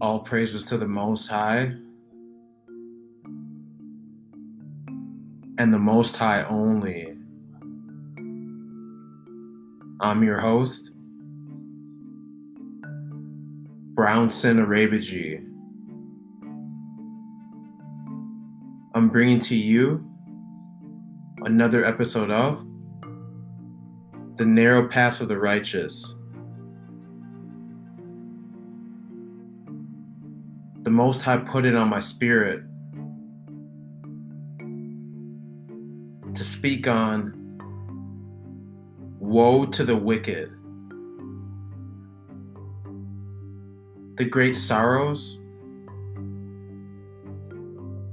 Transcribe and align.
All 0.00 0.20
praises 0.20 0.64
to 0.66 0.78
the 0.78 0.86
Most 0.86 1.28
High 1.28 1.72
and 5.58 5.72
the 5.72 5.78
Most 5.78 6.16
High 6.16 6.44
only. 6.44 7.16
I'm 10.00 10.22
your 10.22 10.38
host, 10.38 10.90
Brownson 14.26 14.56
Arabaji. 14.56 15.36
I'm 18.92 19.08
bringing 19.08 19.38
to 19.38 19.54
you 19.54 20.04
another 21.44 21.84
episode 21.84 22.32
of 22.32 22.66
The 24.36 24.44
Narrow 24.44 24.88
Path 24.88 25.20
of 25.20 25.28
the 25.28 25.38
Righteous. 25.38 26.12
The 30.82 30.90
Most 30.90 31.22
High 31.22 31.38
put 31.38 31.64
it 31.64 31.76
on 31.76 31.88
my 31.88 32.00
spirit 32.00 32.64
to 36.34 36.42
speak 36.42 36.88
on 36.88 37.32
Woe 39.20 39.66
to 39.66 39.84
the 39.84 39.96
wicked. 39.96 40.55
The 44.16 44.24
great 44.24 44.56
sorrows 44.56 45.38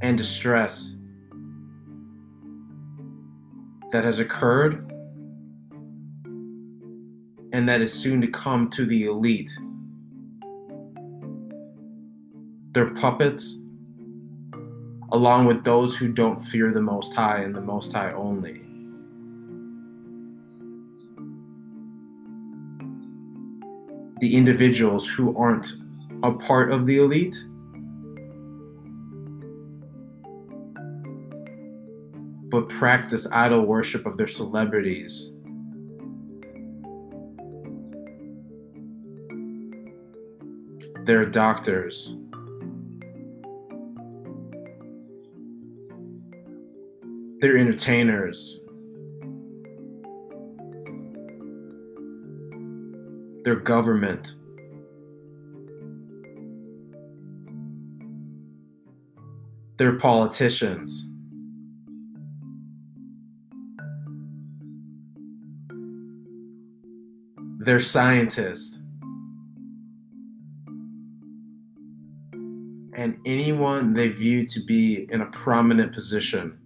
and 0.02 0.18
distress 0.18 0.96
that 3.92 4.04
has 4.04 4.20
occurred 4.20 4.92
and 7.54 7.70
that 7.70 7.80
is 7.80 7.94
soon 7.94 8.20
to 8.20 8.28
come 8.28 8.70
to 8.72 8.86
the 8.86 9.06
elite. 9.06 9.52
Their 12.74 12.90
puppets, 12.90 13.60
along 15.12 15.46
with 15.46 15.64
those 15.64 15.96
who 15.96 16.10
don't 16.10 16.36
fear 16.36 16.74
the 16.74 16.82
Most 16.82 17.14
High 17.14 17.44
and 17.44 17.56
the 17.56 17.62
Most 17.62 17.94
High 17.94 18.12
only. 18.12 18.62
the 24.24 24.38
individuals 24.38 25.06
who 25.06 25.38
aren't 25.38 25.74
a 26.24 26.32
part 26.32 26.72
of 26.72 26.86
the 26.86 26.98
elite. 26.98 27.38
But 32.50 32.70
practice 32.70 33.28
idol 33.32 33.66
worship 33.66 34.06
of 34.06 34.18
their 34.18 34.28
celebrities. 34.28 35.34
Their 41.06 41.26
doctors. 41.26 42.18
Their 47.42 47.58
entertainers. 47.58 48.64
their 53.44 53.56
government. 53.56 54.36
Their 59.84 60.00
politicians. 60.00 61.10
Their 67.60 67.82
scientists. 67.82 68.80
And 72.94 73.18
anyone 73.26 73.92
they 73.94 74.08
view 74.08 74.48
to 74.48 74.62
be 74.62 75.06
in 75.12 75.20
a 75.20 75.26
prominent 75.26 75.92
position 75.92 76.58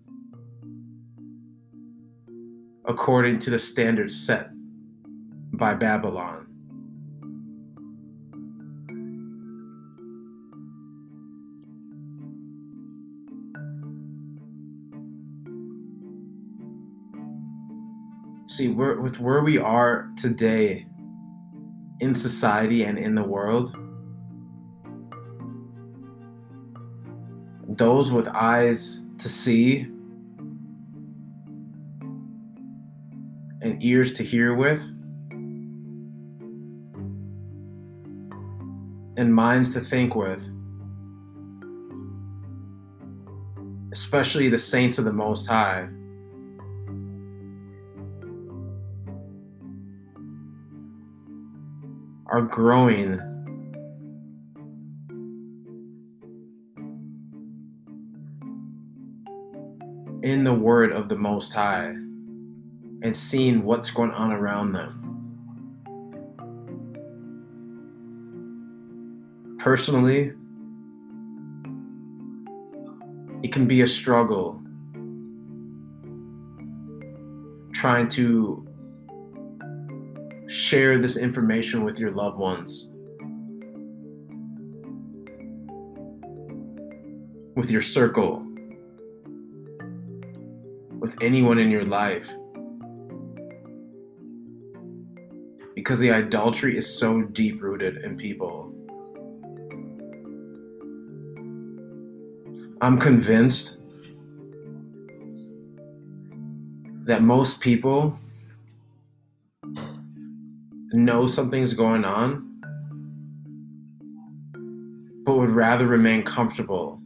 according 2.86 3.40
to 3.40 3.50
the 3.50 3.58
standards 3.58 4.16
set 4.16 4.52
by 5.54 5.74
Babylon. 5.74 6.47
See 18.58 18.70
with 18.70 19.20
where 19.20 19.44
we 19.44 19.60
are 19.60 20.10
today 20.18 20.88
in 22.00 22.16
society 22.16 22.86
and 22.86 22.98
in 22.98 23.14
the 23.14 23.24
world 23.24 23.76
those 27.68 28.12
with 28.12 28.28
eyes 28.30 29.04
to 29.20 29.30
see 29.30 29.82
and 33.62 33.84
ears 33.84 34.14
to 34.14 34.24
hear 34.24 34.56
with 34.56 34.82
and 39.18 39.32
minds 39.32 39.72
to 39.72 39.80
think 39.80 40.16
with 40.16 40.50
especially 43.92 44.50
the 44.50 44.58
saints 44.58 44.98
of 44.98 45.06
the 45.06 45.14
most 45.14 45.46
high 45.46 45.88
are 52.38 52.42
growing 52.44 53.14
in 60.22 60.44
the 60.44 60.54
word 60.54 60.92
of 60.92 61.10
the 61.10 61.16
Most 61.16 61.52
High 61.52 61.88
and 61.88 63.16
seeing 63.16 63.64
what's 63.64 63.90
going 63.90 64.12
on 64.12 64.32
around 64.32 64.74
them. 64.74 65.04
Personally, 69.58 70.34
it 73.42 73.52
can 73.52 73.68
be 73.68 73.82
a 73.82 73.88
struggle 73.88 74.62
trying 77.74 78.08
to 78.10 78.67
share 80.58 80.98
this 80.98 81.18
information 81.18 81.84
with 81.84 82.00
your 82.00 82.12
loved 82.12 82.38
ones, 82.38 82.90
with 87.56 87.70
your 87.70 87.82
circle, 87.82 88.44
with 91.00 91.16
anyone 91.22 91.60
in 91.60 91.70
your 91.70 91.86
life. 91.86 92.30
Because 95.76 96.00
the 96.00 96.12
idolatry 96.12 96.76
is 96.76 97.00
so 97.00 97.22
deep 97.22 97.62
rooted 97.62 97.98
in 97.98 98.18
people. 98.18 98.74
I'm 102.82 103.00
convinced 103.00 103.80
that 107.06 107.22
most 107.22 107.62
people 107.62 108.20
know 111.08 111.26
something's 111.26 111.74
going 111.74 112.04
on, 112.04 112.44
but 115.26 115.38
would 115.38 115.50
rather 115.50 115.88
remain 115.88 116.22
comfortable 116.22 117.02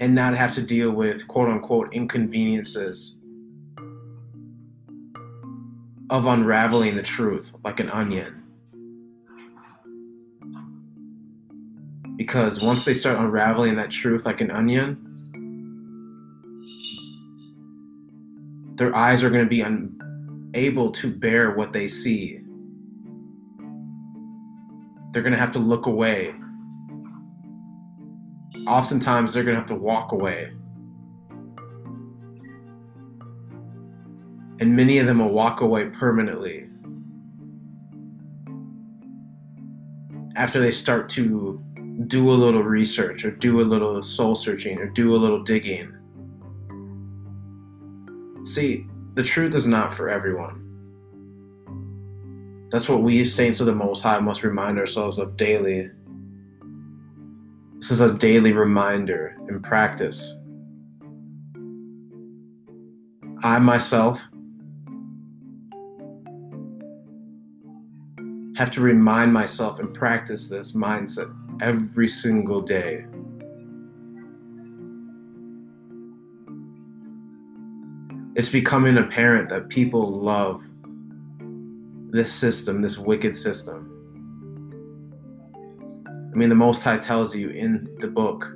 and 0.00 0.12
not 0.12 0.34
have 0.34 0.52
to 0.56 0.62
deal 0.62 0.90
with 0.90 1.28
quote 1.28 1.48
unquote 1.48 1.94
inconveniences 1.94 3.22
of 6.10 6.26
unraveling 6.26 6.96
the 6.96 7.04
truth 7.04 7.54
like 7.64 7.78
an 7.78 7.88
onion. 7.88 8.42
Because 12.16 12.60
once 12.60 12.84
they 12.84 12.94
start 12.94 13.16
unraveling 13.18 13.76
that 13.76 13.92
truth 13.92 14.26
like 14.26 14.40
an 14.40 14.50
onion, 14.50 14.98
their 18.74 18.94
eyes 18.94 19.22
are 19.22 19.30
going 19.30 19.44
to 19.44 19.48
be 19.48 19.62
un- 19.62 20.02
able 20.54 20.90
to 20.92 21.10
bear 21.10 21.52
what 21.52 21.72
they 21.72 21.88
see. 21.88 22.40
They're 25.12 25.22
going 25.22 25.32
to 25.32 25.38
have 25.38 25.52
to 25.52 25.58
look 25.58 25.86
away. 25.86 26.34
Oftentimes, 28.66 29.34
they're 29.34 29.44
going 29.44 29.54
to 29.54 29.60
have 29.60 29.68
to 29.68 29.74
walk 29.74 30.12
away. 30.12 30.52
And 34.60 34.76
many 34.76 34.98
of 34.98 35.06
them 35.06 35.18
will 35.18 35.30
walk 35.30 35.60
away 35.60 35.86
permanently. 35.86 36.68
after 40.36 40.60
they 40.60 40.70
start 40.70 41.08
to 41.10 41.62
do 42.06 42.30
a 42.30 42.32
little 42.32 42.62
research 42.62 43.24
or 43.24 43.30
do 43.30 43.60
a 43.60 43.62
little 43.62 44.02
soul 44.02 44.34
searching 44.34 44.78
or 44.78 44.86
do 44.86 45.14
a 45.14 45.18
little 45.18 45.42
digging. 45.42 45.94
See, 48.44 48.86
the 49.14 49.22
truth 49.22 49.54
is 49.54 49.66
not 49.66 49.92
for 49.92 50.08
everyone. 50.08 50.68
That's 52.70 52.88
what 52.88 53.02
we, 53.02 53.24
saints 53.24 53.60
of 53.60 53.66
the 53.66 53.74
Most 53.74 54.02
High, 54.02 54.18
must 54.20 54.42
remind 54.42 54.78
ourselves 54.78 55.18
of 55.18 55.36
daily. 55.36 55.90
This 57.76 57.90
is 57.90 58.00
a 58.00 58.14
daily 58.14 58.52
reminder 58.52 59.36
and 59.48 59.62
practice. 59.62 60.38
I 63.42 63.58
myself 63.58 64.22
have 68.56 68.70
to 68.70 68.80
remind 68.80 69.32
myself 69.32 69.78
and 69.78 69.92
practice 69.92 70.48
this 70.48 70.72
mindset 70.72 71.34
every 71.60 72.08
single 72.08 72.62
day. 72.62 73.04
It's 78.34 78.48
becoming 78.48 78.96
apparent 78.96 79.50
that 79.50 79.68
people 79.68 80.10
love 80.10 80.64
this 82.10 82.32
system, 82.32 82.80
this 82.80 82.96
wicked 82.96 83.34
system. 83.34 83.88
I 86.32 86.36
mean, 86.36 86.48
the 86.48 86.54
Most 86.54 86.82
High 86.82 86.96
tells 86.96 87.34
you 87.34 87.50
in 87.50 87.94
the 88.00 88.06
book 88.06 88.50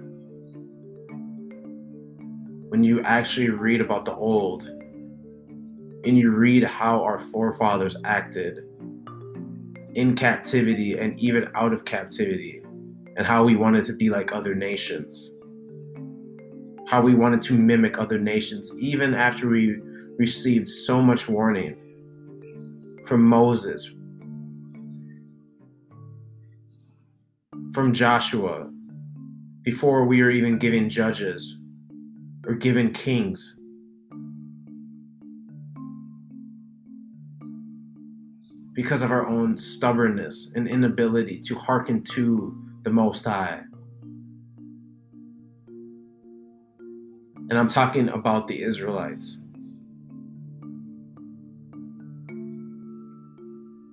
when 2.70 2.82
you 2.82 3.02
actually 3.02 3.50
read 3.50 3.82
about 3.82 4.06
the 4.06 4.14
old 4.14 4.62
and 4.62 6.16
you 6.18 6.30
read 6.30 6.64
how 6.64 7.02
our 7.02 7.18
forefathers 7.18 7.96
acted 8.04 8.60
in 9.94 10.14
captivity 10.14 10.98
and 10.98 11.18
even 11.20 11.50
out 11.54 11.72
of 11.72 11.84
captivity, 11.84 12.62
and 13.16 13.26
how 13.26 13.44
we 13.44 13.56
wanted 13.56 13.84
to 13.86 13.94
be 13.94 14.10
like 14.10 14.32
other 14.32 14.54
nations, 14.54 15.32
how 16.88 17.02
we 17.02 17.14
wanted 17.14 17.42
to 17.42 17.54
mimic 17.54 17.98
other 17.98 18.18
nations, 18.18 18.72
even 18.80 19.14
after 19.14 19.48
we 19.48 19.80
received 20.18 20.68
so 20.68 21.02
much 21.02 21.28
warning 21.28 21.76
from 23.04 23.22
Moses, 23.22 23.92
from 27.72 27.92
Joshua, 27.92 28.70
before 29.62 30.04
we 30.06 30.22
were 30.22 30.30
even 30.30 30.58
given 30.58 30.88
judges 30.88 31.60
or 32.46 32.54
given 32.54 32.92
kings. 32.92 33.58
because 38.76 39.00
of 39.00 39.10
our 39.10 39.26
own 39.26 39.56
stubbornness 39.56 40.52
and 40.54 40.68
inability 40.68 41.40
to 41.40 41.54
hearken 41.54 42.02
to 42.02 42.54
the 42.82 42.90
Most 42.90 43.24
High. 43.24 43.62
And 47.48 47.58
I'm 47.58 47.68
talking 47.68 48.08
about 48.08 48.48
the 48.48 48.62
Israelites. 48.62 49.42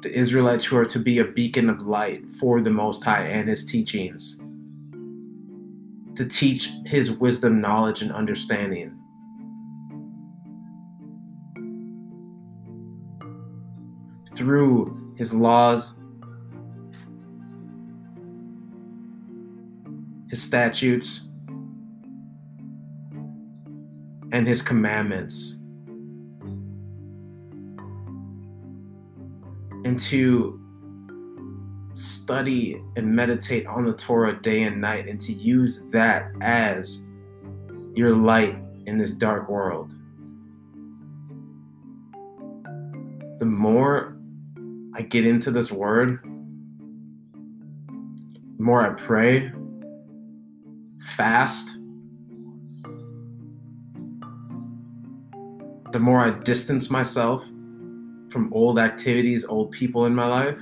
The 0.01 0.11
Israelites 0.11 0.65
who 0.65 0.77
are 0.77 0.85
to 0.85 0.99
be 0.99 1.19
a 1.19 1.25
beacon 1.25 1.69
of 1.69 1.81
light 1.81 2.29
for 2.29 2.61
the 2.61 2.69
Most 2.69 3.03
High 3.03 3.25
and 3.27 3.47
His 3.47 3.65
teachings, 3.65 4.39
to 6.15 6.25
teach 6.25 6.69
His 6.85 7.11
wisdom, 7.11 7.61
knowledge, 7.61 8.01
and 8.01 8.11
understanding. 8.11 8.99
through 14.35 15.13
his 15.17 15.33
laws, 15.33 15.99
his 20.29 20.41
statutes, 20.41 21.29
and 24.33 24.45
his 24.47 24.61
commandments. 24.61 25.59
And 29.85 29.97
to 29.99 30.59
study 31.93 32.81
and 32.95 33.15
meditate 33.15 33.67
on 33.67 33.85
the 33.85 33.93
Torah 33.93 34.41
day 34.41 34.63
and 34.63 34.81
night, 34.81 35.07
and 35.07 35.21
to 35.21 35.31
use 35.31 35.85
that 35.91 36.31
as 36.41 37.05
your 37.93 38.15
light 38.15 38.57
in 38.87 38.97
this 38.97 39.11
dark 39.11 39.49
world. 39.49 39.95
The 43.37 43.45
more 43.45 44.17
I 44.95 45.03
get 45.03 45.27
into 45.27 45.51
this 45.51 45.71
word, 45.71 46.23
the 48.57 48.63
more 48.63 48.81
I 48.81 48.93
pray, 48.95 49.51
fast, 50.99 51.82
the 55.93 55.99
more 55.99 56.21
I 56.21 56.31
distance 56.31 56.89
myself 56.89 57.43
from 58.31 58.51
old 58.51 58.79
activities, 58.79 59.45
old 59.45 59.71
people 59.71 60.07
in 60.07 60.15
my 60.15 60.25
life, 60.25 60.57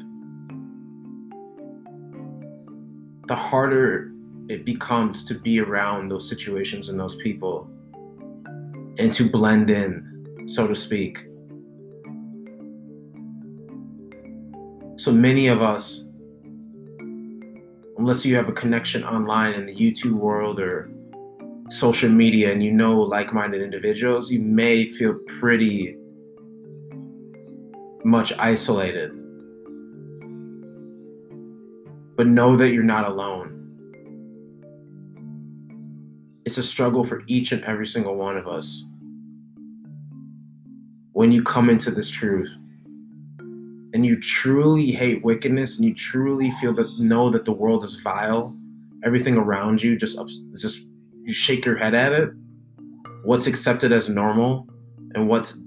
the 3.28 3.36
harder 3.36 4.12
it 4.50 4.66
becomes 4.66 5.24
to 5.24 5.34
be 5.34 5.62
around 5.62 6.10
those 6.10 6.28
situations 6.28 6.90
and 6.90 7.00
those 7.00 7.16
people 7.16 7.70
and 8.98 9.14
to 9.14 9.24
blend 9.30 9.70
in, 9.70 10.44
so 10.46 10.68
to 10.68 10.76
speak. 10.76 11.26
So 14.98 15.14
many 15.14 15.48
of 15.48 15.62
us, 15.62 16.10
unless 17.98 18.26
you 18.26 18.36
have 18.36 18.50
a 18.50 18.54
connection 18.54 19.06
online 19.06 19.54
in 19.54 19.66
the 19.66 19.74
YouTube 19.74 20.12
world 20.12 20.60
or 20.60 20.92
social 21.72 22.10
media 22.10 22.52
and 22.52 22.64
you 22.64 22.72
know 22.72 23.00
like 23.00 23.34
minded 23.34 23.62
individuals, 23.62 24.30
you 24.32 24.42
may 24.42 24.86
feel 24.88 25.16
pretty 25.40 25.96
much 28.04 28.34
isolated. 28.38 29.12
But 32.18 32.28
know 32.28 32.58
that 32.58 32.72
you're 32.72 32.84
not 32.84 33.08
alone. 33.08 33.58
It's 36.46 36.58
a 36.58 36.64
struggle 36.64 37.04
for 37.04 37.24
each 37.28 37.52
and 37.52 37.64
every 37.64 37.88
single 37.88 38.16
one 38.16 38.36
of 38.36 38.48
us. 38.48 38.86
When 41.14 41.32
you 41.32 41.42
come 41.42 41.70
into 41.70 41.92
this 41.92 42.10
truth, 42.10 42.58
and 43.94 44.06
you 44.06 44.20
truly 44.20 44.92
hate 44.92 45.24
wickedness 45.24 45.78
and 45.78 45.86
you 45.86 45.94
truly 45.94 46.52
feel 46.52 46.74
that 46.74 46.88
know 46.98 47.30
that 47.30 47.46
the 47.46 47.52
world 47.52 47.84
is 47.84 47.96
vile, 47.96 48.56
everything 49.04 49.36
around 49.36 49.82
you 49.82 49.98
just 49.98 50.18
just 50.54 50.88
you 51.32 51.36
shake 51.36 51.64
your 51.64 51.78
head 51.78 51.94
at 51.94 52.12
it. 52.12 52.30
What's 53.24 53.48
accepted 53.48 53.94
as 53.94 54.10
normal 54.10 54.68
and 55.16 55.30
what's 55.30 55.58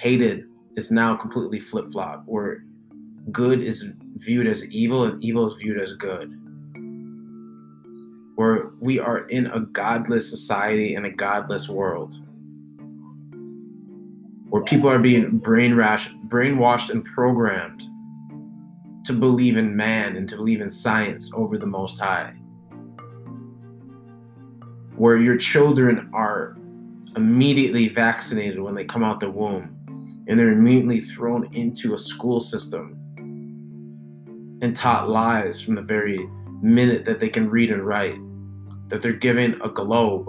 hated 0.00 0.42
is 0.76 0.90
now 0.90 1.14
completely 1.14 1.60
flip 1.60 1.92
flop, 1.92 2.24
where 2.26 2.64
good 3.30 3.62
is 3.62 3.88
viewed 4.16 4.48
as 4.48 4.68
evil 4.72 5.04
and 5.04 5.22
evil 5.22 5.46
is 5.46 5.54
viewed 5.54 5.80
as 5.80 5.92
good. 5.92 6.36
Where 8.34 8.72
we 8.80 8.98
are 8.98 9.18
in 9.28 9.46
a 9.46 9.60
godless 9.60 10.28
society 10.28 10.96
and 10.96 11.06
a 11.06 11.10
godless 11.10 11.68
world 11.68 12.16
where 14.48 14.64
people 14.64 14.90
are 14.90 14.98
being 14.98 15.40
brainwashed 15.40 16.90
and 16.90 17.04
programmed 17.04 17.84
to 19.06 19.12
believe 19.12 19.56
in 19.56 19.76
man 19.76 20.16
and 20.16 20.28
to 20.28 20.34
believe 20.34 20.60
in 20.60 20.70
science 20.70 21.32
over 21.34 21.56
the 21.56 21.66
Most 21.66 22.00
High. 22.00 22.34
Where 25.02 25.16
your 25.16 25.36
children 25.36 26.08
are 26.12 26.56
immediately 27.16 27.88
vaccinated 27.88 28.60
when 28.60 28.76
they 28.76 28.84
come 28.84 29.02
out 29.02 29.18
the 29.18 29.28
womb 29.28 29.76
and 30.28 30.38
they're 30.38 30.52
immediately 30.52 31.00
thrown 31.00 31.52
into 31.52 31.94
a 31.94 31.98
school 31.98 32.38
system 32.38 32.96
and 34.62 34.76
taught 34.76 35.08
lies 35.08 35.60
from 35.60 35.74
the 35.74 35.82
very 35.82 36.24
minute 36.60 37.04
that 37.06 37.18
they 37.18 37.28
can 37.28 37.50
read 37.50 37.72
and 37.72 37.84
write, 37.84 38.14
that 38.90 39.02
they're 39.02 39.12
given 39.12 39.60
a 39.62 39.68
globe 39.68 40.28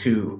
to 0.00 0.36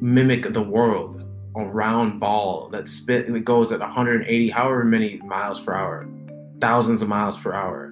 mimic 0.00 0.52
the 0.52 0.60
world 0.60 1.24
a 1.54 1.64
round 1.64 2.18
ball 2.18 2.68
that 2.70 2.88
spit 2.88 3.32
that 3.32 3.44
goes 3.44 3.70
at 3.70 3.78
180 3.78 4.48
however 4.48 4.82
many 4.82 5.18
miles 5.18 5.60
per 5.60 5.72
hour 5.72 6.08
thousands 6.60 7.02
of 7.02 7.08
miles 7.08 7.38
per 7.38 7.52
hour 7.52 7.89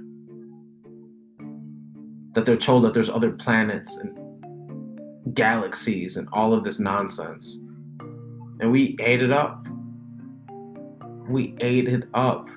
that 2.34 2.44
they're 2.44 2.56
told 2.56 2.84
that 2.84 2.94
there's 2.94 3.08
other 3.08 3.32
planets 3.32 3.96
and 3.96 5.34
galaxies 5.34 6.16
and 6.16 6.28
all 6.32 6.54
of 6.54 6.64
this 6.64 6.78
nonsense. 6.78 7.60
And 8.60 8.72
we 8.72 8.96
ate 9.00 9.22
it 9.22 9.30
up. 9.30 9.66
We 11.28 11.54
ate 11.60 11.88
it 11.88 12.04
up. 12.14 12.48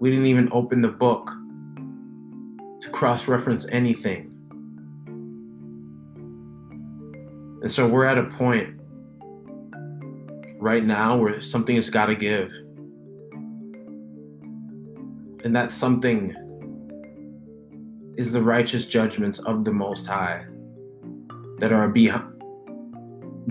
We 0.00 0.10
didn't 0.10 0.26
even 0.26 0.48
open 0.52 0.80
the 0.80 0.88
book 0.88 1.32
to 2.80 2.90
cross 2.90 3.26
reference 3.26 3.68
anything. 3.68 4.34
And 7.60 7.70
so 7.70 7.88
we're 7.88 8.04
at 8.04 8.18
a 8.18 8.24
point 8.24 8.80
right 10.60 10.84
now 10.84 11.16
where 11.16 11.40
something 11.40 11.76
has 11.76 11.90
got 11.90 12.06
to 12.06 12.14
give. 12.14 12.52
And 15.44 15.54
that 15.54 15.72
something 15.72 16.36
is 18.18 18.32
the 18.32 18.42
righteous 18.42 18.84
judgments 18.84 19.38
of 19.38 19.64
the 19.64 19.72
Most 19.72 20.04
High 20.04 20.44
that 21.58 21.72
are 21.72 21.88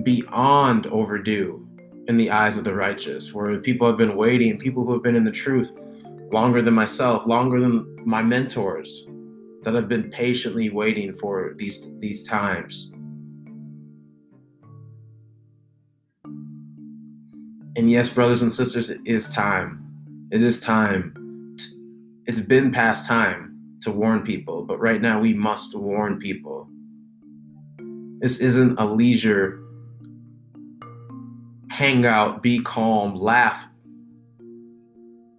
beyond 0.03 0.87
overdue 0.87 1.65
in 2.09 2.17
the 2.17 2.29
eyes 2.29 2.57
of 2.57 2.65
the 2.65 2.73
righteous, 2.73 3.33
where 3.33 3.57
people 3.59 3.87
have 3.87 3.95
been 3.97 4.17
waiting, 4.17 4.59
people 4.59 4.83
who 4.85 4.91
have 4.91 5.01
been 5.01 5.15
in 5.15 5.23
the 5.23 5.31
truth 5.31 5.71
longer 6.33 6.61
than 6.61 6.73
myself, 6.73 7.25
longer 7.25 7.61
than 7.61 7.95
my 8.05 8.21
mentors 8.21 9.07
that 9.63 9.73
have 9.73 9.87
been 9.87 10.11
patiently 10.11 10.69
waiting 10.69 11.13
for 11.13 11.53
these 11.55 11.97
these 11.99 12.25
times. 12.25 12.91
And 17.77 17.89
yes, 17.89 18.09
brothers 18.09 18.41
and 18.41 18.51
sisters, 18.51 18.89
it 18.89 18.99
is 19.05 19.29
time. 19.29 19.81
It 20.29 20.43
is 20.43 20.59
time. 20.59 21.13
It's 22.25 22.41
been 22.41 22.73
past 22.73 23.05
time 23.05 23.46
to 23.81 23.91
warn 23.91 24.23
people, 24.23 24.63
but 24.63 24.79
right 24.79 25.01
now 25.01 25.19
we 25.19 25.33
must 25.33 25.75
warn 25.75 26.19
people. 26.19 26.67
This 28.19 28.39
isn't 28.39 28.79
a 28.79 28.85
leisure 28.85 29.63
hangout, 31.69 32.41
be 32.41 32.59
calm, 32.59 33.15
laugh 33.15 33.67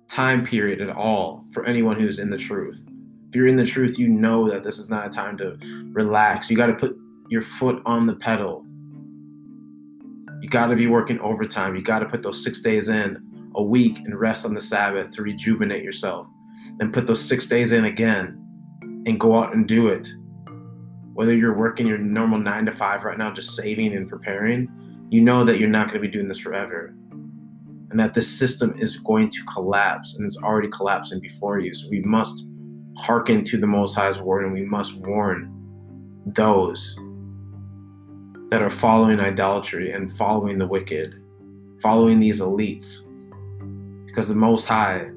time 0.08 0.44
period 0.44 0.80
at 0.80 0.94
all 0.94 1.44
for 1.52 1.64
anyone 1.64 1.98
who's 1.98 2.18
in 2.18 2.30
the 2.30 2.38
truth. 2.38 2.82
If 3.28 3.34
you're 3.34 3.46
in 3.46 3.56
the 3.56 3.66
truth, 3.66 3.98
you 3.98 4.08
know 4.08 4.50
that 4.50 4.62
this 4.62 4.78
is 4.78 4.88
not 4.88 5.06
a 5.06 5.10
time 5.10 5.36
to 5.38 5.58
relax. 5.92 6.50
You 6.50 6.56
got 6.56 6.66
to 6.66 6.74
put 6.74 6.96
your 7.28 7.42
foot 7.42 7.82
on 7.84 8.06
the 8.06 8.14
pedal. 8.14 8.64
You 10.40 10.48
got 10.48 10.68
to 10.68 10.76
be 10.76 10.86
working 10.86 11.18
overtime. 11.20 11.74
You 11.76 11.82
got 11.82 11.98
to 11.98 12.06
put 12.06 12.22
those 12.22 12.42
six 12.42 12.60
days 12.60 12.88
in 12.88 13.50
a 13.54 13.62
week 13.62 13.98
and 13.98 14.18
rest 14.18 14.46
on 14.46 14.54
the 14.54 14.60
Sabbath 14.60 15.10
to 15.10 15.22
rejuvenate 15.22 15.84
yourself. 15.84 16.26
And 16.80 16.92
put 16.92 17.06
those 17.06 17.20
six 17.20 17.46
days 17.46 17.72
in 17.72 17.84
again 17.84 18.44
and 19.06 19.18
go 19.18 19.38
out 19.38 19.54
and 19.54 19.66
do 19.66 19.88
it. 19.88 20.08
Whether 21.14 21.34
you're 21.34 21.56
working 21.56 21.86
your 21.86 21.98
normal 21.98 22.38
nine 22.38 22.66
to 22.66 22.72
five 22.72 23.04
right 23.04 23.18
now, 23.18 23.32
just 23.32 23.56
saving 23.56 23.94
and 23.96 24.08
preparing, 24.08 24.68
you 25.10 25.20
know 25.20 25.44
that 25.44 25.58
you're 25.58 25.68
not 25.68 25.88
going 25.88 26.00
to 26.00 26.06
be 26.06 26.12
doing 26.12 26.28
this 26.28 26.38
forever. 26.38 26.94
And 27.90 27.98
that 27.98 28.14
this 28.14 28.28
system 28.28 28.74
is 28.78 28.98
going 28.98 29.30
to 29.30 29.44
collapse 29.44 30.16
and 30.16 30.26
it's 30.26 30.36
already 30.42 30.68
collapsing 30.68 31.20
before 31.20 31.58
you. 31.58 31.72
So 31.74 31.88
we 31.88 32.00
must 32.02 32.46
hearken 32.98 33.42
to 33.44 33.56
the 33.56 33.66
Most 33.66 33.94
High's 33.94 34.20
word 34.20 34.44
and 34.44 34.52
we 34.52 34.64
must 34.64 34.94
warn 34.98 35.54
those 36.26 36.98
that 38.50 38.62
are 38.62 38.70
following 38.70 39.20
idolatry 39.20 39.92
and 39.92 40.12
following 40.12 40.58
the 40.58 40.66
wicked, 40.66 41.22
following 41.82 42.20
these 42.20 42.40
elites. 42.40 43.04
Because 44.06 44.28
the 44.28 44.34
Most 44.34 44.66
High 44.66 45.08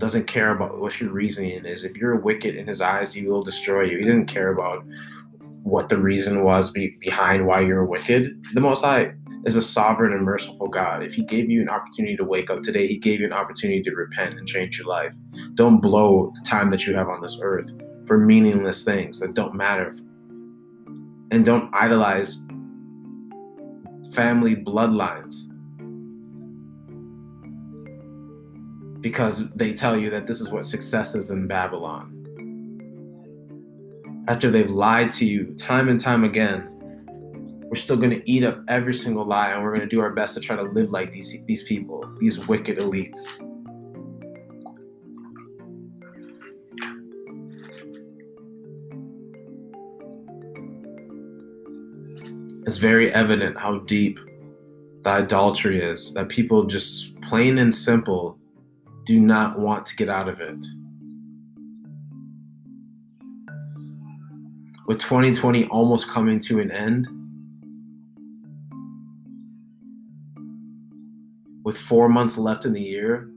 doesn't 0.00 0.26
care 0.26 0.50
about 0.50 0.80
what 0.80 1.00
your 1.00 1.10
reasoning 1.10 1.64
is. 1.64 1.84
If 1.84 1.96
you're 1.96 2.16
wicked 2.16 2.56
in 2.56 2.66
his 2.66 2.80
eyes, 2.80 3.12
he 3.12 3.26
will 3.26 3.42
destroy 3.42 3.82
you. 3.82 3.98
He 3.98 4.04
didn't 4.04 4.26
care 4.26 4.50
about 4.50 4.82
what 5.62 5.90
the 5.90 5.98
reason 5.98 6.42
was 6.42 6.70
be- 6.70 6.96
behind 7.00 7.46
why 7.46 7.60
you're 7.60 7.84
wicked. 7.84 8.44
The 8.54 8.60
Most 8.60 8.82
High 8.82 9.12
is 9.44 9.56
a 9.56 9.62
sovereign 9.62 10.12
and 10.12 10.24
merciful 10.24 10.68
God. 10.68 11.02
If 11.02 11.14
He 11.14 11.22
gave 11.22 11.50
you 11.50 11.60
an 11.60 11.68
opportunity 11.68 12.16
to 12.16 12.24
wake 12.24 12.50
up 12.50 12.62
today, 12.62 12.86
He 12.86 12.98
gave 12.98 13.20
you 13.20 13.26
an 13.26 13.32
opportunity 13.32 13.82
to 13.82 13.90
repent 13.94 14.38
and 14.38 14.48
change 14.48 14.78
your 14.78 14.86
life. 14.86 15.14
Don't 15.54 15.80
blow 15.80 16.32
the 16.34 16.48
time 16.48 16.70
that 16.70 16.86
you 16.86 16.94
have 16.94 17.08
on 17.08 17.20
this 17.20 17.38
earth 17.42 17.70
for 18.06 18.18
meaningless 18.18 18.82
things 18.82 19.20
that 19.20 19.34
don't 19.34 19.54
matter. 19.54 19.94
And 21.30 21.44
don't 21.44 21.72
idolize 21.74 22.42
family 24.12 24.56
bloodlines 24.56 25.49
because 29.00 29.50
they 29.50 29.72
tell 29.72 29.96
you 29.96 30.10
that 30.10 30.26
this 30.26 30.40
is 30.40 30.50
what 30.50 30.64
success 30.64 31.14
is 31.14 31.30
in 31.30 31.46
Babylon. 31.46 32.16
After 34.28 34.50
they've 34.50 34.70
lied 34.70 35.12
to 35.12 35.24
you 35.24 35.54
time 35.54 35.88
and 35.88 35.98
time 35.98 36.24
again, 36.24 36.66
we're 37.64 37.76
still 37.76 37.96
going 37.96 38.10
to 38.10 38.30
eat 38.30 38.44
up 38.44 38.62
every 38.68 38.94
single 38.94 39.24
lie 39.24 39.50
and 39.50 39.62
we're 39.62 39.70
going 39.70 39.80
to 39.80 39.86
do 39.86 40.00
our 40.00 40.10
best 40.10 40.34
to 40.34 40.40
try 40.40 40.56
to 40.56 40.62
live 40.62 40.92
like 40.92 41.12
these, 41.12 41.34
these 41.46 41.62
people, 41.62 42.04
these 42.20 42.46
wicked 42.46 42.78
elites. 42.78 43.40
it's 52.70 52.78
very 52.78 53.12
evident 53.14 53.58
how 53.58 53.78
deep 53.80 54.20
the 55.02 55.10
idolatry 55.10 55.82
is 55.82 56.14
that 56.14 56.28
people 56.28 56.64
just 56.64 57.20
plain 57.20 57.58
and 57.58 57.74
simple 57.74 58.38
do 59.04 59.20
not 59.20 59.58
want 59.58 59.86
to 59.86 59.96
get 59.96 60.08
out 60.08 60.28
of 60.28 60.40
it. 60.40 60.64
With 64.86 64.98
2020 64.98 65.66
almost 65.66 66.08
coming 66.08 66.38
to 66.40 66.60
an 66.60 66.70
end, 66.70 67.08
with 71.64 71.78
four 71.78 72.08
months 72.08 72.36
left 72.36 72.64
in 72.64 72.72
the 72.72 72.80
year, 72.80 73.30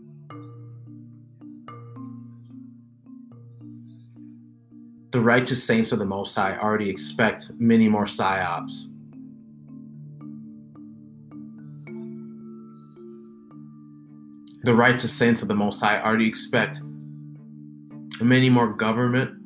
the 5.12 5.20
righteous 5.20 5.64
saints 5.64 5.92
of 5.92 6.00
the 6.00 6.06
Most 6.06 6.34
High 6.34 6.58
already 6.58 6.90
expect 6.90 7.52
many 7.60 7.88
more 7.88 8.06
psyops. 8.06 8.93
The 14.64 14.74
righteous 14.74 15.12
saints 15.12 15.42
of 15.42 15.50
the 15.50 15.56
Most 15.56 15.82
High 15.82 16.02
already 16.02 16.28
expect 16.28 16.82
many 18.22 18.50
more 18.50 18.72
government 18.72 19.38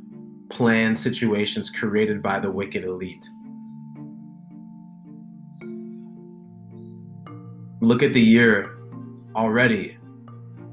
planned 0.50 0.98
situations 0.98 1.72
created 1.72 2.22
by 2.22 2.40
the 2.40 2.52
wicked 2.52 2.84
elite. 2.84 3.26
Look 7.82 8.04
at 8.04 8.14
the 8.14 8.22
year 8.22 8.78
already. 9.36 9.98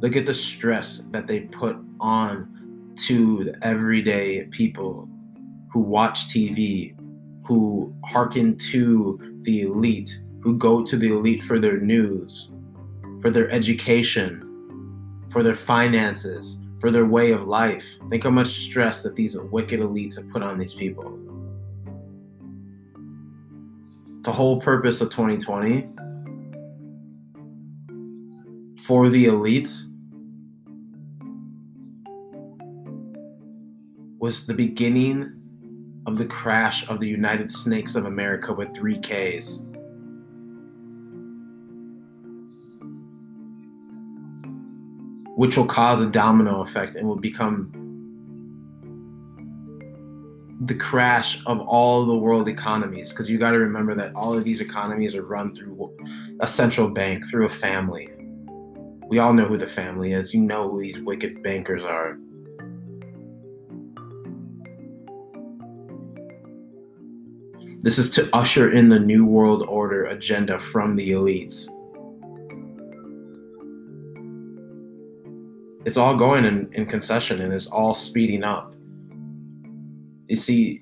Look 0.01 0.15
at 0.17 0.27
the 0.27 0.35
stress 0.35 0.99
that 1.11 1.27
they 1.27 1.41
put 1.41 1.77
on 1.99 2.93
to 3.07 3.45
the 3.45 3.67
everyday 3.67 4.45
people 4.47 5.09
who 5.73 5.81
watch 5.81 6.27
TV, 6.29 6.95
who 7.47 7.95
hearken 8.05 8.59
to 8.59 9.19
the 9.43 9.63
elite, 9.63 10.19
who 10.41 10.57
go 10.59 10.85
to 10.85 10.97
the 10.97 11.09
elite 11.09 11.43
for 11.43 11.59
their 11.59 11.79
news, 11.79 12.53
for 13.25 13.31
their 13.31 13.51
education, 13.51 15.25
for 15.31 15.43
their 15.43 15.55
finances, 15.55 16.61
for 16.79 16.91
their 16.91 17.07
way 17.07 17.31
of 17.31 17.45
life. 17.45 17.97
Think 18.11 18.25
how 18.25 18.29
much 18.29 18.49
stress 18.49 19.03
that 19.03 19.17
these 19.17 19.41
wicked 19.41 19.81
elites 19.81 20.17
have 20.17 20.29
put 20.29 20.43
on 20.43 20.59
these 20.59 20.75
people. 20.75 21.19
The 24.25 24.31
whole 24.31 24.61
purpose 24.61 25.01
of 25.01 25.09
2020 25.09 25.89
for 28.83 29.09
the 29.09 29.25
elites 29.25 29.85
was 34.19 34.45
the 34.45 34.53
beginning 34.53 35.33
of 36.05 36.19
the 36.19 36.27
crash 36.27 36.87
of 36.91 37.01
the 37.01 37.09
United 37.09 37.51
Snakes 37.51 37.95
of 37.95 38.05
America 38.05 38.53
with 38.53 38.77
three 38.77 38.99
Ks. 38.99 39.65
Which 45.37 45.57
will 45.57 45.67
cause 45.67 46.01
a 46.01 46.07
domino 46.07 46.61
effect 46.61 46.95
and 46.97 47.07
will 47.07 47.17
become 47.17 47.73
the 50.61 50.75
crash 50.75 51.43
of 51.47 51.61
all 51.61 52.07
the 52.07 52.15
world 52.15 52.49
economies. 52.49 53.11
Because 53.11 53.29
you 53.29 53.39
got 53.39 53.51
to 53.51 53.59
remember 53.59 53.95
that 53.97 54.15
all 54.15 54.37
of 54.37 54.45
these 54.45 54.61
economies 54.61 55.15
are 55.15 55.23
run 55.23 55.55
through 55.55 55.97
a 56.41 56.49
central 56.49 56.89
bank 56.89 57.29
through 57.29 57.47
a 57.47 57.51
family. 57.51 58.09
We 59.09 59.19
all 59.19 59.35
know 59.35 59.45
who 59.45 59.59
the 59.59 59.67
family 59.67 60.13
is. 60.13 60.33
You 60.33 60.41
know 60.41 60.71
who 60.71 60.83
these 60.83 61.01
wicked 61.01 61.43
bankers 61.43 61.83
are. 61.83 62.17
This 67.81 67.99
is 67.99 68.09
to 68.11 68.31
usher 68.33 68.73
in 68.73 68.89
the 68.89 68.99
new 68.99 69.27
world 69.27 69.63
order 69.69 70.07
agenda 70.07 70.59
from 70.59 70.97
the 70.97 71.11
elites 71.11 71.69
it's 75.85 75.97
all 75.97 76.17
going 76.17 76.45
in, 76.45 76.73
in 76.73 76.87
concession 76.87 77.41
and 77.41 77.53
it's 77.53 77.67
all 77.67 77.95
speeding 77.95 78.43
up. 78.43 78.75
You 80.29 80.37
see, 80.37 80.81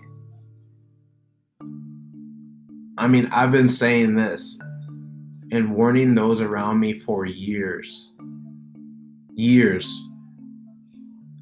I 2.96 3.08
mean, 3.08 3.26
I've 3.32 3.50
been 3.50 3.68
saying 3.68 4.14
this 4.14 4.60
and 5.50 5.74
warning 5.74 6.14
those 6.14 6.40
around 6.40 6.78
me 6.78 6.98
for 6.98 7.26
years. 7.26 8.12
Years. 9.34 9.92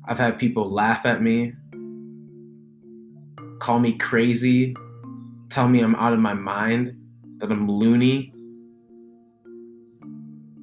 I've 0.06 0.18
had 0.18 0.38
people 0.38 0.70
laugh 0.70 1.04
at 1.04 1.22
me, 1.22 1.52
call 3.60 3.78
me 3.78 3.92
crazy, 3.98 4.74
tell 5.50 5.68
me 5.68 5.80
I'm 5.80 5.94
out 5.96 6.12
of 6.14 6.18
my 6.18 6.34
mind, 6.34 6.96
that 7.38 7.50
I'm 7.50 7.68
loony. 7.70 8.32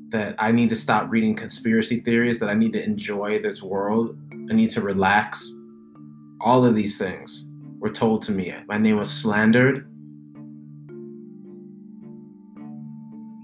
That 0.10 0.36
I 0.40 0.52
need 0.52 0.70
to 0.70 0.76
stop 0.76 1.10
reading 1.10 1.36
conspiracy 1.36 2.00
theories, 2.00 2.40
that 2.40 2.50
I 2.50 2.54
need 2.54 2.74
to 2.74 2.84
enjoy 2.84 3.42
this 3.42 3.62
world, 3.62 4.18
I 4.50 4.54
need 4.54 4.72
to 4.72 4.82
relax. 4.82 5.52
All 6.42 6.66
of 6.66 6.76
these 6.76 6.98
things 6.98 7.46
were 7.80 7.90
told 7.90 8.22
to 8.24 8.32
me. 8.32 8.54
My 8.68 8.78
name 8.78 8.98
was 8.98 9.12
slandered. 9.12 9.90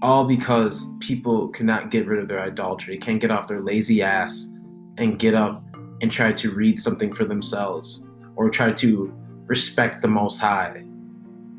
All 0.02 0.24
because 0.24 0.92
people 1.00 1.48
cannot 1.48 1.90
get 1.90 2.06
rid 2.06 2.20
of 2.20 2.28
their 2.28 2.40
idolatry, 2.40 2.98
can't 2.98 3.20
get 3.20 3.30
off 3.30 3.46
their 3.46 3.60
lazy 3.60 4.02
ass 4.02 4.52
and 4.98 5.18
get 5.18 5.34
up 5.34 5.62
and 6.02 6.10
try 6.10 6.32
to 6.32 6.50
read 6.50 6.80
something 6.80 7.12
for 7.12 7.24
themselves 7.24 8.02
or 8.36 8.50
try 8.50 8.72
to 8.72 9.14
respect 9.46 10.02
the 10.02 10.08
Most 10.08 10.38
High. 10.38 10.84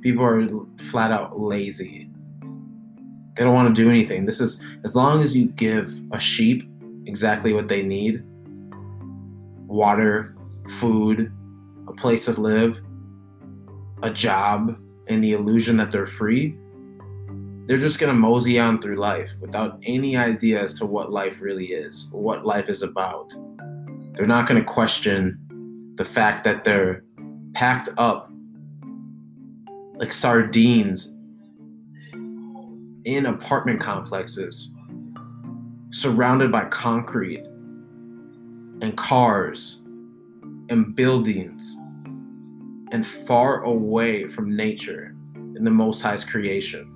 People 0.01 0.23
are 0.23 0.47
flat 0.77 1.11
out 1.11 1.39
lazy. 1.39 2.09
They 3.35 3.43
don't 3.43 3.53
want 3.53 3.73
to 3.73 3.81
do 3.81 3.89
anything. 3.89 4.25
This 4.25 4.39
is 4.39 4.63
as 4.83 4.95
long 4.95 5.21
as 5.21 5.35
you 5.35 5.47
give 5.47 5.93
a 6.11 6.19
sheep 6.19 6.69
exactly 7.05 7.53
what 7.53 7.67
they 7.67 7.81
need 7.81 8.23
water, 9.67 10.35
food, 10.69 11.31
a 11.87 11.93
place 11.93 12.25
to 12.25 12.31
live, 12.39 12.81
a 14.03 14.09
job, 14.09 14.79
and 15.07 15.23
the 15.23 15.33
illusion 15.33 15.75
that 15.77 15.91
they're 15.91 16.05
free, 16.05 16.55
they're 17.65 17.79
just 17.79 17.99
going 17.99 18.13
to 18.13 18.19
mosey 18.19 18.59
on 18.59 18.79
through 18.79 18.95
life 18.95 19.33
without 19.41 19.79
any 19.83 20.15
idea 20.15 20.61
as 20.61 20.73
to 20.75 20.85
what 20.85 21.11
life 21.11 21.41
really 21.41 21.65
is, 21.65 22.07
what 22.11 22.45
life 22.45 22.69
is 22.69 22.83
about. 22.83 23.33
They're 24.13 24.27
not 24.27 24.47
going 24.47 24.61
to 24.61 24.65
question 24.65 25.93
the 25.95 26.05
fact 26.05 26.43
that 26.43 26.63
they're 26.63 27.03
packed 27.53 27.89
up 27.97 28.31
like 29.95 30.13
sardines 30.13 31.14
in 33.05 33.27
apartment 33.27 33.79
complexes 33.79 34.73
surrounded 35.91 36.51
by 36.51 36.65
concrete 36.65 37.45
and 38.81 38.97
cars 38.97 39.83
and 40.69 40.95
buildings 40.95 41.77
and 42.91 43.05
far 43.05 43.63
away 43.63 44.27
from 44.27 44.55
nature 44.55 45.15
in 45.35 45.63
the 45.63 45.71
Most 45.71 46.01
High's 46.01 46.23
creation. 46.23 46.91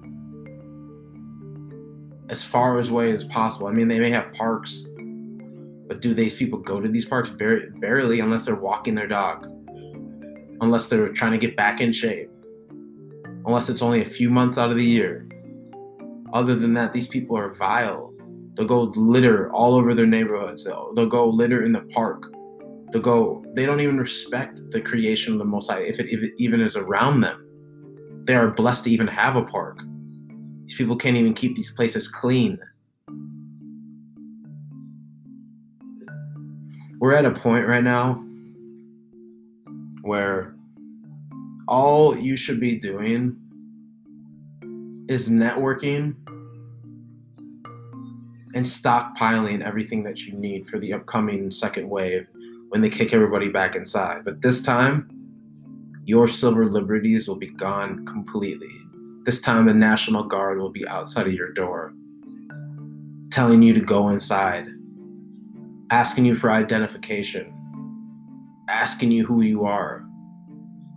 As 2.30 2.44
far 2.44 2.78
away 2.78 3.12
as 3.12 3.24
possible. 3.24 3.68
I 3.68 3.72
mean, 3.72 3.88
they 3.88 4.00
may 4.00 4.12
have 4.12 4.32
parks, 4.34 4.86
but 5.88 6.02
do 6.02 6.14
these 6.14 6.36
people 6.36 6.60
go 6.60 6.80
to 6.80 6.88
these 6.88 7.06
parks? 7.06 7.30
Very, 7.30 7.70
barely, 7.80 8.20
unless 8.20 8.46
they're 8.46 8.56
walking 8.56 8.96
their 8.96 9.08
dog, 9.08 9.46
unless 10.62 10.88
they're 10.88 11.10
trying 11.10 11.32
to 11.32 11.38
get 11.38 11.56
back 11.56 11.82
in 11.82 11.92
shape, 11.92 12.30
unless 13.46 13.70
it's 13.70 13.82
only 13.82 14.02
a 14.02 14.06
few 14.06 14.30
months 14.30 14.58
out 14.58 14.70
of 14.70 14.78
the 14.78 14.86
year. 14.86 15.28
Other 16.34 16.56
than 16.56 16.74
that, 16.76 16.94
these 16.94 17.08
people 17.08 17.38
are 17.38 17.52
vile. 17.52 18.14
They'll 18.54 18.68
go 18.68 18.84
litter 18.96 19.52
all 19.52 19.74
over 19.76 19.94
their 19.94 20.06
neighborhoods. 20.06 20.64
They'll, 20.64 20.94
they'll 20.94 21.08
go 21.08 21.28
litter 21.28 21.64
in 21.64 21.72
the 21.72 21.82
park. 21.82 22.24
They'll 22.92 23.02
go. 23.02 23.44
They 23.54 23.66
don't 23.66 23.80
even 23.80 23.98
respect 23.98 24.62
the 24.72 24.82
creation 24.82 25.34
of 25.34 25.40
the 25.40 25.46
Most 25.46 25.70
High, 25.70 25.82
if 25.82 26.00
it, 26.00 26.08
if 26.10 26.22
it 26.22 26.34
even 26.38 26.62
is 26.62 26.76
around 26.76 27.22
them. 27.22 27.46
They 28.26 28.36
are 28.36 28.50
blessed 28.50 28.84
to 28.84 28.92
even 28.92 29.08
have 29.08 29.36
a 29.36 29.44
park. 29.44 29.82
These 30.66 30.78
people 30.78 30.96
can't 30.96 31.18
even 31.18 31.34
keep 31.34 31.56
these 31.56 31.72
places 31.72 32.08
clean. 32.08 32.60
We're 37.00 37.14
at 37.14 37.26
a 37.26 37.32
point 37.32 37.66
right 37.66 37.84
now 37.84 38.24
where 40.02 40.56
all 41.68 42.18
you 42.18 42.36
should 42.36 42.60
be 42.60 42.78
doing 42.78 43.38
is 45.08 45.30
networking 45.30 46.16
and 48.56 48.66
stockpiling 48.66 49.64
everything 49.64 50.04
that 50.04 50.26
you 50.26 50.34
need 50.34 50.68
for 50.68 50.80
the 50.80 50.94
upcoming 50.94 51.52
second 51.52 51.88
wave 51.90 52.28
when 52.70 52.82
they 52.82 52.90
kick 52.90 53.14
everybody 53.14 53.50
back 53.50 53.76
inside. 53.76 54.24
But 54.26 54.42
this 54.42 54.64
time, 54.64 55.10
your 56.06 56.28
silver 56.28 56.66
liberties 56.66 57.28
will 57.28 57.36
be 57.36 57.52
gone 57.52 58.06
completely. 58.06 58.74
This 59.26 59.42
time, 59.42 59.66
the 59.66 59.74
National 59.74 60.24
Guard 60.24 60.58
will 60.58 60.72
be 60.72 60.88
outside 60.88 61.28
of 61.28 61.34
your 61.34 61.52
door, 61.52 61.94
telling 63.32 63.62
you 63.62 63.74
to 63.74 63.82
go 63.82 64.10
inside, 64.10 64.68
asking 65.92 66.26
you 66.26 66.34
for 66.34 66.52
identification, 66.52 67.54
asking 68.70 69.12
you 69.12 69.26
who 69.26 69.42
you 69.42 69.66
are. 69.66 70.04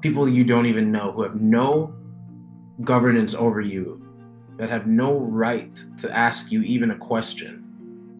People 0.00 0.28
you 0.28 0.44
don't 0.44 0.66
even 0.66 0.90
know 0.90 1.12
who 1.12 1.22
have 1.22 1.40
no 1.40 1.94
governance 2.82 3.34
over 3.34 3.60
you 3.60 4.01
that 4.62 4.70
have 4.70 4.86
no 4.86 5.18
right 5.18 5.82
to 5.98 6.08
ask 6.16 6.52
you 6.52 6.62
even 6.62 6.92
a 6.92 6.96
question. 6.96 7.64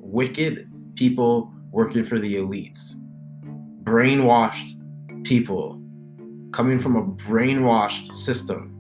Wicked 0.01 0.69
people 0.97 1.53
working 1.71 2.03
for 2.03 2.19
the 2.19 2.35
elites, 2.35 2.97
brainwashed 3.85 4.75
people 5.23 5.81
coming 6.51 6.81
from 6.81 6.97
a 6.97 7.05
brainwashed 7.05 8.17
system. 8.17 8.75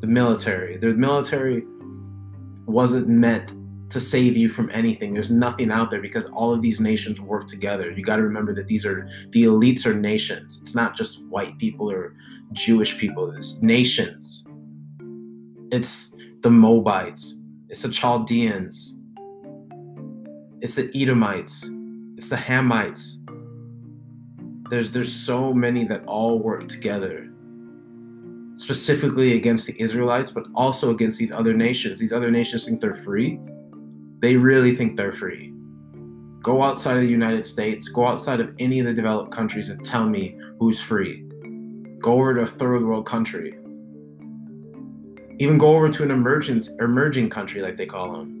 The 0.00 0.06
military. 0.06 0.76
The 0.76 0.94
military 0.94 1.64
wasn't 2.66 3.08
meant 3.08 3.50
to 3.90 3.98
save 3.98 4.36
you 4.36 4.48
from 4.48 4.70
anything. 4.72 5.12
There's 5.12 5.32
nothing 5.32 5.72
out 5.72 5.90
there 5.90 6.00
because 6.00 6.26
all 6.26 6.54
of 6.54 6.62
these 6.62 6.78
nations 6.78 7.20
work 7.20 7.48
together. 7.48 7.90
You 7.90 8.04
got 8.04 8.16
to 8.16 8.22
remember 8.22 8.54
that 8.54 8.68
these 8.68 8.86
are 8.86 9.08
the 9.30 9.42
elites 9.42 9.86
are 9.86 9.94
nations. 9.94 10.60
It's 10.62 10.76
not 10.76 10.96
just 10.96 11.26
white 11.26 11.58
people 11.58 11.90
or 11.90 12.14
Jewish 12.52 12.96
people. 12.96 13.32
It's 13.32 13.60
nations. 13.60 14.46
It's 15.72 16.13
the 16.44 16.50
Moabites, 16.50 17.40
it's 17.70 17.80
the 17.80 17.88
Chaldeans, 17.88 18.98
it's 20.60 20.74
the 20.74 20.90
Edomites, 20.94 21.64
it's 22.18 22.28
the 22.28 22.36
Hamites. 22.36 23.22
There's 24.68 24.90
there's 24.90 25.10
so 25.10 25.54
many 25.54 25.84
that 25.84 26.04
all 26.04 26.38
work 26.38 26.68
together, 26.68 27.30
specifically 28.56 29.38
against 29.38 29.66
the 29.66 29.80
Israelites, 29.80 30.30
but 30.30 30.46
also 30.54 30.90
against 30.90 31.18
these 31.18 31.32
other 31.32 31.54
nations. 31.54 31.98
These 31.98 32.12
other 32.12 32.30
nations 32.30 32.66
think 32.66 32.82
they're 32.82 32.92
free. 32.92 33.40
They 34.18 34.36
really 34.36 34.76
think 34.76 34.98
they're 34.98 35.12
free. 35.12 35.50
Go 36.42 36.62
outside 36.62 36.98
of 36.98 37.04
the 37.04 37.08
United 37.08 37.46
States, 37.46 37.88
go 37.88 38.06
outside 38.06 38.40
of 38.40 38.54
any 38.58 38.80
of 38.80 38.84
the 38.84 38.92
developed 38.92 39.32
countries 39.32 39.70
and 39.70 39.82
tell 39.82 40.04
me 40.04 40.38
who's 40.60 40.78
free. 40.78 41.24
Go 42.00 42.12
over 42.12 42.34
to 42.34 42.40
a 42.42 42.46
third 42.46 42.84
world 42.84 43.06
country 43.06 43.54
even 45.38 45.58
go 45.58 45.76
over 45.76 45.88
to 45.88 46.02
an 46.02 46.10
emergent 46.10 46.68
emerging 46.80 47.28
country 47.28 47.60
like 47.60 47.76
they 47.76 47.86
call 47.86 48.12
them 48.12 48.40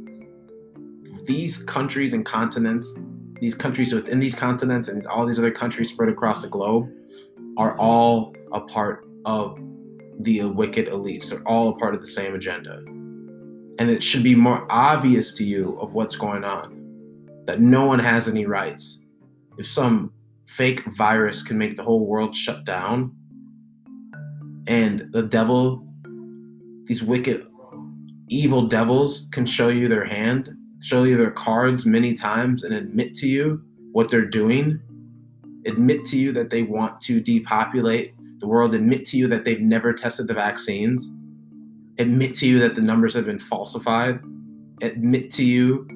these 1.24 1.62
countries 1.64 2.12
and 2.12 2.24
continents 2.24 2.94
these 3.40 3.54
countries 3.54 3.92
within 3.92 4.20
these 4.20 4.34
continents 4.34 4.88
and 4.88 5.06
all 5.06 5.26
these 5.26 5.38
other 5.38 5.50
countries 5.50 5.90
spread 5.90 6.08
across 6.08 6.42
the 6.42 6.48
globe 6.48 6.90
are 7.56 7.76
all 7.78 8.34
a 8.52 8.60
part 8.60 9.06
of 9.24 9.58
the 10.20 10.44
wicked 10.44 10.86
elites. 10.86 11.30
They're 11.30 11.46
all 11.46 11.70
a 11.70 11.76
part 11.76 11.94
of 11.94 12.00
the 12.00 12.06
same 12.06 12.34
agenda. 12.34 12.78
And 13.78 13.90
it 13.90 14.02
should 14.02 14.22
be 14.22 14.34
more 14.34 14.66
obvious 14.70 15.32
to 15.34 15.44
you 15.44 15.78
of 15.80 15.94
what's 15.94 16.16
going 16.16 16.44
on 16.44 17.42
that 17.46 17.60
no 17.60 17.84
one 17.84 17.98
has 17.98 18.28
any 18.28 18.46
rights. 18.46 19.04
If 19.58 19.66
some 19.66 20.12
fake 20.46 20.84
virus 20.96 21.42
can 21.42 21.58
make 21.58 21.76
the 21.76 21.82
whole 21.82 22.06
world 22.06 22.34
shut 22.34 22.64
down 22.64 23.14
and 24.66 25.08
the 25.10 25.22
devil 25.22 25.83
these 26.86 27.02
wicked, 27.02 27.46
evil 28.28 28.66
devils 28.66 29.28
can 29.32 29.46
show 29.46 29.68
you 29.68 29.88
their 29.88 30.04
hand, 30.04 30.54
show 30.80 31.04
you 31.04 31.16
their 31.16 31.30
cards 31.30 31.86
many 31.86 32.14
times, 32.14 32.62
and 32.62 32.74
admit 32.74 33.14
to 33.14 33.28
you 33.28 33.62
what 33.92 34.10
they're 34.10 34.26
doing, 34.26 34.80
admit 35.66 36.04
to 36.06 36.18
you 36.18 36.32
that 36.32 36.50
they 36.50 36.62
want 36.62 37.00
to 37.02 37.20
depopulate 37.20 38.14
the 38.40 38.46
world, 38.46 38.74
admit 38.74 39.04
to 39.06 39.16
you 39.16 39.28
that 39.28 39.44
they've 39.44 39.60
never 39.60 39.92
tested 39.92 40.28
the 40.28 40.34
vaccines, 40.34 41.10
admit 41.98 42.34
to 42.34 42.46
you 42.46 42.58
that 42.58 42.74
the 42.74 42.80
numbers 42.80 43.14
have 43.14 43.24
been 43.24 43.38
falsified, 43.38 44.20
admit 44.82 45.30
to 45.30 45.44
you 45.44 45.86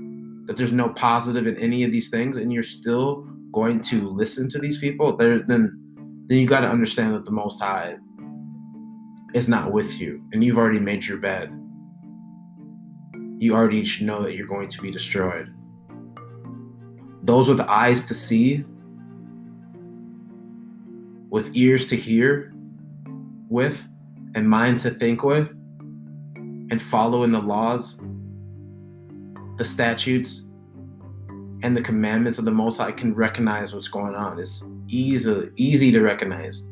that 0.47 0.57
there's 0.57 0.73
no 0.73 0.89
positive 0.91 1.47
in 1.47 1.57
any 1.59 1.85
of 1.85 1.93
these 1.93 2.09
things, 2.09 2.37
and 2.39 2.53
you're 2.53 2.63
still 2.63 3.27
going 3.53 3.81
to 3.81 4.09
listen 4.11 4.49
to 4.49 4.59
these 4.59 4.79
people, 4.79 5.17
then 5.17 5.45
then 5.47 6.39
you 6.39 6.47
got 6.47 6.61
to 6.61 6.69
understand 6.69 7.15
that 7.15 7.25
the 7.25 7.31
Most 7.31 7.61
High 7.61 7.97
is 9.35 9.49
not 9.49 9.73
with 9.73 10.01
you 10.01 10.23
and 10.33 10.43
you've 10.43 10.59
already 10.59 10.79
made 10.79 11.05
your 11.05 11.19
bed, 11.19 11.51
you 13.39 13.55
already 13.55 13.87
know 14.01 14.23
that 14.23 14.35
you're 14.35 14.47
going 14.47 14.69
to 14.69 14.81
be 14.81 14.91
destroyed. 14.91 15.55
Those 17.23 17.49
with 17.49 17.61
eyes 17.61 18.07
to 18.09 18.15
see, 18.15 18.65
with 21.31 21.55
ears 21.55 21.87
to 21.87 21.97
hear 21.97 22.53
with, 23.49 23.87
and 24.35 24.49
mind 24.49 24.79
to 24.81 24.91
think 24.91 25.23
with, 25.23 25.51
and 26.71 26.81
follow 26.81 27.23
in 27.25 27.33
the 27.33 27.41
laws, 27.41 28.01
the 29.57 29.65
statutes, 29.65 30.45
and 31.63 31.77
the 31.77 31.83
commandments 31.83 32.39
of 32.39 32.45
the 32.45 32.51
Most 32.51 32.79
High 32.79 32.93
can 32.93 33.15
recognize 33.15 33.75
what's 33.75 33.89
going 33.89 34.15
on. 34.15 34.39
It's 34.39 34.65
easy, 34.87 35.51
easy 35.57 35.91
to 35.93 36.01
recognize 36.01 36.69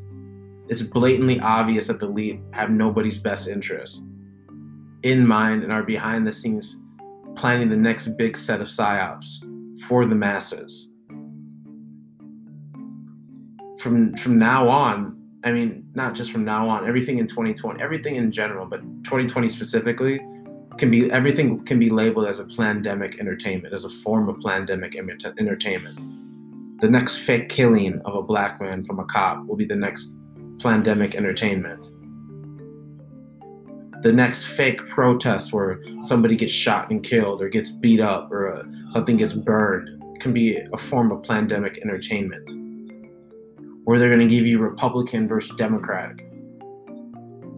it's 0.68 0.82
blatantly 0.82 1.40
obvious 1.40 1.86
that 1.86 2.00
the 2.00 2.06
lead 2.06 2.42
have 2.52 2.70
nobody's 2.70 3.18
best 3.18 3.48
interest 3.48 4.02
in 5.02 5.26
mind 5.26 5.62
and 5.62 5.72
are 5.72 5.82
behind 5.82 6.26
the 6.26 6.32
scenes 6.32 6.80
planning 7.36 7.68
the 7.68 7.76
next 7.76 8.08
big 8.16 8.36
set 8.36 8.60
of 8.60 8.66
psyops 8.66 9.44
for 9.82 10.06
the 10.06 10.14
masses. 10.14 10.90
From 13.78 14.16
from 14.16 14.38
now 14.38 14.68
on, 14.68 15.22
I 15.44 15.52
mean, 15.52 15.86
not 15.94 16.14
just 16.14 16.32
from 16.32 16.44
now 16.44 16.68
on, 16.68 16.86
everything 16.88 17.18
in 17.18 17.26
2020, 17.26 17.80
everything 17.80 18.16
in 18.16 18.32
general, 18.32 18.66
but 18.66 18.80
2020 19.04 19.48
specifically, 19.48 20.20
can 20.78 20.90
be 20.90 21.10
everything 21.12 21.64
can 21.64 21.78
be 21.78 21.90
labeled 21.90 22.26
as 22.26 22.40
a 22.40 22.46
pandemic 22.46 23.20
entertainment, 23.20 23.74
as 23.74 23.84
a 23.84 23.90
form 23.90 24.28
of 24.28 24.40
pandemic 24.40 24.96
entertainment. 24.96 25.98
The 26.80 26.90
next 26.90 27.18
fake 27.18 27.48
killing 27.48 28.00
of 28.04 28.14
a 28.14 28.22
black 28.22 28.60
man 28.60 28.84
from 28.84 28.98
a 28.98 29.04
cop 29.04 29.46
will 29.46 29.56
be 29.56 29.64
the 29.64 29.76
next 29.76 30.16
pandemic 30.60 31.14
entertainment. 31.14 31.84
The 34.02 34.12
next 34.12 34.46
fake 34.46 34.86
protest 34.86 35.52
where 35.52 35.82
somebody 36.02 36.36
gets 36.36 36.52
shot 36.52 36.90
and 36.90 37.02
killed 37.02 37.42
or 37.42 37.48
gets 37.48 37.70
beat 37.70 38.00
up 38.00 38.30
or 38.30 38.52
uh, 38.52 38.62
something 38.90 39.16
gets 39.16 39.32
burned 39.34 40.02
can 40.20 40.32
be 40.32 40.56
a 40.56 40.76
form 40.76 41.10
of 41.10 41.22
pandemic 41.22 41.78
entertainment. 41.78 42.50
Where 43.84 43.98
they're 43.98 44.14
going 44.14 44.28
to 44.28 44.34
give 44.34 44.46
you 44.46 44.58
Republican 44.58 45.28
versus 45.28 45.54
Democratic. 45.56 46.26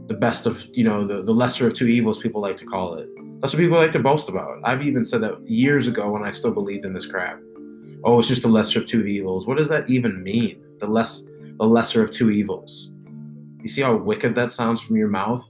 The 0.07 0.17
best 0.19 0.47
of, 0.47 0.65
you 0.73 0.85
know, 0.85 1.07
the, 1.07 1.23
the 1.23 1.33
lesser 1.33 1.67
of 1.67 1.75
two 1.75 1.87
evils, 1.87 2.19
people 2.19 2.41
like 2.41 2.57
to 2.59 2.67
call 2.67 2.95
it. 2.95 3.09
That's 3.41 3.53
what 3.53 3.61
people 3.61 3.79
like 3.79 3.93
to 3.93 3.99
boast 3.99 4.29
about. 4.29 4.59
I've 4.65 4.83
even 4.83 5.05
said 5.05 5.21
that 5.23 5.41
years 5.49 5.87
ago 5.87 6.11
when 6.11 6.25
I 6.25 6.31
still 6.31 6.53
believed 6.53 6.85
in 6.85 6.93
this 6.93 7.07
crap. 7.07 7.41
Oh, 8.05 8.19
it's 8.19 8.29
just 8.29 8.43
the 8.43 8.49
lesser 8.49 8.81
of 8.81 8.87
two 8.87 9.07
evils. 9.07 9.47
What 9.47 9.59
does 9.59 9.69
that 9.69 9.89
even 9.89 10.23
mean? 10.23 10.65
The 10.79 10.87
less 10.87 11.29
the 11.59 11.66
lesser 11.66 12.03
of 12.03 12.11
two 12.11 12.31
evils. 12.31 12.92
You 13.62 13.68
see 13.68 13.83
how 13.83 13.97
wicked 13.97 14.35
that 14.37 14.51
sounds 14.51 14.81
from 14.81 14.97
your 14.97 15.09
mouth? 15.09 15.47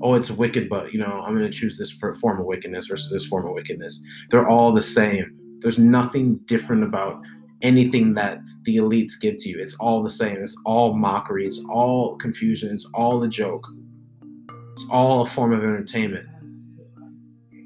Oh, 0.00 0.14
it's 0.14 0.30
wicked, 0.30 0.68
but 0.68 0.92
you 0.92 0.98
know, 0.98 1.22
I'm 1.24 1.36
going 1.36 1.50
to 1.50 1.56
choose 1.56 1.78
this 1.78 1.92
form 1.92 2.40
of 2.40 2.46
wickedness 2.46 2.86
versus 2.86 3.12
this 3.12 3.26
form 3.26 3.46
of 3.46 3.52
wickedness. 3.52 4.02
They're 4.30 4.48
all 4.48 4.72
the 4.72 4.82
same. 4.82 5.38
There's 5.60 5.78
nothing 5.78 6.38
different 6.46 6.82
about 6.82 7.22
anything 7.60 8.14
that 8.14 8.40
the 8.64 8.76
elites 8.76 9.12
give 9.20 9.36
to 9.38 9.48
you. 9.48 9.58
It's 9.60 9.76
all 9.76 10.02
the 10.02 10.10
same. 10.10 10.38
It's 10.42 10.60
all 10.64 10.94
mockery. 10.94 11.46
It's 11.46 11.62
all 11.70 12.16
confusion. 12.16 12.72
It's 12.72 12.88
all 12.94 13.22
a 13.22 13.28
joke. 13.28 13.66
It's 14.72 14.86
all 14.90 15.22
a 15.22 15.26
form 15.26 15.52
of 15.52 15.62
entertainment. 15.62 16.26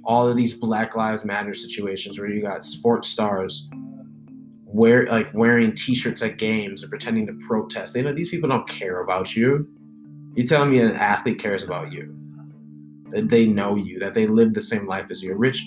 All 0.05 0.29
of 0.29 0.37
these 0.37 0.55
Black 0.55 0.97
Lives 0.97 1.25
Matter 1.25 1.55
situations 1.55 2.19
where 2.19 2.29
you 2.29 2.43
got 2.43 2.65
sports 2.65 3.09
stars 3.09 3.69
wear 4.77 5.07
like 5.07 5.33
wearing 5.33 5.75
t-shirts 5.75 6.23
at 6.23 6.37
games 6.37 6.83
and 6.83 6.91
pretending 6.91 7.27
to 7.27 7.33
protest. 7.47 7.95
They 7.95 8.03
know 8.03 8.13
these 8.13 8.29
people 8.29 8.49
don't 8.49 8.69
care 8.69 9.01
about 9.01 9.35
you. 9.35 9.67
You 10.35 10.47
telling 10.47 10.71
me 10.71 10.81
an 10.81 10.93
athlete 10.93 11.39
cares 11.39 11.63
about 11.63 11.93
you? 11.93 12.15
That 13.09 13.31
they 13.31 13.47
know 13.47 13.77
you, 13.77 13.99
that 14.01 14.13
they 14.13 14.27
live 14.27 14.53
the 14.53 14.61
same 14.61 14.87
life 14.87 15.11
as 15.11 15.23
you. 15.23 15.33
A 15.33 15.37
rich 15.37 15.65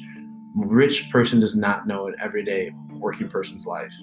rich 0.55 1.09
person 1.11 1.39
does 1.39 1.55
not 1.55 1.87
know 1.87 2.07
an 2.07 2.15
everyday 2.21 2.71
working 2.93 3.27
person's 3.27 3.65
life. 3.65 3.93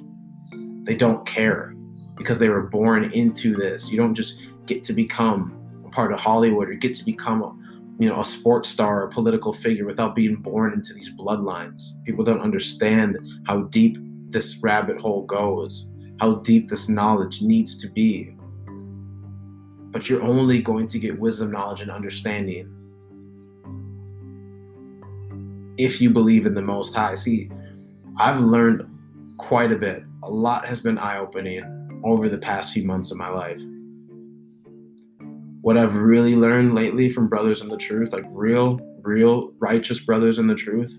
They 0.82 0.96
don't 0.96 1.24
care 1.24 1.74
because 2.16 2.38
they 2.38 2.48
were 2.48 2.62
born 2.62 3.12
into 3.12 3.54
this. 3.54 3.90
You 3.90 3.98
don't 3.98 4.14
just 4.14 4.40
get 4.66 4.82
to 4.84 4.92
become 4.92 5.82
a 5.84 5.90
part 5.90 6.12
of 6.12 6.18
Hollywood 6.18 6.68
or 6.68 6.74
get 6.74 6.94
to 6.94 7.04
become 7.04 7.42
a 7.42 7.54
you 8.02 8.08
know 8.08 8.20
a 8.20 8.24
sports 8.24 8.68
star 8.68 9.04
or 9.04 9.08
political 9.08 9.52
figure 9.52 9.86
without 9.86 10.16
being 10.16 10.36
born 10.36 10.72
into 10.72 10.92
these 10.94 11.12
bloodlines. 11.14 11.80
People 12.04 12.24
don't 12.24 12.40
understand 12.40 13.18
how 13.46 13.62
deep 13.64 13.98
this 14.30 14.58
rabbit 14.62 14.98
hole 14.98 15.24
goes, 15.24 15.90
how 16.20 16.36
deep 16.36 16.68
this 16.68 16.88
knowledge 16.88 17.42
needs 17.42 17.76
to 17.78 17.88
be. 17.90 18.36
But 19.90 20.08
you're 20.08 20.22
only 20.22 20.60
going 20.60 20.86
to 20.88 20.98
get 20.98 21.18
wisdom, 21.18 21.50
knowledge, 21.50 21.80
and 21.80 21.90
understanding 21.90 22.72
if 25.78 26.00
you 26.00 26.10
believe 26.10 26.46
in 26.46 26.54
the 26.54 26.62
Most 26.62 26.94
High. 26.94 27.14
See, 27.14 27.50
I've 28.18 28.40
learned 28.40 28.82
quite 29.38 29.72
a 29.72 29.76
bit. 29.76 30.02
A 30.22 30.30
lot 30.30 30.66
has 30.66 30.80
been 30.80 30.98
eye 30.98 31.18
opening 31.18 32.00
over 32.04 32.28
the 32.28 32.38
past 32.38 32.72
few 32.72 32.84
months 32.84 33.10
of 33.10 33.18
my 33.18 33.28
life. 33.28 33.60
What 35.62 35.76
I've 35.76 35.96
really 35.96 36.36
learned 36.36 36.74
lately 36.74 37.10
from 37.10 37.28
brothers 37.28 37.60
in 37.60 37.68
the 37.68 37.76
truth, 37.76 38.12
like 38.12 38.24
real, 38.28 38.78
real 39.02 39.52
righteous 39.58 39.98
brothers 40.00 40.38
in 40.38 40.46
the 40.46 40.54
truth, 40.54 40.98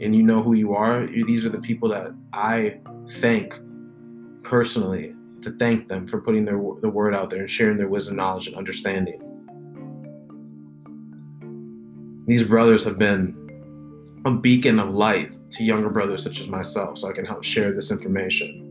and 0.00 0.16
you 0.16 0.22
know 0.22 0.42
who 0.42 0.54
you 0.54 0.74
are, 0.74 1.06
these 1.06 1.44
are 1.44 1.50
the 1.50 1.60
people 1.60 1.88
that 1.90 2.12
I 2.32 2.80
thank 3.18 3.54
personally 4.42 5.14
to 5.42 5.50
thank 5.52 5.88
them 5.88 6.06
for 6.06 6.20
putting 6.20 6.44
their 6.44 6.60
the 6.80 6.88
word 6.88 7.14
out 7.14 7.30
there 7.30 7.40
and 7.40 7.50
sharing 7.50 7.76
their 7.76 7.88
wisdom, 7.88 8.16
knowledge, 8.16 8.46
and 8.46 8.56
understanding. 8.56 9.20
These 12.26 12.44
brothers 12.44 12.84
have 12.84 12.98
been 12.98 13.36
a 14.24 14.30
beacon 14.30 14.78
of 14.78 14.90
light 14.94 15.36
to 15.50 15.64
younger 15.64 15.88
brothers 15.88 16.22
such 16.22 16.40
as 16.40 16.48
myself, 16.48 16.98
so 16.98 17.08
I 17.08 17.12
can 17.12 17.24
help 17.24 17.42
share 17.42 17.72
this 17.72 17.90
information. 17.90 18.66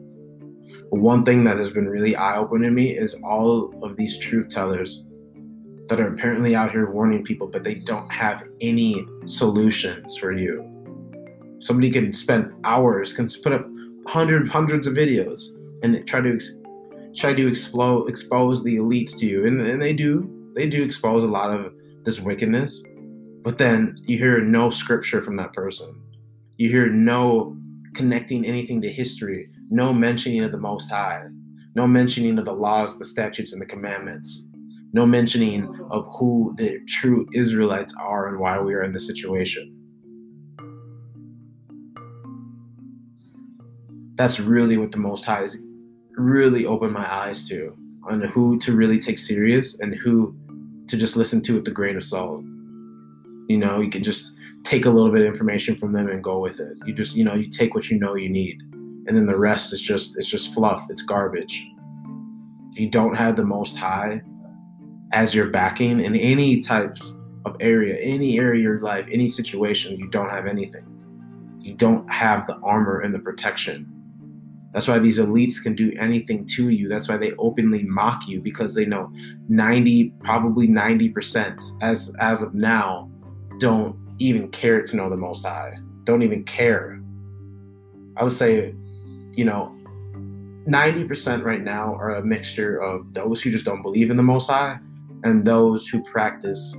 But 0.92 1.00
one 1.00 1.26
thing 1.26 1.44
that 1.44 1.58
has 1.58 1.72
been 1.72 1.88
really 1.88 2.15
eye-opening 2.15 2.70
to 2.70 2.72
me 2.72 2.98
is 2.98 3.15
all 3.24 3.74
of 3.84 3.96
these 3.98 4.18
truth 4.18 4.50
tellers 4.50 5.06
that 5.88 6.00
are 6.00 6.13
apparently 6.13 6.56
out 6.56 6.72
here 6.72 6.89
warning 6.92 7.24
people, 7.24 7.48
but 7.48 7.63
they 7.63 7.76
don't 7.76 8.10
have 8.12 8.48
any 8.62 9.06
solutions 9.26 10.18
for 10.18 10.32
you 10.32 10.79
somebody 11.60 11.89
can 11.91 12.13
spend 12.13 12.52
hours, 12.63 13.13
can 13.13 13.28
put 13.43 13.54
up 13.54 13.65
hundreds, 14.08 14.50
hundreds 14.50 14.88
of 14.88 14.93
videos 14.93 15.41
and 15.84 16.06
try 16.08 16.22
to 16.22 16.39
try 17.15 17.34
to 17.34 17.48
explode, 17.48 18.08
expose 18.08 18.63
the 18.63 18.78
elites 18.78 19.17
to 19.17 19.26
you, 19.26 19.45
and, 19.45 19.62
and 19.62 19.82
they 19.82 19.93
do. 19.93 20.30
They 20.56 20.67
do 20.67 20.84
expose 20.84 21.24
a 21.24 21.28
lot 21.28 21.52
of 21.52 21.74
this 22.04 22.19
wickedness, 22.19 22.84
but 23.43 23.58
then 23.58 23.98
you 24.04 24.17
hear 24.17 24.41
no 24.41 24.69
scripture 24.69 25.22
from 25.22 25.36
that 25.38 25.54
person. 25.54 26.02
You 26.58 26.69
hear 26.69 26.89
no 26.89 27.58
connecting 27.93 28.45
anything 28.45 28.82
to 28.82 28.91
history, 28.91 29.45
no 29.69 29.93
mentioning 29.93 30.43
of 30.43 30.52
the 30.52 30.58
Most 30.58 30.89
High, 30.89 31.24
no 31.76 31.88
mentioning 31.88 32.38
of 32.38 32.45
the 32.45 32.54
laws, 32.54 32.98
the 33.00 33.06
statutes, 33.06 33.54
and 33.54 33.62
the 33.62 33.65
commandments, 33.65 34.45
no 34.93 35.06
mentioning 35.06 35.67
of 35.91 36.08
who 36.17 36.54
the 36.58 36.80
true 36.88 37.28
Israelites 37.34 37.95
are 38.02 38.28
and 38.28 38.39
why 38.39 38.60
we 38.60 38.74
are 38.74 38.84
in 38.84 38.91
this 38.91 39.08
situation. 39.08 39.79
That's 44.20 44.38
really 44.38 44.76
what 44.76 44.92
the 44.92 44.98
Most 44.98 45.24
High 45.24 45.44
is 45.44 45.58
really 46.12 46.66
opened 46.66 46.92
my 46.92 47.10
eyes 47.10 47.48
to 47.48 47.74
on 48.04 48.20
who 48.20 48.60
to 48.60 48.76
really 48.76 49.00
take 49.00 49.18
serious 49.18 49.80
and 49.80 49.96
who 49.96 50.36
to 50.90 50.98
just 50.98 51.16
listen 51.16 51.42
to 51.44 51.54
with 51.54 51.64
the 51.64 51.72
grain 51.72 51.96
of 51.96 52.04
salt. 52.04 52.44
You 53.48 53.58
know, 53.58 53.80
you 53.80 53.90
can 53.90 54.04
just 54.04 54.34
take 54.66 54.84
a 54.84 54.90
little 54.90 55.10
bit 55.10 55.22
of 55.22 55.28
information 55.28 55.74
from 55.78 55.94
them 55.94 56.10
and 56.10 56.22
go 56.22 56.40
with 56.40 56.60
it. 56.60 56.76
You 56.86 56.94
just, 56.94 57.16
you 57.16 57.24
know, 57.24 57.34
you 57.34 57.48
take 57.48 57.74
what 57.76 57.90
you 57.90 57.98
know 57.98 58.16
you 58.16 58.30
need, 58.30 58.62
and 59.08 59.16
then 59.16 59.26
the 59.26 59.38
rest 59.38 59.72
is 59.72 59.82
just 59.82 60.18
it's 60.18 60.28
just 60.28 60.54
fluff. 60.54 60.86
It's 60.90 61.02
garbage. 61.02 61.66
If 62.74 62.80
you 62.80 62.90
don't 62.90 63.16
have 63.16 63.38
the 63.38 63.46
Most 63.46 63.78
High 63.78 64.22
as 65.14 65.34
your 65.34 65.48
backing 65.48 66.02
in 66.02 66.14
any 66.14 66.60
types 66.60 67.16
of 67.46 67.56
area, 67.62 67.96
any 68.02 68.38
area 68.38 68.60
of 68.60 68.64
your 68.64 68.82
life, 68.82 69.08
any 69.10 69.30
situation, 69.30 69.98
you 69.98 70.10
don't 70.10 70.30
have 70.30 70.46
anything. 70.46 70.86
You 71.62 71.74
don't 71.74 72.12
have 72.12 72.48
the 72.48 72.58
armor 72.58 73.00
and 73.00 73.16
the 73.16 73.20
protection 73.20 73.96
that's 74.74 74.88
why 74.88 75.00
these 75.00 75.20
elites 75.20 75.62
can 75.62 75.74
do 75.74 75.92
anything 75.98 76.46
to 76.46 76.70
you. 76.70 76.88
That's 76.88 77.10
why 77.10 77.18
they 77.18 77.34
openly 77.34 77.84
mock 77.84 78.28
you 78.28 78.42
because 78.42 78.76
they 78.76 78.86
know 78.86 79.12
90, 79.48 80.14
probably 80.24 80.68
90% 80.68 81.60
as 81.82 82.16
as 82.20 82.44
of 82.44 82.54
now, 82.54 83.10
don't 83.58 83.96
even 84.20 84.50
care 84.50 84.82
to 84.84 84.96
know 84.96 85.10
the 85.10 85.18
most 85.18 85.46
high. 85.46 85.78
Don't 86.04 86.22
even 86.22 86.44
care. 86.44 87.02
I 88.18 88.24
would 88.24 88.34
say, 88.34 88.76
you 89.36 89.46
know, 89.46 89.76
90% 90.68 91.44
right 91.44 91.62
now 91.62 91.96
are 91.96 92.16
a 92.16 92.24
mixture 92.24 92.78
of 92.78 93.14
those 93.14 93.42
who 93.42 93.50
just 93.50 93.66
don't 93.66 93.82
believe 93.82 94.12
in 94.12 94.18
the 94.18 94.24
most 94.24 94.50
high 94.50 94.78
and 95.24 95.46
those 95.46 95.88
who 95.88 96.04
practice 96.04 96.76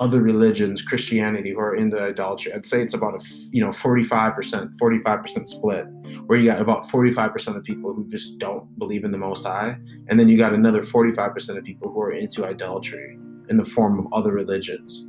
other 0.00 0.22
religions, 0.22 0.80
Christianity, 0.80 1.50
who 1.50 1.60
are 1.60 1.76
in 1.76 1.90
the 1.90 2.00
idolatry. 2.00 2.52
I'd 2.54 2.64
say 2.64 2.80
it's 2.80 2.94
about 2.94 3.22
a 3.22 3.24
you 3.52 3.62
know 3.62 3.68
45%, 3.68 4.76
45% 4.78 5.48
split, 5.48 5.84
where 6.26 6.38
you 6.38 6.46
got 6.46 6.60
about 6.60 6.88
45% 6.88 7.56
of 7.56 7.62
people 7.62 7.92
who 7.92 8.08
just 8.08 8.38
don't 8.38 8.66
believe 8.78 9.04
in 9.04 9.10
the 9.10 9.18
Most 9.18 9.44
High, 9.44 9.76
and 10.08 10.18
then 10.18 10.28
you 10.28 10.38
got 10.38 10.54
another 10.54 10.82
45% 10.82 11.56
of 11.58 11.64
people 11.64 11.92
who 11.92 12.00
are 12.00 12.12
into 12.12 12.46
idolatry 12.46 13.18
in 13.50 13.58
the 13.58 13.64
form 13.64 13.98
of 13.98 14.10
other 14.12 14.32
religions, 14.32 15.02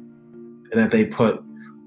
and 0.71 0.73
that 0.73 0.91
they 0.91 1.06
put 1.06 1.41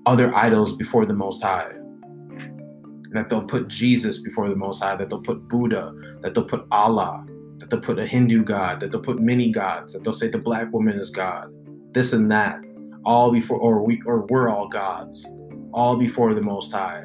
other 0.07 0.35
idols 0.35 0.75
before 0.75 1.05
the 1.05 1.15
Most 1.15 1.43
High. 1.43 1.71
And 1.71 3.21
that 3.21 3.29
they'll 3.29 3.45
put 3.45 3.69
Jesus 3.69 4.19
before 4.19 4.49
the 4.49 4.57
Most 4.57 4.83
High, 4.83 4.97
that 4.97 5.11
they'll 5.11 5.21
put 5.21 5.47
Buddha, 5.47 5.95
that 6.23 6.35
they'll 6.35 6.45
put 6.45 6.67
Allah, 6.73 7.25
that 7.59 7.71
they'll 7.71 7.81
put 7.81 7.99
a 7.99 8.07
Hindu 8.07 8.45
god, 8.45 8.81
that 8.81 8.91
they'll 8.91 9.01
put 9.01 9.21
many 9.21 9.51
gods, 9.51 9.93
that 9.93 10.03
they'll 10.03 10.15
say 10.15 10.29
the 10.29 10.39
black 10.39 10.73
woman 10.73 10.99
is 10.99 11.11
God, 11.11 11.53
this 11.93 12.13
and 12.13 12.31
that 12.33 12.65
all 13.05 13.31
before 13.31 13.59
or 13.59 13.83
we 13.83 14.01
or 14.07 14.27
we're 14.27 14.49
all 14.49 14.69
gods 14.69 15.27
all 15.73 15.97
before 15.97 16.35
the 16.35 16.41
most 16.41 16.73
high 16.73 17.05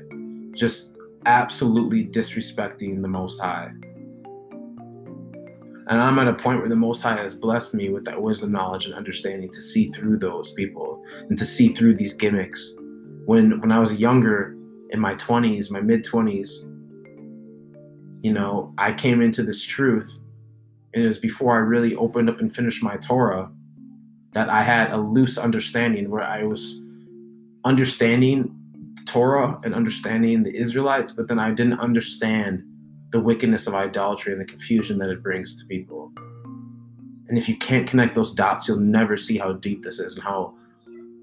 just 0.53 0.95
absolutely 1.25 2.05
disrespecting 2.05 3.01
the 3.01 3.07
most 3.07 3.39
high. 3.39 3.69
And 5.91 5.99
i'm 5.99 6.19
at 6.19 6.27
a 6.27 6.33
point 6.33 6.59
where 6.59 6.69
the 6.69 6.75
most 6.75 7.01
high 7.01 7.17
has 7.17 7.33
blessed 7.33 7.73
me 7.73 7.89
with 7.89 8.05
that 8.05 8.21
wisdom 8.21 8.51
knowledge 8.51 8.85
and 8.85 8.93
understanding 8.93 9.49
to 9.51 9.61
see 9.61 9.89
through 9.89 10.19
those 10.19 10.51
people 10.51 11.03
and 11.29 11.37
to 11.37 11.45
see 11.45 11.69
through 11.69 11.95
these 11.95 12.13
gimmicks. 12.13 12.75
When 13.25 13.59
when 13.59 13.71
I 13.71 13.79
was 13.79 13.95
younger 13.95 14.55
in 14.91 14.99
my 14.99 15.15
20s, 15.15 15.71
my 15.71 15.81
mid 15.81 16.05
20s, 16.05 16.49
you 18.21 18.33
know, 18.33 18.73
I 18.77 18.93
came 18.93 19.21
into 19.21 19.43
this 19.43 19.63
truth 19.63 20.19
and 20.93 21.03
it 21.03 21.07
was 21.07 21.19
before 21.19 21.55
I 21.55 21.59
really 21.59 21.95
opened 21.95 22.29
up 22.29 22.39
and 22.39 22.53
finished 22.53 22.83
my 22.83 22.97
Torah 22.97 23.51
that 24.33 24.49
I 24.49 24.63
had 24.63 24.91
a 24.91 24.97
loose 24.97 25.37
understanding 25.37 26.09
where 26.09 26.23
I 26.23 26.43
was 26.43 26.79
understanding 27.65 28.55
Torah 29.05 29.59
and 29.63 29.73
understanding 29.73 30.43
the 30.43 30.55
Israelites, 30.55 31.11
but 31.11 31.27
then 31.27 31.39
I 31.39 31.51
didn't 31.51 31.79
understand 31.79 32.63
the 33.11 33.19
wickedness 33.19 33.65
of 33.65 33.73
idolatry 33.73 34.31
and 34.31 34.39
the 34.39 34.45
confusion 34.45 34.99
that 34.99 35.09
it 35.09 35.23
brings 35.23 35.55
to 35.59 35.65
people. 35.65 36.11
And 37.27 37.37
if 37.37 37.49
you 37.49 37.57
can't 37.57 37.87
connect 37.87 38.15
those 38.15 38.33
dots, 38.33 38.67
you'll 38.67 38.79
never 38.79 39.17
see 39.17 39.37
how 39.37 39.53
deep 39.53 39.81
this 39.81 39.99
is 39.99 40.15
and 40.15 40.23
how 40.23 40.53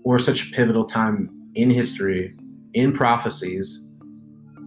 we're 0.05 0.19
such 0.19 0.49
a 0.49 0.53
pivotal 0.53 0.85
time 0.85 1.31
in 1.55 1.71
history, 1.71 2.35
in 2.75 2.93
prophecies 2.93 3.83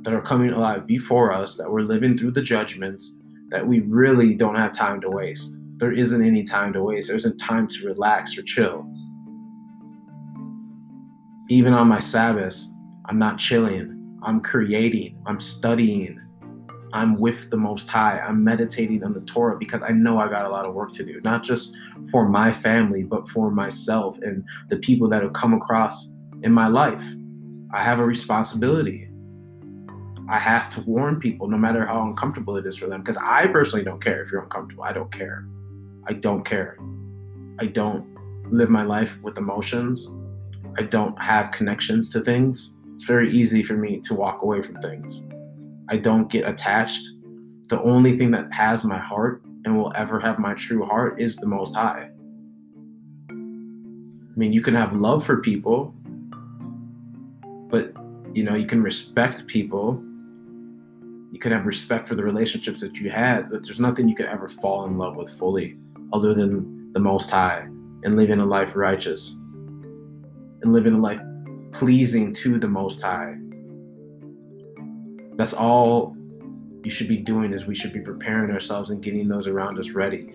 that 0.01 0.13
are 0.13 0.21
coming 0.21 0.51
alive 0.51 0.87
before 0.87 1.31
us, 1.31 1.55
that 1.57 1.69
we're 1.69 1.81
living 1.81 2.17
through 2.17 2.31
the 2.31 2.41
judgments, 2.41 3.15
that 3.49 3.65
we 3.65 3.81
really 3.81 4.33
don't 4.33 4.55
have 4.55 4.71
time 4.71 5.01
to 5.01 5.09
waste. 5.09 5.59
There 5.79 5.93
isn't 5.93 6.21
any 6.21 6.43
time 6.43 6.73
to 6.73 6.83
waste. 6.83 7.07
There 7.07 7.15
isn't 7.15 7.37
time 7.37 7.65
to 7.69 7.85
relax 7.85 8.37
or 8.37 8.41
chill. 8.41 8.85
Even 11.47 11.73
on 11.73 11.87
my 11.87 11.99
Sabbaths, 11.99 12.73
I'm 13.05 13.17
not 13.17 13.37
chilling. 13.37 14.19
I'm 14.21 14.41
creating. 14.41 15.17
I'm 15.25 15.39
studying. 15.39 16.19
I'm 16.91 17.17
with 17.17 17.49
the 17.49 17.55
Most 17.55 17.89
High. 17.89 18.19
I'm 18.19 18.43
meditating 18.43 19.05
on 19.05 19.13
the 19.13 19.21
Torah 19.21 19.57
because 19.57 19.81
I 19.81 19.91
know 19.91 20.19
I 20.19 20.27
got 20.27 20.45
a 20.45 20.49
lot 20.49 20.65
of 20.65 20.73
work 20.73 20.91
to 20.93 21.05
do, 21.05 21.21
not 21.23 21.43
just 21.43 21.77
for 22.11 22.27
my 22.27 22.51
family, 22.51 23.03
but 23.03 23.29
for 23.29 23.49
myself 23.49 24.19
and 24.21 24.43
the 24.67 24.77
people 24.77 25.07
that 25.09 25.23
have 25.23 25.31
come 25.31 25.53
across 25.53 26.11
in 26.43 26.51
my 26.51 26.67
life. 26.67 27.03
I 27.73 27.81
have 27.81 27.99
a 27.99 28.05
responsibility. 28.05 29.09
I 30.27 30.39
have 30.39 30.69
to 30.71 30.81
warn 30.81 31.21
people 31.21 31.47
no 31.47 31.57
matter 31.57 31.85
how 31.85 32.03
uncomfortable 32.03 32.57
it 32.57 32.65
is 32.65 32.75
for 32.75 32.87
them 32.87 33.01
because 33.01 33.17
I 33.17 33.47
personally 33.47 33.85
don't 33.85 34.03
care 34.03 34.21
if 34.21 34.29
you're 34.29 34.43
uncomfortable. 34.43 34.83
I 34.83 34.91
don't 34.91 35.11
care. 35.11 35.45
I 36.09 36.13
don't 36.13 36.43
care. 36.43 36.75
I 37.59 37.67
don't 37.67 38.03
live 38.51 38.71
my 38.71 38.81
life 38.81 39.21
with 39.21 39.37
emotions. 39.37 40.09
I 40.75 40.81
don't 40.81 41.15
have 41.21 41.51
connections 41.51 42.09
to 42.09 42.21
things. 42.21 42.75
It's 42.95 43.03
very 43.03 43.31
easy 43.31 43.61
for 43.61 43.75
me 43.75 43.99
to 44.05 44.15
walk 44.15 44.41
away 44.41 44.63
from 44.63 44.81
things. 44.81 45.21
I 45.87 45.97
don't 45.97 46.27
get 46.27 46.49
attached. 46.49 47.07
The 47.69 47.79
only 47.83 48.17
thing 48.17 48.31
that 48.31 48.51
has 48.51 48.83
my 48.83 48.97
heart 48.97 49.43
and 49.65 49.77
will 49.77 49.93
ever 49.95 50.19
have 50.19 50.39
my 50.39 50.55
true 50.55 50.83
heart 50.83 51.21
is 51.21 51.35
the 51.35 51.45
Most 51.45 51.75
High. 51.75 52.09
I 53.29 53.33
mean, 54.35 54.51
you 54.51 54.61
can 54.61 54.73
have 54.73 54.93
love 54.93 55.23
for 55.23 55.41
people, 55.41 55.93
but 57.69 57.93
you 58.33 58.43
know, 58.43 58.55
you 58.55 58.65
can 58.65 58.81
respect 58.81 59.45
people. 59.45 60.03
You 61.31 61.37
can 61.39 61.51
have 61.51 61.67
respect 61.67 62.07
for 62.07 62.15
the 62.15 62.23
relationships 62.23 62.81
that 62.81 62.97
you 62.97 63.11
had, 63.11 63.51
but 63.51 63.61
there's 63.61 63.79
nothing 63.79 64.09
you 64.09 64.15
could 64.15 64.25
ever 64.25 64.47
fall 64.47 64.85
in 64.85 64.97
love 64.97 65.15
with 65.15 65.29
fully 65.29 65.77
other 66.13 66.33
than 66.33 66.91
the 66.93 66.99
Most 66.99 67.29
High 67.29 67.67
and 68.03 68.15
living 68.15 68.39
a 68.39 68.45
life 68.45 68.75
righteous 68.75 69.35
and 70.61 70.73
living 70.73 70.93
a 70.93 70.97
life 70.97 71.21
pleasing 71.71 72.33
to 72.33 72.59
the 72.59 72.67
Most 72.67 73.01
High. 73.01 73.35
That's 75.35 75.53
all 75.53 76.15
you 76.83 76.89
should 76.89 77.07
be 77.07 77.17
doing 77.17 77.53
is 77.53 77.65
we 77.65 77.75
should 77.75 77.93
be 77.93 78.01
preparing 78.01 78.51
ourselves 78.51 78.89
and 78.89 79.01
getting 79.01 79.27
those 79.27 79.47
around 79.47 79.77
us 79.79 79.91
ready. 79.91 80.33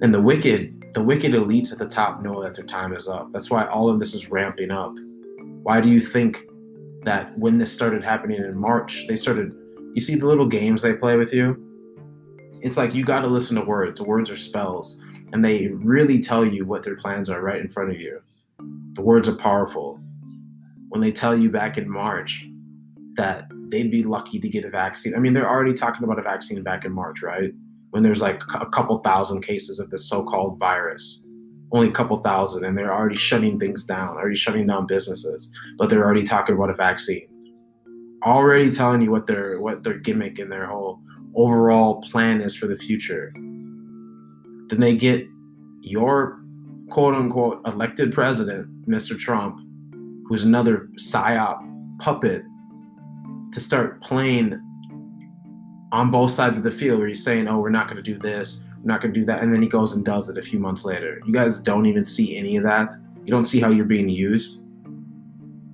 And 0.00 0.14
the 0.14 0.20
wicked, 0.20 0.92
the 0.94 1.02
wicked 1.02 1.32
elites 1.32 1.72
at 1.72 1.78
the 1.78 1.86
top 1.86 2.22
know 2.22 2.42
that 2.42 2.54
their 2.54 2.64
time 2.64 2.94
is 2.94 3.08
up. 3.08 3.32
That's 3.32 3.50
why 3.50 3.66
all 3.66 3.88
of 3.88 3.98
this 3.98 4.14
is 4.14 4.30
ramping 4.30 4.70
up. 4.70 4.94
Why 5.62 5.80
do 5.80 5.90
you 5.90 6.00
think 6.00 6.46
that 7.04 7.36
when 7.38 7.58
this 7.58 7.72
started 7.72 8.04
happening 8.04 8.38
in 8.38 8.56
March, 8.56 9.06
they 9.08 9.16
started 9.16 9.52
you 9.94 10.00
see 10.00 10.14
the 10.14 10.26
little 10.26 10.46
games 10.46 10.82
they 10.82 10.92
play 10.92 11.16
with 11.16 11.32
you? 11.32 11.67
It's 12.60 12.76
like 12.76 12.94
you 12.94 13.04
got 13.04 13.20
to 13.20 13.28
listen 13.28 13.56
to 13.56 13.62
words. 13.62 14.00
Words 14.00 14.30
are 14.30 14.36
spells, 14.36 15.00
and 15.32 15.44
they 15.44 15.68
really 15.68 16.20
tell 16.20 16.44
you 16.44 16.64
what 16.64 16.82
their 16.82 16.96
plans 16.96 17.28
are 17.30 17.40
right 17.40 17.60
in 17.60 17.68
front 17.68 17.90
of 17.90 18.00
you. 18.00 18.20
The 18.94 19.02
words 19.02 19.28
are 19.28 19.36
powerful. 19.36 20.00
When 20.88 21.00
they 21.00 21.12
tell 21.12 21.38
you 21.38 21.50
back 21.50 21.78
in 21.78 21.88
March 21.88 22.48
that 23.16 23.50
they'd 23.68 23.90
be 23.90 24.02
lucky 24.02 24.40
to 24.40 24.48
get 24.48 24.64
a 24.64 24.70
vaccine, 24.70 25.14
I 25.14 25.18
mean, 25.18 25.34
they're 25.34 25.48
already 25.48 25.74
talking 25.74 26.02
about 26.02 26.18
a 26.18 26.22
vaccine 26.22 26.62
back 26.62 26.84
in 26.84 26.92
March, 26.92 27.22
right? 27.22 27.52
When 27.90 28.02
there's 28.02 28.22
like 28.22 28.42
a 28.54 28.66
couple 28.66 28.98
thousand 28.98 29.42
cases 29.42 29.78
of 29.78 29.90
this 29.90 30.08
so 30.08 30.24
called 30.24 30.58
virus, 30.58 31.24
only 31.72 31.88
a 31.88 31.92
couple 31.92 32.16
thousand, 32.16 32.64
and 32.64 32.76
they're 32.76 32.92
already 32.92 33.16
shutting 33.16 33.58
things 33.58 33.84
down, 33.84 34.16
already 34.16 34.36
shutting 34.36 34.66
down 34.66 34.86
businesses, 34.86 35.52
but 35.76 35.90
they're 35.90 36.04
already 36.04 36.24
talking 36.24 36.54
about 36.54 36.70
a 36.70 36.74
vaccine. 36.74 37.28
Already 38.24 38.70
telling 38.70 39.02
you 39.02 39.10
what 39.10 39.26
their 39.26 39.60
what 39.60 39.84
their 39.84 39.98
gimmick 39.98 40.38
and 40.38 40.50
their 40.50 40.66
whole 40.66 41.00
overall 41.34 42.00
plan 42.02 42.40
is 42.40 42.56
for 42.56 42.66
the 42.66 42.76
future. 42.76 43.32
Then 43.34 44.80
they 44.80 44.94
get 44.96 45.26
your 45.82 46.40
quote 46.90 47.14
unquote 47.14 47.60
elected 47.66 48.12
president, 48.12 48.66
Mr. 48.86 49.18
Trump, 49.18 49.60
who's 50.26 50.44
another 50.44 50.88
psyop 50.96 51.58
puppet, 51.98 52.42
to 53.52 53.60
start 53.60 54.00
playing 54.00 54.60
on 55.92 56.10
both 56.10 56.30
sides 56.30 56.58
of 56.58 56.64
the 56.64 56.70
field 56.70 56.98
where 56.98 57.08
he's 57.08 57.24
saying, 57.24 57.48
oh, 57.48 57.58
we're 57.58 57.70
not 57.70 57.88
going 57.88 57.96
to 57.96 58.02
do 58.02 58.18
this, 58.18 58.64
we're 58.82 58.92
not 58.92 59.00
going 59.00 59.12
to 59.12 59.20
do 59.20 59.24
that. 59.26 59.42
And 59.42 59.52
then 59.52 59.62
he 59.62 59.68
goes 59.68 59.94
and 59.94 60.04
does 60.04 60.28
it 60.28 60.36
a 60.36 60.42
few 60.42 60.58
months 60.58 60.84
later. 60.84 61.20
You 61.26 61.32
guys 61.32 61.58
don't 61.58 61.86
even 61.86 62.04
see 62.04 62.36
any 62.36 62.56
of 62.56 62.64
that. 62.64 62.92
You 63.24 63.30
don't 63.30 63.46
see 63.46 63.60
how 63.60 63.70
you're 63.70 63.86
being 63.86 64.08
used. 64.08 64.60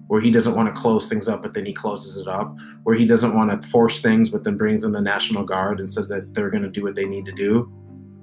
Where 0.08 0.20
he 0.20 0.30
doesn't 0.30 0.54
want 0.54 0.72
to 0.72 0.80
close 0.80 1.06
things 1.06 1.28
up, 1.28 1.40
but 1.42 1.54
then 1.54 1.64
he 1.64 1.72
closes 1.72 2.18
it 2.18 2.28
up. 2.28 2.56
Where 2.82 2.94
he 2.94 3.06
doesn't 3.06 3.34
want 3.34 3.62
to 3.62 3.68
force 3.68 4.00
things, 4.00 4.30
but 4.30 4.44
then 4.44 4.56
brings 4.56 4.84
in 4.84 4.92
the 4.92 5.00
National 5.00 5.44
Guard 5.44 5.80
and 5.80 5.88
says 5.88 6.08
that 6.08 6.34
they're 6.34 6.50
going 6.50 6.62
to 6.62 6.70
do 6.70 6.82
what 6.82 6.94
they 6.94 7.06
need 7.06 7.24
to 7.24 7.32
do 7.32 7.72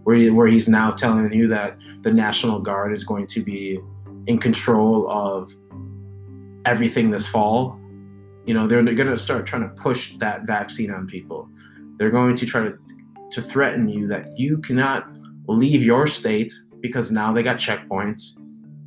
where, 0.03 0.15
he, 0.15 0.29
where 0.29 0.47
he's 0.47 0.67
now 0.67 0.91
telling 0.91 1.31
you 1.33 1.47
that 1.47 1.77
the 2.01 2.11
National 2.11 2.59
Guard 2.59 2.93
is 2.93 3.03
going 3.03 3.27
to 3.27 3.41
be 3.41 3.79
in 4.27 4.37
control 4.37 5.09
of 5.09 5.53
everything 6.65 7.11
this 7.11 7.27
fall. 7.27 7.79
You 8.45 8.53
know, 8.53 8.67
they're, 8.67 8.81
going 8.81 9.07
to 9.07 9.17
start 9.17 9.45
trying 9.45 9.63
to 9.63 9.81
push 9.81 10.15
that 10.17 10.47
vaccine 10.47 10.91
on 10.91 11.07
people. 11.07 11.47
They're 11.97 12.09
going 12.09 12.35
to 12.35 12.45
try 12.45 12.63
to, 12.63 12.77
to 13.31 13.41
threaten 13.41 13.87
you 13.87 14.07
that 14.07 14.37
you 14.37 14.59
cannot 14.59 15.07
leave 15.47 15.83
your 15.83 16.07
state 16.07 16.51
because 16.79 17.11
now 17.11 17.31
they 17.31 17.43
got 17.43 17.57
checkpoints. 17.57 18.39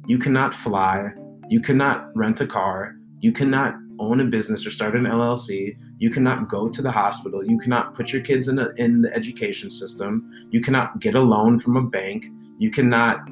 You 0.07 0.18
cannot 0.18 0.54
fly. 0.54 1.12
You 1.48 1.61
cannot 1.61 2.11
rent 2.16 2.40
a 2.40 2.46
car. 2.46 2.96
You 3.20 3.33
cannot 3.33 3.74
own 3.98 4.20
a 4.20 4.24
business 4.24 4.66
or 4.66 4.70
start 4.70 4.96
an 4.96 5.04
LLC. 5.04 5.76
You 5.98 6.11
cannot 6.11 6.48
go 6.48 6.68
to 6.68 6.83
the 6.83 6.90
hospital. 6.90 7.44
You 7.44 7.59
cannot 7.59 7.94
put 7.94 8.12
your 8.12 8.22
kids 8.22 8.48
in, 8.48 8.59
a, 8.59 8.70
in 8.76 9.02
the 9.02 9.14
education 9.14 9.70
system. 9.70 10.30
You 10.50 10.61
cannot 10.61 11.00
get 11.00 11.14
a 11.14 11.20
loan 11.20 11.59
from 11.59 11.76
a 11.76 11.83
bank. 11.83 12.26
You 12.59 12.70
cannot 12.70 13.28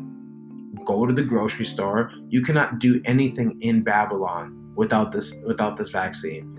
go 0.84 1.06
to 1.06 1.12
the 1.12 1.22
grocery 1.22 1.66
store. 1.66 2.12
You 2.28 2.42
cannot 2.42 2.78
do 2.78 3.00
anything 3.04 3.60
in 3.60 3.82
Babylon 3.82 4.72
without 4.74 5.12
this 5.12 5.40
without 5.44 5.76
this 5.76 5.90
vaccine. 5.90 6.58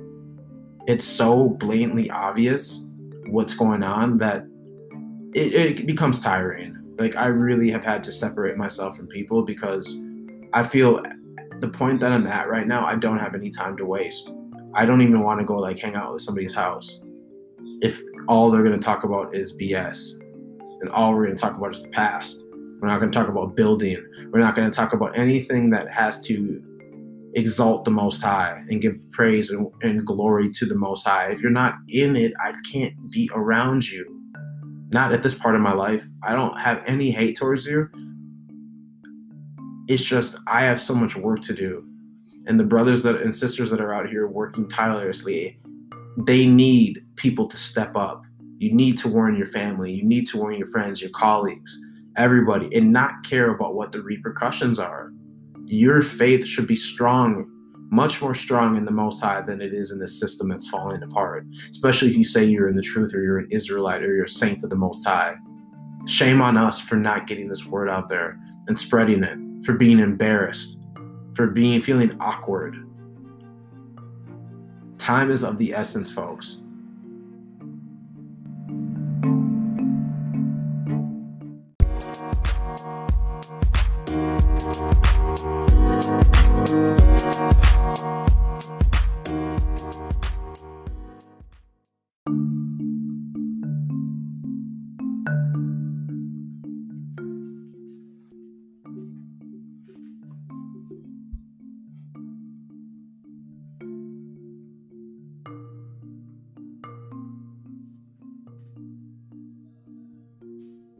It's 0.87 1.05
so 1.05 1.49
blatantly 1.49 2.09
obvious 2.09 2.85
what's 3.27 3.53
going 3.53 3.83
on 3.83 4.17
that 4.19 4.45
it, 5.33 5.53
it 5.53 5.87
becomes 5.87 6.19
tiring. 6.19 6.77
Like 6.99 7.15
I 7.15 7.25
really 7.25 7.71
have 7.71 7.83
had 7.83 8.03
to 8.03 8.11
separate 8.11 8.57
myself 8.57 8.97
from 8.97 9.07
people 9.07 9.43
because 9.43 10.03
I 10.53 10.63
feel 10.63 11.01
the 11.59 11.67
point 11.67 11.99
that 12.01 12.11
I'm 12.11 12.27
at 12.27 12.49
right 12.49 12.67
now, 12.67 12.85
I 12.85 12.95
don't 12.95 13.19
have 13.19 13.35
any 13.35 13.49
time 13.49 13.77
to 13.77 13.85
waste. 13.85 14.35
I 14.73 14.85
don't 14.85 15.01
even 15.01 15.21
want 15.21 15.39
to 15.39 15.45
go 15.45 15.57
like 15.57 15.79
hang 15.79 15.95
out 15.95 16.13
with 16.13 16.21
somebody's 16.21 16.53
house 16.53 17.03
if 17.83 18.01
all 18.27 18.49
they're 18.49 18.63
going 18.63 18.79
to 18.79 18.83
talk 18.83 19.03
about 19.03 19.35
is 19.35 19.55
BS 19.57 20.21
and 20.81 20.89
all 20.89 21.13
we're 21.13 21.25
going 21.25 21.35
to 21.35 21.41
talk 21.41 21.57
about 21.57 21.75
is 21.75 21.83
the 21.83 21.89
past. 21.89 22.45
We're 22.81 22.87
not 22.87 22.99
going 22.99 23.11
to 23.11 23.17
talk 23.17 23.27
about 23.27 23.55
building. 23.55 24.03
We're 24.31 24.39
not 24.39 24.55
going 24.55 24.69
to 24.69 24.75
talk 24.75 24.93
about 24.93 25.17
anything 25.17 25.69
that 25.71 25.91
has 25.91 26.21
to 26.27 26.61
exalt 27.35 27.83
the 27.83 27.91
Most 27.91 28.21
High 28.21 28.63
and 28.69 28.81
give 28.81 28.95
praise 29.11 29.49
and, 29.49 29.67
and 29.81 30.05
glory 30.05 30.49
to 30.51 30.65
the 30.65 30.75
Most 30.75 31.05
High. 31.05 31.27
If 31.31 31.41
you're 31.41 31.51
not 31.51 31.75
in 31.89 32.15
it, 32.15 32.31
I 32.41 32.53
can't 32.71 32.93
be 33.11 33.29
around 33.33 33.89
you. 33.89 34.05
Not 34.91 35.11
at 35.11 35.23
this 35.23 35.33
part 35.33 35.55
of 35.55 35.61
my 35.61 35.73
life. 35.73 36.05
I 36.23 36.33
don't 36.33 36.57
have 36.59 36.83
any 36.85 37.11
hate 37.11 37.37
towards 37.37 37.65
you. 37.65 37.89
It's 39.87 40.03
just 40.03 40.39
I 40.47 40.63
have 40.63 40.79
so 40.79 40.95
much 40.95 41.15
work 41.15 41.41
to 41.41 41.53
do. 41.53 41.85
And 42.45 42.59
the 42.59 42.63
brothers 42.63 43.03
that 43.03 43.15
and 43.15 43.35
sisters 43.35 43.69
that 43.71 43.81
are 43.81 43.93
out 43.93 44.09
here 44.09 44.27
working 44.27 44.67
tirelessly, 44.67 45.59
they 46.17 46.45
need 46.45 47.05
people 47.15 47.47
to 47.47 47.57
step 47.57 47.95
up. 47.95 48.23
You 48.59 48.73
need 48.73 48.97
to 48.99 49.07
warn 49.07 49.35
your 49.35 49.47
family, 49.47 49.91
you 49.91 50.03
need 50.03 50.27
to 50.27 50.37
warn 50.37 50.55
your 50.55 50.67
friends, 50.67 51.01
your 51.01 51.11
colleagues, 51.11 51.77
everybody, 52.15 52.69
and 52.75 52.93
not 52.93 53.23
care 53.23 53.51
about 53.53 53.75
what 53.75 53.91
the 53.91 54.01
repercussions 54.01 54.79
are. 54.79 55.11
Your 55.65 56.01
faith 56.01 56.45
should 56.45 56.67
be 56.67 56.75
strong, 56.75 57.45
much 57.89 58.21
more 58.21 58.35
strong 58.35 58.77
in 58.77 58.85
the 58.85 58.91
Most 58.91 59.19
High 59.21 59.41
than 59.41 59.61
it 59.61 59.73
is 59.73 59.91
in 59.91 59.99
this 59.99 60.17
system 60.17 60.49
that's 60.49 60.67
falling 60.67 61.03
apart. 61.03 61.45
Especially 61.69 62.09
if 62.09 62.15
you 62.15 62.23
say 62.23 62.45
you're 62.45 62.69
in 62.69 62.75
the 62.75 62.81
truth 62.81 63.13
or 63.13 63.21
you're 63.21 63.39
an 63.39 63.47
Israelite 63.51 64.03
or 64.03 64.15
you're 64.15 64.25
a 64.25 64.29
saint 64.29 64.63
of 64.63 64.69
the 64.69 64.75
Most 64.77 65.05
High. 65.05 65.35
Shame 66.05 66.41
on 66.41 66.57
us 66.57 66.79
for 66.79 66.95
not 66.95 67.27
getting 67.27 67.49
this 67.49 67.65
word 67.65 67.89
out 67.89 68.07
there 68.07 68.39
and 68.67 68.79
spreading 68.79 69.23
it 69.23 69.52
for 69.63 69.73
being 69.73 69.99
embarrassed 69.99 70.83
for 71.33 71.47
being 71.47 71.81
feeling 71.81 72.15
awkward. 72.19 72.75
Time 74.97 75.31
is 75.31 75.43
of 75.43 75.57
the 75.57 75.73
essence, 75.73 76.11
folks. 76.11 76.61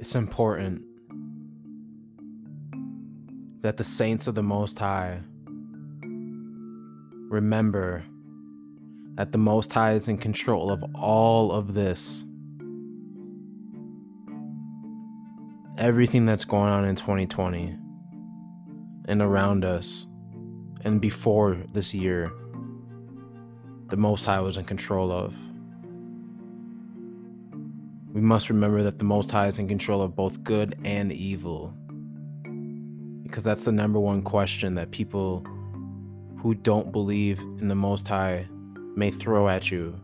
It's 0.04 0.16
important 0.16 0.82
that 3.62 3.78
the 3.78 3.86
saints 3.86 4.28
of 4.28 4.36
the 4.36 4.44
Most 4.44 4.78
High 4.78 5.22
remember 7.30 8.04
that 9.16 9.32
the 9.32 9.38
Most 9.38 9.72
High 9.72 9.94
is 9.94 10.10
in 10.10 10.18
control 10.18 10.72
of 10.72 10.84
all 10.94 11.54
of 11.54 11.74
this. 11.74 12.26
Everything 15.78 16.26
that's 16.26 16.44
going 16.44 16.68
on 16.68 16.84
in 16.84 16.96
2020 16.96 17.74
and 19.08 19.22
around 19.22 19.64
us 19.64 20.06
and 20.82 21.00
before 21.00 21.56
this 21.72 21.94
year, 21.94 22.30
the 23.88 23.96
Most 23.96 24.26
High 24.26 24.42
was 24.42 24.58
in 24.58 24.66
control 24.66 25.14
of. 25.14 25.34
We 28.14 28.22
must 28.22 28.52
remember 28.52 28.84
that 28.84 29.00
the 29.00 29.06
Most 29.06 29.32
High 29.32 29.48
is 29.48 29.58
in 29.58 29.68
control 29.68 30.04
of 30.04 30.16
both 30.16 30.44
good 30.44 30.78
and 30.86 31.12
evil. 31.12 31.74
Because 33.24 33.44
that's 33.44 33.64
the 33.64 33.72
number 33.72 34.00
one 34.00 34.22
question 34.22 34.76
that 34.76 34.92
people 34.92 35.44
who 36.38 36.54
don't 36.54 36.92
believe 36.92 37.40
in 37.40 37.70
the 37.70 37.76
Most 37.76 38.08
High 38.08 38.48
may 38.96 39.10
throw 39.10 39.50
at 39.50 39.72
you. 39.72 40.00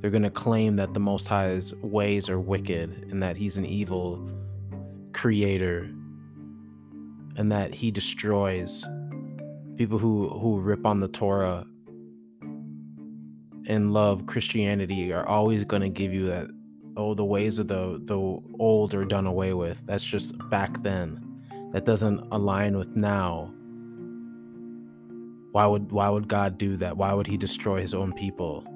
They're 0.00 0.10
going 0.10 0.22
to 0.22 0.30
claim 0.30 0.76
that 0.76 0.94
the 0.94 1.00
Most 1.00 1.28
High's 1.28 1.74
ways 1.82 2.30
are 2.30 2.40
wicked 2.40 3.08
and 3.10 3.22
that 3.22 3.36
he's 3.36 3.58
an 3.58 3.66
evil 3.66 4.26
creator 5.12 5.90
and 7.36 7.52
that 7.52 7.74
he 7.74 7.90
destroys 7.90 8.86
people 9.76 9.98
who, 9.98 10.30
who 10.30 10.60
rip 10.60 10.86
on 10.86 11.00
the 11.00 11.08
Torah 11.08 11.66
and 13.66 13.92
love 13.92 14.26
Christianity 14.26 15.12
are 15.12 15.26
always 15.26 15.64
going 15.64 15.82
to 15.82 15.88
give 15.88 16.12
you 16.12 16.26
that 16.26 16.48
oh 16.96 17.14
the 17.14 17.24
ways 17.24 17.58
of 17.58 17.68
the 17.68 18.00
the 18.04 18.16
old 18.58 18.94
are 18.94 19.04
done 19.04 19.26
away 19.26 19.54
with. 19.54 19.82
That's 19.86 20.04
just 20.04 20.36
back 20.50 20.82
then. 20.82 21.20
That 21.72 21.84
doesn't 21.84 22.20
align 22.30 22.76
with 22.76 22.94
now. 22.94 23.52
Why 25.52 25.66
would 25.66 25.90
why 25.92 26.08
would 26.08 26.28
God 26.28 26.58
do 26.58 26.76
that? 26.78 26.96
Why 26.96 27.12
would 27.12 27.26
he 27.26 27.36
destroy 27.36 27.80
his 27.80 27.94
own 27.94 28.12
people? 28.12 28.66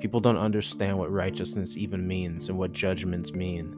People 0.00 0.20
don't 0.20 0.36
understand 0.36 0.98
what 0.98 1.12
righteousness 1.12 1.76
even 1.76 2.06
means 2.06 2.48
and 2.48 2.58
what 2.58 2.72
judgments 2.72 3.32
mean. 3.32 3.76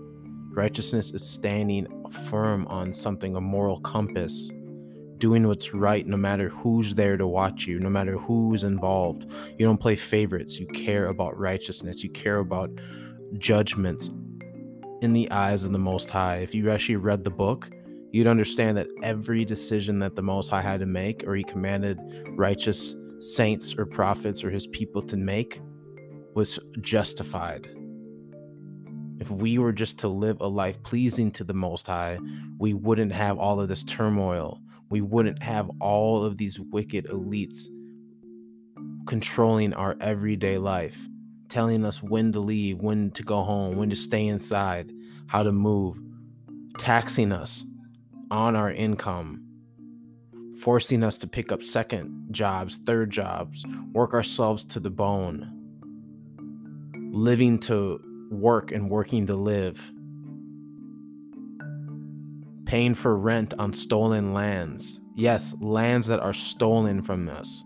Righteousness 0.53 1.11
is 1.11 1.27
standing 1.27 1.87
firm 2.09 2.66
on 2.68 2.92
something, 2.92 3.37
a 3.37 3.40
moral 3.40 3.81
compass, 3.81 4.51
doing 5.18 5.47
what's 5.47 5.75
right 5.75 6.07
no 6.07 6.16
matter 6.16 6.49
who's 6.49 6.94
there 6.94 7.16
to 7.16 7.27
watch 7.27 7.66
you, 7.66 7.79
no 7.79 7.90
matter 7.90 8.16
who's 8.16 8.64
involved. 8.64 9.27
You 9.59 9.66
don't 9.66 9.81
play 9.81 9.97
favorites. 9.97 10.59
You 10.59 10.66
care 10.68 11.07
about 11.07 11.38
righteousness. 11.38 12.03
You 12.03 12.11
care 12.11 12.38
about 12.38 12.70
judgments 13.38 14.11
in 15.01 15.12
the 15.12 15.31
eyes 15.31 15.64
of 15.64 15.73
the 15.73 15.79
Most 15.79 16.11
High. 16.11 16.37
If 16.38 16.55
you 16.55 16.70
actually 16.70 16.97
read 16.97 17.25
the 17.25 17.31
book, 17.31 17.70
you'd 18.12 18.27
understand 18.27 18.77
that 18.77 18.88
every 19.03 19.44
decision 19.44 19.99
that 20.01 20.16
the 20.16 20.23
Most 20.23 20.49
High 20.49 20.62
had 20.62 20.81
to 20.81 20.87
make, 20.87 21.25
or 21.27 21.35
he 21.35 21.44
commanded 21.44 21.99
righteous 22.31 22.94
saints 23.18 23.75
or 23.77 23.87
prophets 23.87 24.44
or 24.44 24.51
his 24.51 24.66
people 24.68 25.03
to 25.03 25.16
make, 25.16 25.61
was 26.35 26.59
justified. 26.81 27.68
If 29.20 29.31
we 29.31 29.59
were 29.59 29.73
just 29.73 29.99
to 30.01 30.09
live 30.09 30.40
a 30.40 30.49
life 30.49 30.83
pleasing 30.83 31.31
to 31.33 31.44
the 31.44 31.55
Most 31.55 31.87
High, 31.87 32.18
we 32.59 32.75
wouldn't 32.75 33.12
have 33.12 33.38
all 33.38 33.61
of 33.61 33.68
this 33.68 33.85
turmoil 33.85 34.61
we 34.90 35.01
wouldn't 35.01 35.42
have 35.42 35.68
all 35.81 36.25
of 36.25 36.37
these 36.37 36.61
wicked 36.61 37.07
elites 37.07 37.64
controlling 39.07 39.75
our 39.75 39.97
everyday 40.01 40.59
life, 40.59 41.09
telling 41.55 41.85
us 41.85 42.03
when 42.03 42.33
to 42.33 42.40
leave, 42.40 42.81
when 42.81 43.12
to 43.12 43.23
go 43.23 43.45
home, 43.45 43.77
when 43.77 43.88
to 43.88 43.95
stay 43.95 44.27
inside, 44.27 44.93
how 45.29 45.40
to 45.40 45.53
move, 45.53 45.97
taxing 46.79 47.31
us 47.31 47.62
on 48.33 48.57
our 48.57 48.73
income, 48.73 49.40
forcing 50.59 51.05
us 51.05 51.17
to 51.17 51.29
pick 51.29 51.53
up 51.53 51.62
second 51.62 52.27
jobs, 52.33 52.79
third 52.79 53.09
jobs, 53.09 53.64
work 53.93 54.14
ourselves 54.14 54.64
to 54.64 54.81
the 54.81 54.90
bone, 54.90 55.49
living 57.12 57.57
to 57.57 58.01
work 58.33 58.73
and 58.73 58.90
working 58.90 59.25
to 59.25 59.37
live 59.37 59.93
paying 62.64 62.95
for 62.95 63.14
rent 63.14 63.55
on 63.61 63.73
stolen 63.73 64.33
lands. 64.33 65.01
Yes, 65.14 65.55
lands 65.61 66.09
that 66.09 66.19
are 66.19 66.33
stolen 66.33 67.03
from 67.03 67.29
us. 67.29 67.62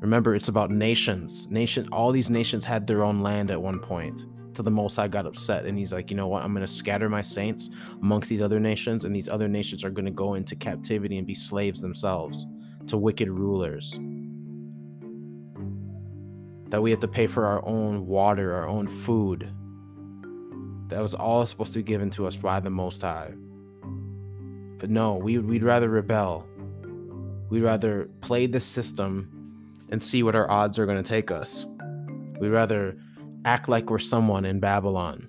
Remember, 0.00 0.34
it's 0.34 0.48
about 0.48 0.70
nations. 0.70 1.46
Nation, 1.50 1.88
all 1.92 2.10
these 2.10 2.30
nations 2.30 2.64
had 2.64 2.86
their 2.86 3.02
own 3.02 3.20
land 3.20 3.50
at 3.50 3.60
one 3.60 3.78
point. 3.78 4.24
To 4.54 4.62
the 4.62 4.70
Most 4.70 4.96
High 4.96 5.08
got 5.08 5.26
upset, 5.26 5.64
and 5.66 5.78
he's 5.78 5.92
like, 5.92 6.10
you 6.10 6.16
know 6.16 6.26
what? 6.26 6.42
I'm 6.42 6.52
going 6.52 6.66
to 6.66 6.72
scatter 6.72 7.08
my 7.08 7.22
saints 7.22 7.70
amongst 8.02 8.28
these 8.28 8.42
other 8.42 8.58
nations, 8.58 9.04
and 9.04 9.14
these 9.14 9.28
other 9.28 9.46
nations 9.46 9.84
are 9.84 9.90
going 9.90 10.06
to 10.06 10.10
go 10.10 10.34
into 10.34 10.56
captivity 10.56 11.18
and 11.18 11.26
be 11.26 11.34
slaves 11.34 11.80
themselves 11.80 12.46
to 12.86 12.96
wicked 12.96 13.28
rulers. 13.28 13.92
That 16.70 16.82
we 16.82 16.90
have 16.90 17.00
to 17.00 17.08
pay 17.08 17.26
for 17.26 17.46
our 17.46 17.64
own 17.66 18.06
water, 18.06 18.54
our 18.54 18.66
own 18.66 18.88
food, 18.88 19.52
that 20.90 21.00
was 21.00 21.14
all 21.14 21.46
supposed 21.46 21.72
to 21.74 21.78
be 21.78 21.84
given 21.84 22.10
to 22.10 22.26
us 22.26 22.34
by 22.34 22.58
the 22.58 22.70
Most 22.70 23.02
High. 23.02 23.32
But 24.78 24.90
no, 24.90 25.14
we, 25.14 25.38
we'd 25.38 25.62
rather 25.62 25.88
rebel. 25.88 26.44
We'd 27.48 27.62
rather 27.62 28.10
play 28.20 28.46
the 28.46 28.58
system 28.58 29.39
and 29.90 30.02
see 30.02 30.22
what 30.22 30.34
our 30.34 30.50
odds 30.50 30.78
are 30.78 30.86
going 30.86 31.02
to 31.02 31.08
take 31.08 31.30
us. 31.30 31.66
We'd 32.38 32.50
rather 32.50 32.96
act 33.44 33.68
like 33.68 33.90
we're 33.90 33.98
someone 33.98 34.44
in 34.44 34.60
Babylon. 34.60 35.28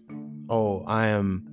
Oh, 0.49 0.83
I 0.87 1.07
am 1.07 1.47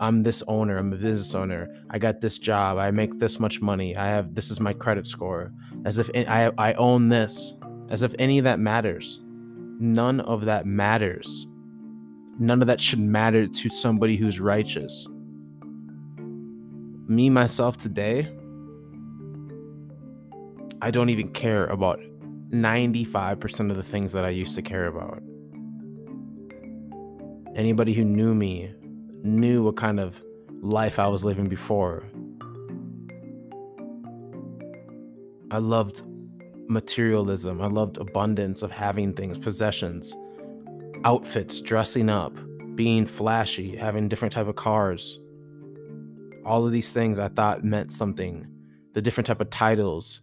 I'm 0.00 0.22
this 0.22 0.42
owner, 0.48 0.76
I'm 0.76 0.92
a 0.92 0.96
business 0.96 1.34
owner. 1.34 1.74
I 1.88 1.98
got 1.98 2.20
this 2.20 2.38
job. 2.38 2.76
I 2.76 2.90
make 2.90 3.18
this 3.18 3.40
much 3.40 3.62
money. 3.62 3.96
I 3.96 4.06
have 4.08 4.34
this 4.34 4.50
is 4.50 4.60
my 4.60 4.74
credit 4.74 5.06
score. 5.06 5.50
As 5.86 5.98
if 5.98 6.10
I 6.14 6.50
I 6.58 6.74
own 6.74 7.08
this. 7.08 7.54
As 7.90 8.02
if 8.02 8.14
any 8.18 8.38
of 8.38 8.44
that 8.44 8.58
matters. 8.58 9.20
None 9.80 10.20
of 10.20 10.44
that 10.44 10.66
matters 10.66 11.46
none 12.38 12.62
of 12.62 12.68
that 12.68 12.80
should 12.80 12.98
matter 12.98 13.46
to 13.46 13.70
somebody 13.70 14.16
who's 14.16 14.40
righteous. 14.40 15.06
Me, 17.08 17.28
myself, 17.30 17.76
today, 17.76 18.32
I 20.80 20.90
don't 20.90 21.10
even 21.10 21.28
care 21.28 21.66
about 21.66 22.00
95% 22.52 23.70
of 23.70 23.76
the 23.76 23.82
things 23.82 24.12
that 24.12 24.24
I 24.24 24.28
used 24.28 24.54
to 24.56 24.62
care 24.62 24.86
about. 24.86 25.22
Anybody 27.54 27.92
who 27.92 28.04
knew 28.04 28.34
me 28.34 28.74
knew 29.22 29.62
what 29.62 29.76
kind 29.76 29.98
of 29.98 30.22
life 30.60 30.98
I 30.98 31.06
was 31.08 31.24
living 31.24 31.48
before. 31.48 32.04
I 35.50 35.58
loved 35.58 36.02
materialism. 36.68 37.60
I 37.60 37.66
loved 37.66 37.98
abundance 37.98 38.62
of 38.62 38.70
having 38.70 39.12
things, 39.12 39.38
possessions 39.38 40.14
outfits, 41.04 41.60
dressing 41.60 42.08
up, 42.08 42.32
being 42.76 43.06
flashy, 43.06 43.76
having 43.76 44.08
different 44.08 44.32
type 44.32 44.46
of 44.46 44.56
cars. 44.56 45.20
All 46.44 46.64
of 46.64 46.72
these 46.72 46.90
things 46.90 47.18
I 47.18 47.28
thought 47.28 47.64
meant 47.64 47.92
something. 47.92 48.46
The 48.92 49.02
different 49.02 49.26
type 49.26 49.40
of 49.40 49.50
titles, 49.50 50.20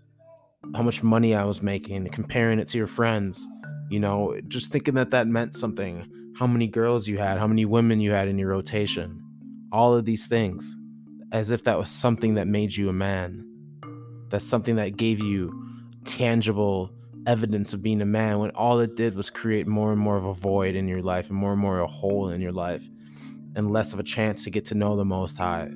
how 0.75 0.83
much 0.83 1.03
money 1.03 1.35
I 1.35 1.43
was 1.43 1.61
making, 1.61 2.07
comparing 2.09 2.59
it 2.59 2.67
to 2.69 2.77
your 2.77 2.87
friends, 2.87 3.45
you 3.89 3.99
know, 3.99 4.39
just 4.47 4.71
thinking 4.71 4.93
that 4.95 5.11
that 5.11 5.27
meant 5.27 5.55
something. 5.55 6.07
How 6.37 6.47
many 6.47 6.67
girls 6.67 7.07
you 7.07 7.17
had, 7.17 7.37
how 7.37 7.47
many 7.47 7.65
women 7.65 7.99
you 7.99 8.11
had 8.11 8.27
in 8.27 8.37
your 8.37 8.49
rotation. 8.49 9.21
All 9.71 9.93
of 9.93 10.05
these 10.05 10.27
things 10.27 10.75
as 11.31 11.51
if 11.51 11.63
that 11.63 11.77
was 11.77 11.89
something 11.89 12.35
that 12.35 12.47
made 12.47 12.75
you 12.75 12.89
a 12.89 12.93
man. 12.93 13.45
That's 14.29 14.45
something 14.45 14.75
that 14.77 14.97
gave 14.97 15.19
you 15.19 15.53
tangible 16.05 16.91
evidence 17.27 17.73
of 17.73 17.81
being 17.81 18.01
a 18.01 18.05
man 18.05 18.39
when 18.39 18.49
all 18.51 18.79
it 18.79 18.95
did 18.95 19.15
was 19.15 19.29
create 19.29 19.67
more 19.67 19.91
and 19.91 19.99
more 20.01 20.17
of 20.17 20.25
a 20.25 20.33
void 20.33 20.75
in 20.75 20.87
your 20.87 21.01
life 21.01 21.29
and 21.29 21.37
more 21.37 21.51
and 21.51 21.61
more 21.61 21.79
a 21.79 21.87
hole 21.87 22.29
in 22.29 22.41
your 22.41 22.51
life 22.51 22.89
and 23.55 23.71
less 23.71 23.93
of 23.93 23.99
a 23.99 24.03
chance 24.03 24.43
to 24.43 24.49
get 24.49 24.65
to 24.65 24.75
know 24.75 24.95
the 24.95 25.05
most 25.05 25.37
high 25.37 25.69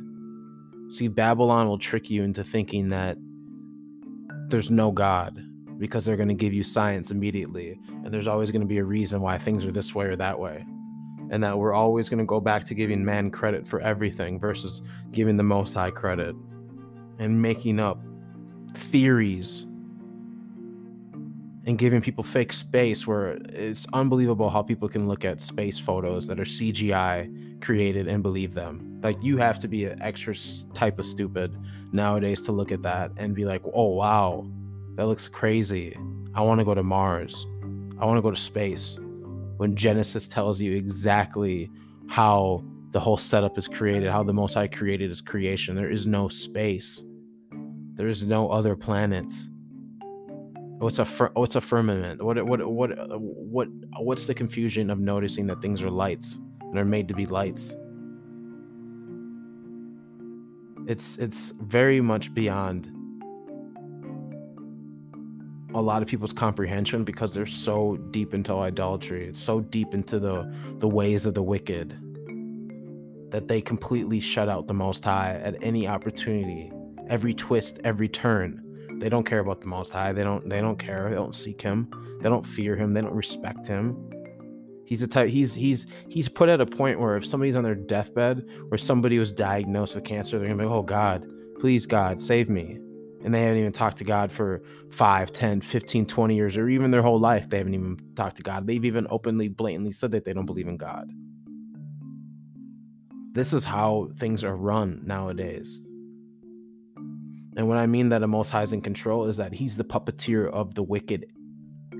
See, 0.93 1.07
Babylon 1.07 1.67
will 1.67 1.79
trick 1.79 2.11
you 2.11 2.23
into 2.23 2.43
thinking 2.43 2.89
that 2.89 3.17
there's 4.53 4.69
no 4.69 4.91
God 4.91 5.43
because 5.79 6.05
they're 6.05 6.15
going 6.15 6.29
to 6.29 6.35
give 6.35 6.53
you 6.53 6.61
science 6.61 7.09
immediately. 7.09 7.79
And 7.87 8.13
there's 8.13 8.27
always 8.27 8.51
going 8.51 8.61
to 8.61 8.67
be 8.67 8.77
a 8.77 8.83
reason 8.83 9.19
why 9.19 9.39
things 9.39 9.65
are 9.65 9.71
this 9.71 9.95
way 9.95 10.05
or 10.05 10.15
that 10.15 10.37
way. 10.37 10.63
And 11.31 11.43
that 11.43 11.57
we're 11.57 11.73
always 11.73 12.07
going 12.07 12.19
to 12.19 12.25
go 12.25 12.39
back 12.39 12.63
to 12.65 12.75
giving 12.75 13.03
man 13.03 13.31
credit 13.31 13.67
for 13.67 13.79
everything 13.79 14.39
versus 14.39 14.83
giving 15.11 15.37
the 15.37 15.43
Most 15.43 15.73
High 15.73 15.89
credit 15.89 16.35
and 17.17 17.41
making 17.41 17.79
up 17.79 17.99
theories 18.75 19.65
and 21.65 21.77
giving 21.77 22.01
people 22.01 22.23
fake 22.23 22.51
space 22.51 23.07
where 23.07 23.37
it's 23.49 23.87
unbelievable 23.93 24.49
how 24.49 24.61
people 24.61 24.89
can 24.89 25.07
look 25.07 25.23
at 25.23 25.39
space 25.39 25.79
photos 25.79 26.27
that 26.27 26.39
are 26.39 26.45
CGI 26.45 27.61
created 27.61 28.07
and 28.07 28.21
believe 28.21 28.53
them. 28.53 28.99
Like 29.01 29.21
you 29.23 29.37
have 29.37 29.59
to 29.59 29.67
be 29.67 29.85
an 29.85 30.01
extra 30.01 30.35
type 30.73 30.99
of 30.99 31.05
stupid 31.05 31.57
nowadays 31.93 32.41
to 32.41 32.51
look 32.51 32.71
at 32.71 32.81
that 32.83 33.11
and 33.17 33.33
be 33.33 33.45
like, 33.45 33.61
"Oh 33.73 33.89
wow, 33.89 34.45
that 34.95 35.07
looks 35.07 35.27
crazy. 35.27 35.97
I 36.35 36.41
want 36.41 36.59
to 36.59 36.65
go 36.65 36.73
to 36.73 36.83
Mars. 36.83 37.45
I 37.99 38.05
want 38.05 38.17
to 38.17 38.21
go 38.21 38.31
to 38.31 38.39
space." 38.39 38.99
When 39.57 39.75
Genesis 39.75 40.27
tells 40.27 40.59
you 40.59 40.73
exactly 40.73 41.69
how 42.07 42.63
the 42.91 42.99
whole 42.99 43.17
setup 43.17 43.57
is 43.57 43.67
created, 43.67 44.11
how 44.11 44.23
the 44.23 44.33
Most 44.33 44.53
High 44.55 44.67
created 44.67 45.09
His 45.09 45.21
creation, 45.21 45.75
there 45.75 45.89
is 45.89 46.05
no 46.05 46.27
space. 46.27 47.03
There 47.95 48.07
is 48.07 48.25
no 48.25 48.49
other 48.49 48.75
planets 48.75 49.49
Oh, 50.83 50.87
what's 50.87 50.99
a 50.99 51.05
fir- 51.05 51.31
oh, 51.37 51.39
what's 51.39 51.55
a 51.55 51.61
firmament. 51.61 52.21
What 52.21 52.45
what 52.45 52.69
what 52.69 52.99
uh, 52.99 53.17
what 53.17 53.69
what's 53.99 54.25
the 54.25 54.33
confusion 54.33 54.89
of 54.89 54.99
noticing 54.99 55.47
that 55.47 55.61
things 55.61 55.81
are 55.81 55.89
lights 55.89 56.41
and 56.59 56.77
are 56.77 56.83
made 56.83 57.07
to 57.07 57.13
be 57.13 57.25
lights? 57.25 57.73
It's 60.85 61.17
it's 61.19 61.51
very 61.51 62.01
much 62.01 62.33
beyond 62.33 62.91
a 65.73 65.81
lot 65.81 66.01
of 66.01 66.09
people's 66.09 66.33
comprehension 66.33 67.05
because 67.05 67.33
they're 67.33 67.45
so 67.45 67.95
deep 68.11 68.33
into 68.33 68.53
idolatry. 68.53 69.29
It's 69.29 69.39
so 69.39 69.61
deep 69.61 69.93
into 69.93 70.19
the 70.19 70.53
the 70.79 70.87
ways 70.89 71.25
of 71.25 71.33
the 71.33 71.43
wicked 71.43 71.97
that 73.29 73.47
they 73.47 73.61
completely 73.61 74.19
shut 74.19 74.49
out 74.49 74.67
the 74.67 74.73
most 74.73 75.05
high 75.05 75.39
at 75.41 75.55
any 75.63 75.87
opportunity 75.87 76.73
every 77.09 77.33
twist 77.33 77.79
every 77.83 78.07
turn 78.07 78.62
they 79.03 79.09
don't 79.09 79.25
care 79.25 79.39
about 79.39 79.59
the 79.59 79.67
Most 79.67 79.91
High. 79.91 80.13
They 80.13 80.23
don't. 80.23 80.47
They 80.47 80.61
don't 80.61 80.79
care. 80.79 81.09
They 81.09 81.15
don't 81.15 81.35
seek 81.35 81.61
Him. 81.61 81.89
They 82.21 82.29
don't 82.29 82.45
fear 82.45 82.77
Him. 82.77 82.93
They 82.93 83.01
don't 83.01 83.13
respect 83.13 83.67
Him. 83.67 84.09
He's 84.85 85.01
a 85.01 85.07
type. 85.07 85.27
He's 85.27 85.53
he's 85.53 85.85
he's 86.07 86.29
put 86.29 86.47
at 86.47 86.61
a 86.61 86.65
point 86.65 87.01
where 87.01 87.17
if 87.17 87.25
somebody's 87.25 87.57
on 87.57 87.65
their 87.65 87.75
deathbed, 87.75 88.47
or 88.71 88.77
somebody 88.77 89.19
was 89.19 89.33
diagnosed 89.33 89.95
with 89.95 90.05
cancer, 90.05 90.39
they're 90.39 90.47
gonna 90.47 90.63
be, 90.63 90.69
oh 90.69 90.83
God, 90.83 91.27
please 91.59 91.85
God, 91.85 92.21
save 92.21 92.49
me. 92.49 92.79
And 93.25 93.33
they 93.33 93.41
haven't 93.41 93.57
even 93.57 93.73
talked 93.73 93.97
to 93.97 94.05
God 94.05 94.31
for 94.31 94.61
5, 94.89 95.33
10, 95.33 95.59
15, 95.59 96.05
20 96.05 96.35
years, 96.35 96.55
or 96.55 96.69
even 96.69 96.89
their 96.89 97.01
whole 97.01 97.19
life. 97.19 97.49
They 97.49 97.57
haven't 97.57 97.73
even 97.73 97.97
talked 98.15 98.37
to 98.37 98.43
God. 98.43 98.67
They've 98.67 98.85
even 98.85 99.05
openly, 99.09 99.49
blatantly 99.49 99.91
said 99.91 100.11
that 100.11 100.23
they 100.23 100.31
don't 100.31 100.45
believe 100.45 100.69
in 100.69 100.77
God. 100.77 101.09
This 103.33 103.53
is 103.53 103.65
how 103.65 104.11
things 104.15 104.45
are 104.45 104.55
run 104.55 105.01
nowadays. 105.03 105.81
And 107.55 107.67
what 107.67 107.77
I 107.77 107.85
mean 107.85 108.09
that 108.09 108.19
the 108.19 108.27
Most 108.27 108.49
High 108.49 108.63
is 108.63 108.73
in 108.73 108.81
control, 108.81 109.25
is 109.25 109.37
that 109.37 109.53
He's 109.53 109.75
the 109.75 109.83
puppeteer 109.83 110.49
of 110.51 110.73
the 110.73 110.83
wicked 110.83 111.25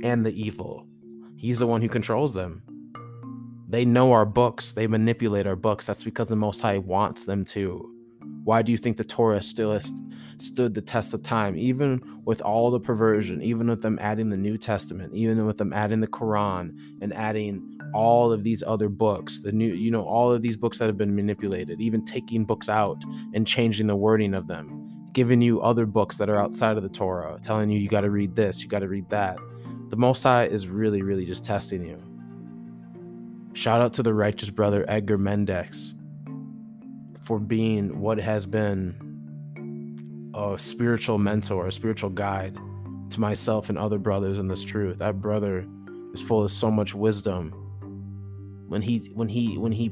and 0.04 0.26
the 0.26 0.32
evil. 0.32 0.88
He's 1.36 1.60
the 1.60 1.68
one 1.68 1.82
who 1.82 1.90
controls 1.90 2.34
them. 2.34 2.64
They 3.68 3.86
know 3.86 4.12
our 4.12 4.26
books, 4.26 4.74
they 4.74 4.88
manipulate 4.88 5.48
our 5.48 5.56
books. 5.56 5.86
That's 5.86 6.04
because 6.04 6.28
the 6.28 6.36
Most 6.36 6.62
High 6.62 6.78
wants 6.78 7.24
them 7.26 7.44
to. 7.46 7.90
Why 8.44 8.62
do 8.62 8.72
you 8.72 8.78
think 8.78 8.98
the 8.98 9.04
Torah 9.04 9.42
still 9.42 9.72
has 9.74 9.92
stood 10.38 10.74
the 10.74 10.82
test 10.82 11.14
of 11.14 11.24
time, 11.24 11.56
even 11.56 12.02
with 12.26 12.42
all 12.42 12.72
the 12.72 12.80
perversion, 12.80 13.42
even 13.42 13.68
with 13.70 13.82
them 13.82 13.98
adding 14.02 14.30
the 14.30 14.38
New 14.38 14.58
Testament, 14.58 15.14
even 15.14 15.46
with 15.46 15.58
them 15.58 15.74
adding 15.74 16.02
the 16.02 16.08
Quran 16.08 16.76
and 17.02 17.14
adding 17.14 17.78
all 17.94 18.32
of 18.32 18.44
these 18.44 18.64
other 18.66 18.90
books, 18.90 19.40
the 19.42 19.52
new, 19.52 19.74
you 19.74 19.92
know, 19.92 20.04
all 20.04 20.32
of 20.32 20.42
these 20.42 20.58
books 20.58 20.80
that 20.80 20.88
have 20.88 20.98
been 20.98 21.16
manipulated, 21.16 21.80
even 21.80 22.04
taking 22.04 22.44
books 22.44 22.70
out 22.70 23.02
and 23.34 23.48
changing 23.48 23.88
the 23.88 23.96
wording 23.96 24.34
of 24.34 24.48
them? 24.48 24.83
Giving 25.14 25.42
you 25.42 25.62
other 25.62 25.86
books 25.86 26.18
that 26.18 26.30
are 26.30 26.38
outside 26.38 26.76
of 26.76 26.84
the 26.84 26.90
Torah, 26.90 27.40
telling 27.42 27.70
you 27.70 27.80
you 27.80 27.88
got 27.88 28.02
to 28.02 28.10
read 28.10 28.36
this, 28.36 28.62
you 28.62 28.68
got 28.68 28.80
to 28.80 28.88
read 28.88 29.10
that. 29.10 29.38
The 29.90 29.96
Most 29.96 30.24
High 30.24 30.48
is 30.48 30.68
really, 30.68 31.04
really 31.04 31.26
just 31.26 31.46
testing 31.46 31.86
you. 31.86 32.02
Shout 33.54 33.82
out 33.82 33.94
to 33.94 34.04
the 34.04 34.14
righteous 34.14 34.50
brother 34.50 34.84
Edgar 34.88 35.20
Mendex 35.20 35.94
for 37.22 37.40
being 37.40 38.00
what 38.00 38.18
has 38.18 38.48
been 38.48 38.96
a 40.34 40.58
spiritual 40.58 41.20
mentor, 41.20 41.68
a 41.68 41.72
spiritual 41.72 42.10
guide 42.10 42.58
to 43.12 43.20
myself 43.22 43.70
and 43.70 43.78
other 43.78 44.00
brothers 44.00 44.40
in 44.40 44.48
this 44.48 44.64
truth. 44.64 44.98
That 44.98 45.22
brother 45.22 45.68
is 46.14 46.22
full 46.22 46.44
of 46.44 46.52
so 46.52 46.72
much 46.72 46.96
wisdom. 46.96 47.52
When 48.68 48.82
he 48.82 49.12
when 49.14 49.28
he 49.28 49.58
when 49.60 49.72
he 49.72 49.92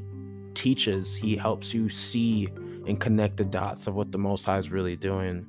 teaches, 0.54 1.14
he 1.14 1.36
helps 1.36 1.72
you 1.72 1.88
see 1.88 2.48
and 2.86 3.00
connect 3.00 3.36
the 3.36 3.44
dots 3.44 3.86
of 3.86 3.94
what 3.94 4.12
the 4.12 4.18
Most 4.18 4.44
High 4.44 4.58
is 4.58 4.70
really 4.70 4.96
doing. 4.96 5.46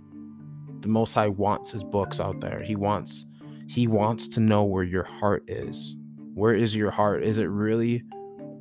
The 0.81 0.87
Most 0.87 1.13
High 1.13 1.29
wants 1.29 1.71
his 1.71 1.83
books 1.83 2.19
out 2.19 2.41
there. 2.41 2.61
He 2.61 2.75
wants 2.75 3.25
he 3.67 3.87
wants 3.87 4.27
to 4.29 4.39
know 4.39 4.63
where 4.63 4.83
your 4.83 5.03
heart 5.03 5.43
is. 5.47 5.95
Where 6.33 6.53
is 6.53 6.75
your 6.75 6.91
heart? 6.91 7.23
Is 7.23 7.37
it 7.37 7.45
really 7.45 8.03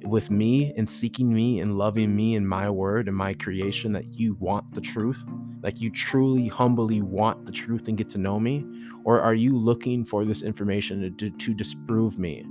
with 0.05 0.31
me 0.31 0.73
and 0.77 0.89
seeking 0.89 1.33
me 1.33 1.61
and 1.61 1.77
loving 1.77 2.15
me 2.15 2.35
and 2.35 2.49
my 2.49 2.71
word 2.71 3.09
and 3.09 3.17
my 3.17 3.35
creation 3.35 3.93
that 3.93 4.07
you 4.13 4.35
want 4.41 4.75
the 4.75 4.81
truth? 4.81 5.25
Like 5.63 5.81
you 5.81 5.91
truly, 5.91 6.49
humbly 6.49 7.03
want 7.03 7.47
the 7.47 7.53
truth 7.53 7.89
and 7.89 7.97
get 7.97 8.09
to 8.11 8.19
know 8.19 8.39
me? 8.39 8.65
Or 9.05 9.21
are 9.21 9.35
you 9.35 9.57
looking 9.57 10.05
for 10.05 10.25
this 10.25 10.43
information 10.43 11.17
to, 11.17 11.31
to 11.31 11.55
disprove 11.55 12.19
me? 12.19 12.45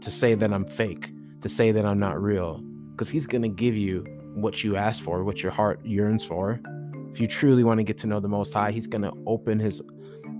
To 0.00 0.10
say 0.10 0.34
that 0.34 0.52
I'm 0.52 0.64
fake, 0.64 1.12
to 1.40 1.48
say 1.48 1.72
that 1.72 1.84
I'm 1.84 1.98
not 1.98 2.20
real? 2.20 2.58
Because 2.92 3.08
he's 3.08 3.26
going 3.26 3.42
to 3.42 3.48
give 3.48 3.76
you 3.76 4.04
what 4.34 4.64
you 4.64 4.76
ask 4.76 5.02
for, 5.02 5.24
what 5.24 5.42
your 5.42 5.52
heart 5.52 5.84
yearns 5.84 6.24
for. 6.24 6.60
If 7.10 7.20
you 7.20 7.26
truly 7.26 7.64
want 7.64 7.78
to 7.78 7.84
get 7.84 7.98
to 7.98 8.06
know 8.06 8.20
the 8.20 8.28
Most 8.28 8.52
High, 8.52 8.70
He's 8.72 8.86
going 8.86 9.02
to 9.02 9.12
open 9.26 9.58
His 9.58 9.82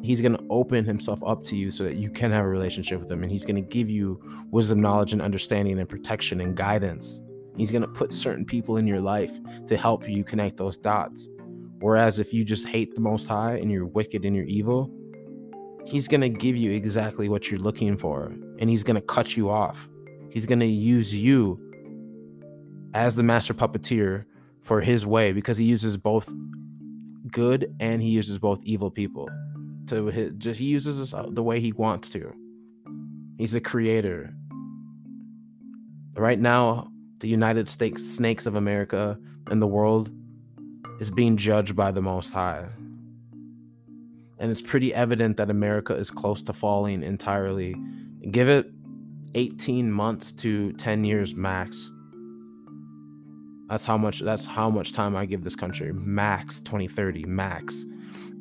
He's 0.02 0.20
going 0.20 0.36
to 0.36 0.44
open 0.50 0.84
himself 0.84 1.22
up 1.24 1.44
to 1.44 1.56
you 1.56 1.70
so 1.70 1.84
that 1.84 1.94
you 1.94 2.10
can 2.10 2.32
have 2.32 2.44
a 2.44 2.48
relationship 2.48 3.00
with 3.00 3.10
him. 3.10 3.22
And 3.22 3.30
he's 3.30 3.44
going 3.44 3.56
to 3.56 3.62
give 3.62 3.88
you 3.88 4.20
wisdom, 4.50 4.80
knowledge, 4.80 5.12
and 5.12 5.22
understanding, 5.22 5.78
and 5.78 5.88
protection 5.88 6.40
and 6.40 6.56
guidance. 6.56 7.20
He's 7.56 7.70
going 7.70 7.82
to 7.82 7.88
put 7.88 8.12
certain 8.12 8.44
people 8.44 8.78
in 8.78 8.86
your 8.88 9.00
life 9.00 9.38
to 9.68 9.76
help 9.76 10.08
you 10.08 10.24
connect 10.24 10.56
those 10.56 10.76
dots. 10.76 11.28
Whereas 11.78 12.18
if 12.18 12.34
you 12.34 12.44
just 12.44 12.66
hate 12.66 12.94
the 12.96 13.00
Most 13.00 13.28
High 13.28 13.56
and 13.56 13.70
you're 13.70 13.86
wicked 13.86 14.24
and 14.24 14.34
you're 14.34 14.46
evil, 14.46 14.90
He's 15.84 16.08
going 16.08 16.20
to 16.20 16.28
give 16.28 16.56
you 16.56 16.72
exactly 16.72 17.28
what 17.28 17.50
you're 17.50 17.60
looking 17.60 17.96
for. 17.96 18.32
And 18.58 18.68
He's 18.68 18.82
going 18.82 18.96
to 18.96 19.02
cut 19.02 19.36
you 19.36 19.50
off. 19.50 19.88
He's 20.30 20.46
going 20.46 20.60
to 20.60 20.66
use 20.66 21.14
you 21.14 21.71
as 22.94 23.14
the 23.14 23.22
master 23.22 23.54
puppeteer 23.54 24.24
for 24.60 24.80
his 24.80 25.06
way 25.06 25.32
because 25.32 25.56
he 25.56 25.64
uses 25.64 25.96
both 25.96 26.32
good 27.30 27.74
and 27.80 28.02
he 28.02 28.08
uses 28.08 28.38
both 28.38 28.62
evil 28.64 28.90
people 28.90 29.28
to 29.86 30.06
his, 30.06 30.32
just 30.38 30.60
he 30.60 30.66
uses 30.66 31.14
the 31.30 31.42
way 31.42 31.58
he 31.60 31.72
wants 31.72 32.08
to. 32.10 32.32
He's 33.38 33.54
a 33.54 33.60
creator. 33.60 34.32
Right 36.14 36.38
now 36.38 36.88
the 37.22 37.28
united 37.28 37.68
states 37.68 38.04
snakes 38.04 38.46
of 38.46 38.56
america 38.56 39.16
and 39.46 39.62
the 39.62 39.66
world 39.66 40.10
is 41.00 41.08
being 41.08 41.36
judged 41.36 41.76
by 41.76 41.92
the 41.92 42.02
most 42.02 42.32
high. 42.32 42.66
And 44.40 44.50
it's 44.50 44.60
pretty 44.60 44.92
evident 44.92 45.36
that 45.36 45.48
america 45.48 45.94
is 45.94 46.10
close 46.10 46.42
to 46.42 46.52
falling 46.52 47.02
entirely. 47.02 47.76
Give 48.30 48.48
it 48.48 48.70
18 49.34 49.90
months 49.90 50.32
to 50.32 50.72
10 50.74 51.04
years 51.04 51.34
max 51.34 51.90
that's 53.72 53.86
how 53.86 53.96
much 53.96 54.20
that's 54.20 54.44
how 54.44 54.68
much 54.68 54.92
time 54.92 55.16
I 55.16 55.24
give 55.24 55.44
this 55.44 55.56
country. 55.56 55.94
Max 55.94 56.60
2030, 56.60 57.24
max. 57.24 57.86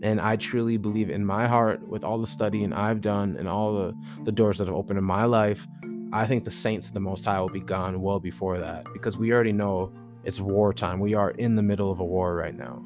And 0.01 0.19
I 0.19 0.35
truly 0.35 0.75
believe 0.75 1.09
in 1.09 1.25
my 1.25 1.47
heart, 1.47 1.87
with 1.87 2.03
all 2.03 2.19
the 2.19 2.27
studying 2.27 2.73
I've 2.73 2.99
done 2.99 3.37
and 3.39 3.47
all 3.47 3.73
the, 3.73 3.93
the 4.25 4.31
doors 4.33 4.57
that 4.57 4.67
have 4.67 4.75
opened 4.75 4.99
in 4.99 5.05
my 5.05 5.23
life, 5.23 5.65
I 6.11 6.27
think 6.27 6.43
the 6.43 6.51
saints 6.51 6.89
of 6.89 6.95
the 6.95 6.99
Most 6.99 7.23
High 7.23 7.39
will 7.39 7.47
be 7.47 7.61
gone 7.61 8.01
well 8.01 8.19
before 8.19 8.59
that 8.59 8.83
because 8.91 9.17
we 9.17 9.31
already 9.31 9.53
know 9.53 9.93
it's 10.25 10.41
wartime. 10.41 10.99
We 10.99 11.13
are 11.13 11.31
in 11.31 11.55
the 11.55 11.63
middle 11.63 11.93
of 11.93 12.01
a 12.01 12.05
war 12.05 12.35
right 12.35 12.57
now. 12.57 12.83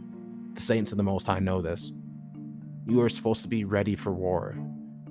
The 0.53 0.61
saints 0.61 0.91
of 0.91 0.97
the 0.97 1.03
Most 1.03 1.25
High 1.25 1.39
know 1.39 1.63
this. 1.63 1.91
You 2.85 3.01
are 3.01 3.09
supposed 3.09 3.41
to 3.41 3.47
be 3.47 3.63
ready 3.63 3.95
for 3.95 4.13
war. 4.13 4.55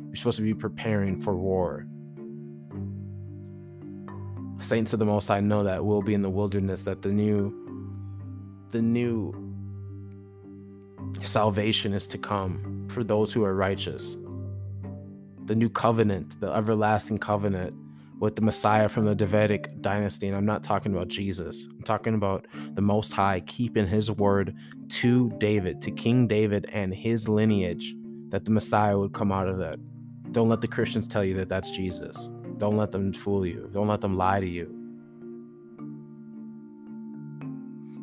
You're 0.07 0.15
supposed 0.15 0.37
to 0.37 0.45
be 0.45 0.55
preparing 0.55 1.21
for 1.21 1.35
war 1.35 1.89
saints 4.65 4.93
of 4.93 4.99
the 4.99 5.05
most 5.05 5.29
high 5.29 5.41
know 5.41 5.63
that 5.63 5.85
we'll 5.85 6.03
be 6.03 6.15
in 6.15 6.23
the 6.23 6.31
wilderness 6.31 6.83
that 6.83 7.03
the 7.03 7.11
new 7.11 7.53
the 8.71 8.83
new 8.83 9.33
salvation 11.23 11.93
is 11.93 12.07
to 12.07 12.19
come 12.19 12.87
for 12.89 13.05
those 13.05 13.33
who 13.33 13.45
are 13.45 13.55
righteous 13.55 14.17
the 15.47 15.55
new 15.55 15.69
covenant 15.69 16.41
the 16.41 16.53
everlasting 16.53 17.19
covenant 17.19 17.75
with 18.21 18.37
the 18.37 18.43
Messiah 18.43 18.89
from 18.89 19.05
the 19.05 19.15
Davidic 19.15 19.81
dynasty. 19.83 20.27
And 20.27 20.37
I'm 20.37 20.47
not 20.47 20.63
talking 20.63 20.93
about 20.93 21.09
Jesus, 21.09 21.67
I'm 21.71 21.83
talking 21.83 22.15
about 22.15 22.47
the 22.75 22.81
Most 22.81 23.13
High 23.13 23.41
keeping 23.41 23.87
his 23.87 24.11
word 24.11 24.55
to 24.89 25.31
David, 25.39 25.83
to 25.83 25.91
King 25.91 26.27
David 26.27 26.67
and 26.73 26.95
his 26.95 27.29
lineage, 27.29 27.95
that 28.31 28.45
the 28.45 28.51
Messiah 28.51 28.99
would 28.99 29.13
come 29.13 29.33
out 29.33 29.49
of 29.49 29.59
that. 29.59 29.79
Don't 30.33 30.49
let 30.49 30.61
the 30.61 30.69
Christians 30.69 31.07
tell 31.07 31.25
you 31.25 31.35
that 31.35 31.49
that's 31.49 31.71
Jesus. 31.71 32.31
Don't 32.65 32.79
let 32.79 32.93
them 32.93 33.13
fool 33.13 33.45
you. 33.45 33.69
Don't 33.75 33.89
let 33.89 34.01
them 34.01 34.17
lie 34.17 34.41
to 34.41 34.49
you. 34.49 34.75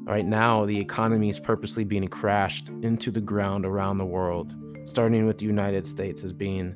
Right 0.06 0.24
now, 0.24 0.68
the 0.68 0.80
economy 0.80 1.30
is 1.30 1.40
purposely 1.40 1.84
being 1.84 2.08
crashed 2.08 2.70
into 2.84 3.10
the 3.10 3.22
ground 3.22 3.66
around 3.66 3.98
the 3.98 4.06
world, 4.06 4.54
starting 4.86 5.26
with 5.26 5.40
the 5.40 5.46
United 5.46 5.88
States 5.88 6.24
as 6.24 6.32
being, 6.32 6.76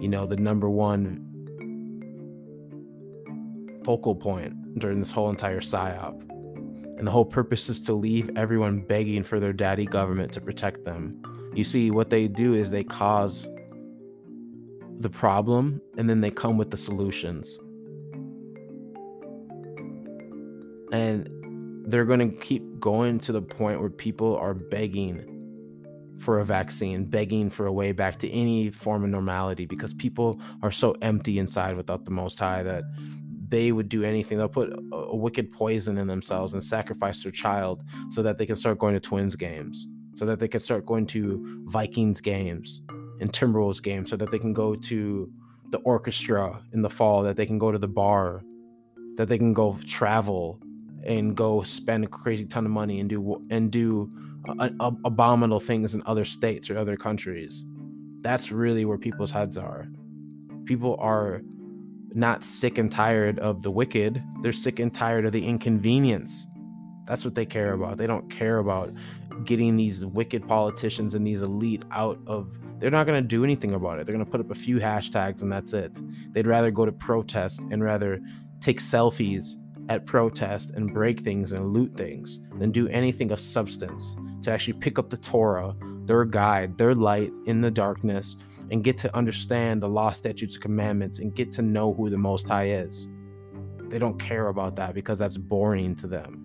you 0.00 0.06
know, 0.06 0.24
the 0.24 0.36
number 0.36 0.70
one 0.70 1.20
focal 3.84 4.14
point 4.14 4.78
during 4.78 5.00
this 5.00 5.10
whole 5.10 5.30
entire 5.30 5.62
psyop. 5.62 6.20
And 6.96 7.04
the 7.04 7.10
whole 7.10 7.24
purpose 7.24 7.68
is 7.68 7.80
to 7.80 7.92
leave 7.92 8.30
everyone 8.36 8.82
begging 8.82 9.24
for 9.24 9.40
their 9.40 9.52
daddy 9.52 9.84
government 9.84 10.30
to 10.34 10.40
protect 10.40 10.84
them. 10.84 11.20
You 11.56 11.64
see, 11.64 11.90
what 11.90 12.10
they 12.10 12.28
do 12.28 12.54
is 12.54 12.70
they 12.70 12.84
cause 12.84 13.48
the 15.00 15.10
problem 15.10 15.80
and 15.96 16.08
then 16.08 16.20
they 16.20 16.30
come 16.30 16.56
with 16.56 16.70
the 16.70 16.76
solutions. 16.76 17.58
And 20.92 21.28
they're 21.86 22.04
going 22.04 22.20
to 22.20 22.36
keep 22.36 22.62
going 22.78 23.18
to 23.20 23.32
the 23.32 23.42
point 23.42 23.80
where 23.80 23.90
people 23.90 24.36
are 24.36 24.54
begging 24.54 25.30
for 26.18 26.38
a 26.38 26.44
vaccine, 26.44 27.04
begging 27.04 27.50
for 27.50 27.66
a 27.66 27.72
way 27.72 27.92
back 27.92 28.18
to 28.20 28.30
any 28.30 28.70
form 28.70 29.04
of 29.04 29.10
normality 29.10 29.66
because 29.66 29.92
people 29.92 30.40
are 30.62 30.70
so 30.70 30.94
empty 31.02 31.38
inside 31.38 31.76
without 31.76 32.04
the 32.04 32.10
Most 32.10 32.38
High 32.38 32.62
that 32.62 32.84
they 33.48 33.72
would 33.72 33.88
do 33.88 34.04
anything. 34.04 34.38
They'll 34.38 34.48
put 34.48 34.72
a, 34.92 35.16
wicked 35.16 35.52
poison 35.52 35.98
in 35.98 36.06
themselves 36.06 36.54
and 36.54 36.62
sacrifice 36.62 37.22
their 37.22 37.32
child 37.32 37.82
so 38.10 38.22
that 38.22 38.38
they 38.38 38.46
can 38.46 38.56
start 38.56 38.78
going 38.78 38.94
to 38.94 39.00
Twins 39.00 39.36
games, 39.36 39.86
so 40.14 40.24
that 40.26 40.38
they 40.38 40.48
can 40.48 40.60
start 40.60 40.86
going 40.86 41.06
to 41.08 41.64
Vikings 41.66 42.20
games 42.20 42.80
and 43.20 43.32
Timberwolves 43.32 43.82
game 43.82 44.06
so 44.06 44.16
that 44.16 44.30
they 44.30 44.38
can 44.38 44.52
go 44.52 44.74
to 44.74 45.30
the 45.70 45.78
orchestra 45.78 46.60
in 46.72 46.82
the 46.82 46.90
fall, 46.90 47.22
that 47.22 47.36
they 47.36 47.46
can 47.46 47.58
go 47.58 47.72
to 47.72 47.78
the 47.78 47.88
bar, 47.88 48.42
that 49.16 49.28
they 49.28 49.38
can 49.38 49.52
go 49.52 49.78
travel 49.86 50.60
and 51.04 51.36
go 51.36 51.62
spend 51.62 52.04
a 52.04 52.08
crazy 52.08 52.46
ton 52.46 52.64
of 52.64 52.70
money 52.70 53.00
and 53.00 53.08
do 53.08 53.44
and 53.50 53.70
do 53.70 54.10
uh, 54.58 54.70
abominable 55.04 55.60
things 55.60 55.94
in 55.94 56.02
other 56.06 56.24
states 56.24 56.70
or 56.70 56.78
other 56.78 56.96
countries. 56.96 57.64
That's 58.20 58.50
really 58.50 58.84
where 58.84 58.98
people's 58.98 59.30
heads 59.30 59.56
are. 59.56 59.86
People 60.64 60.96
are 60.98 61.42
not 62.14 62.42
sick 62.42 62.78
and 62.78 62.90
tired 62.90 63.38
of 63.38 63.62
the 63.62 63.70
wicked. 63.70 64.22
They're 64.42 64.52
sick 64.52 64.78
and 64.78 64.94
tired 64.94 65.26
of 65.26 65.32
the 65.32 65.44
inconvenience. 65.44 66.46
That's 67.06 67.24
what 67.24 67.34
they 67.34 67.44
care 67.44 67.74
about. 67.74 67.98
They 67.98 68.06
don't 68.06 68.30
care 68.30 68.58
about 68.58 68.92
getting 69.44 69.76
these 69.76 70.04
wicked 70.04 70.46
politicians 70.46 71.14
and 71.14 71.26
these 71.26 71.42
elite 71.42 71.84
out 71.90 72.18
of. 72.26 72.56
They're 72.78 72.90
not 72.90 73.06
going 73.06 73.22
to 73.22 73.26
do 73.26 73.44
anything 73.44 73.72
about 73.72 73.98
it. 73.98 74.06
They're 74.06 74.14
going 74.14 74.24
to 74.24 74.30
put 74.30 74.40
up 74.40 74.50
a 74.50 74.54
few 74.54 74.78
hashtags 74.78 75.42
and 75.42 75.50
that's 75.50 75.72
it. 75.72 75.92
They'd 76.32 76.46
rather 76.46 76.70
go 76.70 76.84
to 76.84 76.92
protest 76.92 77.60
and 77.70 77.82
rather 77.82 78.20
take 78.60 78.80
selfies 78.80 79.54
at 79.88 80.06
protest 80.06 80.70
and 80.70 80.92
break 80.92 81.20
things 81.20 81.52
and 81.52 81.72
loot 81.72 81.96
things 81.96 82.40
than 82.58 82.70
do 82.70 82.88
anything 82.88 83.30
of 83.32 83.40
substance 83.40 84.16
to 84.42 84.52
actually 84.52 84.74
pick 84.74 84.98
up 84.98 85.10
the 85.10 85.16
Torah, 85.16 85.74
their 86.04 86.24
guide, 86.24 86.78
their 86.78 86.94
light 86.94 87.32
in 87.46 87.60
the 87.60 87.70
darkness, 87.70 88.36
and 88.70 88.82
get 88.82 88.96
to 88.98 89.14
understand 89.16 89.82
the 89.82 89.88
law, 89.88 90.10
statutes, 90.12 90.56
commandments, 90.56 91.18
and 91.18 91.34
get 91.34 91.52
to 91.52 91.62
know 91.62 91.92
who 91.92 92.08
the 92.08 92.16
Most 92.16 92.48
High 92.48 92.68
is. 92.68 93.08
They 93.88 93.98
don't 93.98 94.18
care 94.18 94.48
about 94.48 94.76
that 94.76 94.94
because 94.94 95.18
that's 95.18 95.36
boring 95.36 95.94
to 95.96 96.06
them. 96.06 96.43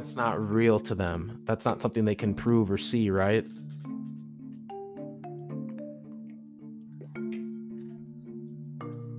That's 0.00 0.16
not 0.16 0.40
real 0.40 0.80
to 0.80 0.94
them. 0.94 1.42
That's 1.44 1.66
not 1.66 1.82
something 1.82 2.06
they 2.06 2.14
can 2.14 2.32
prove 2.32 2.70
or 2.70 2.78
see, 2.78 3.10
right? 3.10 3.44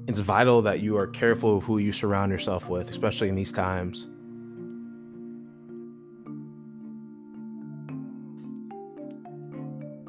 it's 0.07 0.17
vital 0.17 0.63
that 0.63 0.79
you 0.79 0.97
are 0.97 1.05
careful 1.05 1.57
of 1.57 1.63
who 1.65 1.77
you 1.77 1.93
surround 1.93 2.31
yourself 2.31 2.67
with, 2.67 2.89
especially 2.89 3.29
in 3.29 3.35
these 3.35 3.51
times. 3.51 4.07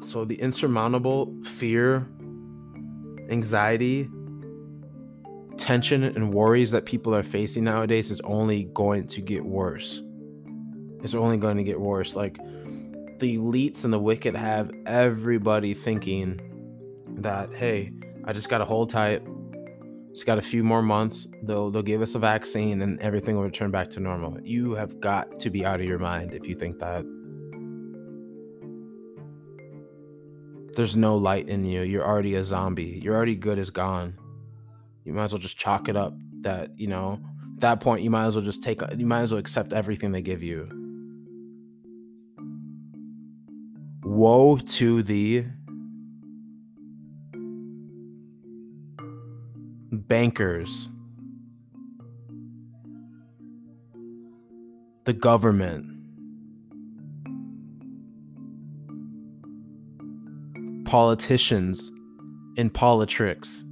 So, 0.03 0.25
the 0.25 0.41
insurmountable 0.41 1.31
fear, 1.43 2.07
anxiety, 3.29 4.09
tension, 5.57 6.03
and 6.03 6.33
worries 6.33 6.71
that 6.71 6.85
people 6.85 7.13
are 7.13 7.21
facing 7.21 7.63
nowadays 7.63 8.09
is 8.09 8.19
only 8.21 8.63
going 8.73 9.05
to 9.05 9.21
get 9.21 9.45
worse. 9.45 10.01
It's 11.03 11.13
only 11.13 11.37
going 11.37 11.57
to 11.57 11.63
get 11.63 11.79
worse. 11.79 12.15
Like, 12.15 12.37
the 13.19 13.37
elites 13.37 13.83
and 13.83 13.93
the 13.93 13.99
wicked 13.99 14.35
have 14.35 14.71
everybody 14.85 15.73
thinking 15.73 16.41
that, 17.21 17.53
hey, 17.53 17.91
I 18.25 18.33
just 18.33 18.49
got 18.49 18.57
to 18.57 18.65
hold 18.65 18.89
tight. 18.89 19.21
It's 20.11 20.23
got 20.23 20.37
a 20.37 20.41
few 20.41 20.63
more 20.63 20.81
months. 20.81 21.27
They'll 21.41 21.71
they'll 21.71 21.81
give 21.81 22.01
us 22.01 22.15
a 22.15 22.19
vaccine 22.19 22.81
and 22.81 22.99
everything 22.99 23.35
will 23.35 23.43
return 23.43 23.71
back 23.71 23.89
to 23.91 23.99
normal. 23.99 24.37
You 24.43 24.73
have 24.73 24.99
got 24.99 25.39
to 25.39 25.49
be 25.49 25.65
out 25.65 25.79
of 25.79 25.85
your 25.85 25.99
mind 25.99 26.33
if 26.33 26.47
you 26.47 26.55
think 26.55 26.79
that. 26.79 27.03
There's 30.75 30.97
no 30.97 31.15
light 31.15 31.49
in 31.49 31.63
you. 31.63 31.81
You're 31.81 32.05
already 32.05 32.35
a 32.35 32.43
zombie. 32.43 32.99
You're 33.03 33.15
already 33.15 33.35
good 33.35 33.57
as 33.57 33.69
gone. 33.69 34.17
You 35.03 35.13
might 35.13 35.25
as 35.25 35.33
well 35.33 35.39
just 35.39 35.57
chalk 35.57 35.87
it 35.87 35.95
up 35.95 36.13
that, 36.41 36.77
you 36.77 36.87
know, 36.87 37.19
at 37.55 37.61
that 37.61 37.79
point 37.79 38.03
you 38.03 38.09
might 38.09 38.25
as 38.25 38.35
well 38.35 38.43
just 38.43 38.61
take 38.61 38.81
you 38.97 39.05
might 39.05 39.21
as 39.21 39.31
well 39.31 39.39
accept 39.39 39.71
everything 39.71 40.11
they 40.11 40.21
give 40.21 40.43
you. 40.43 40.82
Woe 44.13 44.57
to 44.57 45.01
the 45.01 45.43
bankers, 49.91 50.87
the 55.05 55.13
government, 55.13 55.87
politicians 60.85 61.91
in 62.55 62.69
politics. 62.69 63.63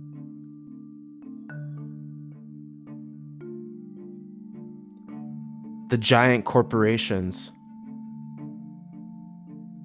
The 5.90 6.00
giant 6.00 6.46
corporations 6.46 7.52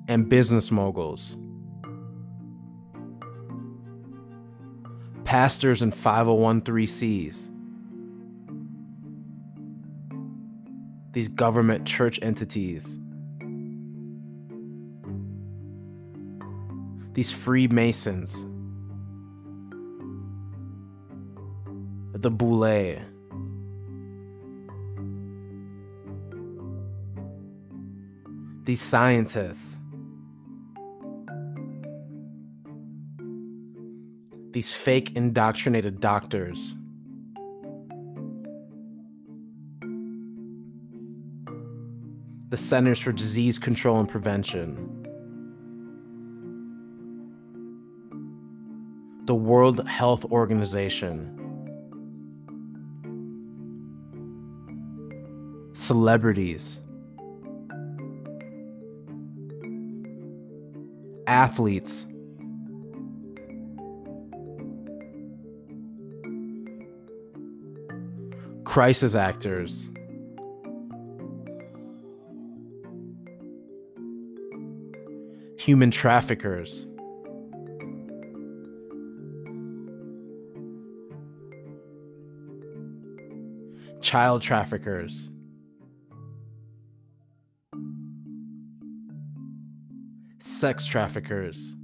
and 0.09 0.29
business 0.29 0.71
moguls. 0.71 1.37
pastors 5.27 5.83
and 5.83 5.93
501c3s. 5.93 7.51
These 11.13 11.29
government 11.29 11.87
church 11.87 12.19
entities. 12.23 12.99
These 17.13 17.33
Freemasons. 17.33 18.47
The 22.15 22.31
Boule. 22.31 22.99
These 28.65 28.81
scientists. 28.81 29.76
These 34.57 34.73
fake 34.73 35.15
indoctrinated 35.15 36.01
doctors. 36.01 36.75
The 42.49 42.57
Centers 42.57 42.99
for 42.99 43.13
Disease 43.13 43.59
Control 43.59 44.01
and 44.01 44.09
Prevention. 44.09 45.05
The 49.27 49.35
World 49.35 49.87
Health 49.87 50.25
Organization. 50.25 51.31
Celebrities. 55.75 56.81
Athletes 61.27 62.07
crisis 68.77 69.15
actors. 69.15 69.89
Human 75.59 75.91
traffickers. 75.91 76.87
Child 84.03 84.43
traffickers. 84.43 85.31
Sex 90.39 90.85
traffickers. 90.85 91.77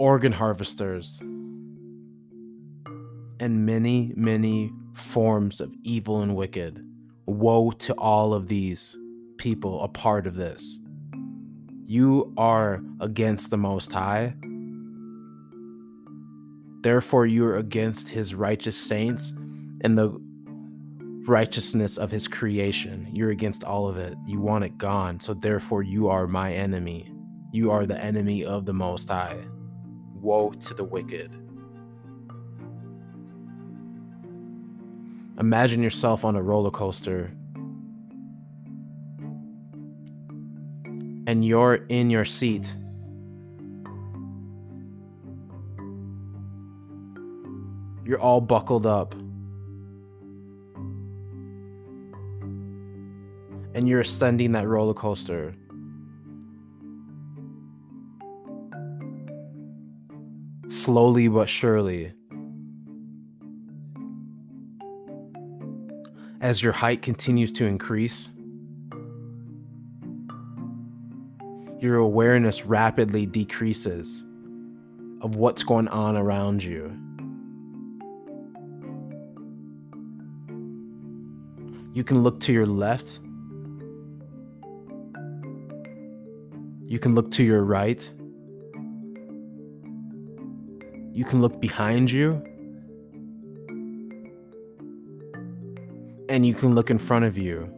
Organ 0.00 0.32
harvesters, 0.32 1.18
and 3.38 3.66
many, 3.66 4.14
many 4.16 4.72
forms 4.94 5.60
of 5.60 5.70
evil 5.82 6.22
and 6.22 6.34
wicked. 6.34 6.82
Woe 7.26 7.70
to 7.72 7.92
all 7.94 8.32
of 8.32 8.48
these 8.48 8.96
people 9.36 9.82
a 9.82 9.88
part 9.88 10.26
of 10.26 10.36
this. 10.36 10.78
You 11.84 12.32
are 12.38 12.82
against 13.00 13.50
the 13.50 13.58
Most 13.58 13.92
High. 13.92 14.34
Therefore, 16.82 17.26
you 17.26 17.46
are 17.46 17.58
against 17.58 18.08
his 18.08 18.34
righteous 18.34 18.78
saints 18.78 19.34
and 19.82 19.98
the 19.98 20.18
righteousness 21.26 21.98
of 21.98 22.10
his 22.10 22.26
creation. 22.26 23.06
You're 23.12 23.30
against 23.30 23.64
all 23.64 23.86
of 23.86 23.98
it. 23.98 24.16
You 24.26 24.40
want 24.40 24.64
it 24.64 24.78
gone. 24.78 25.20
So, 25.20 25.34
therefore, 25.34 25.82
you 25.82 26.08
are 26.08 26.26
my 26.26 26.54
enemy. 26.54 27.12
You 27.52 27.70
are 27.70 27.84
the 27.84 28.02
enemy 28.02 28.46
of 28.46 28.64
the 28.64 28.72
Most 28.72 29.10
High. 29.10 29.44
Woe 30.20 30.50
to 30.50 30.74
the 30.74 30.84
wicked. 30.84 31.32
Imagine 35.38 35.82
yourself 35.82 36.24
on 36.24 36.36
a 36.36 36.42
roller 36.42 36.70
coaster 36.70 37.32
and 41.30 41.44
you're 41.44 41.86
in 41.88 42.10
your 42.10 42.24
seat. 42.24 42.74
You're 48.04 48.18
all 48.18 48.40
buckled 48.40 48.84
up. 48.84 49.14
And 53.74 53.88
you're 53.88 54.00
ascending 54.00 54.50
that 54.52 54.66
roller 54.66 54.92
coaster. 54.92 55.54
Slowly 60.80 61.28
but 61.28 61.46
surely. 61.46 62.10
As 66.40 66.62
your 66.62 66.72
height 66.72 67.02
continues 67.02 67.52
to 67.52 67.66
increase, 67.66 68.30
your 71.80 71.96
awareness 71.96 72.64
rapidly 72.64 73.26
decreases 73.26 74.24
of 75.20 75.36
what's 75.36 75.62
going 75.62 75.88
on 75.88 76.16
around 76.16 76.64
you. 76.64 76.86
You 81.92 82.04
can 82.04 82.22
look 82.22 82.40
to 82.40 82.54
your 82.54 82.66
left. 82.66 83.20
You 86.86 86.98
can 86.98 87.14
look 87.14 87.30
to 87.32 87.42
your 87.42 87.64
right. 87.64 88.10
You 91.20 91.26
can 91.26 91.42
look 91.42 91.60
behind 91.60 92.10
you. 92.10 92.42
And 96.30 96.46
you 96.46 96.54
can 96.54 96.74
look 96.74 96.90
in 96.90 96.96
front 96.96 97.26
of 97.26 97.36
you 97.36 97.68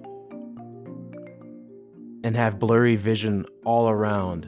and 2.23 2.37
have 2.37 2.61
blurry 2.61 2.95
vision 2.95 3.45
all 3.65 3.89
around 3.89 4.47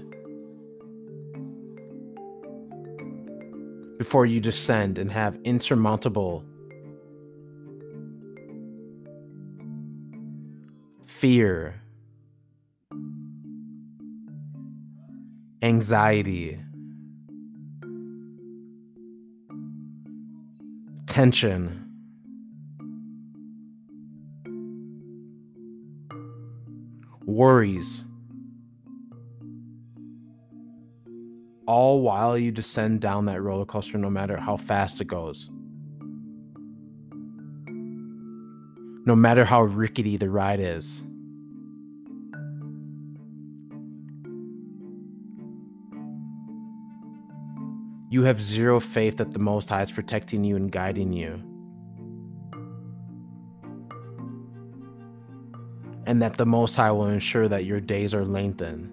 before 3.98 4.26
you 4.26 4.38
descend 4.38 4.98
and 4.98 5.10
have 5.10 5.36
insurmountable 5.42 6.44
fear, 11.08 11.82
anxiety, 15.62 16.60
tension. 21.14 21.80
worries, 27.24 28.04
all 31.66 32.00
while 32.02 32.36
you 32.36 32.50
descend 32.50 33.00
down 33.00 33.26
that 33.26 33.40
roller 33.40 33.64
coaster, 33.64 33.96
no 33.96 34.10
matter 34.10 34.36
how 34.36 34.56
fast 34.56 35.00
it 35.00 35.06
goes. 35.06 35.48
No 39.06 39.14
matter 39.14 39.44
how 39.44 39.62
rickety 39.62 40.16
the 40.16 40.28
ride 40.28 40.58
is. 40.58 41.04
You 48.14 48.22
have 48.22 48.40
zero 48.40 48.78
faith 48.78 49.16
that 49.16 49.32
the 49.32 49.40
Most 49.40 49.68
High 49.68 49.82
is 49.82 49.90
protecting 49.90 50.44
you 50.44 50.54
and 50.54 50.70
guiding 50.70 51.12
you. 51.12 51.42
and 56.06 56.22
that 56.22 56.36
the 56.36 56.46
Most 56.46 56.76
High 56.76 56.92
will 56.92 57.08
ensure 57.08 57.48
that 57.48 57.64
your 57.64 57.80
days 57.80 58.14
are 58.14 58.24
lengthened. 58.24 58.88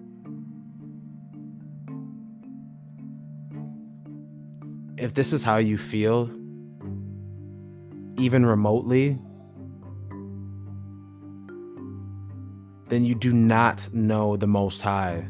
If 4.98 5.14
this 5.14 5.32
is 5.32 5.44
how 5.44 5.58
you 5.58 5.78
feel, 5.78 6.28
even 8.18 8.44
remotely, 8.44 9.20
then 12.88 13.04
you 13.04 13.14
do 13.14 13.32
not 13.32 13.88
know 13.94 14.36
the 14.36 14.48
Most 14.48 14.80
High. 14.80 15.28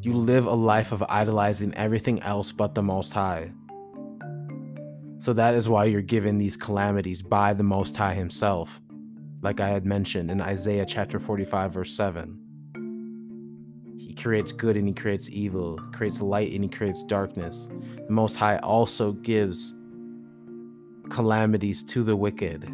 You 0.00 0.12
live 0.12 0.46
a 0.46 0.54
life 0.54 0.92
of 0.92 1.02
idolizing 1.08 1.74
everything 1.74 2.22
else 2.22 2.52
but 2.52 2.74
the 2.76 2.82
Most 2.82 3.12
High. 3.12 3.52
So 5.18 5.32
that 5.32 5.54
is 5.54 5.68
why 5.68 5.86
you're 5.86 6.02
given 6.02 6.38
these 6.38 6.56
calamities 6.56 7.20
by 7.20 7.52
the 7.52 7.64
Most 7.64 7.96
High 7.96 8.14
Himself, 8.14 8.80
like 9.42 9.58
I 9.58 9.68
had 9.68 9.84
mentioned 9.84 10.30
in 10.30 10.40
Isaiah 10.40 10.86
chapter 10.86 11.18
45, 11.18 11.72
verse 11.72 11.96
7. 11.96 12.38
He 13.98 14.14
creates 14.14 14.52
good 14.52 14.76
and 14.76 14.86
He 14.86 14.94
creates 14.94 15.28
evil, 15.30 15.80
creates 15.92 16.20
light 16.20 16.52
and 16.52 16.62
He 16.62 16.70
creates 16.70 17.02
darkness. 17.02 17.66
The 18.06 18.12
Most 18.12 18.36
High 18.36 18.58
also 18.58 19.12
gives 19.12 19.74
calamities 21.10 21.82
to 21.82 22.04
the 22.04 22.14
wicked. 22.14 22.72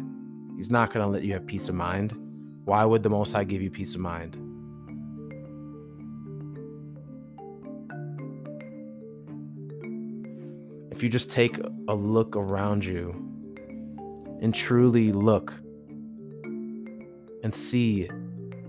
He's 0.57 0.69
not 0.69 0.93
going 0.93 1.03
to 1.03 1.11
let 1.11 1.23
you 1.23 1.33
have 1.33 1.47
peace 1.47 1.69
of 1.69 1.75
mind. 1.75 2.13
Why 2.65 2.85
would 2.85 3.01
the 3.01 3.09
Most 3.09 3.31
High 3.31 3.45
give 3.45 3.63
you 3.63 3.71
peace 3.71 3.95
of 3.95 4.01
mind? 4.01 4.44
If 10.95 11.03
you 11.03 11.09
just 11.09 11.29
take 11.29 11.59
a 11.89 11.93
look 11.93 12.37
around 12.37 12.85
you 12.85 13.09
and 14.41 14.55
truly 14.55 15.11
look 15.11 15.53
and 17.43 17.53
see 17.53 18.09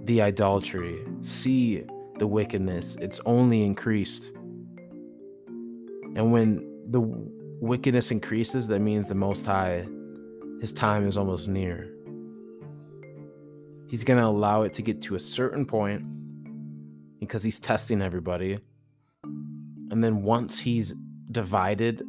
the 0.07 0.21
idolatry, 0.21 1.07
see 1.21 1.85
the 2.19 2.27
wickedness, 2.27 2.97
it's 3.01 3.21
only 3.27 3.63
increased. 3.63 4.33
And 6.17 6.33
when 6.33 6.67
the 6.91 7.01
wickedness 7.01 8.11
increases, 8.11 8.67
that 8.67 8.81
means 8.81 9.07
the 9.07 9.15
Most 9.15 9.47
High, 9.47 9.87
his 10.61 10.73
time 10.73 11.07
is 11.07 11.17
almost 11.17 11.47
near. 11.47 11.93
He's 13.87 14.03
going 14.03 14.19
to 14.19 14.27
allow 14.27 14.63
it 14.63 14.73
to 14.73 14.83
get 14.83 15.01
to 15.03 15.15
a 15.15 15.21
certain 15.21 15.65
point 15.65 16.03
because 17.21 17.45
he's 17.45 17.61
testing 17.61 18.03
everybody. 18.03 18.59
And 19.23 20.03
then 20.03 20.23
once 20.23 20.59
he's 20.59 20.93
divided 21.31 22.03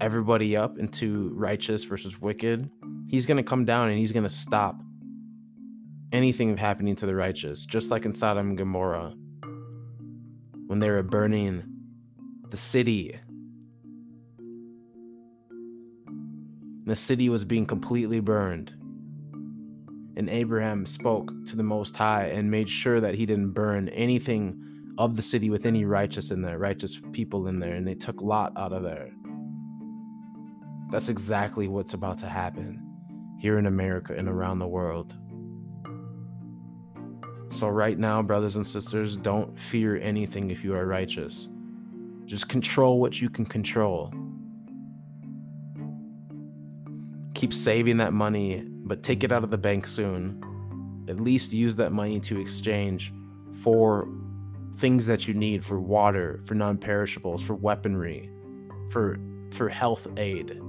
everybody 0.00 0.56
up 0.56 0.78
into 0.78 1.30
righteous 1.34 1.84
versus 1.84 2.20
wicked, 2.20 2.70
he's 3.08 3.26
going 3.26 3.36
to 3.36 3.42
come 3.42 3.64
down 3.64 3.88
and 3.88 3.98
he's 3.98 4.12
going 4.12 4.24
to 4.24 4.28
stop 4.28 4.80
anything 6.12 6.56
happening 6.56 6.96
to 6.96 7.06
the 7.06 7.14
righteous, 7.14 7.64
just 7.64 7.90
like 7.90 8.04
in 8.04 8.14
Sodom 8.14 8.50
and 8.50 8.58
Gomorrah 8.58 9.14
when 10.66 10.78
they 10.78 10.90
were 10.90 11.02
burning 11.02 11.62
the 12.50 12.56
city. 12.56 13.18
The 16.86 16.96
city 16.96 17.28
was 17.28 17.44
being 17.44 17.66
completely 17.66 18.20
burned. 18.20 18.72
And 20.16 20.30
Abraham 20.30 20.86
spoke 20.86 21.30
to 21.46 21.56
the 21.56 21.62
Most 21.62 21.96
High 21.96 22.28
and 22.28 22.50
made 22.50 22.70
sure 22.70 23.00
that 23.00 23.14
he 23.14 23.26
didn't 23.26 23.50
burn 23.50 23.88
anything 23.90 24.62
of 24.98 25.14
the 25.14 25.22
city 25.22 25.50
with 25.50 25.66
any 25.66 25.84
righteous 25.84 26.30
in 26.30 26.40
there, 26.40 26.58
righteous 26.58 27.00
people 27.12 27.48
in 27.48 27.58
there, 27.58 27.74
and 27.74 27.86
they 27.86 27.94
took 27.94 28.22
Lot 28.22 28.52
out 28.56 28.72
of 28.72 28.82
there. 28.82 29.10
That's 30.90 31.08
exactly 31.08 31.68
what's 31.68 31.94
about 31.94 32.18
to 32.18 32.28
happen 32.28 32.82
here 33.38 33.58
in 33.58 33.66
America 33.66 34.14
and 34.16 34.28
around 34.28 34.58
the 34.58 34.68
world. 34.68 35.16
So, 37.50 37.68
right 37.68 37.98
now, 37.98 38.22
brothers 38.22 38.56
and 38.56 38.66
sisters, 38.66 39.16
don't 39.16 39.58
fear 39.58 39.96
anything 39.98 40.50
if 40.50 40.62
you 40.62 40.74
are 40.74 40.86
righteous. 40.86 41.48
Just 42.24 42.48
control 42.48 43.00
what 43.00 43.20
you 43.20 43.30
can 43.30 43.46
control. 43.46 44.12
Keep 47.34 47.52
saving 47.52 47.96
that 47.98 48.12
money, 48.12 48.64
but 48.68 49.02
take 49.02 49.22
it 49.24 49.32
out 49.32 49.44
of 49.44 49.50
the 49.50 49.58
bank 49.58 49.86
soon. 49.86 50.42
At 51.08 51.20
least 51.20 51.52
use 51.52 51.76
that 51.76 51.92
money 51.92 52.20
to 52.20 52.40
exchange 52.40 53.12
for 53.52 54.08
things 54.76 55.06
that 55.06 55.26
you 55.26 55.34
need 55.34 55.64
for 55.64 55.80
water, 55.80 56.42
for 56.46 56.54
non-perishables, 56.54 57.42
for 57.42 57.54
weaponry, 57.54 58.30
for 58.90 59.18
for 59.52 59.68
health 59.68 60.06
aid. 60.16 60.60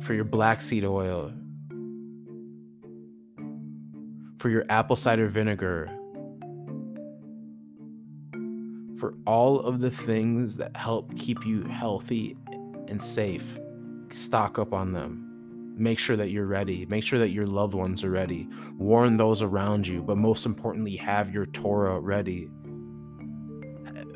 For 0.00 0.14
your 0.14 0.24
black 0.24 0.62
seed 0.62 0.84
oil, 0.84 1.32
for 4.38 4.50
your 4.50 4.64
apple 4.68 4.96
cider 4.96 5.28
vinegar, 5.28 5.90
for 8.98 9.14
all 9.26 9.60
of 9.60 9.80
the 9.80 9.90
things 9.90 10.56
that 10.56 10.76
help 10.76 11.14
keep 11.16 11.44
you 11.44 11.62
healthy 11.64 12.36
and 12.88 13.02
safe. 13.02 13.58
Stock 14.10 14.58
up 14.58 14.72
on 14.72 14.92
them. 14.92 15.22
Make 15.76 15.98
sure 15.98 16.16
that 16.16 16.30
you're 16.30 16.46
ready. 16.46 16.86
Make 16.86 17.04
sure 17.04 17.18
that 17.18 17.30
your 17.30 17.46
loved 17.46 17.74
ones 17.74 18.02
are 18.04 18.10
ready. 18.10 18.48
Warn 18.78 19.16
those 19.16 19.42
around 19.42 19.86
you, 19.86 20.02
but 20.02 20.16
most 20.16 20.46
importantly, 20.46 20.96
have 20.96 21.34
your 21.34 21.46
Torah 21.46 22.00
ready. 22.00 22.48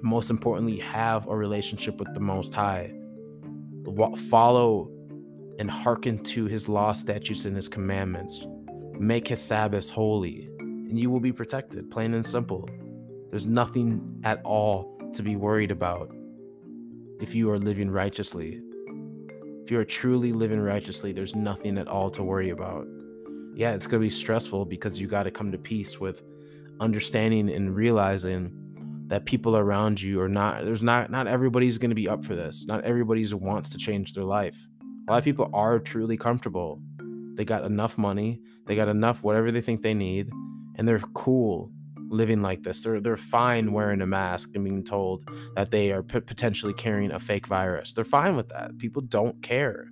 Most 0.02 0.30
importantly, 0.30 0.78
have 0.78 1.26
a 1.28 1.36
relationship 1.36 1.98
with 1.98 2.14
the 2.14 2.20
Most 2.20 2.54
High. 2.54 2.92
Follow 4.30 4.90
and 5.60 5.70
hearken 5.70 6.18
to 6.18 6.46
his 6.46 6.68
law, 6.70 6.90
statutes, 6.90 7.44
and 7.44 7.54
his 7.54 7.68
commandments. 7.68 8.46
Make 8.98 9.28
his 9.28 9.42
Sabbaths 9.42 9.90
holy, 9.90 10.48
and 10.58 10.98
you 10.98 11.10
will 11.10 11.20
be 11.20 11.32
protected, 11.32 11.90
plain 11.90 12.14
and 12.14 12.24
simple. 12.24 12.68
There's 13.28 13.46
nothing 13.46 14.20
at 14.24 14.40
all 14.42 14.98
to 15.14 15.22
be 15.22 15.36
worried 15.36 15.70
about 15.70 16.10
if 17.20 17.34
you 17.34 17.50
are 17.50 17.58
living 17.58 17.90
righteously. 17.90 18.62
If 19.62 19.70
you 19.70 19.78
are 19.78 19.84
truly 19.84 20.32
living 20.32 20.60
righteously, 20.60 21.12
there's 21.12 21.36
nothing 21.36 21.76
at 21.76 21.88
all 21.88 22.10
to 22.10 22.22
worry 22.22 22.48
about. 22.50 22.86
Yeah, 23.54 23.74
it's 23.74 23.86
going 23.86 24.00
to 24.00 24.06
be 24.06 24.10
stressful 24.10 24.64
because 24.64 24.98
you 24.98 25.06
got 25.06 25.24
to 25.24 25.30
come 25.30 25.52
to 25.52 25.58
peace 25.58 26.00
with 26.00 26.22
understanding 26.80 27.50
and 27.50 27.76
realizing 27.76 28.50
that 29.08 29.26
people 29.26 29.56
around 29.56 30.00
you 30.00 30.22
are 30.22 30.28
not 30.28 30.64
there's 30.64 30.82
not 30.82 31.10
not 31.10 31.26
everybody's 31.26 31.76
going 31.76 31.90
to 31.90 31.94
be 31.96 32.08
up 32.08 32.24
for 32.24 32.34
this. 32.34 32.64
Not 32.66 32.82
everybody 32.84 33.26
wants 33.34 33.68
to 33.70 33.78
change 33.78 34.14
their 34.14 34.24
life. 34.24 34.69
A 35.10 35.14
lot 35.14 35.18
of 35.18 35.24
people 35.24 35.50
are 35.52 35.80
truly 35.80 36.16
comfortable. 36.16 36.80
They 37.34 37.44
got 37.44 37.64
enough 37.64 37.98
money, 37.98 38.40
they 38.68 38.76
got 38.76 38.86
enough 38.86 39.24
whatever 39.24 39.50
they 39.50 39.60
think 39.60 39.82
they 39.82 39.92
need, 39.92 40.30
and 40.76 40.86
they're 40.86 41.00
cool 41.14 41.72
living 42.10 42.42
like 42.42 42.62
this. 42.62 42.84
They're 42.84 43.00
they're 43.00 43.16
fine 43.16 43.72
wearing 43.72 44.02
a 44.02 44.06
mask 44.06 44.50
and 44.54 44.62
being 44.62 44.84
told 44.84 45.28
that 45.56 45.72
they 45.72 45.90
are 45.90 46.04
p- 46.04 46.20
potentially 46.20 46.72
carrying 46.74 47.10
a 47.10 47.18
fake 47.18 47.48
virus. 47.48 47.92
They're 47.92 48.04
fine 48.04 48.36
with 48.36 48.50
that. 48.50 48.78
People 48.78 49.02
don't 49.02 49.42
care. 49.42 49.88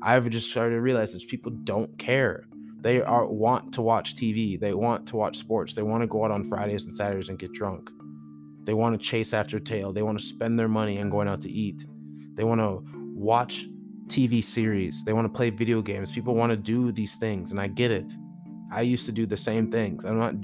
I've 0.00 0.30
just 0.30 0.48
started 0.48 0.76
to 0.76 0.80
realize 0.80 1.12
this. 1.12 1.24
People 1.24 1.50
don't 1.64 1.98
care. 1.98 2.44
They 2.82 3.02
are 3.02 3.26
want 3.26 3.74
to 3.74 3.82
watch 3.82 4.14
TV. 4.14 4.60
They 4.60 4.74
want 4.74 5.08
to 5.08 5.16
watch 5.16 5.38
sports. 5.38 5.74
They 5.74 5.82
want 5.82 6.04
to 6.04 6.06
go 6.06 6.24
out 6.24 6.30
on 6.30 6.44
Fridays 6.44 6.84
and 6.84 6.94
Saturdays 6.94 7.30
and 7.30 7.38
get 7.38 7.52
drunk. 7.52 7.90
They 8.62 8.74
want 8.74 8.94
to 8.94 9.04
chase 9.04 9.34
after 9.34 9.58
tail. 9.58 9.92
They 9.92 10.02
want 10.02 10.20
to 10.20 10.24
spend 10.24 10.56
their 10.56 10.68
money 10.68 11.00
on 11.00 11.10
going 11.10 11.26
out 11.26 11.40
to 11.40 11.50
eat. 11.50 11.84
They 12.34 12.44
want 12.44 12.60
to 12.60 12.84
watch 13.12 13.66
TV 14.06 14.42
series. 14.42 15.04
They 15.04 15.12
want 15.12 15.24
to 15.26 15.36
play 15.36 15.50
video 15.50 15.82
games. 15.82 16.12
People 16.12 16.34
want 16.34 16.50
to 16.50 16.56
do 16.56 16.92
these 16.92 17.14
things, 17.14 17.50
and 17.50 17.60
I 17.60 17.68
get 17.68 17.90
it. 17.90 18.12
I 18.72 18.80
used 18.80 19.04
to 19.06 19.12
do 19.12 19.26
the 19.26 19.36
same 19.36 19.70
things. 19.70 20.04
I'm 20.04 20.18
not 20.18 20.34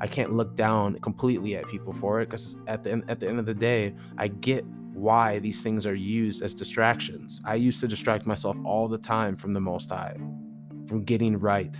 I 0.00 0.06
can't 0.06 0.34
look 0.34 0.56
down 0.56 0.98
completely 1.00 1.56
at 1.56 1.66
people 1.68 1.92
for 1.92 2.20
it 2.20 2.26
because 2.30 2.56
at 2.66 2.82
the 2.82 2.92
end, 2.92 3.04
at 3.08 3.20
the 3.20 3.28
end 3.28 3.38
of 3.38 3.46
the 3.46 3.54
day, 3.54 3.94
I 4.18 4.28
get 4.28 4.64
why 4.92 5.38
these 5.38 5.60
things 5.60 5.86
are 5.86 5.94
used 5.94 6.42
as 6.42 6.54
distractions. 6.54 7.40
I 7.44 7.54
used 7.54 7.80
to 7.80 7.88
distract 7.88 8.26
myself 8.26 8.56
all 8.64 8.88
the 8.88 8.98
time 8.98 9.36
from 9.36 9.52
the 9.52 9.60
Most 9.60 9.90
High, 9.90 10.16
from 10.86 11.04
getting 11.04 11.38
right. 11.38 11.76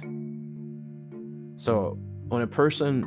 So 1.57 1.99
when 2.29 2.43
a 2.43 2.47
person 2.47 3.07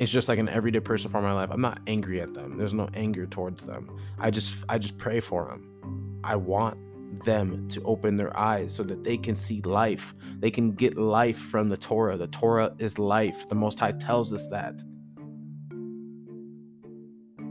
is 0.00 0.10
just 0.10 0.28
like 0.28 0.38
an 0.38 0.48
everyday 0.48 0.80
person 0.80 1.10
for 1.10 1.22
my 1.22 1.32
life, 1.32 1.50
I'm 1.52 1.60
not 1.60 1.78
angry 1.86 2.20
at 2.20 2.34
them. 2.34 2.58
There's 2.58 2.74
no 2.74 2.88
anger 2.94 3.26
towards 3.26 3.64
them. 3.64 3.96
I 4.18 4.30
just 4.30 4.64
I 4.68 4.78
just 4.78 4.98
pray 4.98 5.20
for 5.20 5.44
them. 5.46 6.20
I 6.24 6.34
want 6.34 6.76
them 7.24 7.68
to 7.68 7.82
open 7.82 8.16
their 8.16 8.36
eyes 8.36 8.74
so 8.74 8.82
that 8.84 9.04
they 9.04 9.16
can 9.16 9.36
see 9.36 9.60
life. 9.62 10.14
They 10.38 10.50
can 10.50 10.72
get 10.72 10.96
life 10.96 11.38
from 11.38 11.68
the 11.68 11.76
Torah. 11.76 12.16
The 12.16 12.26
Torah 12.28 12.74
is 12.78 12.98
life. 12.98 13.48
The 13.48 13.54
Most 13.54 13.78
High 13.78 13.92
tells 13.92 14.32
us 14.32 14.46
that. 14.48 14.82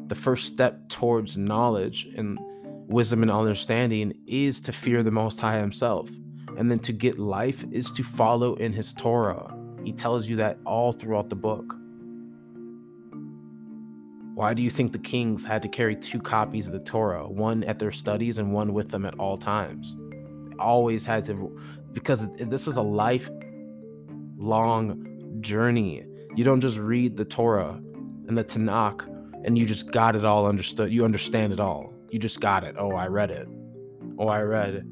The 0.08 0.16
first 0.16 0.46
step 0.46 0.88
towards 0.90 1.38
knowledge 1.38 2.08
and 2.16 2.38
wisdom 2.88 3.24
and 3.24 3.32
understanding 3.32 4.14
is 4.28 4.62
to 4.62 4.72
fear 4.72 5.02
the 5.04 5.12
Most 5.12 5.40
High 5.40 5.60
Himself. 5.60 6.10
And 6.58 6.70
then 6.70 6.80
to 6.80 6.94
get 6.94 7.20
life 7.20 7.66
is 7.72 7.92
to 7.94 8.04
follow 8.04 8.56
in 8.56 8.72
His 8.72 8.94
Torah. 8.94 9.54
He 9.84 9.92
tells 9.92 10.28
you 10.28 10.36
that 10.38 10.58
all 10.66 10.94
throughout 10.94 11.30
the 11.30 11.36
book. 11.36 11.76
Why 14.36 14.54
do 14.54 14.62
you 14.62 14.70
think 14.70 14.92
the 14.92 15.00
kings 15.00 15.44
had 15.46 15.62
to 15.62 15.70
carry 15.70 15.96
two 15.96 16.20
copies 16.20 16.68
of 16.68 16.74
the 16.74 16.80
Torah, 16.80 17.26
one 17.28 17.64
at 17.64 17.80
their 17.80 17.92
studies 17.92 18.38
and 18.38 18.54
one 18.54 18.74
with 18.74 18.90
them 18.90 19.06
at 19.06 19.18
all 19.18 19.38
times? 19.38 19.96
They 20.44 20.56
always 20.60 21.06
had 21.06 21.24
to, 21.26 21.58
because 21.94 22.28
this 22.34 22.68
is 22.68 22.76
a 22.76 22.82
lifelong 22.82 23.32
journey. 25.40 26.06
You 26.36 26.44
don't 26.44 26.60
just 26.60 26.78
read 26.78 27.16
the 27.16 27.24
Torah 27.24 27.82
and 28.28 28.38
the 28.38 28.44
Tanakh 28.44 29.10
and 29.46 29.58
you 29.58 29.66
just 29.66 29.92
got 29.92 30.16
it 30.16 30.26
all 30.26 30.48
understood. 30.48 30.92
You 30.92 31.06
understand 31.06 31.54
it 31.54 31.60
all. 31.60 31.94
You 32.10 32.20
just 32.20 32.42
got 32.42 32.64
it. 32.64 32.76
Oh, 32.78 32.92
I 32.92 33.08
read 33.08 33.32
it. 33.32 33.48
Oh, 34.18 34.28
I 34.28 34.42
read 34.42 34.86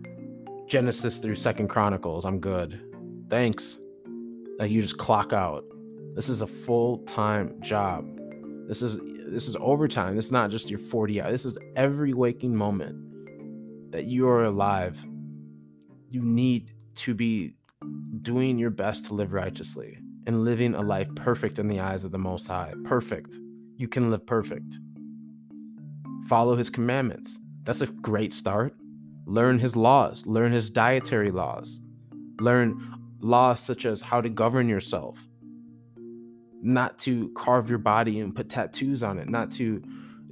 Genesis 0.67 1.17
through 1.17 1.35
Second 1.35 1.67
Chronicles. 1.69 2.23
I'm 2.23 2.39
good. 2.39 2.79
Thanks. 3.29 3.79
Like 4.59 4.71
you 4.71 4.81
just 4.81 4.97
clock 4.97 5.33
out. 5.33 5.65
This 6.15 6.29
is 6.29 6.41
a 6.41 6.47
full 6.47 6.99
time 6.99 7.59
job. 7.61 8.07
This 8.67 8.81
is 8.81 8.97
this 9.33 9.47
is 9.47 9.57
overtime. 9.59 10.15
This 10.15 10.27
is 10.27 10.31
not 10.31 10.51
just 10.51 10.69
your 10.69 10.79
40 10.79 11.21
hours. 11.21 11.31
This 11.31 11.45
is 11.45 11.57
every 11.75 12.13
waking 12.13 12.55
moment 12.55 13.91
that 13.91 14.05
you 14.05 14.27
are 14.27 14.45
alive. 14.45 15.03
You 16.09 16.21
need 16.21 16.71
to 16.95 17.13
be 17.13 17.55
doing 18.21 18.57
your 18.57 18.69
best 18.69 19.05
to 19.05 19.13
live 19.13 19.33
righteously 19.33 19.97
and 20.27 20.45
living 20.45 20.75
a 20.75 20.81
life 20.81 21.13
perfect 21.15 21.59
in 21.59 21.67
the 21.67 21.79
eyes 21.79 22.03
of 22.03 22.11
the 22.11 22.17
Most 22.17 22.47
High. 22.47 22.73
Perfect. 22.85 23.35
You 23.77 23.87
can 23.87 24.09
live 24.09 24.25
perfect. 24.25 24.77
Follow 26.27 26.55
His 26.55 26.69
commandments. 26.69 27.39
That's 27.63 27.81
a 27.81 27.87
great 27.87 28.31
start. 28.31 28.75
Learn 29.25 29.57
His 29.57 29.75
laws, 29.75 30.25
learn 30.25 30.51
His 30.51 30.69
dietary 30.69 31.31
laws, 31.31 31.79
learn 32.39 32.77
laws 33.19 33.59
such 33.59 33.85
as 33.85 34.01
how 34.01 34.21
to 34.21 34.29
govern 34.29 34.67
yourself, 34.67 35.17
not 36.63 36.97
to 36.97 37.29
carve 37.35 37.69
your 37.69 37.77
body 37.77 38.19
and 38.21 38.33
put 38.33 38.49
tattoos 38.49 39.03
on 39.03 39.19
it, 39.19 39.29
not 39.29 39.51
to 39.51 39.83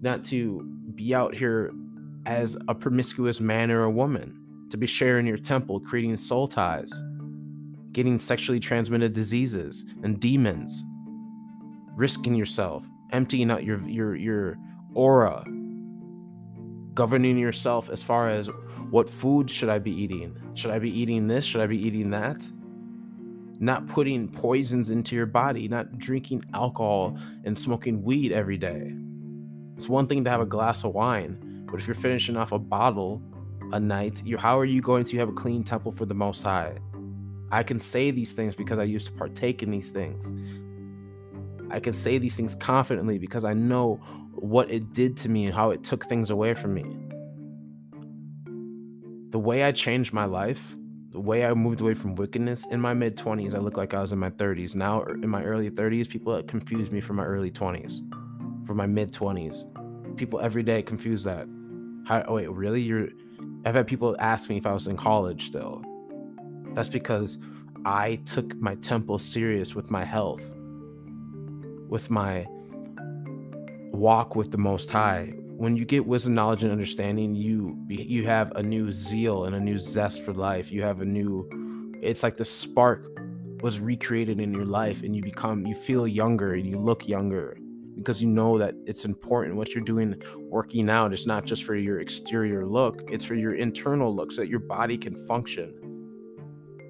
not 0.02 0.24
to 0.26 0.62
be 0.96 1.14
out 1.14 1.36
here 1.36 1.72
as 2.26 2.58
a 2.68 2.74
promiscuous 2.74 3.40
man 3.40 3.70
or 3.70 3.84
a 3.84 3.92
woman, 3.92 4.40
to 4.70 4.78
be 4.78 4.88
sharing 4.88 5.28
your 5.28 5.38
temple, 5.38 5.80
creating 5.80 6.18
soul 6.18 6.48
ties, 6.48 6.92
getting 7.92 8.18
sexually 8.18 8.60
transmitted 8.60 9.14
diseases 9.14 9.86
and 10.04 10.20
demons, 10.20 10.84
risking 11.96 12.34
yourself, 12.34 12.84
emptying 13.12 13.52
out 13.52 13.64
your 13.64 13.82
your 13.88 14.16
your 14.16 14.58
aura, 14.94 15.44
governing 16.94 17.38
yourself 17.38 17.90
as 17.90 18.02
far 18.02 18.30
as 18.30 18.50
what 18.90 19.10
food 19.10 19.50
should 19.50 19.70
I 19.70 19.80
be 19.80 19.92
eating? 19.92 20.36
Should 20.54 20.72
I 20.72 20.80
be 20.80 20.90
eating 20.90 21.28
this? 21.28 21.46
Should 21.46 21.62
I 21.62 21.68
be 21.68 21.78
eating 21.78 22.10
that? 22.12 22.46
Not 23.62 23.86
putting 23.86 24.28
poisons 24.28 24.90
into 24.90 25.16
your 25.16 25.28
body, 25.28 25.68
not 25.68 26.00
drinking 26.00 26.44
alcohol 26.52 27.16
and 27.46 27.56
smoking 27.56 28.02
weed 28.02 28.32
every 28.32 28.58
day. 28.58 28.92
It's 29.78 29.88
one 29.88 30.08
thing 30.08 30.24
to 30.24 30.32
have 30.32 30.42
a 30.42 30.48
glass 30.48 30.84
of 30.84 30.94
wine, 30.94 31.68
but 31.70 31.80
if 31.80 31.86
you're 31.86 31.94
finishing 31.94 32.36
off 32.36 32.52
a 32.52 32.58
bottle 32.58 33.22
a 33.72 33.80
night, 33.80 34.26
you 34.26 34.36
how 34.36 34.58
are 34.58 34.66
you 34.66 34.82
going 34.82 35.06
to 35.06 35.18
have 35.18 35.30
a 35.30 35.34
clean 35.34 35.64
temple 35.64 35.92
for 35.92 36.08
the 36.08 36.16
Most 36.16 36.42
High? 36.42 36.80
I 37.52 37.62
can 37.62 37.80
say 37.80 38.10
these 38.10 38.32
things 38.32 38.56
because 38.56 38.80
I 38.80 38.84
used 38.84 39.06
to 39.06 39.14
partake 39.14 39.62
in 39.62 39.70
these 39.70 39.92
things. 39.92 40.34
I 41.70 41.80
can 41.80 41.94
say 41.94 42.18
these 42.18 42.36
things 42.36 42.56
confidently 42.56 43.20
because 43.20 43.44
I 43.44 43.54
know 43.54 43.96
what 44.34 44.72
it 44.72 44.92
did 44.92 45.18
to 45.18 45.30
me 45.30 45.46
and 45.46 45.54
how 45.54 45.70
it 45.70 45.84
took 45.84 46.08
things 46.08 46.32
away 46.32 46.56
from 46.56 46.74
me. 46.74 46.98
The 49.30 49.40
way 49.40 49.64
I 49.64 49.72
changed 49.72 50.14
my 50.14 50.26
life 50.26 50.76
the 51.12 51.20
way 51.20 51.46
I 51.46 51.54
moved 51.54 51.82
away 51.82 51.94
from 51.94 52.16
wickedness 52.16 52.66
in 52.72 52.80
my 52.80 52.94
mid 52.94 53.18
20s, 53.18 53.54
I 53.54 53.60
looked 53.60 53.78
like 53.78 53.94
I 53.94 54.02
was 54.02 54.14
in 54.14 54.20
my 54.20 54.30
30s. 54.30 54.76
Now, 54.76 55.02
er, 55.02 55.16
in 55.16 55.30
my 55.30 55.44
early 55.44 55.70
30s, 55.70 56.08
people 56.10 56.42
confuse 56.44 56.90
me 56.90 57.02
for 57.02 57.14
my 57.14 57.26
early 57.26 57.52
20s, 57.52 58.00
for 58.66 58.74
my 58.74 58.86
mid 58.86 59.12
20s. 59.12 60.18
People 60.18 60.40
every 60.40 60.64
day 60.64 60.82
confuse 60.82 61.24
that. 61.24 61.46
How, 62.06 62.24
oh, 62.28 62.36
wait, 62.36 62.50
really? 62.50 62.82
You're. 62.82 63.10
I've 63.66 63.76
had 63.76 63.88
people 63.88 64.16
ask 64.20 64.50
me 64.50 64.58
if 64.58 64.66
I 64.66 64.74
was 64.74 64.88
in 64.88 64.98
college 64.98 65.48
still. 65.48 65.84
That's 66.74 66.90
because 66.90 67.38
I 67.86 68.16
took 68.26 68.56
my 68.56 68.76
temple 68.76 69.20
serious 69.20 69.76
with 69.76 69.92
my 69.92 70.06
health, 70.06 70.42
with 71.90 72.10
my 72.10 72.48
walk 73.92 74.36
with 74.36 74.52
the 74.52 74.58
Most 74.58 74.90
High. 74.90 75.34
When 75.62 75.76
you 75.76 75.86
get 75.86 76.08
wisdom, 76.08 76.34
knowledge, 76.34 76.64
and 76.64 76.72
understanding, 76.72 77.36
you 77.36 77.78
you 77.88 78.26
have 78.26 78.52
a 78.56 78.64
new 78.64 78.92
zeal 78.92 79.46
and 79.46 79.56
a 79.56 79.60
new 79.60 79.78
zest 79.78 80.24
for 80.24 80.34
life. 80.34 80.72
You 80.72 80.82
have 80.82 81.02
a 81.02 81.06
new. 81.06 81.48
It's 82.02 82.24
like 82.24 82.36
the 82.36 82.46
spark 82.46 83.06
was 83.62 83.80
recreated 83.80 84.40
in 84.40 84.52
your 84.52 84.66
life, 84.66 85.04
and 85.04 85.16
you 85.16 85.22
become 85.22 85.68
you 85.68 85.76
feel 85.76 86.08
younger 86.08 86.56
and 86.56 86.66
you 86.66 86.80
look 86.80 87.08
younger 87.08 87.60
because 87.96 88.24
you 88.24 88.28
know 88.28 88.58
that 88.58 88.74
it's 88.88 89.06
important 89.06 89.56
what 89.56 89.76
you're 89.76 89.84
doing 89.84 90.20
working 90.50 90.90
out 90.90 91.14
it's 91.14 91.28
not 91.28 91.46
just 91.46 91.64
for 91.66 91.76
your 91.76 92.00
exterior 92.00 92.66
look 92.66 93.02
it's 93.10 93.26
for 93.26 93.36
your 93.36 93.54
internal 93.56 94.16
look 94.16 94.32
so 94.32 94.42
that 94.42 94.48
your 94.48 94.62
body 94.62 94.98
can 94.98 95.14
function 95.28 95.70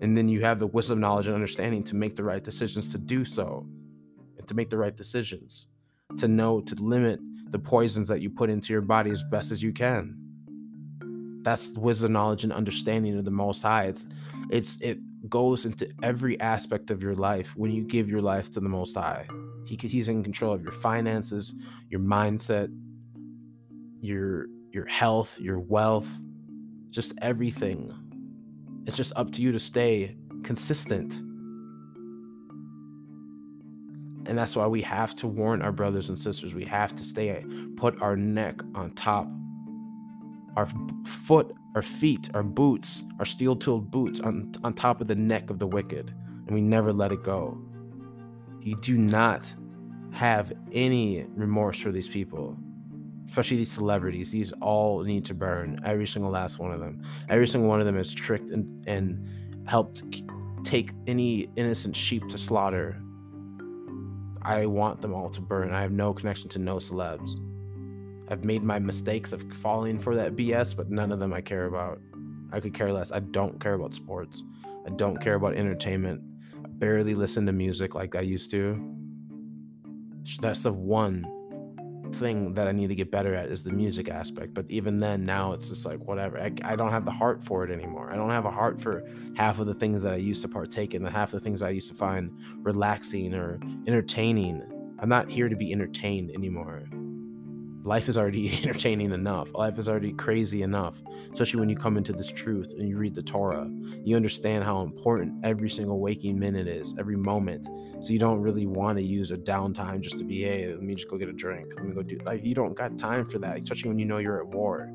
and 0.04 0.16
then 0.16 0.30
you 0.30 0.40
have 0.42 0.60
the 0.60 0.68
wisdom 0.68 1.00
knowledge 1.00 1.26
and 1.26 1.34
understanding 1.34 1.84
to 1.84 1.96
make 1.96 2.16
the 2.16 2.24
right 2.24 2.44
decisions 2.44 2.88
to 2.88 3.00
do 3.00 3.26
so 3.26 3.66
and 4.38 4.48
to 4.48 4.54
make 4.54 4.70
the 4.70 4.78
right 4.78 4.96
decisions 4.96 5.68
to 6.18 6.28
know 6.28 6.62
to 6.62 6.76
limit 6.76 7.20
the 7.52 7.60
poisons 7.60 8.08
that 8.08 8.22
you 8.22 8.30
put 8.30 8.50
into 8.50 8.74
your 8.74 8.82
body 8.82 9.12
as 9.12 9.24
best 9.24 9.52
as 9.52 9.62
you 9.62 9.72
can. 9.74 10.18
That's 11.44 11.72
wisdom 11.72 12.14
knowledge 12.14 12.44
and 12.44 12.54
understanding 12.54 13.18
of 13.18 13.26
the 13.26 13.32
most 13.32 13.62
high. 13.62 13.86
It's 13.86 14.06
it's 14.50 14.82
it 14.82 15.00
goes 15.30 15.66
into 15.66 15.88
every 16.02 16.40
aspect 16.40 16.90
of 16.92 17.04
your 17.04 17.16
life 17.16 17.54
when 17.56 17.72
you 17.72 17.84
give 17.84 18.10
your 18.10 18.22
life 18.22 18.50
to 18.52 18.60
the 18.60 18.70
most 18.70 18.96
high. 18.96 19.28
He, 19.66 19.76
he's 19.76 20.08
in 20.08 20.24
control 20.24 20.54
of 20.54 20.64
your 20.64 20.72
finances 20.72 21.54
your 21.90 22.02
mindset 22.02 22.70
your 24.02 24.48
your 24.72 24.88
health 24.88 25.38
your 25.40 25.60
wealth 25.60 26.10
just 26.90 27.14
everything. 27.22 27.94
It's 28.86 28.98
just 28.98 29.14
up 29.16 29.32
to 29.34 29.42
you 29.42 29.52
to 29.52 29.60
stay 29.60 30.18
consistent 30.44 31.14
and 34.32 34.40
that's 34.40 34.56
why 34.56 34.66
we 34.66 34.82
have 34.82 35.14
to 35.14 35.28
warn 35.28 35.62
our 35.62 35.72
brothers 35.72 36.10
and 36.10 36.18
sisters 36.18 36.56
we 36.56 36.66
have 36.66 36.96
to 36.96 37.04
stay 37.04 37.44
put 37.76 38.02
our 38.02 38.16
neck 38.16 38.62
on 38.74 38.92
top 38.96 39.28
our 40.56 40.68
foot 41.06 41.54
our 41.76 41.82
feet, 41.82 42.30
our 42.34 42.44
boots, 42.44 43.04
our 43.20 43.26
steel 43.26 43.56
tooled 43.56 43.90
boots 43.92 44.20
on, 44.20 44.52
on 44.64 44.74
top 44.74 45.02
of 45.02 45.08
the 45.08 45.16
neck 45.16 45.50
of 45.50 45.60
the 45.60 45.68
wicked, 45.68 46.14
and 46.48 46.52
we 46.52 46.62
never 46.62 46.92
let 46.92 47.12
it 47.12 47.24
go. 47.24 47.58
You 48.62 48.76
do 48.78 48.98
not 48.98 49.44
have 50.12 50.52
any 50.74 51.26
remorse 51.36 51.80
for 51.80 51.92
these 51.92 52.10
people, 52.10 52.58
especially 53.30 53.58
these 53.58 53.72
celebrities. 53.72 54.32
These 54.32 54.52
all 54.62 55.02
need 55.04 55.24
to 55.26 55.34
burn, 55.34 55.80
every 55.86 56.08
single 56.08 56.32
last 56.32 56.60
one 56.60 56.72
of 56.72 56.80
them. 56.80 57.02
Every 57.30 57.48
single 57.48 57.70
one 57.70 57.80
of 57.80 57.86
them 57.86 57.96
has 57.96 58.14
tricked 58.14 58.50
and, 58.50 58.86
and 58.88 59.28
helped 59.66 60.04
take 60.66 60.92
any 61.08 61.50
innocent 61.56 61.96
sheep 61.96 62.28
to 62.30 62.38
slaughter. 62.38 63.02
I 64.42 64.66
want 64.66 65.02
them 65.02 65.14
all 65.14 65.30
to 65.30 65.42
burn. 65.42 65.72
I 65.72 65.82
have 65.82 65.92
no 65.92 66.14
connection 66.14 66.50
to 66.50 66.60
no 66.60 66.78
celebs. 66.78 67.40
I've 68.30 68.46
made 68.46 68.64
my 68.64 68.80
mistakes 68.80 69.34
of 69.34 69.44
falling 69.62 70.00
for 70.00 70.16
that 70.16 70.36
BS, 70.36 70.76
but 70.76 70.90
none 70.90 71.12
of 71.12 71.20
them 71.20 71.34
I 71.34 71.42
care 71.42 71.66
about. 71.66 72.00
I 72.52 72.60
could 72.60 72.74
care 72.74 72.92
less. 72.92 73.12
I 73.12 73.20
don't 73.20 73.60
care 73.60 73.74
about 73.74 73.94
sports. 73.94 74.44
I 74.86 74.90
don't 74.92 75.22
care 75.22 75.36
about 75.36 75.56
entertainment. 75.56 76.22
I 76.64 76.68
barely 76.68 77.14
listen 77.14 77.46
to 77.46 77.52
music 77.52 77.94
like 77.94 78.16
I 78.16 78.22
used 78.22 78.52
to. 78.52 78.82
That's 80.40 80.64
the 80.64 80.74
one 80.74 81.26
thing 82.16 82.54
that 82.54 82.68
I 82.68 82.72
need 82.72 82.88
to 82.88 82.96
get 82.96 83.12
better 83.12 83.36
at 83.36 83.48
is 83.50 83.64
the 83.64 83.72
music 83.72 84.10
aspect. 84.10 84.54
But 84.54 84.66
even 84.70 84.98
then, 84.98 85.24
now 85.24 85.54
it's 85.54 85.70
just 85.70 85.86
like 85.86 86.00
whatever. 86.00 86.40
I, 86.40 86.52
I 86.64 86.76
don't 86.76 86.92
have 86.92 87.06
the 87.06 87.12
heart 87.12 87.44
for 87.44 87.64
it 87.64 87.72
anymore. 87.72 88.12
I 88.12 88.16
don't 88.16 88.30
have 88.30 88.46
a 88.46 88.52
heart 88.52 88.82
for 88.82 89.04
half 89.36 89.60
of 89.60 89.68
the 89.68 89.74
things 89.74 90.04
that 90.04 90.14
I 90.14 90.18
used 90.18 90.42
to 90.44 90.48
partake 90.48 90.94
in, 90.94 91.04
the 91.04 91.12
half 91.12 91.34
of 91.34 91.42
the 91.42 91.44
things 91.44 91.62
I 91.62 91.70
used 91.70 91.90
to 91.90 91.96
find 91.96 92.32
relaxing 92.58 93.34
or 93.34 93.60
entertaining. 93.88 94.64
I'm 95.00 95.10
not 95.10 95.30
here 95.30 95.50
to 95.50 95.56
be 95.56 95.72
entertained 95.72 96.32
anymore 96.32 96.84
life 97.84 98.10
is 98.10 98.18
already 98.18 98.58
entertaining 98.64 99.12
enough. 99.12 99.54
Life 99.54 99.78
is 99.80 99.90
already 99.90 100.14
crazy 100.14 100.64
enough, 100.64 101.02
especially 101.34 101.60
when 101.60 101.70
you 101.70 101.76
come 101.76 101.98
into 101.98 102.14
this 102.14 102.32
truth 102.32 102.74
and 102.78 102.88
you 102.88 102.98
read 102.98 103.16
the 103.16 103.22
Torah. 103.22 103.70
You 104.04 104.16
understand 104.16 104.64
how 104.64 104.82
important 104.82 105.44
every 105.44 105.70
single 105.70 106.00
waking 106.00 106.38
minute 106.38 106.68
is, 106.68 106.96
every 107.00 107.16
moment. 107.18 107.68
So 108.04 108.14
you 108.14 108.20
don't 108.20 108.40
really 108.40 108.66
want 108.66 108.98
to 109.00 109.04
use 109.04 109.32
a 109.32 109.38
downtime 109.38 110.02
just 110.02 110.18
to 110.20 110.24
be, 110.24 110.42
hey, 110.44 110.68
let 110.68 110.82
me 110.82 110.96
just 110.96 111.10
go 111.10 111.18
get 111.18 111.30
a 111.30 111.34
drink. 111.34 111.68
Let 111.76 111.86
me 111.86 111.94
go 111.94 112.04
do 112.04 112.20
like 112.26 112.44
you 112.44 112.56
don't 112.56 112.76
got 112.76 112.98
time 112.98 113.28
for 113.28 113.40
that, 113.40 113.62
especially 113.62 113.90
when 113.90 114.00
you 114.00 114.06
know 114.06 114.18
you're 114.18 114.40
at 114.40 114.48
war. 114.48 114.90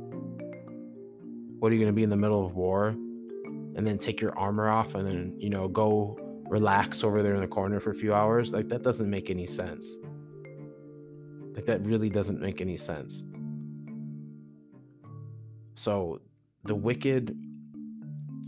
What 1.59 1.73
are 1.73 1.75
you 1.75 1.81
gonna 1.81 1.93
be 1.93 2.03
in 2.03 2.11
the 2.11 2.17
middle 2.17 2.45
of 2.45 2.55
war 2.55 2.89
and 2.89 3.87
then 3.87 3.99
take 3.99 4.21
your 4.21 4.37
armor 4.39 4.69
off 4.69 4.95
and 4.95 5.07
then, 5.07 5.35
you 5.39 5.51
know, 5.51 5.69
go 5.69 6.19
relax 6.49 7.03
over 7.03 7.23
there 7.23 7.35
in 7.35 7.41
the 7.41 7.47
corner 7.47 7.81
for 7.81 7.91
a 7.91 7.95
few 7.95 8.15
hours? 8.15 8.53
Like 8.53 8.69
that 8.69 8.83
doesn't 8.83 9.09
make 9.09 9.31
any 9.31 9.47
sense. 9.47 9.97
Like 11.57 11.65
that 11.65 11.85
really 11.85 12.11
doesn't 12.11 12.41
make 12.41 12.61
any 12.61 12.77
sense. 12.77 13.25
So 15.75 16.21
the 16.65 16.75
wicked 16.75 17.37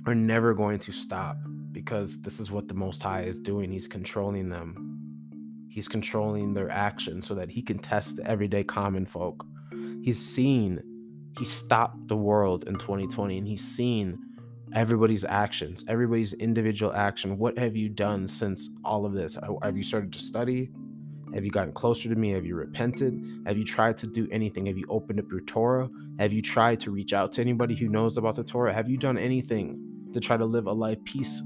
are 0.06 0.14
never 0.14 0.54
going 0.54 0.78
to 0.80 0.92
stop 0.92 1.36
because 1.72 2.20
this 2.20 2.38
is 2.38 2.50
what 2.50 2.68
the 2.68 2.74
Most 2.74 3.02
High 3.02 3.22
is 3.22 3.38
doing. 3.38 3.70
He's 3.70 3.88
controlling 3.88 4.48
them. 4.48 4.84
He's 5.70 5.88
controlling 5.88 6.54
their 6.54 6.70
actions 6.70 7.26
so 7.26 7.34
that 7.34 7.50
he 7.50 7.62
can 7.62 7.78
test 7.78 8.16
the 8.16 8.26
everyday 8.26 8.64
common 8.64 9.06
folk. 9.06 9.44
He's 10.02 10.18
seen, 10.18 10.82
he 11.38 11.44
stopped 11.44 12.08
the 12.08 12.16
world 12.16 12.66
in 12.66 12.74
2020 12.74 13.38
and 13.38 13.46
he's 13.46 13.64
seen 13.64 14.18
everybody's 14.74 15.24
actions, 15.24 15.84
everybody's 15.88 16.34
individual 16.34 16.92
action. 16.92 17.38
What 17.38 17.58
have 17.58 17.76
you 17.76 17.88
done 17.88 18.26
since 18.26 18.68
all 18.84 19.06
of 19.06 19.12
this? 19.12 19.36
Have 19.62 19.76
you 19.76 19.82
started 19.82 20.12
to 20.12 20.18
study? 20.18 20.70
Have 21.34 21.44
you 21.44 21.50
gotten 21.50 21.72
closer 21.72 22.08
to 22.08 22.14
me? 22.14 22.30
Have 22.30 22.46
you 22.46 22.54
repented? 22.56 23.24
Have 23.46 23.56
you 23.56 23.64
tried 23.64 23.96
to 23.98 24.06
do 24.06 24.28
anything? 24.30 24.66
Have 24.66 24.78
you 24.78 24.86
opened 24.88 25.20
up 25.20 25.30
your 25.30 25.40
Torah? 25.42 25.88
Have 26.18 26.32
you 26.32 26.42
tried 26.42 26.80
to 26.80 26.90
reach 26.90 27.12
out 27.12 27.32
to 27.32 27.40
anybody 27.40 27.74
who 27.74 27.88
knows 27.88 28.16
about 28.16 28.36
the 28.36 28.44
Torah? 28.44 28.72
Have 28.72 28.88
you 28.88 28.96
done 28.96 29.18
anything 29.18 29.78
to 30.12 30.20
try 30.20 30.36
to 30.36 30.44
live 30.44 30.66
a 30.66 30.72
life 30.72 31.02
peace 31.04 31.42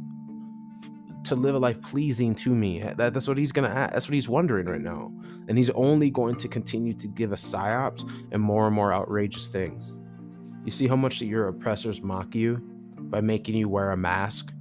to 1.24 1.36
live 1.36 1.54
a 1.54 1.58
life 1.58 1.80
pleasing 1.82 2.34
to 2.34 2.54
me? 2.54 2.80
That, 2.80 3.12
that's 3.12 3.28
what 3.28 3.38
he's 3.38 3.52
gonna 3.52 3.68
ask. 3.68 3.92
That's 3.92 4.08
what 4.08 4.14
he's 4.14 4.28
wondering 4.28 4.66
right 4.66 4.80
now. 4.80 5.12
And 5.48 5.56
he's 5.56 5.70
only 5.70 6.10
going 6.10 6.36
to 6.36 6.48
continue 6.48 6.94
to 6.94 7.08
give 7.08 7.32
us 7.32 7.44
psyops 7.44 8.08
and 8.32 8.40
more 8.42 8.66
and 8.66 8.74
more 8.74 8.92
outrageous 8.92 9.48
things. 9.48 9.98
You 10.64 10.70
see 10.70 10.86
how 10.86 10.96
much 10.96 11.18
that 11.18 11.26
your 11.26 11.48
oppressors 11.48 12.02
mock 12.02 12.34
you 12.34 12.60
by 12.98 13.20
making 13.20 13.56
you 13.56 13.68
wear 13.68 13.90
a 13.90 13.96
mask 13.96 14.52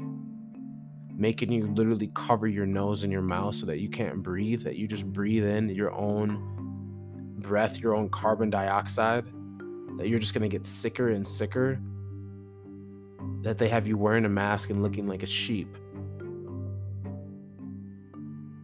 making 1.21 1.51
you 1.51 1.67
literally 1.67 2.09
cover 2.15 2.47
your 2.47 2.65
nose 2.65 3.03
and 3.03 3.13
your 3.13 3.21
mouth 3.21 3.53
so 3.53 3.67
that 3.67 3.79
you 3.79 3.87
can't 3.87 4.23
breathe, 4.23 4.63
that 4.63 4.75
you 4.75 4.87
just 4.87 5.05
breathe 5.05 5.45
in 5.45 5.69
your 5.69 5.93
own 5.93 7.37
breath, 7.37 7.77
your 7.77 7.93
own 7.93 8.09
carbon 8.09 8.49
dioxide, 8.49 9.23
that 9.97 10.09
you're 10.09 10.17
just 10.17 10.33
going 10.33 10.41
to 10.41 10.49
get 10.49 10.65
sicker 10.65 11.09
and 11.09 11.25
sicker, 11.25 11.79
that 13.43 13.59
they 13.59 13.69
have 13.69 13.85
you 13.85 13.99
wearing 13.99 14.25
a 14.25 14.29
mask 14.29 14.71
and 14.71 14.81
looking 14.81 15.07
like 15.07 15.21
a 15.21 15.27
sheep. 15.27 15.77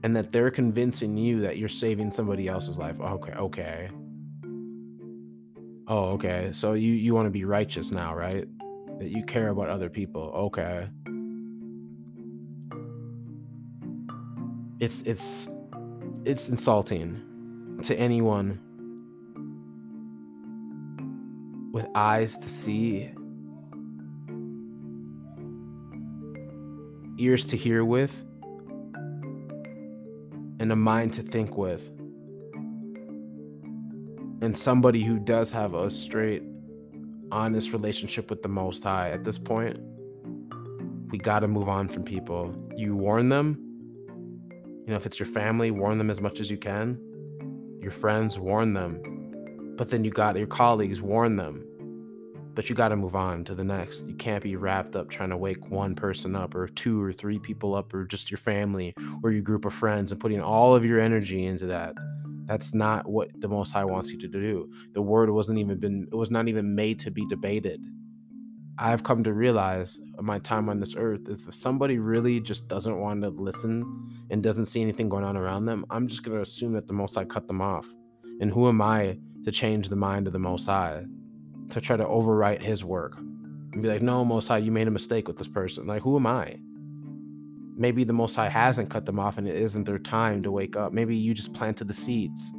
And 0.04 0.16
that 0.16 0.32
they're 0.32 0.50
convincing 0.50 1.16
you 1.16 1.42
that 1.42 1.58
you're 1.58 1.70
saving 1.70 2.12
somebody 2.12 2.48
else's 2.48 2.80
life. 2.80 3.00
Okay, 3.00 3.34
okay. 3.34 3.90
Oh, 5.88 6.06
okay. 6.14 6.50
So 6.54 6.74
you 6.74 6.94
you 6.94 7.14
want 7.14 7.28
to 7.28 7.32
be 7.32 7.46
righteous 7.46 7.92
now, 7.92 8.16
right? 8.16 8.48
That 8.98 9.10
you 9.12 9.24
care 9.24 9.50
about 9.50 9.70
other 9.70 9.90
people. 9.90 10.24
Okay. 10.24 10.88
It's 14.80 15.02
it's 15.04 15.48
it's 16.26 16.50
insulting 16.50 17.80
to 17.84 17.96
anyone 17.96 18.60
with 21.74 21.86
eyes 21.96 22.38
to 22.38 22.50
see 22.50 23.12
ears 27.20 27.46
to 27.46 27.58
hear 27.58 27.84
with 27.84 28.24
and 30.60 30.72
a 30.72 30.76
mind 30.76 31.14
to 31.14 31.22
think 31.22 31.58
with. 31.58 31.90
And 34.42 34.56
somebody 34.56 35.04
who 35.04 35.18
does 35.18 35.52
have 35.52 35.74
a 35.74 35.90
straight 35.90 36.44
honest 37.32 37.74
relationship 37.74 38.30
with 38.30 38.44
the 38.44 38.50
most 38.50 38.84
high 38.84 39.10
at 39.12 39.24
this 39.24 39.38
point 39.38 39.80
we 41.10 41.18
got 41.18 41.40
to 41.40 41.48
move 41.48 41.70
on 41.70 41.88
from 41.88 42.04
people. 42.04 42.54
You 42.76 42.96
warn 42.96 43.30
them 43.30 43.67
you 44.88 44.92
know, 44.94 44.98
if 44.98 45.06
it's 45.06 45.20
your 45.20 45.28
family, 45.28 45.70
warn 45.70 45.98
them 45.98 46.10
as 46.10 46.22
much 46.22 46.40
as 46.40 46.50
you 46.50 46.58
can. 46.58 46.98
Your 47.82 47.92
friends, 47.92 48.40
warn 48.40 48.74
them. 48.74 49.74
But 49.76 49.90
then 49.90 50.06
you 50.06 50.12
got 50.12 50.38
your 50.38 50.48
colleagues, 50.48 51.02
warn 51.02 51.36
them. 51.36 51.66
But 52.54 52.70
you 52.70 52.76
got 52.76 52.88
to 52.88 52.96
move 52.96 53.14
on 53.14 53.44
to 53.44 53.54
the 53.54 53.66
next. 53.66 54.08
You 54.08 54.16
can't 54.16 54.42
be 54.42 54.56
wrapped 54.56 54.96
up 54.96 55.10
trying 55.10 55.30
to 55.30 55.38
wake 55.38 55.70
one 55.70 55.94
person 55.94 56.38
up 56.38 56.56
or 56.56 56.70
two 56.70 57.04
or 57.04 57.12
three 57.12 57.38
people 57.38 57.76
up 57.76 57.94
or 57.94 58.06
just 58.06 58.32
your 58.32 58.38
family 58.38 58.94
or 59.24 59.32
your 59.32 59.42
group 59.42 59.66
of 59.66 59.74
friends 59.74 60.14
and 60.14 60.22
putting 60.22 60.42
all 60.42 60.74
of 60.74 60.86
your 60.86 61.02
energy 61.02 61.46
into 61.46 61.66
that. 61.66 61.94
That's 62.46 62.74
not 62.74 63.10
what 63.10 63.30
the 63.42 63.50
Most 63.50 63.74
High 63.74 63.84
wants 63.84 64.10
you 64.10 64.18
to 64.20 64.28
do. 64.30 64.72
The 64.94 65.02
word 65.02 65.30
wasn't 65.30 65.60
even 65.60 65.80
been, 65.80 66.08
it 66.10 66.16
was 66.16 66.32
not 66.32 66.48
even 66.48 66.76
made 66.76 66.98
to 67.02 67.12
be 67.12 67.26
debated. 67.28 67.86
I've 68.80 69.04
come 69.04 69.24
to 69.24 69.34
realize 69.34 70.00
my 70.22 70.38
time 70.38 70.70
on 70.70 70.80
this 70.80 70.94
earth 70.96 71.28
is 71.30 71.48
if 71.48 71.56
somebody 71.56 71.98
really 71.98 72.40
just 72.40 72.68
doesn't 72.68 73.00
want 73.00 73.24
to 73.24 73.30
listen 73.30 74.12
and 74.30 74.44
doesn't 74.44 74.68
see 74.68 74.82
anything 74.82 75.10
going 75.10 75.24
on 75.24 75.36
around 75.36 75.66
them, 75.66 75.84
I'm 75.90 76.08
just 76.08 76.22
going 76.24 76.38
to 76.38 76.44
assume 76.44 76.74
that 76.74 76.86
the 76.86 76.94
Most 76.94 77.16
High 77.16 77.26
cut 77.26 77.48
them 77.48 77.60
off. 77.60 77.88
And 78.40 78.52
who 78.52 78.68
am 78.68 78.82
I 78.82 79.18
to 79.46 79.52
change 79.52 79.90
the 79.90 79.96
mind 79.96 80.28
of 80.28 80.34
the 80.34 80.40
Most 80.40 80.68
High, 80.68 81.06
to 81.72 81.82
try 81.82 81.98
to 81.98 82.06
overwrite 82.06 82.62
his 82.62 82.84
work 82.84 83.18
and 83.18 83.82
be 83.82 83.90
like, 83.90 84.04
no, 84.04 84.24
Most 84.24 84.48
High, 84.48 84.60
you 84.60 84.72
made 84.72 84.88
a 84.88 84.92
mistake 84.92 85.28
with 85.28 85.38
this 85.38 85.48
person. 85.48 85.88
Like, 85.88 86.04
who 86.04 86.16
am 86.16 86.28
I? 86.28 86.60
Maybe 87.76 88.04
the 88.04 88.14
Most 88.14 88.36
High 88.36 88.50
hasn't 88.50 88.92
cut 88.92 89.08
them 89.08 89.20
off 89.20 89.40
and 89.40 89.48
it 89.48 89.56
isn't 89.56 89.86
their 89.86 90.00
time 90.00 90.44
to 90.44 90.52
wake 90.52 90.76
up. 90.76 90.94
Maybe 90.94 91.16
you 91.16 91.34
just 91.34 91.54
planted 91.54 91.88
the 91.88 91.94
seeds 91.96 92.52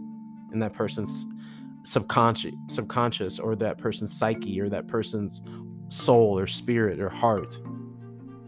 in 0.52 0.58
that 0.58 0.72
person's 0.72 1.26
subconscious 1.84 2.52
subconscious 2.68 3.38
or 3.38 3.54
that 3.56 3.78
person's 3.78 4.12
psyche 4.12 4.60
or 4.60 4.68
that 4.68 4.86
person's 4.88 5.42
soul 5.88 6.38
or 6.38 6.46
spirit 6.46 7.00
or 7.00 7.08
heart. 7.08 7.58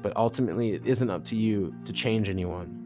But 0.03 0.17
ultimately, 0.17 0.73
it 0.75 0.87
isn't 0.87 1.11
up 1.11 1.25
to 1.27 1.37
you 1.37 1.75
to 1.85 1.93
change 1.93 2.29
anyone. 2.29 2.81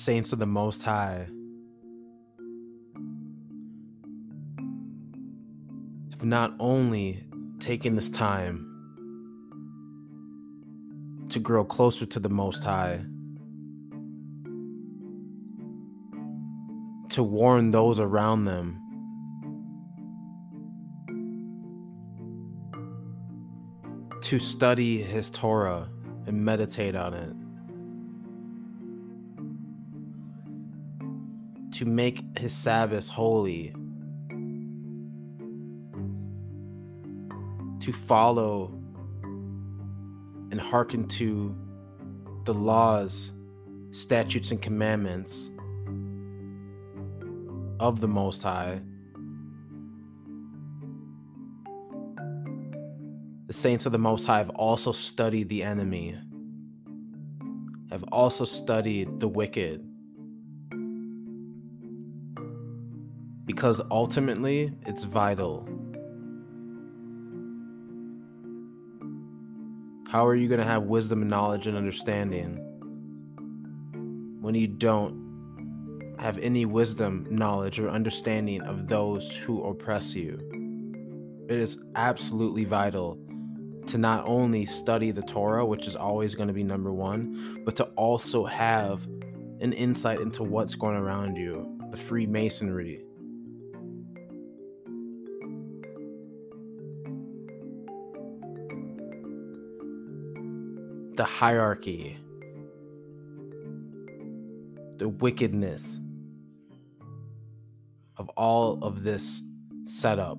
Saints 0.00 0.32
of 0.32 0.38
the 0.38 0.46
Most 0.46 0.82
High 0.82 1.26
have 6.10 6.24
not 6.24 6.54
only 6.58 7.22
taken 7.58 7.96
this 7.96 8.08
time 8.08 8.66
to 11.28 11.38
grow 11.38 11.64
closer 11.64 12.06
to 12.06 12.18
the 12.18 12.30
Most 12.30 12.64
High, 12.64 13.04
to 17.10 17.22
warn 17.22 17.70
those 17.70 18.00
around 18.00 18.46
them. 18.46 18.80
To 24.22 24.38
study 24.38 25.02
his 25.02 25.28
Torah 25.30 25.90
and 26.26 26.42
meditate 26.44 26.94
on 26.96 27.14
it. 27.14 27.39
To 31.80 31.86
make 31.86 32.38
his 32.38 32.54
Sabbath 32.54 33.08
holy, 33.08 33.72
to 37.80 37.90
follow 37.90 38.70
and 40.50 40.60
hearken 40.60 41.08
to 41.08 41.56
the 42.44 42.52
laws, 42.52 43.32
statutes, 43.92 44.50
and 44.50 44.60
commandments 44.60 45.48
of 47.80 48.02
the 48.02 48.08
Most 48.08 48.42
High. 48.42 48.82
The 53.46 53.54
saints 53.54 53.86
of 53.86 53.92
the 53.92 53.98
Most 53.98 54.26
High 54.26 54.36
have 54.36 54.50
also 54.50 54.92
studied 54.92 55.48
the 55.48 55.62
enemy, 55.62 56.14
have 57.90 58.04
also 58.12 58.44
studied 58.44 59.18
the 59.18 59.28
wicked 59.28 59.89
because 63.60 63.82
ultimately 63.90 64.72
it's 64.86 65.04
vital. 65.04 65.68
How 70.08 70.26
are 70.26 70.34
you 70.34 70.48
going 70.48 70.60
to 70.60 70.66
have 70.66 70.84
wisdom 70.84 71.20
and 71.20 71.28
knowledge 71.28 71.66
and 71.66 71.76
understanding 71.76 72.56
when 74.40 74.54
you 74.54 74.66
don't 74.66 76.14
have 76.18 76.38
any 76.38 76.64
wisdom, 76.64 77.26
knowledge, 77.28 77.78
or 77.78 77.90
understanding 77.90 78.62
of 78.62 78.88
those 78.88 79.30
who 79.30 79.62
oppress 79.64 80.14
you? 80.14 80.40
It 81.50 81.58
is 81.58 81.84
absolutely 81.96 82.64
vital 82.64 83.18
to 83.88 83.98
not 83.98 84.26
only 84.26 84.64
study 84.64 85.10
the 85.10 85.20
Torah, 85.20 85.66
which 85.66 85.86
is 85.86 85.96
always 85.96 86.34
going 86.34 86.48
to 86.48 86.54
be 86.54 86.64
number 86.64 86.94
one, 86.94 87.60
but 87.66 87.76
to 87.76 87.84
also 87.96 88.46
have 88.46 89.06
an 89.60 89.74
insight 89.74 90.22
into 90.22 90.44
what's 90.44 90.74
going 90.74 90.96
around 90.96 91.36
you 91.36 91.76
the 91.90 91.98
Freemasonry, 91.98 93.02
the 101.20 101.26
hierarchy, 101.26 102.16
the 104.96 105.06
wickedness 105.06 106.00
of 108.16 108.30
all 108.38 108.82
of 108.82 109.02
this 109.02 109.42
setup. 109.84 110.38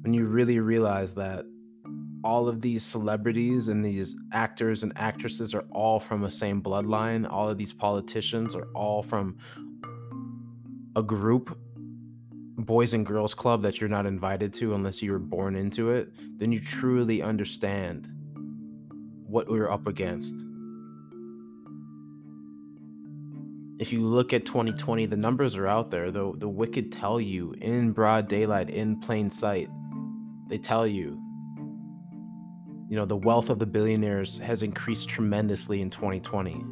When 0.00 0.14
you 0.14 0.24
really 0.24 0.60
realize 0.60 1.14
that 1.16 1.44
all 2.22 2.48
of 2.48 2.62
these 2.62 2.82
celebrities 2.82 3.68
and 3.68 3.84
these 3.84 4.16
actors 4.32 4.82
and 4.82 4.90
actresses 4.96 5.52
are 5.52 5.66
all 5.70 6.00
from 6.00 6.22
the 6.22 6.30
same 6.30 6.62
bloodline, 6.62 7.30
all 7.30 7.50
of 7.50 7.58
these 7.58 7.74
politicians 7.74 8.54
are 8.54 8.68
all 8.74 9.02
from 9.02 9.36
a 10.96 11.02
group 11.02 11.58
boys 12.56 12.94
and 12.94 13.04
girls 13.04 13.34
club 13.34 13.62
that 13.62 13.80
you're 13.80 13.90
not 13.90 14.06
invited 14.06 14.52
to 14.54 14.74
unless 14.74 15.02
you 15.02 15.12
were 15.12 15.18
born 15.18 15.56
into 15.56 15.90
it, 15.90 16.12
then 16.38 16.52
you 16.52 16.60
truly 16.60 17.20
understand 17.20 18.08
what 19.26 19.48
we're 19.48 19.70
up 19.70 19.86
against. 19.86 20.34
If 23.80 23.92
you 23.92 24.00
look 24.00 24.32
at 24.32 24.46
2020, 24.46 25.06
the 25.06 25.16
numbers 25.16 25.56
are 25.56 25.66
out 25.66 25.90
there. 25.90 26.12
The, 26.12 26.32
the 26.36 26.48
wicked 26.48 26.92
tell 26.92 27.20
you 27.20 27.54
in 27.60 27.90
broad 27.90 28.28
daylight, 28.28 28.70
in 28.70 29.00
plain 29.00 29.30
sight, 29.30 29.68
they 30.48 30.58
tell 30.58 30.86
you, 30.86 31.20
you 32.88 32.96
know, 32.96 33.04
the 33.04 33.16
wealth 33.16 33.50
of 33.50 33.58
the 33.58 33.66
billionaires 33.66 34.38
has 34.38 34.62
increased 34.62 35.08
tremendously 35.08 35.80
in 35.80 35.90
2020 35.90 36.64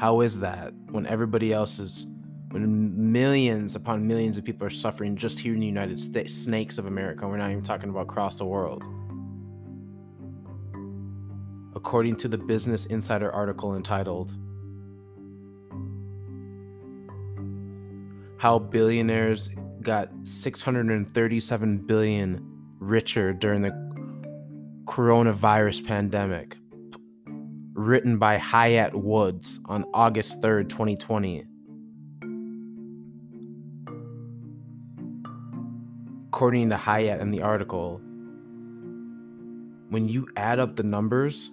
How 0.00 0.22
is 0.22 0.40
that 0.40 0.72
when 0.88 1.04
everybody 1.04 1.52
else 1.52 1.78
is, 1.78 2.06
when 2.52 3.12
millions 3.12 3.76
upon 3.76 4.06
millions 4.06 4.38
of 4.38 4.44
people 4.44 4.66
are 4.66 4.70
suffering 4.70 5.14
just 5.14 5.38
here 5.38 5.52
in 5.52 5.60
the 5.60 5.66
United 5.66 6.00
States, 6.00 6.32
snakes 6.32 6.78
of 6.78 6.86
America? 6.86 7.28
We're 7.28 7.36
not 7.36 7.50
even 7.50 7.62
talking 7.62 7.90
about 7.90 8.04
across 8.04 8.38
the 8.38 8.46
world. 8.46 8.82
According 11.76 12.16
to 12.16 12.28
the 12.28 12.38
Business 12.38 12.86
Insider 12.86 13.30
article 13.30 13.76
entitled, 13.76 14.32
How 18.38 18.58
Billionaires 18.58 19.50
Got 19.82 20.08
637 20.24 21.76
Billion 21.76 22.40
Richer 22.78 23.34
During 23.34 23.60
the 23.60 24.82
Coronavirus 24.86 25.86
Pandemic 25.86 26.56
written 27.80 28.18
by 28.18 28.36
Hiatt 28.36 28.94
Woods 28.94 29.58
on 29.64 29.86
August 29.94 30.42
3rd, 30.42 30.68
2020. 30.68 31.46
According 36.28 36.70
to 36.70 36.76
Hiatt 36.76 37.20
in 37.20 37.30
the 37.30 37.40
article, 37.40 38.00
when 39.88 40.08
you 40.08 40.28
add 40.36 40.58
up 40.58 40.76
the 40.76 40.82
numbers, 40.82 41.50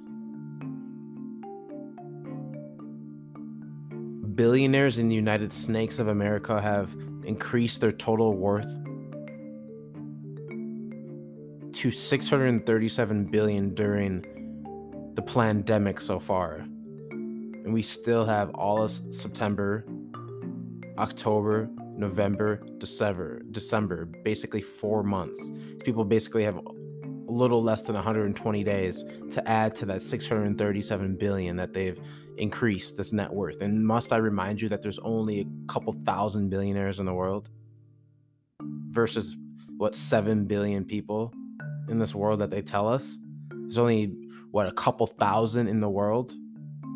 billionaires 4.36 5.00
in 5.00 5.08
the 5.08 5.16
United 5.16 5.54
Snakes 5.54 5.98
of 5.98 6.10
America 6.10 6.62
have 6.62 6.94
increased 7.24 7.80
their 7.80 7.94
total 7.94 8.34
worth 8.34 8.68
to 11.72 11.90
637 11.90 13.26
billion 13.26 13.74
during 13.74 14.37
the 15.18 15.22
pandemic 15.24 16.00
so 16.00 16.20
far. 16.20 16.58
And 17.10 17.74
we 17.74 17.82
still 17.82 18.24
have 18.24 18.52
all 18.52 18.84
of 18.84 18.92
September, 19.10 19.84
October, 21.00 21.68
November, 21.96 22.62
December, 22.78 23.42
December, 23.50 24.06
basically 24.06 24.62
4 24.62 25.02
months. 25.02 25.52
People 25.84 26.06
basically 26.06 26.44
have 26.44 26.58
a 26.58 26.62
little 27.32 27.64
less 27.64 27.82
than 27.82 27.96
120 27.96 28.64
days 28.64 29.04
to 29.32 29.50
add 29.50 29.74
to 29.78 29.88
that 29.88 30.04
637 30.04 31.16
billion 31.16 31.56
that 31.56 31.74
they've 31.74 32.00
increased 32.38 32.96
this 32.96 33.12
net 33.12 33.34
worth. 33.34 33.64
And 33.64 33.84
must 33.84 34.14
I 34.14 34.18
remind 34.18 34.62
you 34.62 34.70
that 34.70 34.84
there's 34.84 35.00
only 35.00 35.40
a 35.40 35.46
couple 35.68 35.94
thousand 35.94 36.50
billionaires 36.50 37.00
in 37.00 37.08
the 37.08 37.14
world 37.16 37.50
versus 38.90 39.36
what 39.78 39.96
7 39.96 40.46
billion 40.46 40.86
people 40.86 41.34
in 41.90 41.98
this 41.98 42.14
world 42.14 42.40
that 42.42 42.52
they 42.52 42.62
tell 42.62 42.88
us? 42.88 43.18
There's 43.50 43.80
only 43.80 44.16
what 44.58 44.66
a 44.66 44.72
couple 44.72 45.06
thousand 45.06 45.68
in 45.68 45.80
the 45.80 45.88
world. 45.88 46.32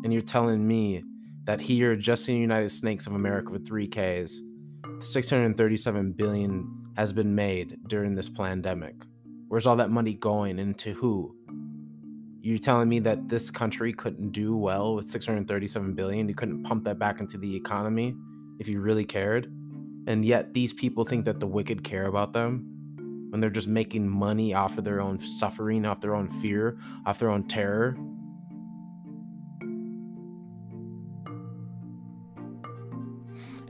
And 0.02 0.12
you're 0.12 0.20
telling 0.20 0.66
me 0.66 1.04
that 1.44 1.60
here 1.60 1.94
just 1.94 2.28
in 2.28 2.34
the 2.34 2.40
United 2.40 2.70
Snakes 2.70 3.06
of 3.06 3.12
America 3.12 3.52
with 3.52 3.68
3Ks, 3.68 4.32
637 4.98 6.10
billion 6.10 6.68
has 6.96 7.12
been 7.12 7.36
made 7.36 7.78
during 7.86 8.16
this 8.16 8.28
pandemic. 8.28 8.96
Where's 9.46 9.68
all 9.68 9.76
that 9.76 9.90
money 9.90 10.14
going 10.14 10.58
into 10.58 10.92
who? 10.92 11.36
You 12.40 12.58
telling 12.58 12.88
me 12.88 12.98
that 12.98 13.28
this 13.28 13.48
country 13.48 13.92
couldn't 13.92 14.32
do 14.32 14.56
well 14.56 14.96
with 14.96 15.12
637 15.12 15.94
billion? 15.94 16.28
You 16.28 16.34
couldn't 16.34 16.64
pump 16.64 16.82
that 16.82 16.98
back 16.98 17.20
into 17.20 17.38
the 17.38 17.54
economy 17.54 18.12
if 18.58 18.66
you 18.66 18.80
really 18.80 19.04
cared? 19.04 19.44
And 20.08 20.24
yet 20.24 20.52
these 20.52 20.72
people 20.72 21.04
think 21.04 21.26
that 21.26 21.38
the 21.38 21.46
wicked 21.46 21.84
care 21.84 22.06
about 22.06 22.32
them 22.32 22.71
when 23.32 23.40
they're 23.40 23.48
just 23.48 23.66
making 23.66 24.06
money 24.06 24.52
off 24.52 24.76
of 24.76 24.84
their 24.84 25.00
own 25.00 25.18
suffering, 25.18 25.86
off 25.86 26.02
their 26.02 26.14
own 26.14 26.28
fear, 26.28 26.76
off 27.06 27.18
their 27.18 27.30
own 27.30 27.42
terror. 27.44 27.96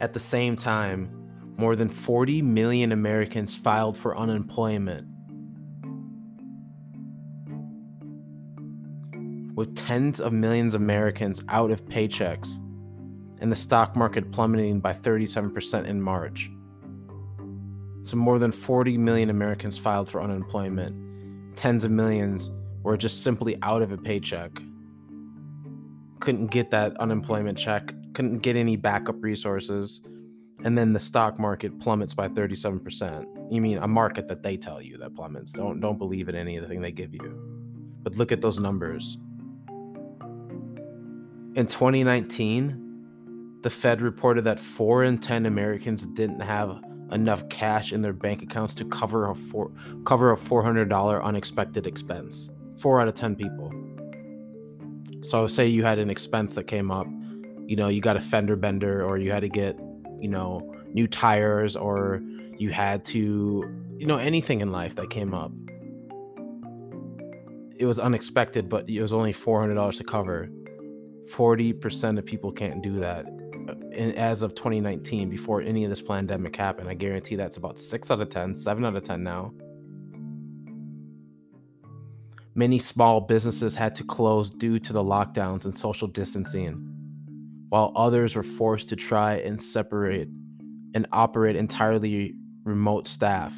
At 0.00 0.14
the 0.14 0.18
same 0.18 0.56
time, 0.56 1.54
more 1.56 1.76
than 1.76 1.88
40 1.88 2.42
million 2.42 2.90
Americans 2.90 3.54
filed 3.54 3.96
for 3.96 4.18
unemployment. 4.18 5.06
With 9.54 9.76
tens 9.76 10.20
of 10.20 10.32
millions 10.32 10.74
of 10.74 10.82
Americans 10.82 11.40
out 11.48 11.70
of 11.70 11.84
paychecks 11.84 12.56
and 13.38 13.52
the 13.52 13.54
stock 13.54 13.94
market 13.94 14.32
plummeting 14.32 14.80
by 14.80 14.92
37% 14.92 15.86
in 15.86 16.02
March. 16.02 16.50
So, 18.04 18.16
more 18.16 18.38
than 18.38 18.50
40 18.50 18.98
million 18.98 19.30
Americans 19.30 19.78
filed 19.78 20.08
for 20.08 20.20
unemployment. 20.20 21.56
Tens 21.56 21.84
of 21.84 21.90
millions 21.90 22.52
were 22.82 22.96
just 22.96 23.22
simply 23.22 23.56
out 23.62 23.82
of 23.82 23.92
a 23.92 23.96
paycheck. 23.96 24.50
Couldn't 26.20 26.48
get 26.48 26.70
that 26.70 26.96
unemployment 26.98 27.56
check, 27.58 27.92
couldn't 28.14 28.38
get 28.38 28.56
any 28.56 28.76
backup 28.76 29.22
resources, 29.22 30.00
and 30.64 30.76
then 30.76 30.92
the 30.92 31.00
stock 31.00 31.38
market 31.38 31.78
plummets 31.78 32.14
by 32.14 32.28
37%. 32.28 33.52
You 33.52 33.60
mean 33.60 33.78
a 33.78 33.88
market 33.88 34.28
that 34.28 34.42
they 34.42 34.56
tell 34.56 34.80
you 34.80 34.96
that 34.98 35.14
plummets. 35.14 35.52
Don't 35.52 35.80
don't 35.80 35.98
believe 35.98 36.28
in 36.28 36.34
anything 36.34 36.80
they 36.80 36.92
give 36.92 37.14
you. 37.14 37.38
But 38.02 38.16
look 38.16 38.32
at 38.32 38.40
those 38.40 38.58
numbers. 38.58 39.18
In 41.54 41.66
2019, 41.66 43.58
the 43.62 43.70
Fed 43.70 44.00
reported 44.00 44.42
that 44.44 44.58
4 44.58 45.04
in 45.04 45.18
10 45.18 45.46
Americans 45.46 46.06
didn't 46.06 46.40
have 46.40 46.82
enough 47.12 47.48
cash 47.48 47.92
in 47.92 48.02
their 48.02 48.12
bank 48.12 48.42
accounts 48.42 48.74
to 48.74 48.84
cover 48.84 49.30
a 49.30 49.34
four, 49.34 49.70
cover 50.04 50.32
a 50.32 50.36
$400 50.36 51.22
unexpected 51.22 51.86
expense. 51.86 52.50
4 52.78 53.00
out 53.00 53.08
of 53.08 53.14
10 53.14 53.36
people. 53.36 53.72
So 55.22 55.46
say 55.46 55.66
you 55.66 55.84
had 55.84 55.98
an 55.98 56.10
expense 56.10 56.54
that 56.54 56.64
came 56.64 56.90
up, 56.90 57.06
you 57.66 57.76
know, 57.76 57.88
you 57.88 58.00
got 58.00 58.16
a 58.16 58.20
fender 58.20 58.56
bender 58.56 59.04
or 59.04 59.18
you 59.18 59.30
had 59.30 59.40
to 59.40 59.48
get 59.48 59.78
you 60.22 60.28
know, 60.28 60.72
new 60.94 61.08
tires 61.08 61.76
or 61.76 62.22
you 62.56 62.70
had 62.70 63.04
to, 63.04 63.64
you 63.98 64.06
know, 64.06 64.18
anything 64.18 64.60
in 64.60 64.70
life 64.70 64.94
that 64.94 65.10
came 65.10 65.34
up. 65.34 65.50
It 67.76 67.86
was 67.86 67.98
unexpected, 67.98 68.68
but 68.68 68.88
it 68.88 69.02
was 69.02 69.12
only 69.12 69.32
$400 69.32 69.96
to 69.96 70.04
cover. 70.04 70.48
40% 71.28 72.18
of 72.18 72.24
people 72.24 72.52
can't 72.52 72.82
do 72.82 73.00
that. 73.00 73.26
And 73.72 74.14
as 74.16 74.42
of 74.42 74.54
2019, 74.54 75.28
before 75.28 75.60
any 75.62 75.84
of 75.84 75.90
this 75.90 76.02
pandemic 76.02 76.56
happened, 76.56 76.88
I 76.88 76.94
guarantee 76.94 77.36
that's 77.36 77.56
about 77.56 77.78
6 77.78 78.10
out 78.10 78.20
of 78.20 78.28
10, 78.28 78.56
7 78.56 78.84
out 78.84 78.96
of 78.96 79.04
10 79.04 79.22
now. 79.22 79.52
Many 82.54 82.78
small 82.78 83.20
businesses 83.20 83.74
had 83.74 83.94
to 83.94 84.04
close 84.04 84.50
due 84.50 84.78
to 84.78 84.92
the 84.92 85.02
lockdowns 85.02 85.64
and 85.64 85.74
social 85.74 86.06
distancing 86.06 86.88
while 87.70 87.92
others 87.96 88.36
were 88.36 88.42
forced 88.42 88.90
to 88.90 88.96
try 88.96 89.36
and 89.36 89.62
separate 89.62 90.28
and 90.94 91.06
operate 91.12 91.56
entirely 91.56 92.34
remote 92.64 93.08
staff. 93.08 93.54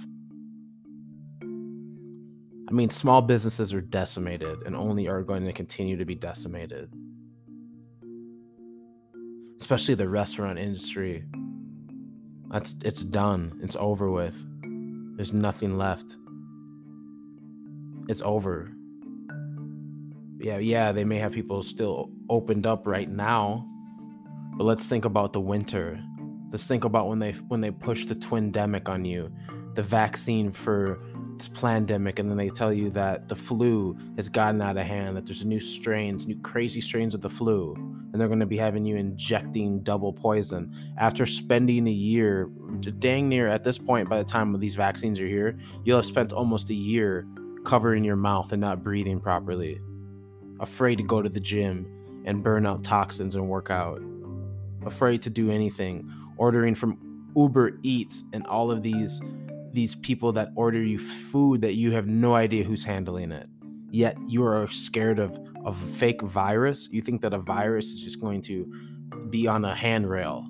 I 1.43 2.73
mean, 2.73 2.91
small 2.91 3.21
businesses 3.23 3.75
are 3.75 3.81
decimated 3.81 4.59
and 4.65 4.77
only 4.77 5.09
are 5.09 5.23
going 5.23 5.45
to 5.45 5.53
continue 5.53 5.97
to 5.97 6.05
be 6.05 6.15
decimated. 6.15 6.93
Especially 9.65 9.95
the 9.95 10.07
restaurant 10.07 10.59
industry. 10.59 11.25
That's 12.51 12.77
it's 12.85 13.03
done. 13.03 13.59
It's 13.63 13.77
over 13.81 14.11
with. 14.11 14.37
There's 15.17 15.33
nothing 15.33 15.79
left. 15.79 16.17
It's 18.07 18.21
over. 18.21 18.71
Yeah, 20.39 20.59
yeah, 20.59 20.93
they 20.93 21.05
may 21.05 21.17
have 21.17 21.33
people 21.33 21.63
still 21.63 22.11
opened 22.29 22.67
up 22.67 22.87
right 22.87 23.09
now, 23.09 23.67
but 24.59 24.65
let's 24.65 24.85
think 24.85 25.07
about 25.07 25.33
the 25.33 25.41
winter. 25.41 25.99
Let's 26.53 26.65
think 26.65 26.85
about 26.85 27.09
when 27.09 27.19
they 27.19 27.33
when 27.49 27.63
they 27.63 27.71
push 27.71 28.05
the 28.05 28.17
twindemic 28.17 28.91
on 28.91 29.07
you, 29.07 29.33
the 29.73 29.83
vaccine 29.83 30.53
for 30.53 31.03
this 31.39 31.49
pandemic, 31.49 32.19
and 32.19 32.29
then 32.29 32.37
they 32.37 32.51
tell 32.51 32.71
you 32.71 32.91
that 32.91 33.29
the 33.31 33.37
flu 33.37 33.97
has 34.17 34.29
gotten 34.29 34.61
out 34.61 34.77
of 34.77 34.87
hand, 34.87 35.17
that 35.17 35.25
there's 35.25 35.43
new 35.43 35.59
strains, 35.59 36.27
new 36.27 36.39
crazy 36.43 36.83
strains 36.83 37.15
of 37.15 37.23
the 37.23 37.31
flu, 37.31 37.94
and 38.15 38.21
they're 38.21 38.29
going 38.29 38.39
to 38.39 38.47
be 38.47 38.57
having 38.57 38.85
you 38.85 38.95
injecting 38.95 39.81
double 39.81 40.13
poison. 40.13 40.73
After 40.99 41.27
spending 41.27 41.89
a 41.89 41.91
year, 41.91 42.49
dang 43.01 43.29
near 43.29 43.49
at 43.49 43.65
this 43.65 43.77
point, 43.77 44.09
by 44.09 44.19
the 44.19 44.25
time 44.25 44.57
these 44.61 44.77
vaccines 44.77 45.19
are 45.19 45.27
here, 45.27 45.59
you'll 45.83 45.99
have 45.99 46.07
spent 46.07 46.33
almost 46.33 46.71
a 46.71 46.75
year 46.75 47.27
covering 47.65 48.05
your 48.05 48.15
mouth 48.15 48.53
and 48.53 48.61
not 48.61 48.85
breathing 48.85 49.19
properly, 49.19 49.81
afraid 50.61 50.97
to 50.99 51.03
go 51.03 51.23
to 51.23 51.29
the 51.29 51.41
gym 51.41 51.89
and 52.25 52.41
burn 52.41 52.67
out 52.67 52.85
toxins 52.85 53.35
and 53.35 53.49
work 53.49 53.69
out. 53.69 54.01
Afraid 54.87 55.21
to 55.23 55.31
do 55.31 55.51
anything, 55.51 56.09
ordering 56.37 56.77
from 56.77 57.33
Uber 57.35 57.81
Eats 57.83 58.23
and 58.33 58.47
all 58.47 58.71
of 58.71 58.83
these 58.83 59.21
these 59.73 59.97
people 59.97 60.31
that 60.31 60.51
order 60.55 60.81
you 60.81 61.01
food 61.01 61.61
that 61.63 61.75
you 61.75 61.91
have 61.91 62.07
no 62.07 62.37
idea 62.37 62.63
who's 62.63 62.85
handling 62.85 63.33
it. 63.33 63.49
Yet 63.95 64.19
you 64.27 64.45
are 64.45 64.67
scared 64.73 65.21
of 65.21 65.39
a 65.65 65.73
fake 65.73 66.21
virus. 66.21 66.89
You 66.91 67.01
think 67.01 67.23
that 67.23 67.33
a 67.33 67.39
virus 67.39 67.93
is 67.93 68.03
just 68.03 68.21
going 68.21 68.43
to 68.43 68.65
be 69.31 69.47
on 69.47 69.65
a 69.65 69.73
handrail 69.73 70.49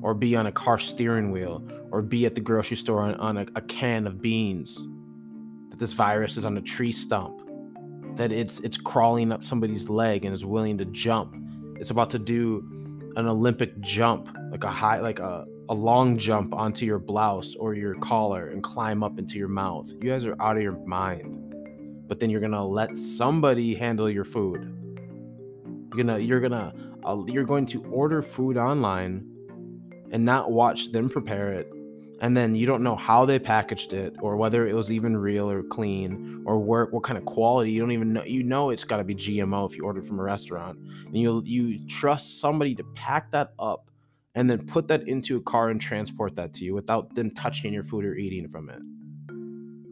or 0.00 0.14
be 0.14 0.36
on 0.36 0.46
a 0.46 0.52
car 0.52 0.78
steering 0.78 1.32
wheel 1.32 1.66
or 1.90 2.02
be 2.02 2.24
at 2.24 2.36
the 2.36 2.40
grocery 2.40 2.76
store 2.76 3.00
on, 3.00 3.16
on 3.16 3.38
a, 3.38 3.46
a 3.56 3.62
can 3.62 4.06
of 4.06 4.22
beans. 4.22 4.86
That 5.70 5.80
this 5.80 5.92
virus 5.92 6.36
is 6.36 6.44
on 6.44 6.56
a 6.56 6.60
tree 6.60 6.92
stump. 6.92 7.42
That 8.14 8.30
it's 8.30 8.60
it's 8.60 8.76
crawling 8.76 9.32
up 9.32 9.42
somebody's 9.42 9.90
leg 9.90 10.24
and 10.24 10.32
is 10.32 10.44
willing 10.44 10.78
to 10.78 10.84
jump. 10.84 11.36
It's 11.80 11.90
about 11.90 12.10
to 12.10 12.20
do 12.20 12.62
an 13.16 13.26
Olympic 13.26 13.80
jump, 13.80 14.28
like 14.52 14.62
a 14.62 14.70
high, 14.70 15.00
like 15.00 15.18
a, 15.18 15.44
a 15.68 15.74
long 15.74 16.16
jump 16.16 16.54
onto 16.54 16.86
your 16.86 17.00
blouse 17.00 17.56
or 17.56 17.74
your 17.74 17.96
collar 17.96 18.50
and 18.50 18.62
climb 18.62 19.02
up 19.02 19.18
into 19.18 19.36
your 19.36 19.48
mouth. 19.48 19.90
You 20.00 20.10
guys 20.10 20.24
are 20.24 20.40
out 20.40 20.56
of 20.56 20.62
your 20.62 20.78
mind. 20.86 21.43
But 22.06 22.20
then 22.20 22.30
you're 22.30 22.40
gonna 22.40 22.66
let 22.66 22.96
somebody 22.96 23.74
handle 23.74 24.10
your 24.10 24.24
food. 24.24 24.70
You're 25.94 26.04
gonna, 26.04 26.18
you're 26.18 26.40
gonna, 26.40 26.74
uh, 27.04 27.22
you're 27.26 27.44
going 27.44 27.66
to 27.66 27.84
order 27.84 28.22
food 28.22 28.56
online 28.56 29.26
and 30.10 30.24
not 30.24 30.50
watch 30.50 30.92
them 30.92 31.08
prepare 31.08 31.52
it 31.52 31.70
and 32.20 32.36
then 32.36 32.54
you 32.54 32.66
don't 32.66 32.82
know 32.82 32.96
how 32.96 33.24
they 33.24 33.38
packaged 33.38 33.92
it 33.92 34.14
or 34.20 34.36
whether 34.36 34.66
it 34.66 34.74
was 34.74 34.90
even 34.90 35.16
real 35.16 35.50
or 35.50 35.62
clean 35.62 36.42
or 36.46 36.58
where, 36.58 36.86
what 36.86 37.02
kind 37.02 37.18
of 37.18 37.24
quality 37.24 37.70
you 37.70 37.80
don't 37.80 37.92
even 37.92 38.12
know 38.12 38.24
you 38.24 38.42
know 38.42 38.70
it's 38.70 38.84
got 38.84 38.98
to 38.98 39.04
be 39.04 39.14
gmo 39.14 39.68
if 39.68 39.76
you 39.76 39.84
order 39.84 40.00
from 40.00 40.18
a 40.18 40.22
restaurant 40.22 40.78
and 41.06 41.16
you 41.16 41.42
you 41.44 41.86
trust 41.86 42.40
somebody 42.40 42.74
to 42.74 42.84
pack 42.94 43.30
that 43.30 43.52
up 43.58 43.90
and 44.36 44.48
then 44.48 44.64
put 44.66 44.88
that 44.88 45.06
into 45.08 45.36
a 45.36 45.40
car 45.42 45.70
and 45.70 45.80
transport 45.80 46.34
that 46.34 46.52
to 46.52 46.64
you 46.64 46.74
without 46.74 47.14
them 47.14 47.30
touching 47.30 47.72
your 47.72 47.82
food 47.82 48.04
or 48.04 48.14
eating 48.14 48.48
from 48.48 48.70
it 48.70 48.80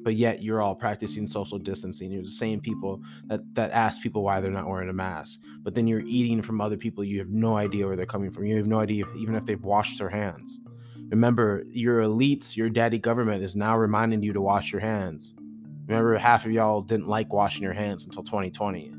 but 0.02 0.16
yet 0.16 0.42
you're 0.42 0.60
all 0.60 0.74
practicing 0.74 1.26
social 1.26 1.58
distancing 1.58 2.10
you're 2.10 2.22
the 2.22 2.28
same 2.28 2.60
people 2.60 3.00
that 3.26 3.40
that 3.54 3.70
ask 3.72 4.02
people 4.02 4.22
why 4.22 4.40
they're 4.40 4.50
not 4.50 4.68
wearing 4.68 4.88
a 4.88 4.92
mask 4.92 5.38
but 5.62 5.74
then 5.74 5.86
you're 5.86 6.06
eating 6.06 6.42
from 6.42 6.60
other 6.60 6.76
people 6.76 7.02
you 7.04 7.18
have 7.18 7.30
no 7.30 7.56
idea 7.56 7.86
where 7.86 7.96
they're 7.96 8.06
coming 8.06 8.30
from 8.30 8.44
you 8.44 8.56
have 8.56 8.66
no 8.66 8.80
idea 8.80 9.04
even 9.16 9.34
if 9.34 9.46
they've 9.46 9.64
washed 9.64 9.98
their 9.98 10.10
hands 10.10 10.60
Remember, 11.12 11.62
your 11.68 12.00
elites, 12.00 12.56
your 12.56 12.70
daddy 12.70 12.98
government 12.98 13.44
is 13.44 13.54
now 13.54 13.76
reminding 13.76 14.22
you 14.22 14.32
to 14.32 14.40
wash 14.40 14.72
your 14.72 14.80
hands. 14.80 15.34
Remember, 15.86 16.16
half 16.16 16.46
of 16.46 16.52
y'all 16.52 16.80
didn't 16.80 17.06
like 17.06 17.34
washing 17.34 17.62
your 17.62 17.74
hands 17.74 18.06
until 18.06 18.22
2020. 18.22 18.94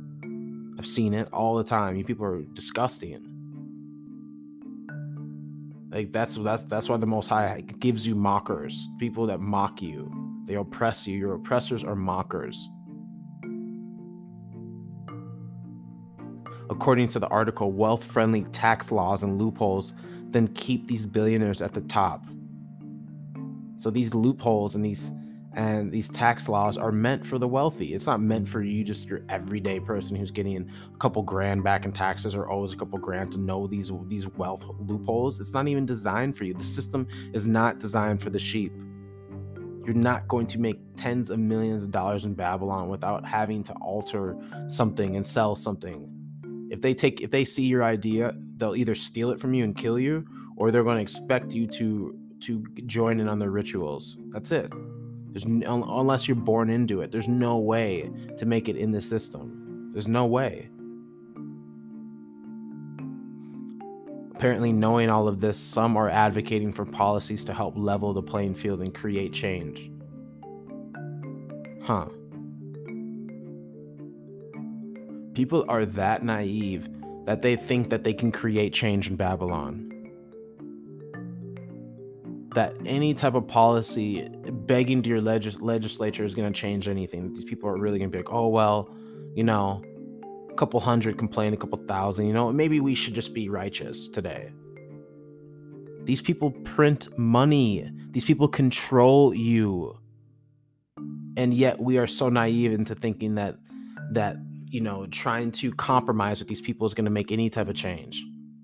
I've 0.77 0.85
seen 0.85 1.15
it 1.15 1.27
all 1.33 1.55
the 1.55 1.63
time. 1.63 1.95
You 1.95 2.03
people 2.03 2.23
are 2.27 2.43
disgusting. 2.53 3.27
Like 5.89 6.11
that's 6.11 6.35
that's 6.35 6.63
that's 6.65 6.87
why 6.87 6.97
the 6.97 7.07
Most 7.07 7.29
High 7.29 7.61
gives 7.79 8.05
you 8.05 8.13
mockers, 8.13 8.87
people 8.99 9.25
that 9.25 9.39
mock 9.39 9.81
you. 9.81 10.22
They 10.45 10.55
oppress 10.55 11.07
you. 11.07 11.17
Your 11.17 11.35
oppressors 11.35 11.83
are 11.83 11.95
mockers. 11.95 12.69
According 16.69 17.09
to 17.09 17.19
the 17.19 17.27
article, 17.27 17.71
wealth 17.71 18.03
friendly 18.03 18.43
tax 18.51 18.91
laws 18.91 19.23
and 19.23 19.39
loopholes 19.39 19.93
then 20.33 20.47
keep 20.49 20.87
these 20.87 21.05
billionaires 21.05 21.61
at 21.61 21.73
the 21.73 21.81
top. 21.81 22.25
So 23.77 23.89
these 23.89 24.13
loopholes 24.13 24.75
and 24.75 24.83
these 24.83 25.11
and 25.55 25.91
these 25.91 26.09
tax 26.09 26.49
laws 26.49 26.79
are 26.79 26.91
meant 26.91 27.23
for 27.23 27.37
the 27.37 27.47
wealthy. 27.47 27.93
It's 27.93 28.07
not 28.07 28.19
meant 28.19 28.49
for 28.49 28.63
you, 28.63 28.83
just 28.83 29.05
your 29.05 29.21
everyday 29.29 29.79
person 29.79 30.15
who's 30.15 30.31
getting 30.31 30.57
a 30.57 30.97
couple 30.97 31.21
grand 31.21 31.63
back 31.63 31.85
in 31.85 31.91
taxes 31.91 32.33
or 32.33 32.51
owes 32.51 32.73
a 32.73 32.75
couple 32.75 32.97
grand 32.97 33.31
to 33.33 33.37
know 33.37 33.67
these 33.67 33.91
these 34.07 34.27
wealth 34.27 34.65
loopholes. 34.79 35.39
It's 35.39 35.53
not 35.53 35.67
even 35.67 35.85
designed 35.85 36.35
for 36.35 36.43
you. 36.45 36.55
The 36.55 36.63
system 36.63 37.07
is 37.33 37.45
not 37.45 37.79
designed 37.79 38.19
for 38.19 38.31
the 38.31 38.39
sheep. 38.39 38.73
You're 39.85 39.95
not 39.95 40.27
going 40.27 40.47
to 40.47 40.59
make 40.59 40.79
tens 40.95 41.29
of 41.29 41.39
millions 41.39 41.83
of 41.83 41.91
dollars 41.91 42.25
in 42.25 42.33
Babylon 42.33 42.89
without 42.89 43.25
having 43.25 43.63
to 43.63 43.73
alter 43.73 44.37
something 44.67 45.15
and 45.15 45.25
sell 45.25 45.55
something. 45.55 46.09
If 46.71 46.81
they 46.81 46.93
take 46.93 47.21
if 47.21 47.31
they 47.31 47.45
see 47.45 47.63
your 47.63 47.83
idea, 47.83 48.33
they'll 48.57 48.75
either 48.75 48.95
steal 48.95 49.31
it 49.31 49.39
from 49.39 49.53
you 49.53 49.63
and 49.63 49.75
kill 49.75 49.99
you, 49.99 50.25
or 50.55 50.71
they're 50.71 50.83
going 50.83 50.97
to 50.97 51.01
expect 51.01 51.53
you 51.53 51.67
to 51.67 52.17
to 52.41 52.63
join 52.85 53.19
in 53.19 53.27
on 53.27 53.39
their 53.39 53.51
rituals. 53.51 54.17
That's 54.31 54.51
it. 54.51 54.71
There's 55.31 55.47
no, 55.47 55.83
unless 55.99 56.27
you're 56.27 56.35
born 56.35 56.69
into 56.69 57.01
it. 57.01 57.11
There's 57.11 57.27
no 57.27 57.57
way 57.57 58.09
to 58.37 58.45
make 58.45 58.69
it 58.69 58.75
in 58.77 58.91
the 58.91 59.01
system. 59.01 59.89
There's 59.91 60.07
no 60.07 60.25
way. 60.25 60.69
Apparently, 64.35 64.71
knowing 64.71 65.09
all 65.09 65.27
of 65.27 65.39
this, 65.39 65.57
some 65.57 65.95
are 65.95 66.09
advocating 66.09 66.73
for 66.73 66.85
policies 66.85 67.43
to 67.45 67.53
help 67.53 67.77
level 67.77 68.13
the 68.13 68.21
playing 68.21 68.55
field 68.55 68.81
and 68.81 68.93
create 68.93 69.31
change. 69.33 69.91
Huh. 71.83 72.07
People 75.33 75.65
are 75.67 75.85
that 75.85 76.23
naive 76.23 76.87
that 77.25 77.41
they 77.41 77.55
think 77.55 77.89
that 77.89 78.03
they 78.03 78.13
can 78.13 78.31
create 78.31 78.73
change 78.73 79.09
in 79.09 79.15
Babylon 79.15 79.93
that 82.53 82.75
any 82.85 83.13
type 83.13 83.33
of 83.33 83.47
policy 83.47 84.29
begging 84.65 85.01
to 85.01 85.09
your 85.09 85.21
legis- 85.21 85.59
legislature 85.61 86.23
is 86.23 86.35
going 86.35 86.51
to 86.51 86.59
change 86.59 86.87
anything. 86.87 87.33
These 87.33 87.45
people 87.45 87.69
are 87.69 87.77
really 87.77 87.97
going 87.97 88.11
to 88.11 88.15
be 88.15 88.19
like, 88.19 88.31
oh, 88.31 88.47
well, 88.47 88.93
you 89.35 89.43
know, 89.43 89.83
a 90.53 90.55
couple 90.55 90.79
hundred 90.79 91.17
complain, 91.17 91.53
a 91.53 91.57
couple 91.57 91.79
thousand, 91.87 92.27
you 92.27 92.33
know, 92.33 92.51
maybe 92.51 92.79
we 92.79 92.93
should 92.93 93.15
just 93.15 93.33
be 93.33 93.49
righteous 93.49 94.07
today. 94.07 94.51
These 96.03 96.21
people 96.21 96.51
print 96.63 97.17
money, 97.17 97.89
these 98.11 98.25
people 98.25 98.47
control 98.47 99.33
you. 99.33 99.97
And 101.35 101.53
yet 101.53 101.79
we 101.79 101.97
are 101.97 102.05
so 102.05 102.29
naive 102.29 102.71
into 102.71 102.93
thinking 102.93 103.35
that, 103.35 103.55
that, 104.11 104.37
you 104.69 104.81
know, 104.81 105.07
trying 105.07 105.51
to 105.53 105.71
compromise 105.71 106.39
with 106.39 106.47
these 106.47 106.61
people 106.61 106.85
is 106.85 106.93
going 106.93 107.05
to 107.05 107.11
make 107.11 107.31
any 107.31 107.49
type 107.49 107.67
of 107.67 107.75
change. 107.75 108.23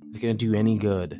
It's 0.10 0.20
going 0.20 0.38
to 0.38 0.46
do 0.46 0.54
any 0.54 0.78
good. 0.78 1.20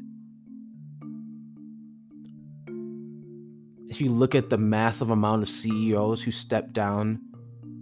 if 3.90 4.00
you 4.00 4.10
look 4.10 4.36
at 4.36 4.50
the 4.50 4.58
massive 4.58 5.10
amount 5.10 5.42
of 5.42 5.50
CEOs 5.50 6.22
who 6.22 6.32
stepped 6.32 6.74
down 6.74 7.20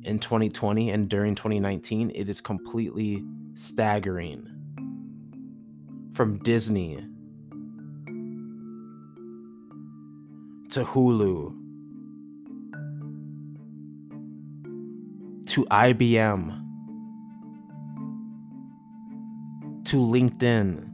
in 0.08 0.20
2020 0.20 0.90
and 0.92 1.10
during 1.10 1.36
2019, 1.36 2.12
it 2.16 2.30
is 2.30 2.40
completely 2.42 3.24
staggering. 3.56 4.48
From 6.14 6.40
Disney 6.40 7.06
to 10.70 10.84
Hulu 10.84 11.54
to 15.48 15.66
IBM 15.66 16.64
to 19.86 19.98
LinkedIn 19.98 20.90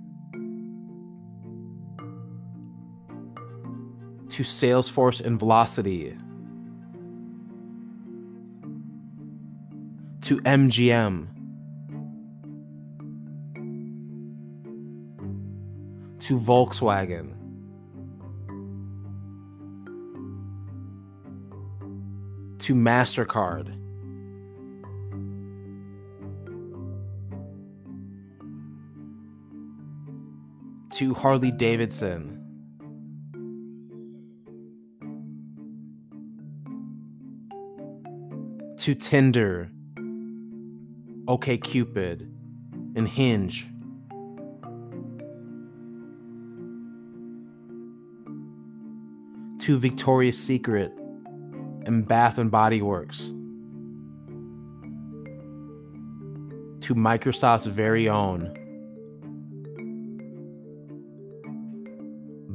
to 4.30 4.44
Salesforce 4.44 5.22
and 5.22 5.40
Velocity 5.40 6.18
to 10.23 10.37
MGM 10.39 11.27
to 16.21 16.39
Volkswagen. 16.39 17.33
To 22.59 22.73
MasterCard. 22.73 23.77
To 30.91 31.13
Harley 31.13 31.51
Davidson. 31.51 32.39
To 38.77 38.95
Tinder, 38.95 39.69
OkCupid, 41.25 42.27
and 42.95 43.07
Hinge. 43.07 43.67
To 49.59 49.77
Victoria's 49.77 50.37
Secret 50.37 50.91
and 51.85 52.07
Bath 52.07 52.37
and 52.37 52.51
Body 52.51 52.81
Works. 52.81 53.31
To 56.81 56.95
Microsoft's 56.95 57.67
very 57.67 58.09
own 58.09 58.59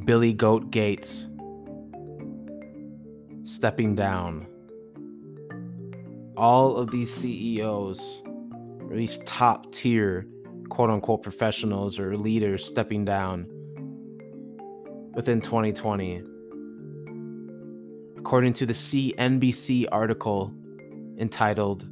Billy 0.05 0.33
Goat 0.33 0.69
Gates 0.69 1.27
stepping 3.43 3.95
down 3.95 4.45
all 6.37 6.77
of 6.77 6.89
these 6.91 7.13
CEOs, 7.13 8.21
or 8.89 8.95
these 8.95 9.19
top 9.19 9.71
tier 9.71 10.25
quote 10.69 10.89
unquote 10.89 11.23
professionals 11.23 11.99
or 11.99 12.17
leaders 12.17 12.65
stepping 12.65 13.05
down 13.05 13.47
within 15.13 15.41
2020. 15.41 16.23
According 18.17 18.53
to 18.53 18.65
the 18.65 18.73
CNBC 18.73 19.87
article 19.91 20.53
entitled 21.17 21.87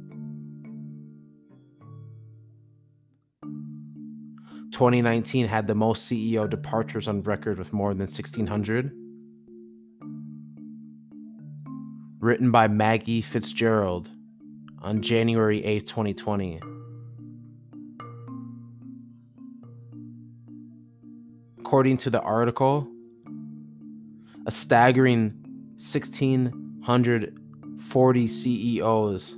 2019 4.72 5.48
had 5.48 5.66
the 5.66 5.74
most 5.74 6.08
CEO 6.08 6.48
departures 6.48 7.08
on 7.08 7.20
record 7.22 7.58
with 7.58 7.72
more 7.72 7.90
than 7.94 8.06
1,600. 8.06 8.92
Written 12.20 12.50
by 12.52 12.68
Maggie 12.68 13.20
Fitzgerald 13.20 14.08
on 14.80 15.02
January 15.02 15.64
8, 15.64 15.86
2020. 15.86 16.60
According 21.78 21.98
to 21.98 22.10
the 22.10 22.20
article, 22.22 22.88
a 24.46 24.50
staggering 24.50 25.32
1,640 25.76 28.28
CEOs, 28.28 29.36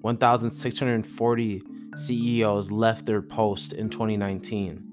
1,640 0.00 1.62
CEOs 1.96 2.70
left 2.70 3.04
their 3.04 3.20
post 3.20 3.72
in 3.72 3.90
2019. 3.90 4.84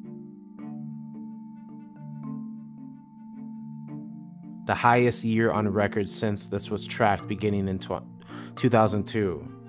The 4.66 4.74
highest 4.74 5.24
year 5.24 5.52
on 5.52 5.68
record 5.68 6.10
since 6.10 6.48
this 6.48 6.72
was 6.72 6.88
tracked 6.88 7.28
beginning 7.28 7.68
in 7.68 7.78
2002. 8.56 9.63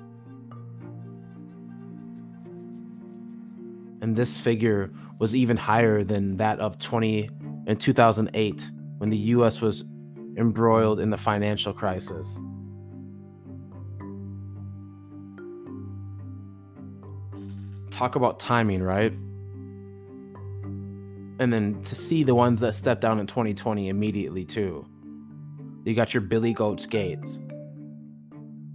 And 4.04 4.14
this 4.14 4.36
figure 4.36 4.92
was 5.18 5.34
even 5.34 5.56
higher 5.56 6.04
than 6.04 6.36
that 6.36 6.60
of 6.60 6.78
20 6.78 7.30
in 7.66 7.76
2008 7.78 8.70
when 8.98 9.08
the 9.08 9.16
US 9.16 9.62
was 9.62 9.86
embroiled 10.36 11.00
in 11.00 11.08
the 11.08 11.16
financial 11.16 11.72
crisis. 11.72 12.38
Talk 17.90 18.14
about 18.14 18.38
timing, 18.38 18.82
right? 18.82 19.12
And 21.38 21.50
then 21.50 21.82
to 21.84 21.94
see 21.94 22.24
the 22.24 22.34
ones 22.34 22.60
that 22.60 22.74
stepped 22.74 23.00
down 23.00 23.18
in 23.18 23.26
2020 23.26 23.88
immediately 23.88 24.44
too. 24.44 24.84
You 25.86 25.94
got 25.94 26.12
your 26.12 26.20
Billy 26.20 26.52
Goats 26.52 26.84
Gates, 26.84 27.38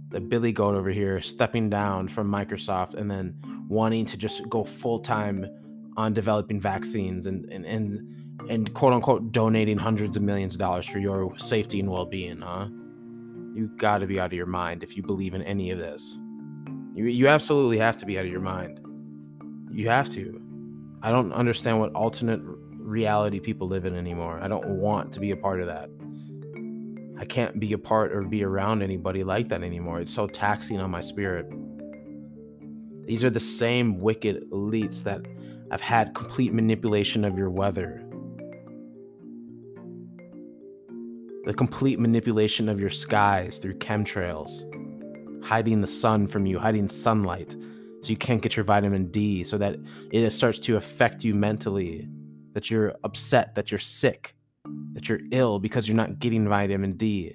the 0.08 0.18
Billy 0.18 0.50
Goat 0.50 0.74
over 0.74 0.90
here 0.90 1.20
stepping 1.20 1.70
down 1.70 2.08
from 2.08 2.28
Microsoft 2.28 2.94
and 2.94 3.08
then 3.08 3.32
wanting 3.70 4.04
to 4.04 4.16
just 4.16 4.46
go 4.48 4.64
full 4.64 4.98
time 4.98 5.46
on 5.96 6.12
developing 6.12 6.60
vaccines 6.60 7.26
and 7.26 7.50
and 7.52 7.64
and 7.64 8.00
and 8.50 8.74
quote 8.74 8.92
unquote 8.92 9.32
donating 9.32 9.78
hundreds 9.78 10.16
of 10.16 10.22
millions 10.22 10.54
of 10.54 10.58
dollars 10.58 10.86
for 10.86 10.98
your 10.98 11.38
safety 11.38 11.80
and 11.80 11.88
well 11.88 12.04
being, 12.04 12.40
huh? 12.40 12.66
You 13.54 13.70
got 13.78 13.98
to 13.98 14.06
be 14.06 14.18
out 14.18 14.26
of 14.26 14.32
your 14.32 14.46
mind 14.46 14.82
if 14.82 14.96
you 14.96 15.02
believe 15.02 15.34
in 15.34 15.42
any 15.42 15.70
of 15.70 15.78
this. 15.78 16.18
You 16.94 17.04
you 17.04 17.28
absolutely 17.28 17.78
have 17.78 17.96
to 17.98 18.06
be 18.06 18.18
out 18.18 18.24
of 18.24 18.30
your 18.30 18.40
mind. 18.40 18.80
You 19.70 19.88
have 19.88 20.08
to. 20.10 20.42
I 21.02 21.10
don't 21.10 21.32
understand 21.32 21.78
what 21.78 21.92
alternate 21.94 22.40
reality 22.42 23.38
people 23.38 23.68
live 23.68 23.84
in 23.84 23.94
anymore. 23.94 24.40
I 24.42 24.48
don't 24.48 24.66
want 24.66 25.12
to 25.12 25.20
be 25.20 25.30
a 25.30 25.36
part 25.36 25.60
of 25.60 25.68
that. 25.68 25.88
I 27.18 27.24
can't 27.24 27.60
be 27.60 27.72
a 27.72 27.78
part 27.78 28.12
or 28.12 28.22
be 28.22 28.42
around 28.42 28.82
anybody 28.82 29.22
like 29.22 29.48
that 29.48 29.62
anymore. 29.62 30.00
It's 30.00 30.12
so 30.12 30.26
taxing 30.26 30.80
on 30.80 30.90
my 30.90 31.00
spirit. 31.00 31.46
These 33.10 33.24
are 33.24 33.30
the 33.30 33.40
same 33.40 33.98
wicked 33.98 34.48
elites 34.52 35.02
that 35.02 35.26
have 35.72 35.80
had 35.80 36.14
complete 36.14 36.52
manipulation 36.52 37.24
of 37.24 37.36
your 37.36 37.50
weather, 37.50 38.04
the 41.44 41.52
complete 41.52 41.98
manipulation 41.98 42.68
of 42.68 42.78
your 42.78 42.88
skies 42.88 43.58
through 43.58 43.78
chemtrails, 43.78 44.62
hiding 45.42 45.80
the 45.80 45.88
sun 45.88 46.28
from 46.28 46.46
you, 46.46 46.60
hiding 46.60 46.88
sunlight 46.88 47.50
so 48.00 48.10
you 48.10 48.16
can't 48.16 48.42
get 48.42 48.54
your 48.56 48.62
vitamin 48.62 49.10
D, 49.10 49.42
so 49.42 49.58
that 49.58 49.74
it 50.12 50.30
starts 50.30 50.60
to 50.60 50.76
affect 50.76 51.24
you 51.24 51.34
mentally, 51.34 52.08
that 52.52 52.70
you're 52.70 52.94
upset, 53.02 53.56
that 53.56 53.72
you're 53.72 53.80
sick, 53.80 54.36
that 54.92 55.08
you're 55.08 55.18
ill 55.32 55.58
because 55.58 55.88
you're 55.88 55.96
not 55.96 56.20
getting 56.20 56.48
vitamin 56.48 56.92
D. 56.92 57.34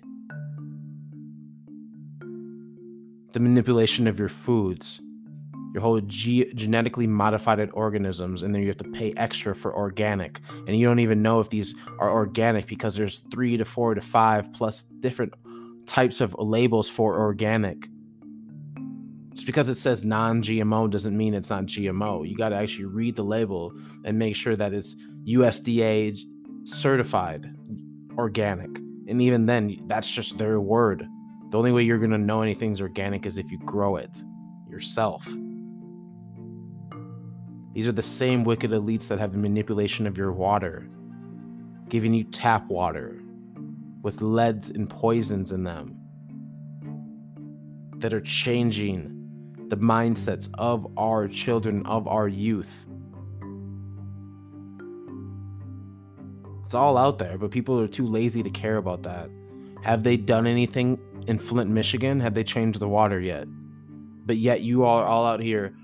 The 3.33 3.41
manipulation 3.41 4.07
of 4.07 4.17
your 4.17 4.29
foods, 4.29 5.01
your 5.75 5.81
whole 5.81 5.99
ge- 5.99 6.55
genetically 6.55 7.05
modified 7.05 7.69
organisms, 7.73 8.43
and 8.43 8.55
then 8.55 8.61
you 8.61 8.69
have 8.69 8.77
to 8.77 8.89
pay 8.91 9.13
extra 9.17 9.53
for 9.53 9.75
organic. 9.75 10.39
And 10.67 10.79
you 10.79 10.87
don't 10.87 10.99
even 10.99 11.21
know 11.21 11.41
if 11.41 11.49
these 11.49 11.75
are 11.99 12.09
organic 12.09 12.65
because 12.67 12.95
there's 12.95 13.25
three 13.29 13.57
to 13.57 13.65
four 13.65 13.93
to 13.93 13.99
five 13.99 14.53
plus 14.53 14.85
different 15.01 15.33
types 15.85 16.21
of 16.21 16.33
labels 16.39 16.87
for 16.87 17.19
organic. 17.19 17.89
Just 19.33 19.45
because 19.45 19.67
it 19.67 19.75
says 19.75 20.05
non 20.05 20.41
GMO 20.41 20.89
doesn't 20.89 21.17
mean 21.17 21.33
it's 21.33 21.49
not 21.49 21.65
GMO. 21.65 22.25
You 22.25 22.37
got 22.37 22.49
to 22.49 22.55
actually 22.55 22.85
read 22.85 23.17
the 23.17 23.25
label 23.25 23.73
and 24.05 24.17
make 24.17 24.37
sure 24.37 24.55
that 24.55 24.71
it's 24.71 24.95
USDA 25.27 26.17
certified 26.63 27.53
organic. 28.17 28.69
And 29.09 29.21
even 29.21 29.45
then, 29.45 29.77
that's 29.87 30.09
just 30.09 30.37
their 30.37 30.61
word. 30.61 31.05
The 31.49 31.57
only 31.57 31.73
way 31.73 31.83
you're 31.83 31.97
going 31.97 32.11
to 32.11 32.17
know 32.17 32.41
anything's 32.41 32.79
organic 32.79 33.25
is 33.25 33.37
if 33.37 33.51
you 33.51 33.59
grow 33.59 33.97
it 33.97 34.23
yourself. 34.69 35.27
These 37.75 37.89
are 37.89 37.91
the 37.91 38.01
same 38.01 38.45
wicked 38.45 38.71
elites 38.71 39.09
that 39.09 39.19
have 39.19 39.33
the 39.33 39.37
manipulation 39.37 40.07
of 40.07 40.17
your 40.17 40.31
water, 40.31 40.87
giving 41.89 42.13
you 42.13 42.23
tap 42.23 42.69
water 42.69 43.21
with 44.01 44.21
leads 44.21 44.69
and 44.69 44.89
poisons 44.89 45.51
in 45.51 45.65
them 45.65 45.97
that 47.97 48.13
are 48.13 48.21
changing 48.21 49.11
the 49.67 49.75
mindsets 49.75 50.47
of 50.57 50.87
our 50.95 51.27
children, 51.27 51.85
of 51.85 52.07
our 52.07 52.29
youth. 52.29 52.85
It's 56.63 56.75
all 56.75 56.97
out 56.97 57.19
there, 57.19 57.37
but 57.37 57.51
people 57.51 57.77
are 57.81 57.89
too 57.89 58.07
lazy 58.07 58.41
to 58.41 58.49
care 58.49 58.77
about 58.77 59.03
that. 59.03 59.29
Have 59.83 60.03
they 60.03 60.15
done 60.15 60.47
anything 60.47 60.97
in 61.27 61.37
Flint, 61.37 61.69
Michigan? 61.69 62.21
Have 62.21 62.35
they 62.35 62.43
changed 62.45 62.79
the 62.79 62.87
water 62.87 63.19
yet? 63.19 63.47
But 64.25 64.37
yet 64.37 64.61
you 64.61 64.85
are 64.85 65.05
all 65.05 65.25
out 65.25 65.41
here 65.41 65.75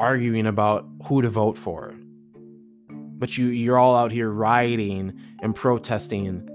arguing 0.00 0.46
about 0.46 0.86
who 1.04 1.22
to 1.22 1.28
vote 1.28 1.56
for. 1.56 1.94
But 2.88 3.36
you 3.36 3.48
you're 3.48 3.78
all 3.78 3.94
out 3.94 4.10
here 4.10 4.30
rioting 4.30 5.12
and 5.42 5.54
protesting, 5.54 6.48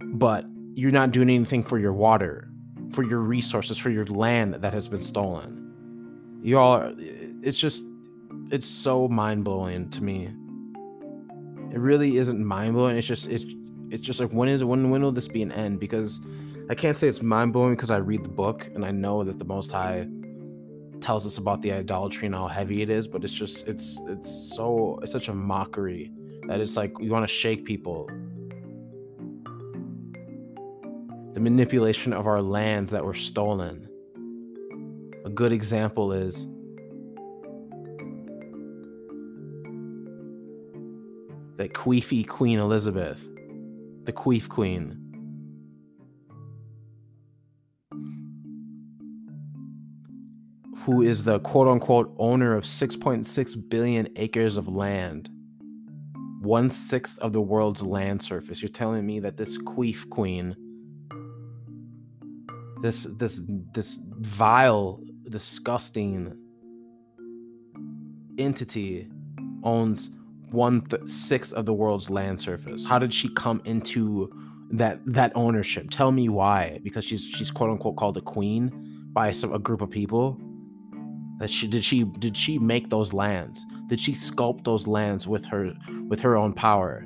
but 0.00 0.46
you're 0.74 0.90
not 0.90 1.10
doing 1.10 1.28
anything 1.28 1.62
for 1.62 1.78
your 1.78 1.92
water, 1.92 2.48
for 2.92 3.02
your 3.02 3.20
resources, 3.20 3.76
for 3.76 3.90
your 3.90 4.06
land 4.06 4.54
that 4.54 4.72
has 4.72 4.88
been 4.88 5.02
stolen. 5.02 6.40
You 6.42 6.58
all 6.58 6.72
are, 6.72 6.94
it's 7.42 7.58
just 7.58 7.84
it's 8.50 8.66
so 8.66 9.08
mind-blowing 9.08 9.90
to 9.90 10.02
me. 10.02 10.30
It 11.72 11.78
really 11.78 12.16
isn't 12.16 12.42
mind-blowing. 12.42 12.96
It's 12.96 13.06
just 13.06 13.28
it's 13.28 13.44
it's 13.90 14.04
just 14.04 14.20
like 14.20 14.30
when 14.30 14.48
is 14.48 14.64
when 14.64 14.90
when 14.90 15.02
will 15.02 15.12
this 15.12 15.28
be 15.28 15.42
an 15.42 15.52
end? 15.52 15.80
Because 15.80 16.20
I 16.70 16.74
can't 16.74 16.96
say 16.96 17.08
it's 17.08 17.20
mind-blowing 17.20 17.74
because 17.74 17.90
I 17.90 17.98
read 17.98 18.24
the 18.24 18.30
book 18.30 18.70
and 18.74 18.86
I 18.86 18.90
know 18.90 19.22
that 19.22 19.38
the 19.38 19.44
most 19.44 19.70
high 19.70 20.06
tells 21.06 21.24
us 21.24 21.38
about 21.38 21.62
the 21.62 21.70
idolatry 21.70 22.26
and 22.26 22.34
how 22.34 22.48
heavy 22.48 22.82
it 22.82 22.90
is, 22.90 23.06
but 23.06 23.22
it's 23.22 23.32
just 23.32 23.64
it's 23.68 23.96
it's 24.08 24.56
so 24.56 24.98
it's 25.02 25.12
such 25.12 25.28
a 25.28 25.34
mockery 25.34 26.10
that 26.48 26.60
it's 26.60 26.76
like 26.76 26.92
you 26.98 27.12
want 27.12 27.22
to 27.22 27.32
shake 27.32 27.64
people. 27.64 28.08
The 31.34 31.38
manipulation 31.38 32.12
of 32.12 32.26
our 32.26 32.42
lands 32.42 32.90
that 32.90 33.04
were 33.04 33.14
stolen. 33.14 33.88
A 35.24 35.30
good 35.30 35.52
example 35.52 36.12
is 36.12 36.48
that 41.56 41.72
queefy 41.72 42.26
Queen 42.26 42.58
Elizabeth, 42.58 43.28
the 44.02 44.12
queef 44.12 44.48
queen 44.48 44.98
who 50.86 51.02
is 51.02 51.24
the 51.24 51.40
quote 51.40 51.66
unquote 51.66 52.14
owner 52.16 52.54
of 52.54 52.62
6.6 52.62 53.68
billion 53.68 54.08
acres 54.14 54.56
of 54.56 54.68
land, 54.68 55.28
one 56.40 56.70
sixth 56.70 57.18
of 57.18 57.32
the 57.32 57.40
world's 57.40 57.82
land 57.82 58.22
surface. 58.22 58.62
You're 58.62 58.68
telling 58.68 59.04
me 59.04 59.18
that 59.18 59.36
this 59.36 59.58
queef 59.58 60.08
queen, 60.10 60.54
this 62.82 63.02
this 63.18 63.42
this 63.74 63.98
vile, 64.20 65.00
disgusting 65.28 66.32
entity, 68.38 69.08
owns 69.64 70.10
one 70.52 70.82
th- 70.82 71.02
sixth 71.08 71.52
of 71.54 71.66
the 71.66 71.74
world's 71.74 72.10
land 72.10 72.40
surface. 72.40 72.84
How 72.86 73.00
did 73.00 73.12
she 73.12 73.28
come 73.30 73.60
into 73.64 74.30
that 74.70 75.00
that 75.04 75.32
ownership? 75.34 75.90
Tell 75.90 76.12
me 76.12 76.28
why. 76.28 76.78
Because 76.84 77.04
she's 77.04 77.24
she's 77.24 77.50
quote 77.50 77.70
unquote 77.70 77.96
called 77.96 78.16
a 78.16 78.20
queen 78.20 78.70
by 79.12 79.32
some, 79.32 79.52
a 79.52 79.58
group 79.58 79.80
of 79.80 79.90
people 79.90 80.40
that 81.38 81.50
she 81.50 81.66
did 81.66 81.84
she 81.84 82.04
did 82.04 82.36
she 82.36 82.58
make 82.58 82.88
those 82.88 83.12
lands? 83.12 83.64
Did 83.88 84.00
she 84.00 84.12
sculpt 84.12 84.64
those 84.64 84.86
lands 84.86 85.26
with 85.26 85.44
her 85.46 85.72
with 86.08 86.20
her 86.20 86.36
own 86.36 86.52
power? 86.52 87.04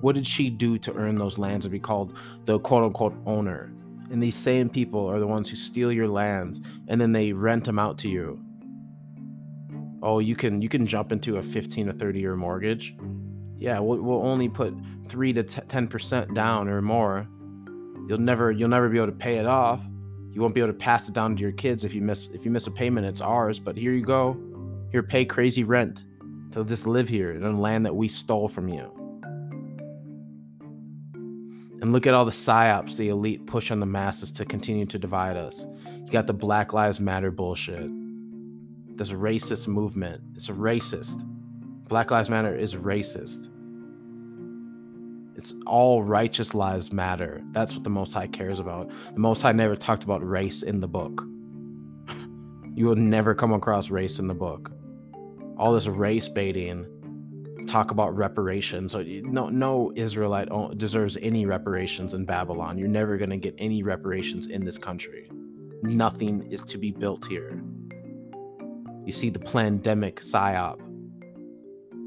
What 0.00 0.16
did 0.16 0.26
she 0.26 0.50
do 0.50 0.78
to 0.78 0.92
earn 0.94 1.16
those 1.16 1.38
lands 1.38 1.64
to 1.64 1.70
be 1.70 1.78
called 1.78 2.18
the 2.44 2.58
quote 2.58 2.84
unquote 2.84 3.14
owner? 3.24 3.72
And 4.10 4.22
these 4.22 4.34
same 4.34 4.68
people 4.68 5.06
are 5.06 5.20
the 5.20 5.26
ones 5.26 5.48
who 5.48 5.56
steal 5.56 5.92
your 5.92 6.08
lands 6.08 6.60
and 6.88 7.00
then 7.00 7.12
they 7.12 7.32
rent 7.32 7.64
them 7.64 7.78
out 7.78 7.98
to 7.98 8.08
you. 8.08 8.40
Oh 10.02 10.18
you 10.18 10.34
can 10.34 10.60
you 10.60 10.68
can 10.68 10.84
jump 10.84 11.12
into 11.12 11.36
a 11.36 11.42
15 11.42 11.88
or 11.88 11.92
30 11.92 12.20
year 12.20 12.36
mortgage. 12.36 12.96
Yeah 13.58 13.78
we'll, 13.78 14.00
we'll 14.02 14.26
only 14.26 14.48
put 14.48 14.74
3 15.08 15.32
to 15.34 15.44
10% 15.44 16.34
down 16.34 16.68
or 16.68 16.82
more. 16.82 17.28
You'll 18.08 18.18
never 18.18 18.50
you'll 18.50 18.68
never 18.68 18.88
be 18.88 18.98
able 18.98 19.06
to 19.06 19.12
pay 19.12 19.36
it 19.36 19.46
off 19.46 19.80
you 20.32 20.40
won't 20.40 20.54
be 20.54 20.60
able 20.60 20.72
to 20.72 20.78
pass 20.78 21.08
it 21.08 21.14
down 21.14 21.36
to 21.36 21.42
your 21.42 21.52
kids 21.52 21.84
if 21.84 21.94
you 21.94 22.00
miss 22.00 22.28
if 22.28 22.44
you 22.44 22.50
miss 22.50 22.66
a 22.66 22.70
payment 22.70 23.06
it's 23.06 23.20
ours. 23.20 23.60
But 23.60 23.76
here 23.76 23.92
you 23.92 24.04
go. 24.04 24.36
Here 24.90 25.02
pay 25.02 25.24
crazy 25.24 25.64
rent 25.64 26.04
to 26.52 26.64
just 26.64 26.86
live 26.86 27.08
here 27.08 27.32
in 27.32 27.44
a 27.44 27.58
land 27.58 27.84
that 27.86 27.94
we 27.94 28.08
stole 28.08 28.48
from 28.48 28.68
you. 28.68 28.90
And 31.80 31.92
look 31.92 32.06
at 32.06 32.14
all 32.14 32.24
the 32.24 32.30
psyops 32.30 32.96
the 32.96 33.08
elite 33.08 33.46
push 33.46 33.70
on 33.70 33.80
the 33.80 33.86
masses 33.86 34.30
to 34.32 34.44
continue 34.44 34.86
to 34.86 34.98
divide 34.98 35.36
us. 35.36 35.66
You 35.86 36.10
got 36.10 36.26
the 36.26 36.34
black 36.34 36.72
lives 36.72 37.00
matter 37.00 37.30
bullshit. 37.30 37.90
This 38.96 39.10
racist 39.10 39.68
movement. 39.68 40.22
It's 40.34 40.48
a 40.48 40.52
racist. 40.52 41.26
Black 41.88 42.10
lives 42.10 42.30
matter 42.30 42.56
is 42.56 42.74
racist 42.74 43.48
it's 45.34 45.54
all 45.66 46.02
righteous 46.02 46.54
lives 46.54 46.92
matter. 46.92 47.40
That's 47.52 47.74
what 47.74 47.84
the 47.84 47.90
Most 47.90 48.12
High 48.12 48.26
cares 48.26 48.60
about. 48.60 48.90
The 49.14 49.20
Most 49.20 49.40
High 49.40 49.52
never 49.52 49.76
talked 49.76 50.04
about 50.04 50.26
race 50.26 50.62
in 50.62 50.80
the 50.80 50.88
book. 50.88 51.24
you 52.74 52.86
will 52.86 52.96
never 52.96 53.34
come 53.34 53.52
across 53.52 53.90
race 53.90 54.18
in 54.18 54.26
the 54.26 54.34
book. 54.34 54.70
All 55.56 55.72
this 55.72 55.86
race 55.86 56.28
baiting, 56.28 56.86
talk 57.66 57.90
about 57.90 58.14
reparations. 58.14 58.92
So 58.92 59.02
no, 59.02 59.48
no 59.48 59.92
Israelite 59.96 60.48
deserves 60.76 61.16
any 61.22 61.46
reparations 61.46 62.12
in 62.12 62.26
Babylon. 62.26 62.76
You're 62.76 62.88
never 62.88 63.16
going 63.16 63.30
to 63.30 63.38
get 63.38 63.54
any 63.56 63.82
reparations 63.82 64.48
in 64.48 64.64
this 64.64 64.76
country. 64.76 65.30
Nothing 65.82 66.46
is 66.50 66.62
to 66.64 66.78
be 66.78 66.90
built 66.90 67.24
here. 67.26 67.62
You 69.06 69.12
see 69.12 69.30
the 69.30 69.38
pandemic 69.38 70.20
psyop, 70.20 70.78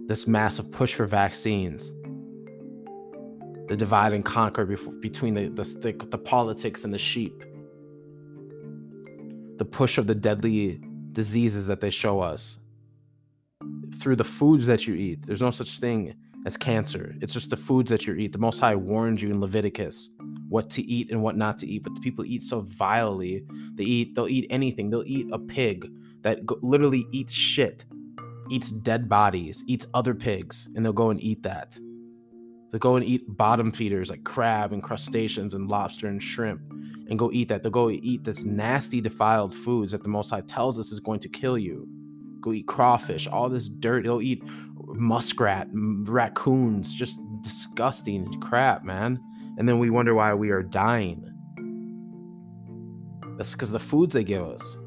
this 0.07 0.27
massive 0.27 0.71
push 0.71 0.93
for 0.93 1.05
vaccines 1.05 1.94
the 3.67 3.75
divide 3.75 4.13
and 4.13 4.23
conquer 4.23 4.65
between 4.65 5.33
the, 5.33 5.47
the, 5.49 5.63
the, 5.63 6.05
the 6.07 6.17
politics 6.17 6.83
and 6.83 6.93
the 6.93 6.99
sheep, 6.99 7.43
the 9.57 9.65
push 9.65 9.97
of 9.97 10.07
the 10.07 10.15
deadly 10.15 10.79
diseases 11.13 11.65
that 11.67 11.81
they 11.81 11.89
show 11.89 12.19
us 12.19 12.57
through 13.99 14.15
the 14.15 14.23
foods 14.23 14.65
that 14.67 14.85
you 14.85 14.93
eat. 14.95 15.25
There's 15.25 15.41
no 15.41 15.49
such 15.49 15.79
thing 15.79 16.13
as 16.45 16.57
cancer. 16.57 17.15
It's 17.21 17.33
just 17.33 17.49
the 17.49 17.57
foods 17.57 17.89
that 17.89 18.05
you 18.05 18.13
eat. 18.15 18.31
The 18.31 18.37
Most 18.37 18.59
High 18.59 18.75
warned 18.75 19.21
you 19.21 19.31
in 19.31 19.41
Leviticus 19.41 20.09
what 20.49 20.69
to 20.71 20.83
eat 20.83 21.09
and 21.11 21.23
what 21.23 21.35
not 21.35 21.57
to 21.59 21.67
eat. 21.67 21.83
But 21.83 21.95
the 21.95 22.01
people 22.01 22.25
eat 22.25 22.43
so 22.43 22.61
vilely. 22.61 23.43
They 23.75 23.83
eat. 23.83 24.15
They'll 24.15 24.27
eat 24.27 24.45
anything. 24.49 24.89
They'll 24.89 25.03
eat 25.05 25.27
a 25.31 25.39
pig. 25.39 25.89
that 26.21 26.45
go- 26.45 26.59
literally 26.61 27.05
eats 27.11 27.33
shit, 27.33 27.85
eats 28.49 28.71
dead 28.71 29.07
bodies, 29.07 29.63
eats 29.67 29.85
other 29.93 30.15
pigs, 30.15 30.67
and 30.75 30.83
they'll 30.83 30.93
go 30.93 31.11
and 31.11 31.21
eat 31.23 31.43
that. 31.43 31.77
They'll 32.75 32.79
go 32.81 32.97
and 32.97 33.05
eat 33.05 33.23
bottom 33.37 33.71
feeders 33.71 34.09
like 34.09 34.25
crab 34.25 34.73
and 34.73 34.83
crustaceans 34.83 35.53
and 35.53 35.69
lobster 35.69 36.09
and 36.09 36.21
shrimp 36.21 36.59
and 37.09 37.17
go 37.17 37.31
eat 37.31 37.47
that. 37.47 37.63
They'll 37.63 37.71
go 37.71 37.89
eat 37.89 38.25
this 38.25 38.43
nasty, 38.43 38.99
defiled 38.99 39.55
foods 39.55 39.93
that 39.93 40.03
the 40.03 40.09
Most 40.09 40.29
High 40.29 40.41
tells 40.41 40.77
us 40.77 40.91
is 40.91 40.99
going 40.99 41.21
to 41.21 41.29
kill 41.29 41.57
you. 41.57 41.87
Go 42.41 42.51
eat 42.51 42.67
crawfish, 42.67 43.27
all 43.27 43.47
this 43.47 43.69
dirt. 43.69 44.03
They'll 44.03 44.21
eat 44.21 44.43
muskrat, 44.87 45.69
raccoons, 45.71 46.93
just 46.93 47.17
disgusting 47.39 48.41
crap, 48.41 48.83
man. 48.83 49.21
And 49.57 49.69
then 49.69 49.79
we 49.79 49.89
wonder 49.89 50.13
why 50.13 50.33
we 50.33 50.49
are 50.49 50.61
dying. 50.61 51.31
That's 53.37 53.53
because 53.53 53.71
the 53.71 53.79
foods 53.79 54.13
they 54.13 54.25
give 54.25 54.43
us. 54.43 54.77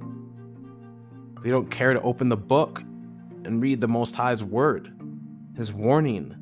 We 1.43 1.49
don't 1.49 1.71
care 1.71 1.95
to 1.95 2.03
open 2.03 2.29
the 2.29 2.37
book 2.37 2.83
and 3.47 3.63
read 3.63 3.81
the 3.81 3.89
Most 3.89 4.15
High's 4.15 4.45
word, 4.45 4.93
His 5.57 5.73
warning. 5.73 6.35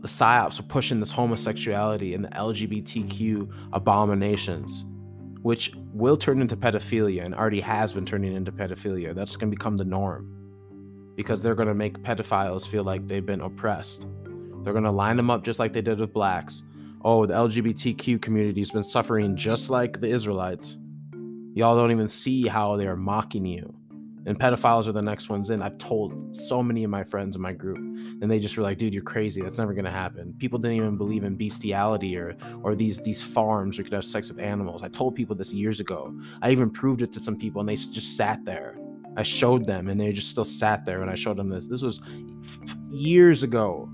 The, 0.00 0.08
psyops 0.08 0.58
are 0.58 0.64
pushing 0.64 1.00
this 1.00 1.10
homosexuality 1.10 2.14
and 2.14 2.24
the 2.24 2.28
LGBTQ 2.30 3.50
abominations, 3.72 4.84
which 5.42 5.72
will 5.92 6.16
turn 6.16 6.40
into 6.40 6.56
pedophilia 6.56 7.24
and 7.24 7.34
already 7.34 7.60
has 7.60 7.92
been 7.92 8.06
turning 8.06 8.34
into 8.34 8.52
pedophilia. 8.52 9.14
That's 9.14 9.36
going 9.36 9.50
to 9.50 9.56
become 9.56 9.76
the 9.76 9.84
norm 9.84 10.36
because 11.16 11.42
they're 11.42 11.54
going 11.54 11.68
to 11.68 11.74
make 11.74 12.02
pedophiles 12.02 12.66
feel 12.66 12.84
like 12.84 13.06
they've 13.06 13.24
been 13.24 13.40
oppressed. 13.40 14.06
They're 14.62 14.72
going 14.72 14.84
to 14.84 14.90
line 14.90 15.16
them 15.16 15.30
up 15.30 15.44
just 15.44 15.58
like 15.58 15.72
they 15.72 15.82
did 15.82 16.00
with 16.00 16.12
blacks 16.12 16.62
oh, 17.02 17.26
the 17.26 17.34
LGBTQ 17.34 18.20
community's 18.20 18.70
been 18.70 18.82
suffering 18.82 19.36
just 19.36 19.70
like 19.70 20.00
the 20.00 20.08
Israelites. 20.08 20.78
Y'all 21.54 21.76
don't 21.76 21.90
even 21.90 22.08
see 22.08 22.46
how 22.46 22.76
they 22.76 22.86
are 22.86 22.96
mocking 22.96 23.46
you. 23.46 23.74
And 24.26 24.38
pedophiles 24.38 24.86
are 24.86 24.92
the 24.92 25.02
next 25.02 25.28
ones 25.30 25.50
in. 25.50 25.62
I've 25.62 25.78
told 25.78 26.36
so 26.36 26.62
many 26.62 26.84
of 26.84 26.90
my 26.90 27.02
friends 27.02 27.36
in 27.36 27.42
my 27.42 27.52
group, 27.52 27.78
and 27.78 28.30
they 28.30 28.38
just 28.38 28.56
were 28.56 28.62
like, 28.62 28.76
"Dude, 28.76 28.92
you're 28.92 29.02
crazy. 29.02 29.40
That's 29.40 29.58
never 29.58 29.72
gonna 29.72 29.90
happen." 29.90 30.34
People 30.38 30.58
didn't 30.58 30.76
even 30.76 30.96
believe 30.96 31.24
in 31.24 31.36
bestiality 31.36 32.16
or 32.16 32.36
or 32.62 32.74
these 32.74 33.00
these 33.00 33.22
farms 33.22 33.76
where 33.76 33.84
you 33.84 33.90
could 33.90 33.94
have 33.94 34.04
sex 34.04 34.30
with 34.30 34.40
animals. 34.40 34.82
I 34.82 34.88
told 34.88 35.14
people 35.14 35.34
this 35.34 35.52
years 35.52 35.80
ago. 35.80 36.14
I 36.42 36.50
even 36.50 36.70
proved 36.70 37.02
it 37.02 37.12
to 37.12 37.20
some 37.20 37.36
people, 37.36 37.60
and 37.60 37.68
they 37.68 37.76
just 37.76 38.16
sat 38.16 38.44
there. 38.44 38.76
I 39.16 39.22
showed 39.22 39.66
them, 39.66 39.88
and 39.88 40.00
they 40.00 40.12
just 40.12 40.28
still 40.28 40.44
sat 40.44 40.84
there 40.84 41.02
And 41.02 41.10
I 41.10 41.16
showed 41.16 41.36
them 41.36 41.48
this. 41.48 41.66
This 41.66 41.82
was 41.82 42.00
f- 42.42 42.76
years 42.90 43.42
ago 43.42 43.88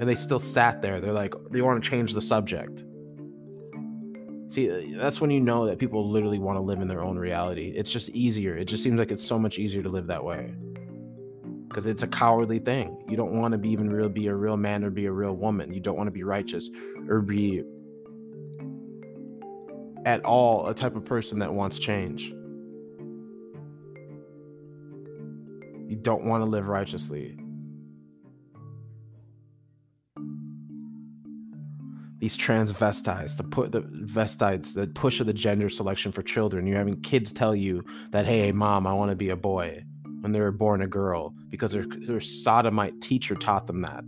and 0.00 0.08
they 0.08 0.14
still 0.14 0.38
sat 0.38 0.80
there. 0.80 0.98
They're 0.98 1.12
like, 1.12 1.34
they 1.50 1.60
want 1.60 1.82
to 1.84 1.88
change 1.88 2.14
the 2.14 2.22
subject. 2.22 2.84
See, 4.50 4.68
uh, 4.68 5.00
that's 5.00 5.20
when 5.20 5.30
you 5.30 5.40
know 5.40 5.64
that 5.66 5.78
people 5.78 6.10
literally 6.10 6.40
want 6.40 6.56
to 6.56 6.60
live 6.60 6.80
in 6.80 6.88
their 6.88 7.04
own 7.04 7.16
reality. 7.16 7.72
It's 7.76 7.88
just 7.88 8.08
easier. 8.10 8.56
It 8.56 8.64
just 8.64 8.82
seems 8.82 8.98
like 8.98 9.12
it's 9.12 9.24
so 9.24 9.38
much 9.38 9.60
easier 9.60 9.80
to 9.80 9.88
live 9.88 10.08
that 10.08 10.24
way. 10.24 10.52
Because 11.68 11.86
it's 11.86 12.02
a 12.02 12.08
cowardly 12.08 12.58
thing. 12.58 13.00
You 13.08 13.16
don't 13.16 13.34
want 13.34 13.52
to 13.52 13.58
be 13.58 13.70
even 13.70 13.88
real, 13.88 14.08
be 14.08 14.26
a 14.26 14.34
real 14.34 14.56
man 14.56 14.82
or 14.82 14.90
be 14.90 15.06
a 15.06 15.12
real 15.12 15.34
woman. 15.34 15.72
You 15.72 15.78
don't 15.78 15.96
want 15.96 16.08
to 16.08 16.12
be 16.12 16.24
righteous 16.24 16.68
or 17.08 17.20
be 17.20 17.62
at 20.04 20.24
all 20.24 20.66
a 20.66 20.74
type 20.74 20.96
of 20.96 21.04
person 21.04 21.38
that 21.38 21.54
wants 21.54 21.78
change. 21.78 22.34
You 25.86 25.96
don't 25.96 26.24
want 26.24 26.42
to 26.42 26.50
live 26.50 26.66
righteously. 26.66 27.38
These 32.20 32.36
transvestites, 32.36 33.36
the 33.36 33.42
put 33.42 33.72
the 33.72 33.80
vestites, 33.80 34.72
the 34.72 34.86
push 34.86 35.20
of 35.20 35.26
the 35.26 35.32
gender 35.32 35.70
selection 35.70 36.12
for 36.12 36.22
children. 36.22 36.66
You're 36.66 36.78
having 36.78 37.00
kids 37.00 37.32
tell 37.32 37.56
you 37.56 37.82
that, 38.10 38.26
hey, 38.26 38.52
mom, 38.52 38.86
I 38.86 38.92
want 38.92 39.10
to 39.10 39.16
be 39.16 39.30
a 39.30 39.36
boy 39.36 39.82
when 40.20 40.32
they 40.32 40.40
were 40.40 40.52
born 40.52 40.82
a 40.82 40.86
girl 40.86 41.34
because 41.48 41.72
their, 41.72 41.86
their 42.06 42.20
sodomite 42.20 43.00
teacher 43.00 43.34
taught 43.34 43.66
them 43.66 43.80
that. 43.82 44.04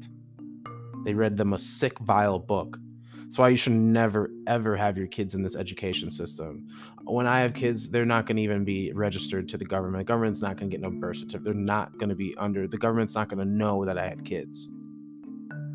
They 1.04 1.14
read 1.14 1.38
them 1.38 1.54
a 1.54 1.58
sick, 1.58 1.98
vile 2.00 2.38
book. 2.38 2.78
That's 3.22 3.38
why 3.38 3.48
you 3.48 3.56
should 3.56 3.72
never, 3.72 4.30
ever 4.46 4.76
have 4.76 4.98
your 4.98 5.06
kids 5.06 5.34
in 5.34 5.42
this 5.42 5.56
education 5.56 6.10
system. 6.10 6.68
When 7.04 7.26
I 7.26 7.40
have 7.40 7.54
kids, 7.54 7.88
they're 7.88 8.04
not 8.04 8.26
going 8.26 8.36
to 8.36 8.42
even 8.42 8.62
be 8.62 8.92
registered 8.92 9.48
to 9.48 9.56
the 9.56 9.64
government. 9.64 10.06
The 10.06 10.12
government's 10.12 10.42
not 10.42 10.58
going 10.58 10.70
to 10.70 10.76
get 10.76 10.82
no 10.82 10.90
birth 10.90 11.16
certificate. 11.16 11.44
They're 11.44 11.54
not 11.54 11.96
going 11.96 12.10
to 12.10 12.14
be 12.14 12.36
under, 12.36 12.68
the 12.68 12.76
government's 12.76 13.14
not 13.14 13.30
going 13.30 13.38
to 13.38 13.50
know 13.50 13.86
that 13.86 13.96
I 13.96 14.06
had 14.06 14.22
kids. 14.26 14.68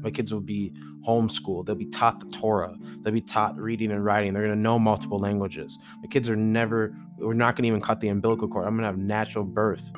My 0.02 0.12
kids 0.12 0.34
will 0.34 0.42
be 0.42 0.74
homeschooled. 1.08 1.66
They'll 1.66 1.76
be 1.76 1.86
taught 1.86 2.20
the 2.20 2.28
Torah. 2.28 2.76
They'll 3.02 3.14
be 3.14 3.22
taught 3.22 3.58
reading 3.58 3.92
and 3.92 4.04
writing. 4.04 4.34
They're 4.34 4.44
going 4.44 4.56
to 4.56 4.62
know 4.62 4.78
multiple 4.78 5.20
languages. 5.20 5.78
My 6.02 6.08
kids 6.08 6.30
are 6.30 6.36
never, 6.36 6.96
we're 7.18 7.34
not 7.34 7.56
going 7.56 7.64
to 7.64 7.68
even 7.68 7.82
cut 7.82 8.00
the 8.00 8.10
umbilical 8.10 8.48
cord. 8.48 8.68
I'm 8.68 8.74
going 8.74 8.84
to 8.84 8.88
have 8.88 8.98
natural 8.98 9.44
birth. 9.44 9.92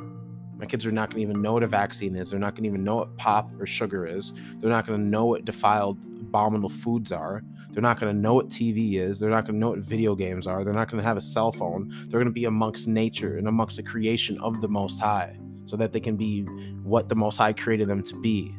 My 0.57 0.65
kids 0.65 0.85
are 0.85 0.91
not 0.91 1.09
going 1.09 1.23
to 1.23 1.29
even 1.29 1.41
know 1.41 1.53
what 1.53 1.63
a 1.63 1.67
vaccine 1.67 2.15
is. 2.15 2.31
They're 2.31 2.39
not 2.39 2.53
going 2.53 2.63
to 2.63 2.69
even 2.69 2.83
know 2.83 2.97
what 2.97 3.15
pop 3.17 3.49
or 3.59 3.65
sugar 3.65 4.05
is. 4.05 4.33
They're 4.57 4.69
not 4.69 4.85
going 4.85 4.99
to 4.99 5.05
know 5.05 5.25
what 5.25 5.45
defiled, 5.45 5.97
abominable 6.19 6.69
foods 6.69 7.11
are. 7.11 7.43
They're 7.71 7.81
not 7.81 7.99
going 7.99 8.13
to 8.13 8.19
know 8.19 8.33
what 8.33 8.49
TV 8.49 8.95
is. 8.95 9.19
They're 9.19 9.29
not 9.29 9.45
going 9.45 9.53
to 9.53 9.59
know 9.59 9.69
what 9.69 9.79
video 9.79 10.15
games 10.15 10.47
are. 10.47 10.63
They're 10.63 10.73
not 10.73 10.91
going 10.91 11.01
to 11.01 11.07
have 11.07 11.17
a 11.17 11.21
cell 11.21 11.51
phone. 11.51 11.89
They're 12.09 12.19
going 12.19 12.25
to 12.25 12.31
be 12.31 12.45
amongst 12.45 12.87
nature 12.87 13.37
and 13.37 13.47
amongst 13.47 13.77
the 13.77 13.83
creation 13.83 14.37
of 14.41 14.59
the 14.59 14.67
Most 14.67 14.99
High 14.99 15.39
so 15.65 15.77
that 15.77 15.93
they 15.93 15.99
can 15.99 16.17
be 16.17 16.41
what 16.83 17.07
the 17.07 17.15
Most 17.15 17.37
High 17.37 17.53
created 17.53 17.87
them 17.87 18.03
to 18.03 18.19
be 18.19 18.53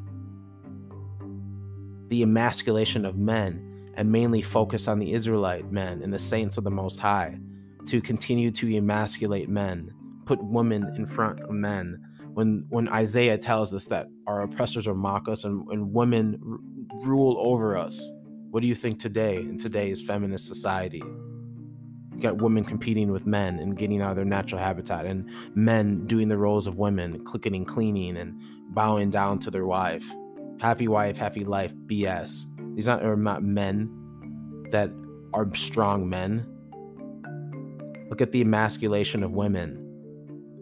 the 2.10 2.22
emasculation 2.22 3.04
of 3.04 3.16
men 3.16 3.92
and 3.94 4.10
mainly 4.10 4.42
focus 4.42 4.88
on 4.88 4.98
the 4.98 5.12
Israelite 5.12 5.70
men 5.72 6.02
and 6.02 6.12
the 6.12 6.18
saints 6.18 6.58
of 6.58 6.64
the 6.64 6.70
Most 6.70 6.98
High, 7.00 7.38
to 7.86 8.00
continue 8.00 8.50
to 8.50 8.76
emasculate 8.76 9.48
men, 9.48 9.90
put 10.26 10.42
women 10.42 10.92
in 10.96 11.06
front 11.06 11.40
of 11.40 11.50
men. 11.50 11.98
When 12.34 12.66
when 12.68 12.88
Isaiah 12.88 13.38
tells 13.38 13.72
us 13.74 13.86
that 13.86 14.08
our 14.26 14.42
oppressors 14.42 14.86
will 14.86 14.94
mock 14.94 15.28
us 15.28 15.44
and, 15.44 15.66
and 15.70 15.92
women 15.92 16.38
r- 16.44 17.08
rule 17.08 17.36
over 17.38 17.76
us, 17.76 18.10
what 18.50 18.60
do 18.60 18.68
you 18.68 18.74
think 18.74 18.98
today 19.00 19.36
in 19.36 19.56
today's 19.56 20.02
feminist 20.02 20.46
society? 20.46 21.02
You 22.14 22.20
got 22.20 22.42
women 22.42 22.64
competing 22.64 23.12
with 23.12 23.26
men 23.26 23.58
and 23.58 23.76
getting 23.78 24.02
out 24.02 24.10
of 24.10 24.16
their 24.16 24.24
natural 24.24 24.60
habitat, 24.60 25.06
and 25.06 25.28
men 25.54 26.06
doing 26.06 26.28
the 26.28 26.38
roles 26.38 26.66
of 26.66 26.78
women, 26.78 27.24
clicking 27.24 27.54
and 27.54 27.66
cleaning 27.66 28.16
and 28.16 28.40
bowing 28.74 29.10
down 29.10 29.38
to 29.40 29.50
their 29.50 29.66
wife 29.66 30.12
happy 30.60 30.88
wife, 30.88 31.16
happy 31.16 31.44
life 31.44 31.74
BS. 31.86 32.44
These 32.76 32.86
not, 32.86 33.02
are 33.02 33.16
not 33.16 33.42
men 33.42 33.90
that 34.70 34.90
are 35.32 35.52
strong 35.54 36.08
men. 36.08 36.46
Look 38.10 38.20
at 38.20 38.30
the 38.32 38.42
emasculation 38.42 39.22
of 39.22 39.32
women. 39.32 39.78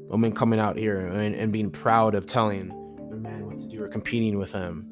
Women 0.09 0.33
coming 0.33 0.61
out 0.61 0.77
here 0.77 1.01
and, 1.01 1.35
and 1.35 1.53
being 1.53 1.71
proud 1.71 2.15
of 2.15 2.27
telling 2.27 2.69
their 3.11 3.19
man 3.19 3.47
what 3.47 3.59
to 3.59 3.67
do 3.67 3.83
or 3.83 3.89
competing 3.89 4.39
with 4.39 4.53
him. 4.53 4.87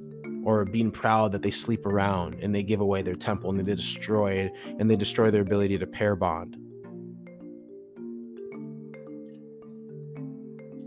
Or 0.44 0.64
being 0.64 0.92
proud 0.92 1.32
that 1.32 1.42
they 1.42 1.50
sleep 1.50 1.86
around 1.86 2.36
and 2.40 2.54
they 2.54 2.62
give 2.62 2.80
away 2.80 3.02
their 3.02 3.16
temple 3.16 3.50
and 3.50 3.58
they 3.58 3.74
destroy 3.74 4.32
it 4.32 4.52
and 4.78 4.88
they 4.88 4.94
destroy 4.94 5.30
their 5.30 5.42
ability 5.42 5.78
to 5.78 5.86
pair 5.86 6.14
bond. 6.14 6.56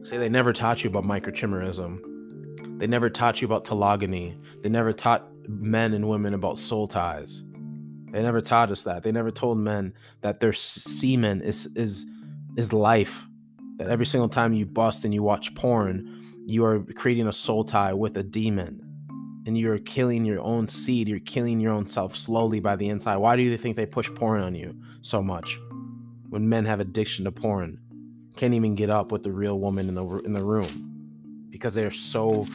Say 0.04 0.18
they 0.18 0.30
never 0.30 0.54
taught 0.54 0.84
you 0.84 0.90
about 0.90 1.04
microchimerism 1.04 2.09
they 2.80 2.88
never 2.88 3.10
taught 3.10 3.42
you 3.42 3.46
about 3.46 3.66
telegony. 3.66 4.38
They 4.62 4.70
never 4.70 4.94
taught 4.94 5.28
men 5.50 5.94
and 5.94 6.08
women 6.08 6.34
about 6.34 6.58
soul 6.58 6.88
ties. 6.88 7.44
They 8.12 8.24
never 8.24 8.40
taught 8.40 8.72
us 8.72 8.84
that. 8.84 9.04
They 9.04 9.12
never 9.12 9.32
told 9.32 9.58
men 9.58 9.94
that 10.22 10.40
their 10.40 10.54
semen 10.54 11.42
is 11.42 11.68
is 11.76 12.06
is 12.56 12.72
life. 12.72 13.26
That 13.78 13.90
every 13.90 14.06
single 14.06 14.30
time 14.30 14.54
you 14.54 14.66
bust 14.66 15.04
and 15.04 15.14
you 15.14 15.22
watch 15.22 15.54
porn, 15.56 16.24
you 16.46 16.64
are 16.64 16.80
creating 16.96 17.28
a 17.28 17.34
soul 17.34 17.66
tie 17.66 17.94
with 17.94 18.16
a 18.16 18.24
demon. 18.24 18.82
And 19.46 19.58
you're 19.58 19.80
killing 19.80 20.24
your 20.24 20.40
own 20.40 20.68
seed. 20.70 21.10
You're 21.10 21.20
killing 21.20 21.60
your 21.60 21.74
own 21.74 21.86
self 21.86 22.16
slowly 22.16 22.62
by 22.62 22.78
the 22.78 22.88
inside. 22.88 23.18
Why 23.18 23.36
do 23.36 23.42
you 23.42 23.58
think 23.58 23.76
they 23.76 23.86
push 23.86 24.10
porn 24.16 24.42
on 24.42 24.56
you 24.56 24.74
so 25.02 25.22
much? 25.22 25.60
When 26.30 26.48
men 26.48 26.64
have 26.64 26.80
addiction 26.80 27.26
to 27.26 27.32
porn, 27.32 27.78
can't 28.38 28.54
even 28.54 28.76
get 28.76 28.90
up 28.90 29.12
with 29.12 29.24
the 29.24 29.34
real 29.34 29.60
woman 29.60 29.90
in 29.90 29.96
the 29.96 30.06
in 30.20 30.32
the 30.32 30.44
room 30.46 30.90
because 31.50 31.74
they're 31.74 31.92
so 31.92 32.46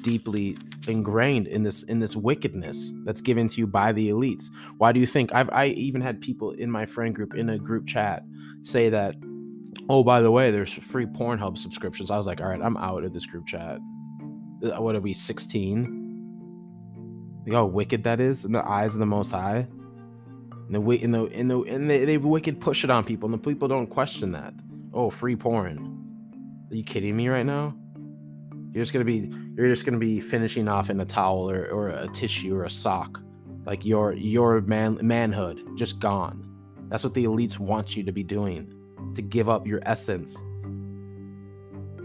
deeply 0.00 0.56
ingrained 0.88 1.46
in 1.46 1.62
this 1.62 1.82
in 1.84 1.98
this 1.98 2.16
wickedness 2.16 2.92
that's 3.04 3.20
given 3.20 3.48
to 3.48 3.58
you 3.58 3.66
by 3.66 3.92
the 3.92 4.10
elites. 4.10 4.50
Why 4.78 4.92
do 4.92 5.00
you 5.00 5.06
think 5.06 5.32
i've 5.34 5.50
i 5.50 5.66
even 5.66 6.00
had 6.00 6.20
people 6.20 6.52
in 6.52 6.70
my 6.70 6.86
friend 6.86 7.14
group 7.14 7.34
in 7.34 7.50
a 7.50 7.58
group 7.58 7.86
chat 7.86 8.24
say 8.62 8.88
that 8.88 9.14
oh 9.88 10.02
by 10.02 10.20
the 10.20 10.30
way 10.30 10.50
there's 10.50 10.72
free 10.72 11.06
pornhub 11.06 11.58
subscriptions. 11.58 12.10
I 12.10 12.16
was 12.16 12.26
like 12.26 12.40
all 12.40 12.48
right 12.48 12.60
i'm 12.62 12.76
out 12.76 13.04
of 13.04 13.12
this 13.12 13.26
group 13.26 13.46
chat. 13.46 13.78
Uh, 14.64 14.80
what 14.80 14.94
are 14.94 15.00
we 15.00 15.14
16 15.14 15.98
you 17.44 17.52
know 17.52 17.58
how 17.58 17.66
wicked 17.66 18.04
that 18.04 18.20
is 18.20 18.44
in 18.44 18.52
the 18.52 18.66
eyes 18.68 18.94
of 18.94 19.00
the 19.00 19.06
most 19.06 19.32
high? 19.32 19.66
And 20.68 20.76
the 20.76 20.90
in 20.90 21.10
the 21.10 21.24
in 21.26 21.48
the 21.48 21.60
and 21.62 21.90
they, 21.90 22.04
they 22.04 22.16
wicked 22.18 22.60
push 22.60 22.84
it 22.84 22.90
on 22.90 23.04
people 23.04 23.26
and 23.26 23.34
the 23.34 23.50
people 23.50 23.68
don't 23.68 23.88
question 23.88 24.32
that. 24.32 24.54
Oh 24.94 25.10
free 25.10 25.36
porn. 25.36 25.98
Are 26.70 26.74
you 26.74 26.84
kidding 26.84 27.16
me 27.16 27.28
right 27.28 27.44
now 27.44 27.74
you're 28.72 28.82
just 28.82 28.92
gonna 28.92 29.04
be 29.04 29.30
you're 29.56 29.68
just 29.68 29.84
gonna 29.84 29.98
be 29.98 30.20
finishing 30.20 30.66
off 30.68 30.88
in 30.88 31.00
a 31.00 31.04
towel 31.04 31.50
or, 31.50 31.66
or 31.66 31.88
a 31.88 32.08
tissue 32.08 32.56
or 32.56 32.64
a 32.64 32.70
sock. 32.70 33.22
Like 33.66 33.84
your 33.84 34.14
your 34.14 34.60
man 34.62 34.98
manhood 35.02 35.60
just 35.76 35.98
gone. 36.00 36.48
That's 36.88 37.04
what 37.04 37.14
the 37.14 37.24
elites 37.24 37.58
want 37.58 37.96
you 37.96 38.02
to 38.02 38.12
be 38.12 38.22
doing. 38.22 38.72
to 39.14 39.22
give 39.22 39.48
up 39.48 39.66
your 39.66 39.80
essence. 39.84 40.42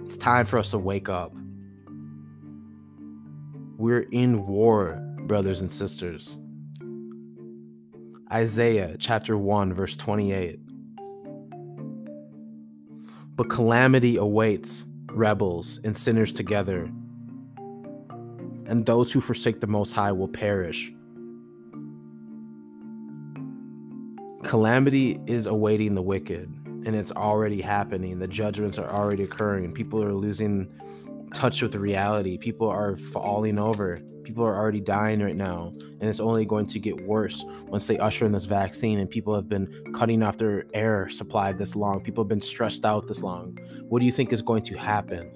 It's 0.03 0.17
time 0.17 0.45
for 0.45 0.57
us 0.57 0.71
to 0.71 0.77
wake 0.77 1.09
up. 1.09 1.33
We're 3.77 4.07
in 4.11 4.47
war, 4.47 4.99
brothers 5.21 5.61
and 5.61 5.69
sisters. 5.69 6.37
Isaiah 8.31 8.97
chapter 8.99 9.37
1, 9.37 9.73
verse 9.73 9.95
28. 9.95 10.59
But 13.35 13.49
calamity 13.49 14.17
awaits 14.17 14.86
rebels 15.17 15.79
and 15.83 15.97
sinners 15.97 16.31
together, 16.31 16.91
and 18.65 18.85
those 18.85 19.11
who 19.11 19.19
forsake 19.19 19.59
the 19.59 19.67
Most 19.67 19.93
High 19.93 20.11
will 20.11 20.27
perish. 20.27 20.91
Calamity 24.43 25.19
is 25.25 25.45
awaiting 25.45 25.95
the 25.95 26.01
wicked, 26.01 26.49
and 26.65 26.95
it's 26.95 27.11
already 27.11 27.61
happening. 27.61 28.19
The 28.19 28.27
judgments 28.27 28.77
are 28.77 28.89
already 28.89 29.23
occurring. 29.23 29.73
People 29.73 30.03
are 30.03 30.13
losing 30.13 30.67
touch 31.33 31.61
with 31.61 31.75
reality. 31.75 32.37
People 32.37 32.69
are 32.69 32.95
falling 32.95 33.59
over. 33.59 33.99
People 34.27 34.43
are 34.43 34.57
already 34.57 34.81
dying 34.81 35.21
right 35.21 35.37
now, 35.37 35.71
and 35.79 36.03
it's 36.09 36.19
only 36.19 36.43
going 36.43 36.65
to 36.65 36.79
get 36.79 36.99
worse 37.07 37.45
once 37.67 37.87
they 37.87 37.97
usher 37.97 38.25
in 38.25 38.33
this 38.33 38.43
vaccine. 38.43 38.99
And 38.99 39.09
people 39.09 39.33
have 39.33 39.47
been 39.47 39.93
cutting 39.95 40.21
off 40.21 40.35
their 40.35 40.65
air 40.73 41.07
supply 41.07 41.53
this 41.53 41.77
long. 41.77 42.01
People 42.01 42.25
have 42.25 42.27
been 42.27 42.41
stressed 42.41 42.83
out 42.83 43.07
this 43.07 43.21
long. 43.21 43.57
What 43.87 43.99
do 43.99 44.05
you 44.05 44.11
think 44.11 44.33
is 44.33 44.41
going 44.41 44.63
to 44.63 44.75
happen 44.75 45.31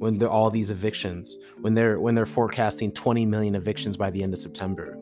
when 0.00 0.18
there 0.18 0.28
all 0.28 0.50
these 0.50 0.70
evictions? 0.70 1.38
When 1.60 1.74
they're 1.74 2.00
when 2.00 2.16
they're 2.16 2.26
forecasting 2.26 2.90
20 2.90 3.24
million 3.26 3.54
evictions 3.54 3.96
by 3.96 4.10
the 4.10 4.24
end 4.24 4.34
of 4.34 4.40
September? 4.40 4.98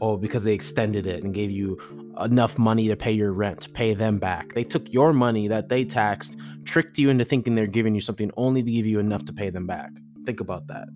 Oh, 0.00 0.16
because 0.16 0.42
they 0.42 0.54
extended 0.54 1.06
it 1.06 1.22
and 1.22 1.34
gave 1.34 1.50
you 1.50 1.78
enough 2.18 2.58
money 2.58 2.88
to 2.88 2.96
pay 2.96 3.12
your 3.12 3.34
rent, 3.34 3.74
pay 3.74 3.92
them 3.92 4.16
back. 4.16 4.54
They 4.54 4.64
took 4.64 4.90
your 4.90 5.12
money 5.12 5.48
that 5.48 5.68
they 5.68 5.84
taxed, 5.84 6.38
tricked 6.64 6.96
you 6.96 7.10
into 7.10 7.26
thinking 7.26 7.56
they're 7.56 7.66
giving 7.66 7.94
you 7.94 8.00
something 8.00 8.30
only 8.38 8.62
to 8.62 8.70
give 8.70 8.86
you 8.86 9.00
enough 9.00 9.26
to 9.26 9.34
pay 9.34 9.50
them 9.50 9.66
back. 9.66 9.90
Think 10.24 10.40
about 10.40 10.66
that. 10.68 10.88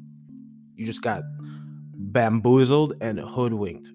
You 0.77 0.85
just 0.85 1.03
got 1.03 1.23
bamboozled 1.97 2.95
and 3.01 3.19
hoodwinked 3.19 3.91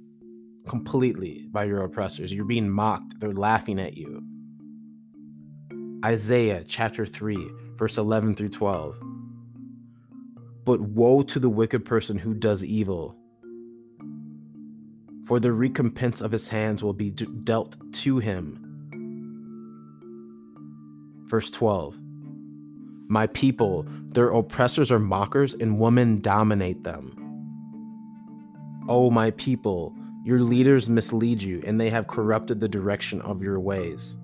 completely 0.68 1.48
by 1.52 1.66
your 1.66 1.84
oppressors. 1.84 2.32
You're 2.32 2.46
being 2.46 2.70
mocked, 2.70 3.20
they're 3.20 3.34
laughing 3.34 3.80
at 3.80 3.98
you. 3.98 4.24
Isaiah 6.06 6.64
chapter 6.66 7.06
3, 7.06 7.38
verse 7.76 7.98
11 7.98 8.36
through 8.36 8.50
12. 8.50 8.96
But 10.66 10.82
woe 10.82 11.24
to 11.24 11.40
the 11.40 11.50
wicked 11.50 11.84
person 11.84 12.18
who 12.18 12.34
does 12.34 12.64
evil 12.64 13.20
for 15.30 15.40
the 15.40 15.54
recompense 15.54 16.22
of 16.22 16.32
his 16.32 16.48
hands 16.48 16.82
will 16.82 16.92
be 16.92 17.12
dealt 17.12 17.78
to 17.94 18.18
him. 18.18 18.66
Verse 21.28 21.52
12 21.52 21.99
My 23.10 23.28
people, 23.28 23.86
their 23.88 24.30
oppressors 24.30 24.92
are 24.92 25.00
mockers, 25.00 25.54
and 25.54 25.78
women 25.78 26.22
dominate 26.22 26.84
them. 26.86 27.16
Oh, 28.88 29.12
my 29.12 29.32
people, 29.32 29.94
your 30.24 30.40
leaders 30.40 30.88
mislead 30.88 31.42
you, 31.42 31.62
and 31.66 31.80
they 31.80 31.90
have 31.90 32.08
corrupted 32.08 32.62
the 32.62 32.70
direction 32.70 33.22
of 33.22 33.44
your 33.44 33.60
ways. 33.60 34.16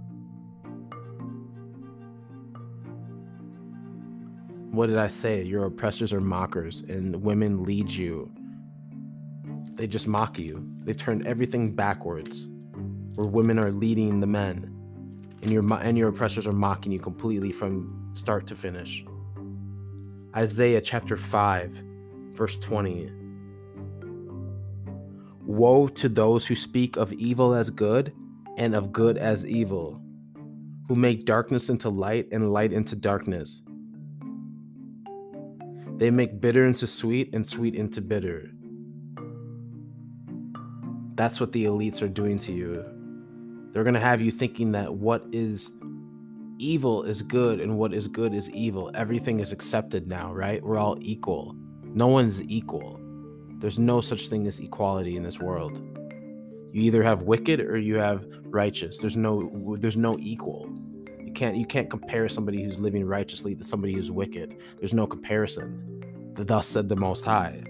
What 4.72 4.88
did 4.88 4.98
I 4.98 5.08
say? 5.08 5.44
Your 5.44 5.66
oppressors 5.66 6.14
are 6.14 6.22
mockers, 6.22 6.82
and 6.82 7.22
women 7.22 7.64
lead 7.64 7.92
you 7.92 8.32
they 9.76 9.88
just 9.88 10.08
mock 10.08 10.40
you. 10.40 10.66
They 10.84 10.94
turn 10.94 11.26
everything 11.28 11.72
backwards. 11.76 12.48
Where 13.16 13.28
women 13.28 13.60
are 13.60 13.72
leading 13.72 14.20
the 14.20 14.28
men, 14.28 14.72
and 15.42 15.52
your 15.52 15.64
and 15.82 15.98
your 15.98 16.10
oppressors 16.10 16.46
are 16.48 16.54
mocking 16.54 16.92
you 16.92 17.00
completely 17.00 17.52
from 17.52 18.05
start 18.16 18.48
to 18.48 18.56
finish. 18.56 19.06
Isaiah 20.36 20.82
chapter 20.82 21.18
5, 21.18 21.84
verse 22.34 22.58
20. 22.58 23.12
Woe 25.46 25.88
to 25.90 26.10
those 26.10 26.46
who 26.46 26.56
speak 26.56 26.98
of 26.98 27.14
evil 27.14 27.54
as 27.54 27.70
good 27.70 28.14
and 28.58 28.74
of 28.74 28.92
good 28.92 29.18
as 29.18 29.46
evil, 29.46 30.02
who 30.88 30.96
make 30.96 31.26
darkness 31.26 31.70
into 31.70 31.90
light 31.90 32.28
and 32.32 32.52
light 32.54 32.72
into 32.72 32.96
darkness. 32.96 33.62
They 35.98 36.10
make 36.10 36.42
bitter 36.42 36.66
into 36.66 36.88
sweet 36.88 37.34
and 37.34 37.46
sweet 37.46 37.76
into 37.76 38.02
bitter. 38.02 38.50
That's 41.16 41.40
what 41.40 41.52
the 41.52 41.66
elites 41.66 42.02
are 42.02 42.10
doing 42.10 42.40
to 42.40 42.52
you. 42.52 42.84
They're 43.72 43.84
going 43.84 43.94
to 43.94 44.00
have 44.00 44.22
you 44.22 44.32
thinking 44.32 44.72
that 44.72 44.96
what 44.96 45.24
is 45.32 45.72
evil 46.58 47.04
is 47.04 47.22
good 47.22 47.60
and 47.60 47.78
what 47.78 47.94
is 47.94 48.08
good 48.08 48.34
is 48.34 48.50
evil. 48.52 48.92
Everything 48.96 49.40
is 49.40 49.52
accepted 49.52 50.08
now, 50.08 50.34
right? 50.34 50.64
We're 50.64 50.78
all 50.78 50.98
equal. 51.02 51.56
No 51.84 52.08
one's 52.08 52.42
equal. 52.44 53.00
There's 53.60 53.80
no 53.80 54.02
such 54.02 54.28
thing 54.28 54.48
as 54.48 54.60
equality 54.60 55.18
in 55.18 55.24
this 55.24 55.40
world. 55.40 55.82
You 56.72 56.82
either 56.84 57.04
have 57.04 57.24
wicked 57.24 57.62
or 57.62 57.78
you 57.78 57.96
have 57.98 58.26
righteous. 58.44 58.98
There's 58.98 59.16
no 59.16 59.78
there's 59.80 59.98
no 59.98 60.18
equal. 60.20 60.70
You 61.24 61.32
can't 61.32 61.56
you 61.56 61.66
can't 61.66 61.90
compare 61.90 62.28
somebody 62.28 62.62
who's 62.64 62.80
living 62.80 63.06
righteously 63.06 63.56
to 63.56 63.64
somebody 63.64 63.94
who's 63.94 64.12
wicked. 64.12 64.58
There's 64.80 64.94
no 64.94 65.08
comparison. 65.08 66.04
Thus 66.36 66.68
said 66.68 66.90
the 66.90 66.98
most 66.98 67.24
high. 67.24 67.64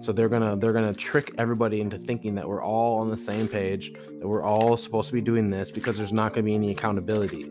So 0.00 0.12
they're 0.12 0.28
gonna 0.28 0.56
they're 0.56 0.72
gonna 0.72 0.94
trick 0.94 1.34
everybody 1.38 1.80
into 1.80 1.98
thinking 1.98 2.34
that 2.36 2.48
we're 2.48 2.62
all 2.62 3.00
on 3.00 3.08
the 3.08 3.16
same 3.16 3.48
page, 3.48 3.92
that 3.92 4.28
we're 4.28 4.44
all 4.44 4.76
supposed 4.76 5.08
to 5.08 5.14
be 5.14 5.20
doing 5.20 5.50
this 5.50 5.70
because 5.70 5.96
there's 5.96 6.12
not 6.12 6.32
gonna 6.32 6.44
be 6.44 6.54
any 6.54 6.70
accountability. 6.70 7.50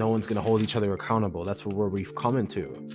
No 0.00 0.08
one's 0.08 0.26
gonna 0.26 0.40
hold 0.40 0.62
each 0.62 0.76
other 0.76 0.94
accountable. 0.94 1.44
That's 1.44 1.66
where 1.66 1.88
we've 1.88 2.14
come 2.14 2.36
into. 2.38 2.88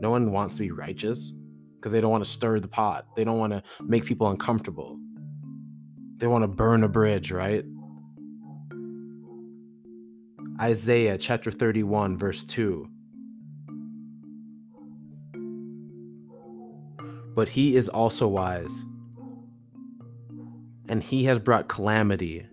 No 0.00 0.10
one 0.10 0.30
wants 0.30 0.54
to 0.54 0.62
be 0.62 0.70
righteous 0.70 1.32
because 1.74 1.92
they 1.92 2.00
don't 2.00 2.12
want 2.12 2.24
to 2.24 2.30
stir 2.30 2.60
the 2.60 2.68
pot. 2.68 3.06
They 3.16 3.24
don't 3.24 3.38
want 3.38 3.52
to 3.52 3.62
make 3.80 4.04
people 4.04 4.28
uncomfortable. 4.28 4.96
They 6.18 6.28
want 6.28 6.44
to 6.44 6.48
burn 6.48 6.84
a 6.84 6.88
bridge, 6.88 7.32
right? 7.32 7.64
Isaiah 10.60 11.18
chapter 11.18 11.50
31, 11.50 12.16
verse 12.16 12.44
2. 12.44 12.88
but 17.34 17.48
he 17.48 17.76
is 17.76 17.88
also 17.88 18.28
wise. 18.28 18.84
And 20.88 21.02
he 21.02 21.24
has 21.24 21.38
brought 21.38 21.68
calamity. 21.68 22.46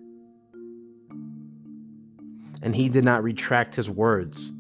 And 2.62 2.76
he 2.76 2.90
did 2.90 3.04
not 3.04 3.24
retract 3.24 3.76
his 3.76 3.90
words. 3.90 4.52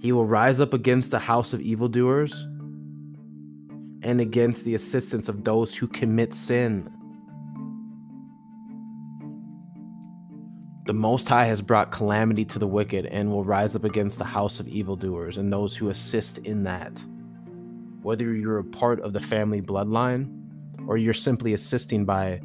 He 0.00 0.10
will 0.10 0.26
rise 0.26 0.60
up 0.60 0.74
against 0.74 1.10
the 1.10 1.18
house 1.18 1.52
of 1.52 1.60
evildoers 1.60 2.46
and 4.02 4.20
against 4.20 4.64
the 4.64 4.74
assistance 4.74 5.28
of 5.28 5.44
those 5.44 5.74
who 5.74 5.86
commit 5.86 6.34
sin. 6.34 6.90
The 10.86 10.92
Most 10.92 11.28
High 11.28 11.44
has 11.44 11.62
brought 11.62 11.92
calamity 11.92 12.44
to 12.46 12.58
the 12.58 12.66
wicked 12.66 13.06
and 13.06 13.30
will 13.30 13.44
rise 13.44 13.76
up 13.76 13.84
against 13.84 14.18
the 14.18 14.24
house 14.24 14.58
of 14.58 14.66
evildoers 14.66 15.36
and 15.36 15.52
those 15.52 15.76
who 15.76 15.90
assist 15.90 16.38
in 16.38 16.64
that. 16.64 16.92
Whether 18.02 18.34
you're 18.34 18.58
a 18.58 18.64
part 18.64 19.00
of 19.02 19.12
the 19.12 19.20
family 19.20 19.62
bloodline 19.62 20.36
or 20.88 20.96
you're 20.96 21.14
simply 21.14 21.54
assisting 21.54 22.04
by 22.04 22.40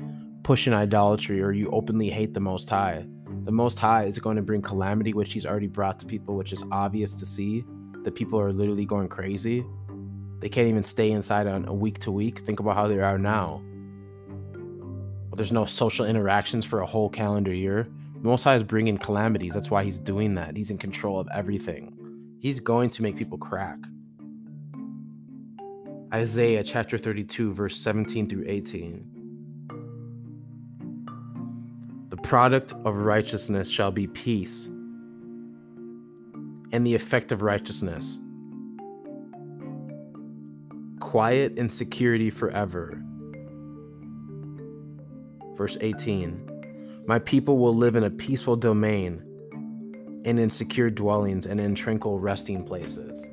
pushing 0.47 0.71
idolatry 0.71 1.43
or 1.43 1.51
you 1.51 1.69
openly 1.71 2.09
hate 2.09 2.33
the 2.33 2.39
Most 2.39 2.69
High, 2.69 3.05
the 3.43 3.51
Most 3.51 3.77
High 3.77 4.05
is 4.05 4.17
going 4.17 4.37
to 4.37 4.41
bring 4.41 4.61
calamity, 4.61 5.13
which 5.13 5.33
He's 5.33 5.45
already 5.45 5.67
brought 5.67 5.99
to 5.99 6.05
people, 6.05 6.37
which 6.37 6.53
is 6.53 6.63
obvious 6.71 7.13
to 7.15 7.25
see. 7.25 7.65
That 8.05 8.15
people 8.15 8.39
are 8.39 8.53
literally 8.53 8.85
going 8.85 9.09
crazy. 9.09 9.65
They 10.39 10.47
can't 10.47 10.69
even 10.69 10.85
stay 10.85 11.11
inside 11.11 11.47
on 11.47 11.67
a 11.67 11.73
week 11.73 11.99
to 11.99 12.13
week. 12.13 12.39
Think 12.39 12.61
about 12.61 12.77
how 12.77 12.87
they 12.87 13.01
are 13.01 13.17
now. 13.17 13.61
There's 15.33 15.51
no 15.51 15.65
social 15.65 16.05
interactions 16.05 16.63
for 16.63 16.79
a 16.79 16.85
whole 16.85 17.09
calendar 17.09 17.53
year. 17.53 17.89
Most 18.21 18.43
High 18.43 18.55
is 18.55 18.63
bringing 18.63 18.97
calamities. 18.97 19.53
That's 19.53 19.69
why 19.69 19.83
he's 19.83 19.99
doing 19.99 20.33
that. 20.35 20.55
He's 20.55 20.71
in 20.71 20.77
control 20.77 21.19
of 21.19 21.27
everything. 21.33 21.93
He's 22.39 22.61
going 22.61 22.89
to 22.91 23.01
make 23.03 23.17
people 23.17 23.37
crack. 23.37 23.79
Isaiah 26.13 26.63
chapter 26.63 26.97
32, 26.97 27.53
verse 27.53 27.75
17 27.75 28.29
through 28.29 28.45
18. 28.47 29.16
Product 32.27 32.73
of 32.83 32.97
righteousness 32.97 33.69
shall 33.69 33.89
be 33.89 34.05
peace, 34.05 34.65
and 36.73 36.85
the 36.85 36.93
effect 36.93 37.31
of 37.31 37.41
righteousness, 37.41 38.19
quiet 40.99 41.57
and 41.57 41.71
security 41.71 42.29
forever. 42.29 43.01
Verse 45.55 45.77
18 45.79 46.43
my 47.07 47.19
people 47.19 47.57
will 47.59 47.73
live 47.73 47.95
in 47.95 48.03
a 48.03 48.09
peaceful 48.09 48.57
domain, 48.57 49.23
and 50.25 50.37
in 50.37 50.49
secure 50.49 50.89
dwellings, 50.89 51.45
and 51.45 51.61
in 51.61 51.75
tranquil 51.75 52.19
resting 52.19 52.65
places. 52.65 53.25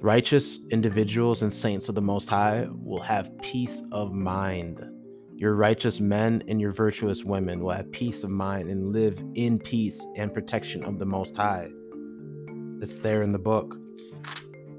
Righteous 0.00 0.58
individuals 0.72 1.42
and 1.42 1.52
saints 1.52 1.88
of 1.88 1.94
the 1.94 2.02
Most 2.02 2.28
High 2.28 2.66
will 2.68 3.02
have 3.02 3.30
peace 3.38 3.84
of 3.92 4.12
mind. 4.12 4.84
Your 5.36 5.54
righteous 5.54 6.00
men 6.00 6.42
and 6.48 6.58
your 6.58 6.70
virtuous 6.70 7.22
women 7.22 7.60
will 7.60 7.72
have 7.72 7.92
peace 7.92 8.24
of 8.24 8.30
mind 8.30 8.70
and 8.70 8.94
live 8.94 9.22
in 9.34 9.58
peace 9.58 10.06
and 10.16 10.32
protection 10.32 10.82
of 10.82 10.98
the 10.98 11.04
Most 11.04 11.36
High. 11.36 11.68
It's 12.80 12.96
there 12.98 13.22
in 13.22 13.32
the 13.32 13.38
book. 13.38 13.76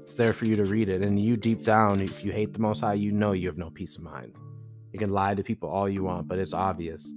It's 0.02 0.16
there 0.16 0.32
for 0.32 0.46
you 0.46 0.56
to 0.56 0.64
read 0.64 0.88
it. 0.88 1.02
And 1.02 1.16
you, 1.16 1.36
deep 1.36 1.62
down, 1.62 2.00
if 2.00 2.24
you 2.24 2.32
hate 2.32 2.54
the 2.54 2.58
Most 2.58 2.80
High, 2.80 2.94
you 2.94 3.12
know 3.12 3.30
you 3.30 3.46
have 3.46 3.56
no 3.56 3.70
peace 3.70 3.94
of 3.94 4.02
mind. 4.02 4.34
You 4.92 4.98
can 4.98 5.10
lie 5.10 5.36
to 5.36 5.44
people 5.44 5.68
all 5.68 5.88
you 5.88 6.02
want, 6.02 6.26
but 6.26 6.40
it's 6.40 6.52
obvious. 6.52 7.08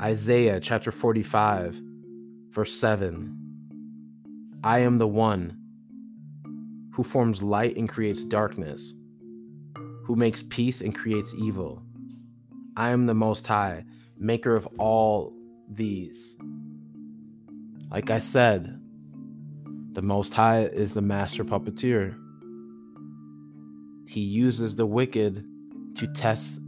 Isaiah 0.00 0.60
chapter 0.60 0.92
45, 0.92 1.80
verse 2.50 2.72
7. 2.74 3.36
I 4.62 4.78
am 4.78 4.98
the 4.98 5.08
one 5.08 5.58
who 6.92 7.02
forms 7.02 7.42
light 7.42 7.76
and 7.76 7.88
creates 7.88 8.24
darkness 8.24 8.92
who 10.08 10.16
makes 10.16 10.42
peace 10.44 10.80
and 10.80 10.94
creates 10.94 11.34
evil. 11.34 11.82
I 12.78 12.92
am 12.92 13.04
the 13.04 13.12
Most 13.12 13.46
High, 13.46 13.84
maker 14.16 14.56
of 14.56 14.66
all 14.78 15.34
these. 15.68 16.34
Like 17.90 18.08
I 18.08 18.18
said, 18.18 18.80
the 19.92 20.00
Most 20.00 20.32
High 20.32 20.62
is 20.62 20.94
the 20.94 21.02
master 21.02 21.44
puppeteer. 21.44 22.18
He 24.08 24.22
uses 24.22 24.76
the 24.76 24.86
wicked 24.86 25.44
to 25.96 26.06
test 26.06 26.58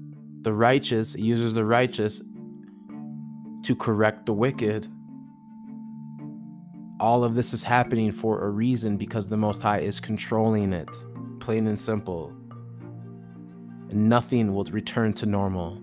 the 0.43 0.53
righteous, 0.53 1.15
he 1.15 1.23
uses 1.23 1.55
the 1.55 1.65
righteous 1.65 2.21
to 3.63 3.75
correct 3.75 4.27
the 4.27 4.35
wicked. 4.35 4.87
All 7.01 7.25
of 7.25 7.35
this 7.35 7.55
is 7.55 7.63
happening 7.63 8.13
for 8.13 8.45
a 8.45 8.51
reason 8.51 8.99
because 8.99 9.29
the 9.29 9.39
Most 9.39 9.63
High 9.63 9.81
is 9.81 9.99
controlling 9.99 10.75
it, 10.75 10.91
plain 11.41 11.67
and 11.69 11.79
simple 11.79 12.37
nothing 13.93 14.55
will 14.55 14.65
return 14.65 15.13
to 15.15 15.27
normal. 15.27 15.81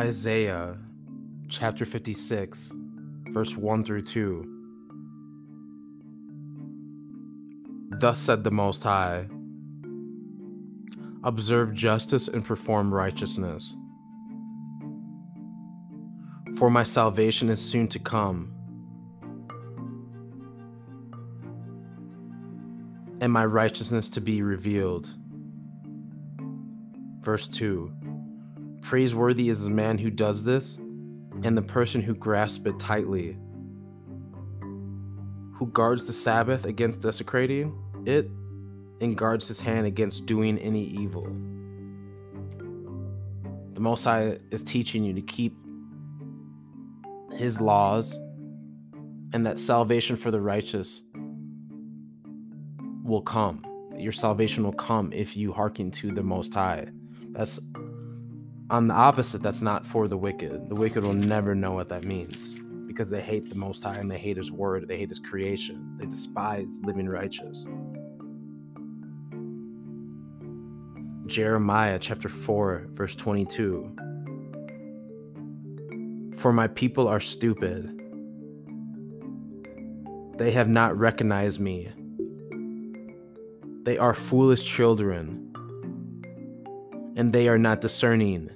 Isaiah 0.00 0.78
chapter 1.50 1.84
56, 1.84 2.70
verse 3.32 3.54
1 3.54 3.84
through 3.84 4.00
2. 4.00 4.46
Thus 7.98 8.18
said 8.18 8.42
the 8.42 8.50
Most 8.50 8.82
High 8.82 9.28
Observe 11.22 11.74
justice 11.74 12.28
and 12.28 12.42
perform 12.42 12.94
righteousness. 12.94 13.76
For 16.56 16.70
my 16.70 16.82
salvation 16.82 17.50
is 17.50 17.60
soon 17.60 17.86
to 17.88 17.98
come, 17.98 18.54
and 23.20 23.30
my 23.30 23.44
righteousness 23.44 24.08
to 24.08 24.22
be 24.22 24.40
revealed. 24.40 25.12
Verse 27.20 27.46
2 27.48 27.92
Praiseworthy 28.82 29.48
is 29.48 29.64
the 29.64 29.70
man 29.70 29.98
who 29.98 30.10
does 30.10 30.42
this, 30.42 30.76
and 31.42 31.56
the 31.56 31.62
person 31.62 32.00
who 32.00 32.14
grasps 32.14 32.66
it 32.66 32.78
tightly, 32.78 33.36
who 35.52 35.66
guards 35.72 36.06
the 36.06 36.12
Sabbath 36.12 36.64
against 36.64 37.02
desecrating 37.02 37.76
it, 38.06 38.28
and 39.00 39.16
guards 39.16 39.48
his 39.48 39.60
hand 39.60 39.86
against 39.86 40.26
doing 40.26 40.58
any 40.58 40.84
evil. 40.84 41.24
The 43.74 43.80
Most 43.80 44.04
High 44.04 44.38
is 44.50 44.62
teaching 44.62 45.04
you 45.04 45.14
to 45.14 45.22
keep 45.22 45.56
his 47.32 47.60
laws, 47.60 48.18
and 49.32 49.46
that 49.46 49.58
salvation 49.58 50.16
for 50.16 50.30
the 50.30 50.40
righteous 50.40 51.02
will 53.04 53.22
come. 53.22 53.64
Your 53.96 54.12
salvation 54.12 54.64
will 54.64 54.72
come 54.72 55.12
if 55.12 55.36
you 55.36 55.52
hearken 55.52 55.90
to 55.92 56.10
the 56.10 56.22
Most 56.22 56.52
High. 56.52 56.86
That's 57.30 57.60
on 58.70 58.86
the 58.86 58.94
opposite, 58.94 59.42
that's 59.42 59.62
not 59.62 59.84
for 59.84 60.06
the 60.06 60.16
wicked. 60.16 60.68
The 60.68 60.76
wicked 60.76 61.02
will 61.02 61.12
never 61.12 61.56
know 61.56 61.72
what 61.72 61.88
that 61.88 62.04
means 62.04 62.54
because 62.86 63.10
they 63.10 63.20
hate 63.20 63.48
the 63.48 63.56
Most 63.56 63.82
High 63.82 63.96
and 63.96 64.10
they 64.10 64.18
hate 64.18 64.36
His 64.36 64.52
word, 64.52 64.86
they 64.86 64.96
hate 64.96 65.08
His 65.08 65.18
creation, 65.18 65.96
they 65.98 66.06
despise 66.06 66.80
living 66.84 67.08
righteous. 67.08 67.66
Jeremiah 71.26 71.98
chapter 71.98 72.28
4, 72.28 72.88
verse 72.92 73.16
22. 73.16 73.96
For 76.36 76.52
my 76.52 76.68
people 76.68 77.08
are 77.08 77.20
stupid. 77.20 77.96
They 80.36 80.52
have 80.52 80.68
not 80.68 80.96
recognized 80.96 81.60
me. 81.60 81.88
They 83.82 83.98
are 83.98 84.14
foolish 84.14 84.62
children, 84.62 85.52
and 87.16 87.32
they 87.32 87.48
are 87.48 87.58
not 87.58 87.80
discerning. 87.80 88.50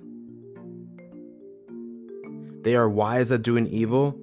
They 2.65 2.77
are 2.77 2.89
wise 2.89 3.31
at 3.31 3.43
doing 3.43 3.67
evil, 3.67 4.19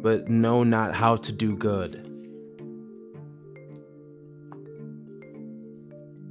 but 0.00 0.30
know 0.30 0.64
not 0.64 0.94
how 0.94 1.16
to 1.16 1.30
do 1.30 1.54
good. 1.54 2.02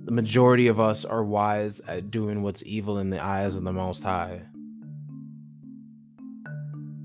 The 0.06 0.12
majority 0.12 0.68
of 0.68 0.80
us 0.80 1.06
are 1.06 1.24
wise 1.24 1.82
at 1.82 2.10
doing 2.10 2.42
what's 2.42 2.64
evil 2.66 2.98
in 2.98 3.12
the 3.12 3.24
eyes 3.24 3.56
of 3.56 3.64
the 3.64 3.72
Most 3.72 4.02
High. 4.02 4.42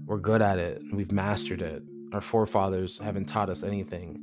We're 0.07 0.17
good 0.17 0.41
at 0.41 0.59
it, 0.59 0.81
we've 0.95 1.13
mastered 1.13 1.61
it. 1.61 1.83
Our 2.15 2.23
forefathers 2.23 2.99
haven't 2.99 3.27
taught 3.27 3.51
us 3.51 3.63
anything. 3.63 4.19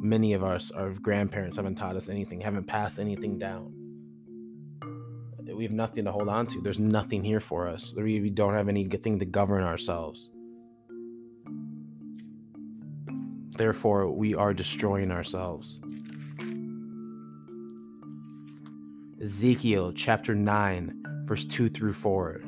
Many 0.00 0.32
of 0.32 0.42
us, 0.42 0.72
our 0.72 0.90
grandparents, 0.90 1.56
haven't 1.56 1.76
taught 1.76 1.94
us 1.94 2.08
anything, 2.08 2.40
haven't 2.40 2.64
passed 2.64 2.98
anything 2.98 3.38
down 3.38 3.81
we 5.54 5.64
have 5.64 5.72
nothing 5.72 6.04
to 6.04 6.12
hold 6.12 6.28
on 6.28 6.46
to. 6.48 6.60
There's 6.60 6.78
nothing 6.78 7.22
here 7.22 7.40
for 7.40 7.68
us. 7.68 7.94
We 7.96 8.30
don't 8.30 8.54
have 8.54 8.68
anything 8.68 9.18
to 9.18 9.24
govern 9.24 9.64
ourselves. 9.64 10.30
Therefore, 13.56 14.10
we 14.10 14.34
are 14.34 14.54
destroying 14.54 15.10
ourselves. 15.10 15.80
Ezekiel 19.20 19.92
chapter 19.92 20.34
9, 20.34 21.24
verse 21.26 21.44
2 21.44 21.68
through 21.68 21.92
4. 21.92 22.40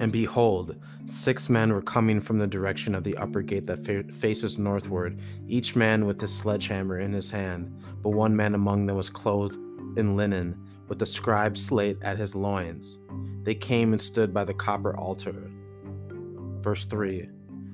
And 0.00 0.10
behold, 0.10 0.76
six 1.04 1.50
men 1.50 1.74
were 1.74 1.82
coming 1.82 2.22
from 2.22 2.38
the 2.38 2.46
direction 2.46 2.94
of 2.94 3.04
the 3.04 3.16
upper 3.18 3.42
gate 3.42 3.66
that 3.66 3.84
fa- 3.84 4.10
faces 4.10 4.56
northward, 4.56 5.20
each 5.46 5.76
man 5.76 6.06
with 6.06 6.18
his 6.18 6.34
sledgehammer 6.34 6.98
in 6.98 7.12
his 7.12 7.30
hand. 7.30 7.70
But 8.02 8.10
one 8.10 8.34
man 8.34 8.54
among 8.54 8.86
them 8.86 8.96
was 8.96 9.10
clothed 9.10 9.58
in 9.98 10.16
linen, 10.16 10.56
with 10.88 10.98
the 10.98 11.06
scribe's 11.06 11.62
slate 11.62 11.98
at 12.00 12.16
his 12.16 12.34
loins. 12.34 12.98
They 13.42 13.54
came 13.54 13.92
and 13.92 14.00
stood 14.00 14.32
by 14.32 14.44
the 14.44 14.54
copper 14.54 14.96
altar. 14.96 15.50
Verse 16.62 16.86
3 16.86 17.28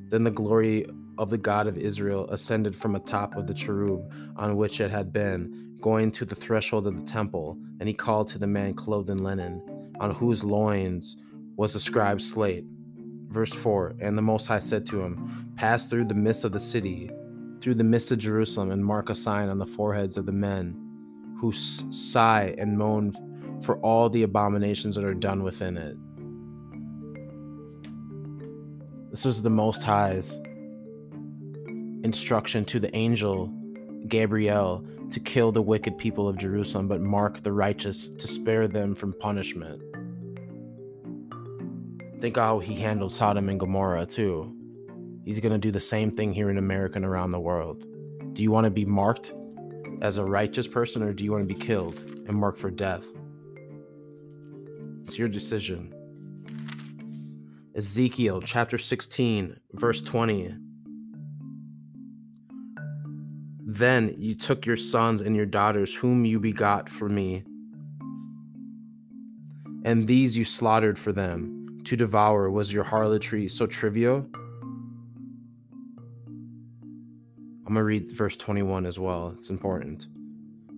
Then 0.08 0.24
the 0.24 0.30
glory 0.32 0.84
of 1.18 1.30
the 1.30 1.38
God 1.38 1.68
of 1.68 1.78
Israel 1.78 2.28
ascended 2.30 2.74
from 2.74 2.96
atop 2.96 3.36
of 3.36 3.46
the 3.46 3.54
cherub 3.54 4.12
on 4.36 4.56
which 4.56 4.80
it 4.80 4.90
had 4.90 5.12
been, 5.12 5.76
going 5.80 6.10
to 6.10 6.24
the 6.24 6.34
threshold 6.34 6.88
of 6.88 6.96
the 6.96 7.12
temple, 7.12 7.56
and 7.78 7.88
he 7.88 7.94
called 7.94 8.26
to 8.28 8.38
the 8.38 8.48
man 8.48 8.74
clothed 8.74 9.10
in 9.10 9.22
linen, 9.22 9.62
on 10.00 10.12
whose 10.12 10.42
loins 10.42 11.16
was 11.56 11.72
the 11.72 11.80
scribe's 11.80 12.30
slate. 12.30 12.64
Verse 13.28 13.52
4 13.52 13.96
And 14.00 14.16
the 14.16 14.22
Most 14.22 14.46
High 14.46 14.58
said 14.58 14.86
to 14.86 15.00
him, 15.00 15.52
Pass 15.56 15.86
through 15.86 16.04
the 16.04 16.14
midst 16.14 16.44
of 16.44 16.52
the 16.52 16.60
city, 16.60 17.10
through 17.60 17.74
the 17.74 17.84
midst 17.84 18.12
of 18.12 18.18
Jerusalem, 18.18 18.70
and 18.70 18.84
mark 18.84 19.10
a 19.10 19.14
sign 19.14 19.48
on 19.48 19.58
the 19.58 19.66
foreheads 19.66 20.16
of 20.16 20.26
the 20.26 20.32
men 20.32 20.82
who 21.40 21.52
sigh 21.52 22.54
and 22.58 22.78
moan 22.78 23.12
for 23.62 23.78
all 23.78 24.08
the 24.08 24.22
abominations 24.22 24.94
that 24.96 25.04
are 25.04 25.14
done 25.14 25.42
within 25.42 25.76
it. 25.76 25.96
This 29.10 29.24
was 29.24 29.42
the 29.42 29.50
Most 29.50 29.82
High's 29.82 30.38
instruction 32.04 32.64
to 32.66 32.78
the 32.78 32.94
angel 32.94 33.52
Gabriel 34.08 34.84
to 35.10 35.20
kill 35.20 35.52
the 35.52 35.62
wicked 35.62 35.96
people 35.98 36.28
of 36.28 36.36
Jerusalem, 36.36 36.88
but 36.88 37.00
mark 37.00 37.42
the 37.42 37.52
righteous 37.52 38.08
to 38.08 38.28
spare 38.28 38.68
them 38.68 38.94
from 38.94 39.12
punishment. 39.14 39.82
Think 42.20 42.36
how 42.36 42.60
he 42.60 42.74
handled 42.74 43.12
Sodom 43.12 43.48
and 43.50 43.60
Gomorrah, 43.60 44.06
too. 44.06 44.54
He's 45.24 45.40
going 45.40 45.52
to 45.52 45.58
do 45.58 45.70
the 45.70 45.80
same 45.80 46.10
thing 46.10 46.32
here 46.32 46.50
in 46.50 46.56
America 46.56 46.96
and 46.96 47.04
around 47.04 47.30
the 47.30 47.40
world. 47.40 47.84
Do 48.32 48.42
you 48.42 48.50
want 48.50 48.64
to 48.64 48.70
be 48.70 48.86
marked 48.86 49.34
as 50.00 50.18
a 50.18 50.24
righteous 50.24 50.66
person 50.66 51.02
or 51.02 51.12
do 51.12 51.24
you 51.24 51.32
want 51.32 51.46
to 51.46 51.54
be 51.54 51.60
killed 51.60 51.98
and 52.26 52.36
marked 52.36 52.58
for 52.58 52.70
death? 52.70 53.04
It's 55.02 55.18
your 55.18 55.28
decision. 55.28 55.92
Ezekiel 57.74 58.40
chapter 58.40 58.78
16, 58.78 59.56
verse 59.72 60.00
20. 60.00 60.54
Then 63.66 64.14
you 64.16 64.34
took 64.34 64.64
your 64.64 64.78
sons 64.78 65.20
and 65.20 65.36
your 65.36 65.44
daughters, 65.44 65.94
whom 65.94 66.24
you 66.24 66.40
begot 66.40 66.88
for 66.88 67.08
me, 67.08 67.44
and 69.84 70.06
these 70.06 70.36
you 70.36 70.44
slaughtered 70.44 70.98
for 70.98 71.12
them 71.12 71.55
to 71.86 71.96
devour. 71.96 72.50
Was 72.50 72.72
your 72.72 72.84
harlotry 72.84 73.48
so 73.48 73.66
trivial? 73.66 74.28
I'm 77.66 77.74
going 77.74 77.76
to 77.76 77.82
read 77.82 78.10
verse 78.10 78.36
21 78.36 78.86
as 78.86 78.98
well. 78.98 79.34
It's 79.36 79.50
important. 79.50 80.06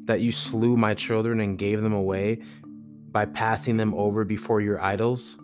That 0.06 0.20
you 0.20 0.32
slew 0.32 0.76
my 0.76 0.94
children 0.94 1.40
and 1.40 1.58
gave 1.58 1.82
them 1.82 1.92
away 1.92 2.38
by 3.10 3.26
passing 3.26 3.76
them 3.76 3.92
over 3.94 4.24
before 4.24 4.60
your 4.60 4.80
idols. 4.80 5.38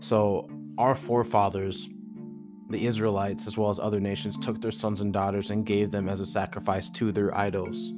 So, 0.00 0.48
our 0.78 0.94
forefathers 0.94 1.88
the 2.70 2.86
Israelites, 2.86 3.46
as 3.46 3.56
well 3.56 3.70
as 3.70 3.80
other 3.80 3.98
nations, 3.98 4.36
took 4.36 4.60
their 4.60 4.72
sons 4.72 5.00
and 5.00 5.12
daughters 5.12 5.50
and 5.50 5.64
gave 5.64 5.90
them 5.90 6.08
as 6.08 6.20
a 6.20 6.26
sacrifice 6.26 6.90
to 6.90 7.10
their 7.12 7.36
idols. 7.36 7.92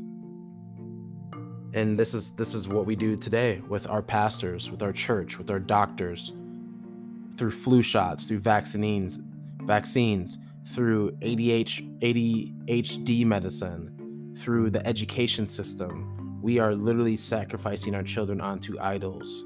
And 1.73 1.99
this 1.99 2.15
is 2.15 2.31
this 2.33 2.55
is 2.55 2.67
what 2.67 2.85
we 2.85 2.97
do 2.97 3.17
today 3.17 3.63
with 3.69 3.89
our 3.89 4.03
pastors, 4.03 4.71
with 4.71 4.83
our 4.83 4.93
church, 4.93 5.39
with 5.39 5.51
our 5.51 5.61
doctors, 5.61 6.33
through 7.37 7.53
flu 7.53 7.83
shots, 7.83 8.25
through 8.25 8.41
vaccines, 8.41 9.21
vaccines, 9.63 10.39
through 10.67 11.13
ADH, 11.23 12.01
ADHD 12.01 13.25
medicine, 13.25 14.35
through 14.39 14.71
the 14.71 14.85
education 14.87 15.47
system. 15.47 16.41
We 16.43 16.59
are 16.59 16.75
literally 16.75 17.17
sacrificing 17.17 17.95
our 17.95 18.03
children 18.03 18.41
onto 18.41 18.79
idols. 18.81 19.45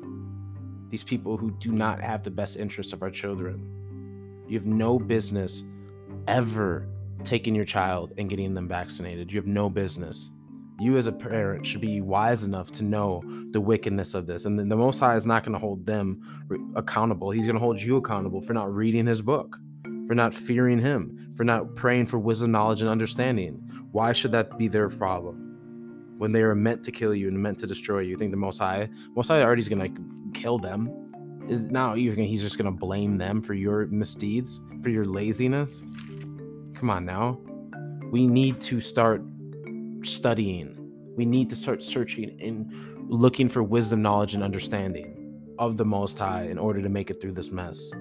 These 0.89 1.05
people 1.05 1.37
who 1.37 1.51
do 1.53 1.73
not 1.73 2.01
have 2.01 2.23
the 2.23 2.31
best 2.31 2.57
interests 2.57 2.93
of 2.93 3.03
our 3.03 3.11
children. 3.11 4.45
You 4.49 4.59
have 4.59 4.67
no 4.67 4.99
business 4.99 5.65
ever 6.27 6.87
taking 7.25 7.55
your 7.55 7.65
child 7.65 8.13
and 8.17 8.31
getting 8.31 8.55
them 8.55 8.69
vaccinated. 8.69 9.33
You 9.33 9.39
have 9.39 9.47
no 9.47 9.69
business. 9.69 10.31
You, 10.81 10.97
as 10.97 11.07
a 11.07 11.13
parent, 11.13 11.65
should 11.65 11.81
be 11.81 12.01
wise 12.01 12.43
enough 12.43 12.73
to 12.73 12.85
know 12.85 13.23
the 13.51 13.61
wickedness 13.61 14.15
of 14.15 14.27
this. 14.27 14.45
And 14.45 14.59
the 14.59 14.77
Most 14.77 14.99
High 14.99 15.17
is 15.17 15.27
not 15.27 15.45
going 15.45 15.53
to 15.53 15.59
hold 15.59 15.87
them 15.87 16.21
accountable. 16.75 17.31
He's 17.31 17.47
going 17.47 17.55
to 17.55 17.61
hold 17.61 17.81
you 17.81 17.97
accountable 17.97 18.41
for 18.41 18.55
not 18.55 18.75
reading 18.75 19.07
His 19.07 19.23
book, 19.23 19.59
for 20.07 20.15
not 20.15 20.35
fearing 20.35 20.81
Him, 20.81 21.33
for 21.37 21.45
not 21.45 21.77
praying 21.77 22.07
for 22.07 22.19
wisdom, 22.19 22.51
knowledge, 22.51 22.81
and 22.81 22.91
understanding. 22.91 23.55
Why 23.93 24.13
should 24.13 24.33
that 24.33 24.59
be 24.59 24.69
their 24.69 24.89
problem? 24.89 25.41
When 26.19 26.33
they 26.33 26.43
are 26.43 26.55
meant 26.55 26.85
to 26.85 26.93
kill 26.93 27.15
you 27.15 27.29
and 27.29 27.39
meant 27.39 27.59
to 27.61 27.67
destroy 27.67 28.01
you, 28.01 28.11
you 28.11 28.17
think 28.17 28.31
the 28.31 28.37
Most 28.37 28.59
High, 28.59 28.89
Most 29.15 29.29
High 29.29 29.43
already 29.43 29.61
is 29.61 29.69
going 29.69 29.95
to 29.95 30.41
kill 30.41 30.59
them 30.59 31.05
is 31.49 31.67
now 31.67 31.95
he's 31.95 32.43
just 32.43 32.57
gonna 32.57 32.71
blame 32.71 33.19
them 33.19 33.43
for 33.43 33.55
your 33.55 33.87
misdeeds, 33.87 34.63
for 34.83 34.89
your 34.89 35.05
laziness? 35.05 35.83
Come 36.75 36.91
on 36.91 37.05
now. 37.05 37.39
We 38.11 38.27
need 38.27 38.61
to 38.63 38.81
start 38.81 39.23
studying. 40.07 40.77
We 41.17 41.25
need 41.25 41.51
to 41.51 41.57
start 41.57 41.83
searching 41.83 42.39
and 42.41 43.11
looking 43.11 43.49
for 43.49 43.63
wisdom, 43.63 44.03
knowledge, 44.03 44.35
and 44.35 44.43
understanding 44.43 45.41
of 45.59 45.77
the 45.77 45.85
Most 45.85 46.19
High 46.19 46.45
in 46.45 46.59
order 46.59 46.83
to 46.83 46.89
make 46.89 47.11
it 47.11 47.21
through 47.21 47.33
this 47.33 47.51
mess. 47.51 47.93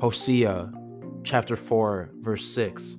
Hosea 0.00 0.72
chapter 1.22 1.56
4, 1.56 2.10
verse 2.20 2.44
6. 2.46 2.96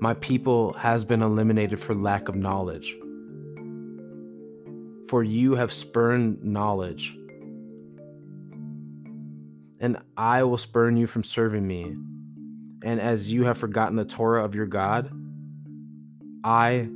My 0.00 0.14
people 0.14 0.72
has 0.72 1.04
been 1.04 1.22
eliminated 1.22 1.78
for 1.78 1.94
lack 1.94 2.28
of 2.28 2.34
knowledge 2.34 2.96
for 5.12 5.22
you 5.22 5.54
have 5.54 5.70
spurned 5.70 6.42
knowledge. 6.42 7.18
And 9.78 9.98
I 10.16 10.42
will 10.42 10.56
spurn 10.56 10.96
you 10.96 11.06
from 11.06 11.22
serving 11.22 11.66
me. 11.66 11.94
And 12.84 13.00
as 13.00 13.30
you 13.30 13.44
have 13.44 13.58
forgotten 13.58 13.96
the 13.96 14.04
Torah 14.04 14.44
of 14.44 14.54
your 14.54 14.66
God, 14.66 15.10
I 16.44 16.88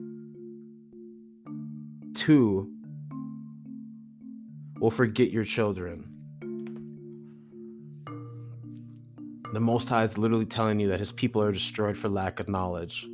too 2.15 2.71
will 4.81 4.91
forget 4.91 5.31
your 5.31 5.45
children. 5.45 6.09
The 9.53 9.61
Most 9.61 9.89
High 9.89 10.03
is 10.03 10.19
literally 10.19 10.45
telling 10.45 10.81
you 10.81 10.89
that 10.89 11.01
his 11.01 11.13
people 11.13 11.41
are 11.41 11.53
destroyed 11.53 11.97
for 11.97 12.09
lack 12.09 12.41
of 12.41 12.49
knowledge. 12.49 13.07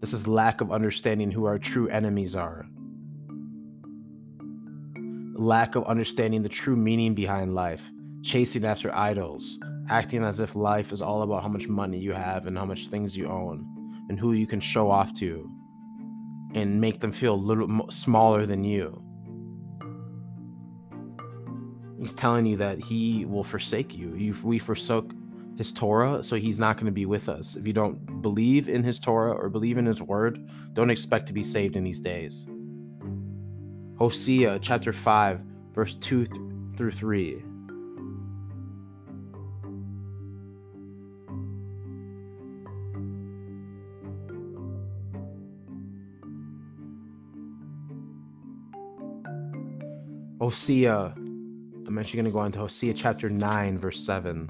This 0.00 0.12
is 0.12 0.28
lack 0.28 0.60
of 0.60 0.70
understanding 0.70 1.30
who 1.30 1.44
our 1.46 1.58
true 1.58 1.88
enemies 1.88 2.36
are 2.36 2.66
lack 5.38 5.76
of 5.76 5.84
understanding 5.84 6.42
the 6.42 6.48
true 6.48 6.76
meaning 6.76 7.14
behind 7.14 7.54
life, 7.54 7.90
chasing 8.22 8.64
after 8.64 8.94
idols, 8.94 9.58
acting 9.90 10.24
as 10.24 10.40
if 10.40 10.54
life 10.54 10.92
is 10.92 11.02
all 11.02 11.22
about 11.22 11.42
how 11.42 11.48
much 11.48 11.68
money 11.68 11.98
you 11.98 12.12
have 12.12 12.46
and 12.46 12.56
how 12.56 12.64
much 12.64 12.88
things 12.88 13.16
you 13.16 13.26
own 13.28 13.66
and 14.08 14.18
who 14.18 14.32
you 14.32 14.46
can 14.46 14.60
show 14.60 14.90
off 14.90 15.12
to 15.14 15.50
and 16.54 16.80
make 16.80 17.00
them 17.00 17.12
feel 17.12 17.34
a 17.34 17.36
little 17.36 17.90
smaller 17.90 18.46
than 18.46 18.64
you. 18.64 19.02
He's 22.00 22.14
telling 22.14 22.46
you 22.46 22.56
that 22.56 22.80
he 22.80 23.24
will 23.24 23.44
forsake 23.44 23.96
you. 23.96 24.14
If 24.16 24.44
we 24.44 24.58
forsook 24.58 25.12
his 25.56 25.72
Torah, 25.72 26.22
so 26.22 26.36
he's 26.36 26.58
not 26.58 26.76
going 26.76 26.86
to 26.86 26.92
be 26.92 27.06
with 27.06 27.28
us. 27.28 27.56
If 27.56 27.66
you 27.66 27.72
don't 27.72 28.22
believe 28.22 28.68
in 28.68 28.84
his 28.84 29.00
Torah 29.00 29.32
or 29.32 29.48
believe 29.48 29.76
in 29.76 29.84
his 29.84 30.00
word, 30.00 30.48
don't 30.74 30.90
expect 30.90 31.26
to 31.26 31.32
be 31.32 31.42
saved 31.42 31.74
in 31.74 31.82
these 31.82 32.00
days. 32.00 32.46
Hosea 33.98 34.60
chapter 34.60 34.92
5, 34.92 35.40
verse 35.74 35.96
2 35.96 36.26
through 36.76 36.92
3. 36.92 37.42
Hosea, 50.40 51.14
I'm 51.16 51.98
actually 51.98 52.18
going 52.18 52.24
to 52.26 52.30
go 52.30 52.44
into 52.44 52.58
Hosea 52.58 52.94
chapter 52.94 53.28
9, 53.28 53.78
verse 53.78 54.04
7. 54.04 54.48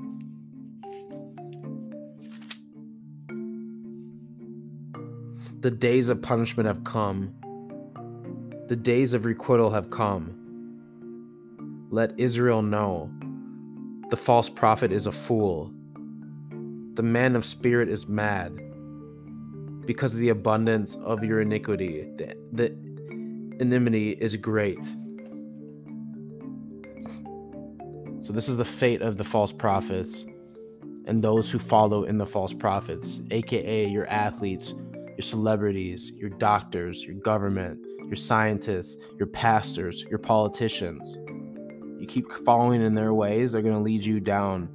The 5.60 5.70
days 5.70 6.08
of 6.08 6.22
punishment 6.22 6.66
have 6.66 6.84
come 6.84 7.34
the 8.68 8.76
days 8.76 9.14
of 9.14 9.24
requital 9.24 9.70
have 9.70 9.88
come. 9.88 10.34
Let 11.90 12.12
Israel 12.20 12.60
know 12.60 13.10
the 14.10 14.16
false 14.16 14.50
prophet 14.50 14.92
is 14.92 15.06
a 15.06 15.12
fool. 15.12 15.72
The 16.92 17.02
man 17.02 17.34
of 17.34 17.46
spirit 17.46 17.88
is 17.88 18.06
mad 18.06 18.54
because 19.86 20.12
of 20.12 20.20
the 20.20 20.28
abundance 20.28 20.96
of 20.96 21.24
your 21.24 21.40
iniquity. 21.40 22.10
The, 22.16 22.36
the 22.52 22.76
enmity 23.58 24.10
is 24.10 24.36
great. 24.36 24.86
So, 28.28 28.34
this 28.34 28.50
is 28.50 28.58
the 28.58 28.64
fate 28.66 29.00
of 29.00 29.16
the 29.16 29.24
false 29.24 29.52
prophets 29.52 30.26
and 31.06 31.24
those 31.24 31.50
who 31.50 31.58
follow 31.58 32.04
in 32.04 32.18
the 32.18 32.26
false 32.26 32.52
prophets, 32.52 33.22
aka 33.30 33.86
your 33.86 34.06
athletes, 34.08 34.74
your 34.92 35.22
celebrities, 35.22 36.12
your 36.14 36.28
doctors, 36.28 37.02
your 37.02 37.14
government, 37.14 37.80
your 38.04 38.16
scientists, 38.16 39.02
your 39.16 39.28
pastors, 39.28 40.02
your 40.10 40.18
politicians. 40.18 41.16
You 41.98 42.04
keep 42.06 42.30
following 42.44 42.82
in 42.82 42.94
their 42.94 43.14
ways, 43.14 43.52
they're 43.52 43.62
going 43.62 43.72
to 43.72 43.80
lead 43.80 44.04
you 44.04 44.20
down 44.20 44.68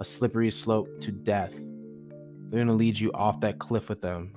a 0.00 0.04
slippery 0.04 0.50
slope 0.50 0.88
to 1.00 1.12
death. 1.12 1.52
They're 1.52 2.64
going 2.64 2.68
to 2.68 2.72
lead 2.72 2.98
you 2.98 3.12
off 3.12 3.38
that 3.40 3.58
cliff 3.58 3.90
with 3.90 4.00
them. 4.00 4.32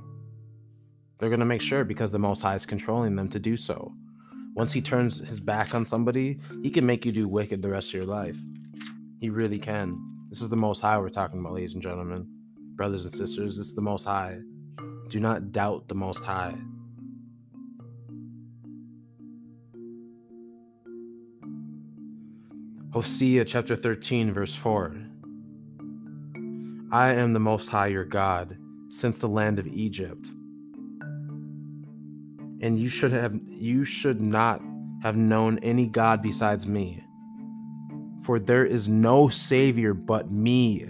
They're 1.20 1.30
going 1.30 1.40
to 1.40 1.46
make 1.46 1.62
sure 1.62 1.86
because 1.86 2.12
the 2.12 2.20
Most 2.20 2.42
High 2.42 2.56
is 2.56 2.66
controlling 2.66 3.16
them 3.16 3.30
to 3.30 3.40
do 3.40 3.56
so. 3.56 3.94
Once 4.56 4.74
he 4.74 4.82
turns 4.82 5.20
his 5.20 5.40
back 5.40 5.74
on 5.74 5.86
somebody, 5.86 6.38
he 6.64 6.70
can 6.70 6.86
make 6.86 7.06
you 7.06 7.14
do 7.14 7.30
wicked 7.30 7.62
the 7.62 7.70
rest 7.70 7.90
of 7.90 7.94
your 7.94 8.06
life. 8.06 8.36
He 9.20 9.30
really 9.30 9.58
can. 9.58 10.00
This 10.30 10.42
is 10.42 10.50
the 10.50 10.56
Most 10.56 10.80
High 10.80 10.98
we're 11.00 11.10
talking 11.10 11.40
about, 11.40 11.54
ladies 11.54 11.74
and 11.74 11.82
gentlemen. 11.82 12.28
Brothers 12.76 13.06
and 13.06 13.14
sisters, 13.14 13.58
this 13.58 13.68
is 13.68 13.76
the 13.76 13.82
Most 13.82 14.04
High. 14.04 14.38
Do 15.10 15.20
not 15.20 15.52
doubt 15.52 15.88
the 15.88 15.96
Most 15.96 16.24
High. 16.24 16.56
Hosea 22.94 23.46
chapter 23.46 23.76
13, 23.76 24.34
verse 24.34 24.56
4. 24.56 24.96
I 26.92 27.14
am 27.14 27.34
the 27.34 27.40
Most 27.40 27.70
High 27.70 27.88
your 27.88 28.06
God, 28.06 28.58
since 28.90 29.18
the 29.18 29.28
land 29.28 29.60
of 29.60 29.68
Egypt. 29.68 30.28
And 32.62 32.78
you 32.78 32.90
should 32.90 33.12
have 33.12 33.40
you 33.48 33.86
should 33.86 34.22
not 34.22 34.62
have 35.04 35.16
known 35.16 35.60
any 35.60 35.86
God 35.86 36.22
besides 36.22 36.66
me. 36.66 37.04
For 38.28 38.40
there 38.40 38.66
is 38.66 38.90
no 38.90 39.30
Savior 39.30 39.94
but 39.94 40.30
me. 40.30 40.90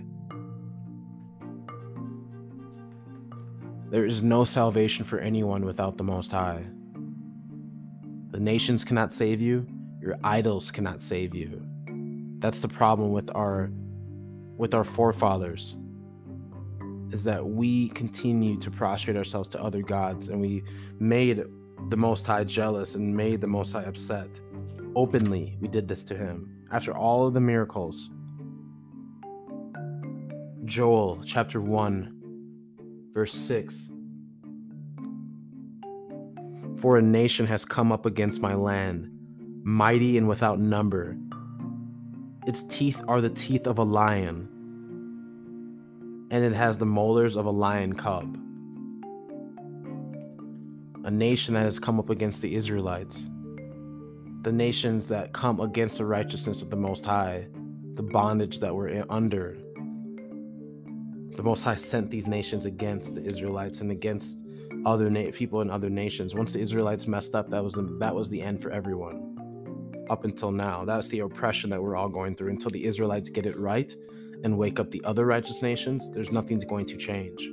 There 3.92 4.08
is 4.08 4.24
no 4.24 4.44
salvation 4.44 5.06
for 5.06 5.20
anyone 5.20 5.64
without 5.64 6.00
the 6.00 6.04
Most 6.04 6.32
High. 6.32 6.66
The 8.32 8.40
nations 8.40 8.84
cannot 8.84 9.14
save 9.14 9.40
you, 9.40 9.68
your 10.02 10.18
idols 10.24 10.72
cannot 10.72 11.04
save 11.04 11.36
you. 11.36 11.62
That's 12.40 12.60
the 12.60 12.68
problem 12.68 13.12
with 13.12 13.30
our 13.36 13.70
with 14.58 14.74
our 14.74 14.84
forefathers 14.84 15.78
is 17.12 17.24
that 17.26 17.46
we 17.46 17.90
continue 17.90 18.58
to 18.62 18.72
prostrate 18.72 19.16
ourselves 19.16 19.48
to 19.50 19.62
other 19.62 19.84
gods 19.84 20.30
and 20.30 20.42
we 20.42 20.64
made 21.00 21.44
the 21.90 21.98
most 21.98 22.26
high 22.26 22.46
jealous 22.46 22.96
and 22.96 23.16
made 23.16 23.42
the 23.42 23.48
most 23.48 23.74
high 23.74 23.84
upset 23.84 24.28
openly 24.96 25.56
we 25.62 25.68
did 25.68 25.88
this 25.88 26.04
to 26.04 26.18
him 26.18 26.57
after 26.72 26.96
all 26.96 27.28
of 27.28 27.34
the 27.34 27.42
miracles. 27.42 28.10
Joel 30.66 31.22
chapter 31.26 31.62
1 31.62 32.14
verse 33.14 33.34
6 33.34 33.90
for 36.78 36.98
a 36.98 37.02
nation 37.02 37.48
has 37.48 37.66
come 37.66 37.92
up 37.92 38.06
against 38.06 38.42
my 38.42 38.54
land 38.54 39.10
mighty 39.68 40.18
and 40.18 40.30
without 40.30 40.62
number. 40.62 41.18
Its 42.46 42.64
teeth 42.64 43.02
are 43.10 43.20
the 43.20 43.30
teeth 43.30 43.68
of 43.68 43.80
a 43.80 43.84
lion, 43.84 44.48
and 46.32 46.44
it 46.46 46.54
has 46.54 46.78
the 46.78 46.86
molars 46.86 47.36
of 47.36 47.46
a 47.46 47.52
lion 47.52 47.94
cub. 47.94 48.38
A 51.04 51.12
nation 51.12 51.54
that 51.56 51.64
has 51.64 51.80
come 51.80 52.00
up 52.00 52.10
against 52.10 52.42
the 52.42 52.56
Israelites, 52.56 53.28
the 54.48 54.54
nations 54.54 55.08
that 55.08 55.34
come 55.34 55.60
against 55.60 55.98
the 55.98 56.06
righteousness 56.06 56.62
of 56.62 56.70
the 56.70 56.76
Most 56.78 57.04
High, 57.04 57.46
the 57.96 58.02
bondage 58.02 58.60
that 58.60 58.74
we're 58.74 59.04
under. 59.10 59.58
The 61.36 61.44
Most 61.44 61.64
High 61.64 61.76
sent 61.76 62.10
these 62.10 62.28
nations 62.28 62.66
against 62.66 63.14
the 63.14 63.22
Israelites 63.22 63.82
and 63.82 63.92
against 63.92 64.40
other 64.86 65.10
na- 65.10 65.32
people 65.34 65.60
in 65.60 65.70
other 65.70 65.90
nations. 65.90 66.34
Once 66.34 66.54
the 66.54 66.62
Israelites 66.62 67.08
messed 67.08 67.36
up, 67.36 67.50
that 67.50 67.62
was 67.62 67.74
the, 67.74 67.82
that 68.00 68.16
was 68.16 68.30
the 68.30 68.42
end 68.42 68.62
for 68.62 68.72
everyone 68.72 70.06
up 70.10 70.24
until 70.24 70.54
now. 70.54 70.86
That's 70.86 71.10
the 71.10 71.20
oppression 71.20 71.70
that 71.72 71.84
we're 71.84 71.98
all 71.98 72.08
going 72.08 72.34
through 72.38 72.52
until 72.52 72.72
the 72.72 72.86
Israelites 72.86 73.28
get 73.28 73.46
it 73.46 73.60
right 73.60 73.94
and 74.46 74.58
wake 74.58 74.80
up 74.80 74.90
the 74.92 75.04
other 75.04 75.26
righteous 75.26 75.62
nations. 75.62 76.10
There's 76.10 76.32
nothing's 76.32 76.64
going 76.64 76.86
to 76.86 76.96
change. 76.96 77.52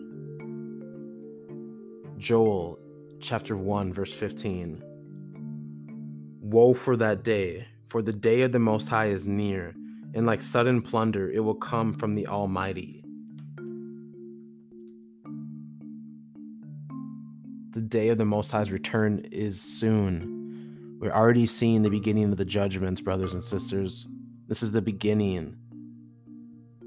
Joel 2.18 2.78
chapter 3.18 3.56
1, 3.56 3.92
verse 3.92 4.12
15. 4.12 4.93
Woe 6.54 6.72
for 6.72 6.94
that 6.98 7.24
day, 7.24 7.66
for 7.88 8.00
the 8.00 8.12
day 8.12 8.42
of 8.42 8.52
the 8.52 8.60
Most 8.60 8.86
High 8.86 9.06
is 9.06 9.26
near, 9.26 9.74
and 10.14 10.24
like 10.24 10.40
sudden 10.40 10.82
plunder, 10.82 11.28
it 11.28 11.40
will 11.40 11.56
come 11.56 11.92
from 11.92 12.14
the 12.14 12.28
Almighty. 12.28 13.02
The 17.72 17.80
day 17.80 18.10
of 18.10 18.18
the 18.18 18.24
Most 18.24 18.52
High's 18.52 18.70
return 18.70 19.26
is 19.32 19.60
soon. 19.60 20.96
We're 21.00 21.10
already 21.10 21.48
seeing 21.48 21.82
the 21.82 21.90
beginning 21.90 22.30
of 22.30 22.36
the 22.36 22.44
judgments, 22.44 23.00
brothers 23.00 23.34
and 23.34 23.42
sisters. 23.42 24.06
This 24.46 24.62
is 24.62 24.70
the 24.70 24.80
beginning. 24.80 25.56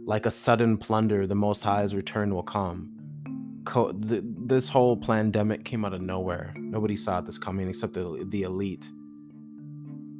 Like 0.05 0.25
a 0.25 0.31
sudden 0.31 0.77
plunder, 0.77 1.27
the 1.27 1.35
Most 1.35 1.61
High's 1.61 1.93
return 1.93 2.33
will 2.33 2.41
come. 2.41 2.93
Co- 3.65 3.91
the, 3.91 4.23
this 4.45 4.69
whole 4.69 4.95
pandemic 4.95 5.65
came 5.65 5.83
out 5.83 5.93
of 5.93 5.99
nowhere. 5.99 6.53
Nobody 6.55 6.95
saw 6.95 7.19
this 7.19 7.37
coming 7.37 7.67
except 7.67 7.95
the, 7.95 8.25
the 8.29 8.43
elite. 8.43 8.89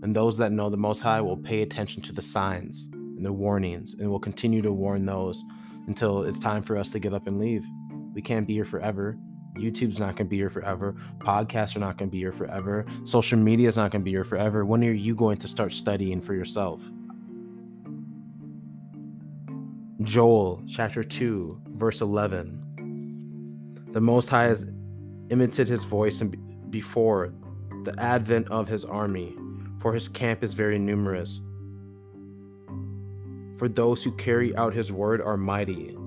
And 0.01 0.15
those 0.15 0.37
that 0.37 0.51
know 0.51 0.69
the 0.69 0.77
Most 0.77 1.01
High 1.01 1.21
will 1.21 1.37
pay 1.37 1.61
attention 1.61 2.01
to 2.03 2.13
the 2.13 2.21
signs 2.21 2.89
and 2.93 3.25
the 3.25 3.33
warnings 3.33 3.95
and 3.95 4.09
will 4.09 4.19
continue 4.19 4.61
to 4.61 4.71
warn 4.71 5.05
those 5.05 5.43
until 5.87 6.23
it's 6.23 6.39
time 6.39 6.61
for 6.61 6.77
us 6.77 6.89
to 6.91 6.99
get 6.99 7.13
up 7.13 7.27
and 7.27 7.39
leave. 7.39 7.65
We 8.13 8.21
can't 8.21 8.47
be 8.47 8.53
here 8.53 8.65
forever. 8.65 9.17
YouTube's 9.55 9.99
not 9.99 10.15
going 10.15 10.27
to 10.27 10.29
be 10.29 10.37
here 10.37 10.49
forever. 10.49 10.95
Podcasts 11.19 11.75
are 11.75 11.79
not 11.79 11.97
going 11.97 12.09
to 12.09 12.11
be 12.11 12.19
here 12.19 12.31
forever. 12.31 12.85
Social 13.03 13.39
media 13.39 13.67
is 13.67 13.77
not 13.77 13.91
going 13.91 14.01
to 14.01 14.05
be 14.05 14.11
here 14.11 14.23
forever. 14.23 14.65
When 14.65 14.83
are 14.83 14.91
you 14.91 15.15
going 15.15 15.37
to 15.37 15.47
start 15.47 15.73
studying 15.73 16.21
for 16.21 16.35
yourself? 16.35 16.81
Joel 20.03 20.61
chapter 20.67 21.03
2, 21.03 21.61
verse 21.75 22.01
11. 22.01 22.63
The 23.93 24.01
Most 24.01 24.29
High 24.29 24.43
has 24.43 24.65
imitated 25.29 25.69
his 25.69 25.83
voice 25.83 26.21
before 26.69 27.33
the 27.83 27.99
advent 27.99 28.47
of 28.49 28.67
his 28.67 28.85
army, 28.85 29.35
for 29.79 29.93
his 29.93 30.07
camp 30.07 30.43
is 30.43 30.53
very 30.53 30.79
numerous. 30.79 31.39
For 33.57 33.67
those 33.67 34.03
who 34.03 34.11
carry 34.13 34.55
out 34.55 34.73
his 34.73 34.91
word 34.91 35.21
are 35.21 35.37
mighty 35.37 35.97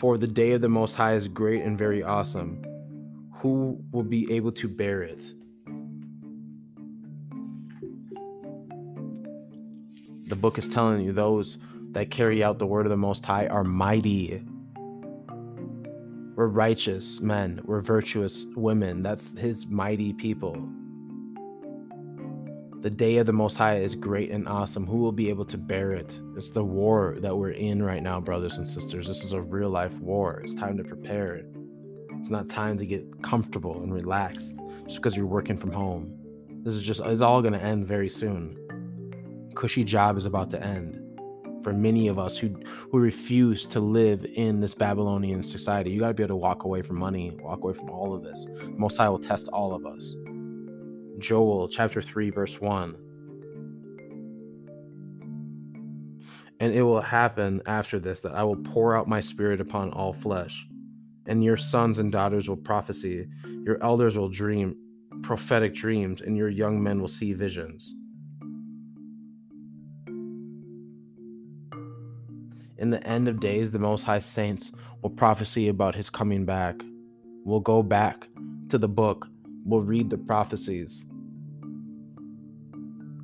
for 0.00 0.16
the 0.16 0.26
day 0.26 0.52
of 0.52 0.62
the 0.62 0.68
Most 0.70 0.94
High 0.94 1.12
is 1.12 1.28
great 1.28 1.62
and 1.62 1.76
very 1.76 2.02
awesome. 2.02 2.64
Who 3.34 3.78
will 3.92 4.02
be 4.02 4.32
able 4.32 4.50
to 4.52 4.66
bear 4.66 5.02
it? 5.02 5.22
The 10.24 10.36
book 10.36 10.56
is 10.56 10.66
telling 10.66 11.02
you 11.02 11.12
those 11.12 11.58
that 11.92 12.10
carry 12.10 12.42
out 12.42 12.58
the 12.58 12.64
word 12.64 12.86
of 12.86 12.90
the 12.90 12.96
Most 12.96 13.26
High 13.26 13.46
are 13.48 13.62
mighty. 13.62 14.42
We're 16.34 16.46
righteous 16.46 17.20
men, 17.20 17.60
we're 17.64 17.82
virtuous 17.82 18.46
women. 18.56 19.02
That's 19.02 19.36
his 19.36 19.66
mighty 19.66 20.14
people. 20.14 20.66
The 22.80 22.88
day 22.88 23.18
of 23.18 23.26
the 23.26 23.32
Most 23.34 23.58
High 23.58 23.76
is 23.76 23.94
great 23.94 24.30
and 24.30 24.48
awesome. 24.48 24.86
Who 24.86 24.96
will 24.96 25.12
be 25.12 25.28
able 25.28 25.44
to 25.44 25.58
bear 25.58 25.92
it? 25.92 26.18
It's 26.34 26.48
the 26.48 26.64
war 26.64 27.18
that 27.20 27.36
we're 27.36 27.50
in 27.50 27.82
right 27.82 28.02
now, 28.02 28.20
brothers 28.20 28.56
and 28.56 28.66
sisters. 28.66 29.06
This 29.06 29.22
is 29.22 29.34
a 29.34 29.42
real 29.42 29.68
life 29.68 29.92
war. 29.98 30.40
It's 30.42 30.54
time 30.54 30.78
to 30.78 30.84
prepare. 30.84 31.42
It's 32.20 32.30
not 32.30 32.48
time 32.48 32.78
to 32.78 32.86
get 32.86 33.22
comfortable 33.22 33.82
and 33.82 33.92
relax 33.92 34.54
just 34.84 34.96
because 34.96 35.14
you're 35.14 35.26
working 35.26 35.58
from 35.58 35.72
home. 35.72 36.10
This 36.62 36.72
is 36.72 36.82
just, 36.82 37.02
it's 37.04 37.20
all 37.20 37.42
going 37.42 37.52
to 37.52 37.62
end 37.62 37.86
very 37.86 38.08
soon. 38.08 38.56
Cushy 39.54 39.84
job 39.84 40.16
is 40.16 40.24
about 40.24 40.48
to 40.52 40.64
end 40.64 41.02
for 41.62 41.74
many 41.74 42.08
of 42.08 42.18
us 42.18 42.38
who 42.38 42.58
who 42.90 42.98
refuse 42.98 43.66
to 43.66 43.80
live 43.80 44.24
in 44.36 44.60
this 44.60 44.74
Babylonian 44.74 45.42
society. 45.42 45.90
You 45.90 46.00
got 46.00 46.08
to 46.08 46.14
be 46.14 46.22
able 46.22 46.28
to 46.28 46.36
walk 46.36 46.64
away 46.64 46.80
from 46.80 46.96
money, 46.96 47.36
walk 47.42 47.62
away 47.62 47.74
from 47.74 47.90
all 47.90 48.14
of 48.14 48.22
this. 48.22 48.46
Most 48.78 48.96
High 48.96 49.10
will 49.10 49.18
test 49.18 49.48
all 49.48 49.74
of 49.74 49.84
us. 49.84 50.14
Joel 51.20 51.68
chapter 51.68 52.00
3, 52.00 52.30
verse 52.30 52.60
1. 52.60 52.96
And 56.60 56.74
it 56.74 56.82
will 56.82 57.00
happen 57.00 57.62
after 57.66 57.98
this 57.98 58.20
that 58.20 58.34
I 58.34 58.42
will 58.42 58.56
pour 58.56 58.96
out 58.96 59.08
my 59.08 59.20
spirit 59.20 59.60
upon 59.60 59.92
all 59.92 60.12
flesh, 60.12 60.66
and 61.26 61.44
your 61.44 61.56
sons 61.56 61.98
and 61.98 62.10
daughters 62.10 62.48
will 62.48 62.56
prophesy, 62.56 63.28
your 63.64 63.82
elders 63.82 64.16
will 64.16 64.28
dream 64.28 64.76
prophetic 65.22 65.74
dreams, 65.74 66.22
and 66.22 66.36
your 66.36 66.48
young 66.48 66.82
men 66.82 67.00
will 67.00 67.08
see 67.08 67.32
visions. 67.34 67.94
In 72.78 72.88
the 72.88 73.06
end 73.06 73.28
of 73.28 73.40
days, 73.40 73.70
the 73.70 73.78
Most 73.78 74.02
High 74.02 74.20
Saints 74.20 74.72
will 75.02 75.10
prophesy 75.10 75.68
about 75.68 75.94
his 75.94 76.08
coming 76.08 76.46
back. 76.46 76.80
We'll 77.44 77.60
go 77.60 77.82
back 77.82 78.28
to 78.70 78.78
the 78.78 78.88
book, 78.88 79.26
we'll 79.64 79.82
read 79.82 80.08
the 80.08 80.16
prophecies 80.16 81.04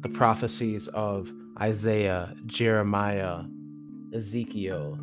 the 0.02 0.08
prophecies 0.08 0.88
of 0.88 1.32
Isaiah, 1.60 2.34
Jeremiah, 2.46 3.42
Ezekiel, 4.12 4.98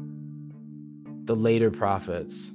the 1.25 1.35
later 1.35 1.71
prophets, 1.71 2.51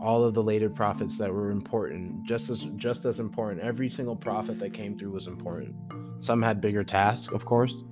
all 0.00 0.24
of 0.24 0.34
the 0.34 0.42
later 0.42 0.70
prophets 0.70 1.18
that 1.18 1.32
were 1.32 1.50
important, 1.50 2.24
just 2.24 2.50
as 2.50 2.62
just 2.76 3.04
as 3.04 3.20
important. 3.20 3.60
Every 3.60 3.90
single 3.90 4.16
prophet 4.16 4.58
that 4.58 4.72
came 4.72 4.98
through 4.98 5.10
was 5.10 5.26
important. 5.26 5.74
Some 6.18 6.42
had 6.42 6.60
bigger 6.60 6.84
tasks, 6.84 7.32
of 7.32 7.44
course. 7.44 7.84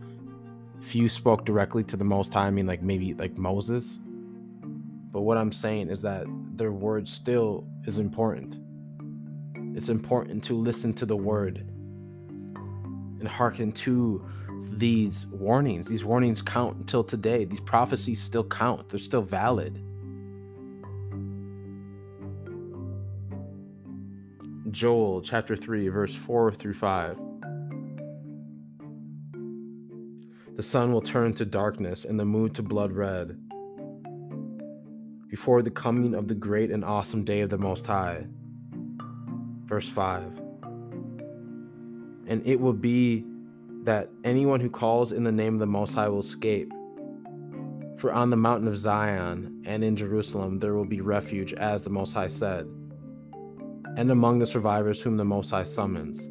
Few 0.81 1.09
spoke 1.09 1.45
directly 1.45 1.83
to 1.85 1.97
the 1.97 2.05
Most 2.05 2.33
High. 2.33 2.47
I 2.47 2.51
mean, 2.51 2.67
like 2.67 2.83
maybe 2.83 3.15
like 3.15 3.37
Moses. 3.37 4.01
But 5.13 5.23
what 5.23 5.37
I'm 5.37 5.53
saying 5.53 5.91
is 5.91 6.03
that 6.03 6.27
their 6.57 6.73
word 6.73 7.07
still 7.07 7.67
is 7.87 7.99
important. 7.99 8.59
It's 9.77 9.89
important 9.89 10.43
to 10.45 10.55
listen 10.55 10.93
to 10.95 11.07
the 11.07 11.17
word 11.17 11.69
and 13.25 13.33
hearken 13.33 13.73
to 13.73 14.23
these 14.73 15.27
warnings. 15.29 15.89
These 15.89 16.05
warnings 16.05 16.43
count 16.43 16.77
until 16.77 17.03
today. 17.03 17.47
These 17.47 17.61
prophecies 17.61 18.21
still 18.21 18.45
count, 18.45 18.91
they're 18.91 19.01
still 19.01 19.23
valid. 19.23 19.81
Joel 24.71 25.23
chapter 25.23 25.57
3, 25.57 25.89
verse 25.89 26.15
4 26.15 26.53
through 26.53 26.75
5. 26.75 27.19
The 30.57 30.63
sun 30.63 30.93
will 30.93 31.01
turn 31.01 31.33
to 31.35 31.47
darkness 31.47 32.05
and 32.05 32.21
the 32.21 32.27
moon 32.27 32.51
to 32.51 32.63
blood 32.63 32.93
red 32.93 33.39
before 35.31 35.63
the 35.63 35.71
coming 35.71 36.15
of 36.15 36.29
the 36.29 36.35
great 36.35 36.71
and 36.71 36.85
awesome 36.85 37.25
day 37.25 37.41
of 37.41 37.51
the 37.51 37.59
Most 37.59 37.87
High. 37.87 38.27
Verse 39.65 39.89
5. 39.89 40.44
And 42.27 42.47
it 42.47 42.61
will 42.61 42.73
be 42.73 43.25
that 43.83 44.09
anyone 44.25 44.61
who 44.61 44.71
calls 44.71 45.13
in 45.13 45.25
the 45.25 45.33
name 45.33 45.55
of 45.55 45.61
the 45.61 45.67
Most 45.67 45.95
High 45.95 46.09
will 46.09 46.21
escape. 46.21 46.71
For 47.99 48.13
on 48.13 48.31
the 48.31 48.37
mountain 48.37 48.69
of 48.69 48.77
Zion 48.77 49.63
and 49.67 49.85
in 49.85 49.97
Jerusalem 49.97 50.59
there 50.59 50.75
will 50.75 50.85
be 50.85 51.01
refuge, 51.01 51.53
as 51.55 51.83
the 51.83 51.91
Most 51.91 52.13
High 52.13 52.29
said, 52.29 52.67
and 53.97 54.11
among 54.11 54.39
the 54.39 54.47
survivors 54.47 55.01
whom 55.01 55.17
the 55.17 55.25
Most 55.25 55.51
High 55.51 55.63
summons. 55.65 56.29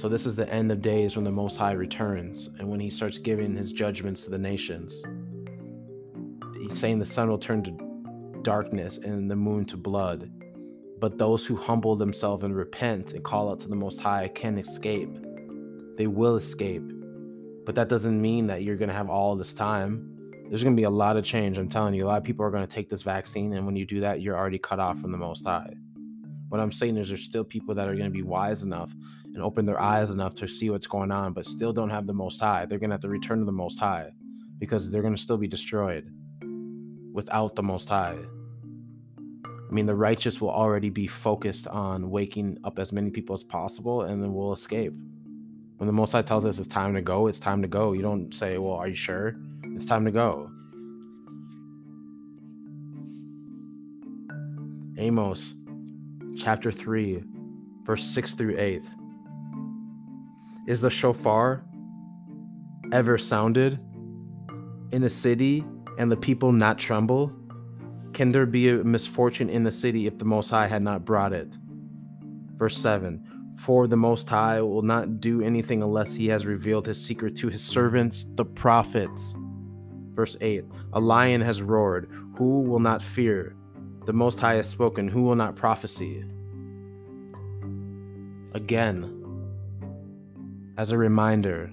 So, 0.00 0.08
this 0.08 0.26
is 0.26 0.34
the 0.34 0.48
end 0.52 0.72
of 0.72 0.82
days 0.82 1.16
when 1.16 1.24
the 1.24 1.30
Most 1.30 1.56
High 1.56 1.72
returns 1.72 2.50
and 2.58 2.68
when 2.68 2.80
he 2.80 2.90
starts 2.90 3.18
giving 3.18 3.54
his 3.56 3.72
judgments 3.72 4.22
to 4.22 4.30
the 4.30 4.38
nations 4.38 5.02
he's 6.64 6.78
saying 6.78 6.98
the 6.98 7.06
sun 7.06 7.28
will 7.28 7.38
turn 7.38 7.62
to 7.62 8.40
darkness 8.42 8.98
and 8.98 9.30
the 9.30 9.36
moon 9.36 9.64
to 9.66 9.76
blood. 9.76 10.30
But 11.04 11.18
those 11.18 11.44
who 11.44 11.54
humble 11.54 11.96
themselves 11.96 12.44
and 12.44 12.56
repent 12.56 13.12
and 13.12 13.22
call 13.22 13.50
out 13.50 13.60
to 13.60 13.68
the 13.68 13.76
Most 13.76 14.00
High 14.00 14.28
can 14.28 14.56
escape. 14.56 15.14
They 15.98 16.06
will 16.06 16.36
escape. 16.36 16.82
But 17.66 17.74
that 17.74 17.90
doesn't 17.90 18.22
mean 18.22 18.46
that 18.46 18.62
you're 18.62 18.78
going 18.78 18.88
to 18.88 18.94
have 18.94 19.10
all 19.10 19.36
this 19.36 19.52
time. 19.52 20.16
There's 20.48 20.62
going 20.62 20.74
to 20.74 20.80
be 20.80 20.84
a 20.84 20.88
lot 20.88 21.18
of 21.18 21.22
change. 21.26 21.58
I'm 21.58 21.68
telling 21.68 21.92
you, 21.92 22.06
a 22.06 22.08
lot 22.08 22.16
of 22.16 22.24
people 22.24 22.46
are 22.46 22.50
going 22.50 22.66
to 22.66 22.74
take 22.74 22.88
this 22.88 23.02
vaccine. 23.02 23.52
And 23.52 23.66
when 23.66 23.76
you 23.76 23.84
do 23.84 24.00
that, 24.00 24.22
you're 24.22 24.34
already 24.34 24.56
cut 24.56 24.80
off 24.80 24.98
from 24.98 25.12
the 25.12 25.18
Most 25.18 25.44
High. 25.44 25.74
What 26.48 26.58
I'm 26.58 26.72
saying 26.72 26.96
is, 26.96 27.08
there's 27.08 27.22
still 27.22 27.44
people 27.44 27.74
that 27.74 27.86
are 27.86 27.94
going 27.94 28.06
to 28.06 28.10
be 28.10 28.22
wise 28.22 28.62
enough 28.62 28.90
and 29.26 29.42
open 29.42 29.66
their 29.66 29.82
eyes 29.82 30.10
enough 30.10 30.32
to 30.36 30.48
see 30.48 30.70
what's 30.70 30.86
going 30.86 31.10
on, 31.10 31.34
but 31.34 31.44
still 31.44 31.74
don't 31.74 31.90
have 31.90 32.06
the 32.06 32.14
Most 32.14 32.40
High. 32.40 32.64
They're 32.64 32.78
going 32.78 32.88
to 32.88 32.94
have 32.94 33.02
to 33.02 33.10
return 33.10 33.40
to 33.40 33.44
the 33.44 33.52
Most 33.52 33.78
High 33.78 34.10
because 34.58 34.90
they're 34.90 35.02
going 35.02 35.16
to 35.16 35.20
still 35.20 35.36
be 35.36 35.48
destroyed 35.48 36.10
without 37.12 37.56
the 37.56 37.62
Most 37.62 37.90
High. 37.90 38.16
I 39.74 39.76
mean, 39.76 39.86
the 39.86 39.94
righteous 39.96 40.40
will 40.40 40.52
already 40.52 40.88
be 40.88 41.08
focused 41.08 41.66
on 41.66 42.08
waking 42.08 42.58
up 42.62 42.78
as 42.78 42.92
many 42.92 43.10
people 43.10 43.34
as 43.34 43.42
possible 43.42 44.02
and 44.02 44.22
then 44.22 44.32
we'll 44.32 44.52
escape. 44.52 44.92
When 45.78 45.88
the 45.88 45.92
Most 45.92 46.12
High 46.12 46.22
tells 46.22 46.44
us 46.44 46.60
it's 46.60 46.68
time 46.68 46.94
to 46.94 47.02
go, 47.02 47.26
it's 47.26 47.40
time 47.40 47.60
to 47.60 47.66
go. 47.66 47.92
You 47.92 48.02
don't 48.02 48.32
say, 48.32 48.56
Well, 48.56 48.74
are 48.74 48.86
you 48.86 48.94
sure? 48.94 49.34
It's 49.74 49.84
time 49.84 50.04
to 50.04 50.12
go. 50.12 50.48
Amos 54.96 55.56
chapter 56.38 56.70
3, 56.70 57.24
verse 57.82 58.04
6 58.04 58.34
through 58.34 58.56
8. 58.56 58.84
Is 60.68 60.82
the 60.82 60.90
shofar 60.90 61.64
ever 62.92 63.18
sounded 63.18 63.80
in 64.92 65.02
a 65.02 65.08
city 65.08 65.64
and 65.98 66.12
the 66.12 66.16
people 66.16 66.52
not 66.52 66.78
tremble? 66.78 67.32
Can 68.14 68.30
there 68.30 68.46
be 68.46 68.68
a 68.68 68.84
misfortune 68.84 69.50
in 69.50 69.64
the 69.64 69.72
city 69.72 70.06
if 70.06 70.18
the 70.18 70.24
Most 70.24 70.48
High 70.48 70.68
had 70.68 70.82
not 70.82 71.04
brought 71.04 71.32
it? 71.32 71.58
Verse 72.56 72.78
7 72.78 73.52
For 73.56 73.88
the 73.88 73.96
Most 73.96 74.28
High 74.28 74.62
will 74.62 74.82
not 74.82 75.20
do 75.20 75.42
anything 75.42 75.82
unless 75.82 76.14
he 76.14 76.28
has 76.28 76.46
revealed 76.46 76.86
his 76.86 77.04
secret 77.04 77.34
to 77.36 77.48
his 77.48 77.60
servants, 77.60 78.24
the 78.36 78.44
prophets. 78.44 79.36
Verse 80.14 80.36
8 80.40 80.64
A 80.92 81.00
lion 81.00 81.40
has 81.40 81.60
roared, 81.60 82.08
who 82.38 82.60
will 82.60 82.78
not 82.78 83.02
fear? 83.02 83.56
The 84.04 84.12
Most 84.12 84.38
High 84.38 84.54
has 84.54 84.68
spoken, 84.68 85.08
who 85.08 85.22
will 85.22 85.34
not 85.34 85.56
prophesy? 85.56 86.24
Again, 88.52 89.10
as 90.78 90.92
a 90.92 90.98
reminder, 90.98 91.72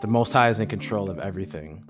the 0.00 0.06
Most 0.06 0.32
High 0.32 0.48
is 0.48 0.60
in 0.60 0.66
control 0.66 1.10
of 1.10 1.18
everything. 1.18 1.84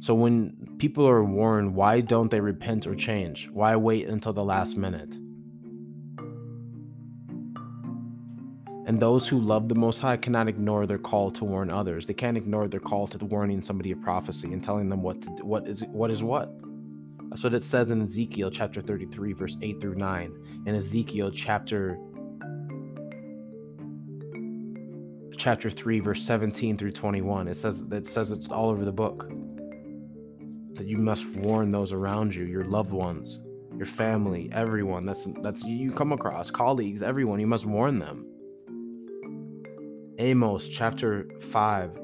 So 0.00 0.14
when 0.14 0.76
people 0.78 1.06
are 1.06 1.22
warned, 1.22 1.74
why 1.74 2.00
don't 2.00 2.30
they 2.30 2.40
repent 2.40 2.86
or 2.86 2.94
change? 2.94 3.50
Why 3.52 3.76
wait 3.76 4.08
until 4.08 4.32
the 4.32 4.42
last 4.42 4.78
minute? 4.78 5.14
And 8.86 8.98
those 8.98 9.28
who 9.28 9.38
love 9.38 9.68
the 9.68 9.74
Most 9.74 10.00
High 10.00 10.16
cannot 10.16 10.48
ignore 10.48 10.86
their 10.86 10.98
call 10.98 11.30
to 11.32 11.44
warn 11.44 11.70
others. 11.70 12.06
They 12.06 12.14
can't 12.14 12.38
ignore 12.38 12.66
their 12.66 12.80
call 12.80 13.06
to 13.08 13.18
warning 13.26 13.62
somebody 13.62 13.92
of 13.92 14.00
prophecy 14.00 14.54
and 14.54 14.64
telling 14.64 14.88
them 14.88 15.02
what 15.02 15.20
to 15.22 15.30
what 15.44 15.68
is 15.68 15.84
what 15.92 16.10
is 16.10 16.22
what. 16.22 16.50
That's 17.28 17.44
what 17.44 17.54
it 17.54 17.62
says 17.62 17.90
in 17.90 18.00
Ezekiel 18.00 18.50
chapter 18.50 18.80
33, 18.80 19.34
verse 19.34 19.56
8 19.60 19.80
through 19.80 19.94
9, 19.96 20.64
and 20.66 20.76
Ezekiel 20.76 21.30
chapter 21.30 21.98
chapter 25.36 25.70
3, 25.70 26.00
verse 26.00 26.22
17 26.22 26.76
through 26.78 26.92
21. 26.92 27.48
It 27.48 27.56
says 27.56 27.82
it 27.92 28.06
says 28.06 28.32
it's 28.32 28.48
all 28.48 28.70
over 28.70 28.86
the 28.86 28.90
book 28.90 29.30
that 30.80 30.88
you 30.88 30.96
must 30.96 31.28
warn 31.36 31.68
those 31.68 31.92
around 31.92 32.34
you, 32.34 32.44
your 32.44 32.64
loved 32.64 32.90
ones, 32.90 33.38
your 33.76 33.84
family, 33.84 34.48
everyone 34.50 35.04
that's 35.04 35.28
that's 35.42 35.62
you 35.62 35.92
come 35.92 36.10
across, 36.10 36.50
colleagues, 36.50 37.02
everyone, 37.02 37.38
you 37.38 37.46
must 37.46 37.66
warn 37.66 37.98
them. 37.98 38.24
Amos 40.16 40.68
chapter 40.68 41.28
5 41.38 41.98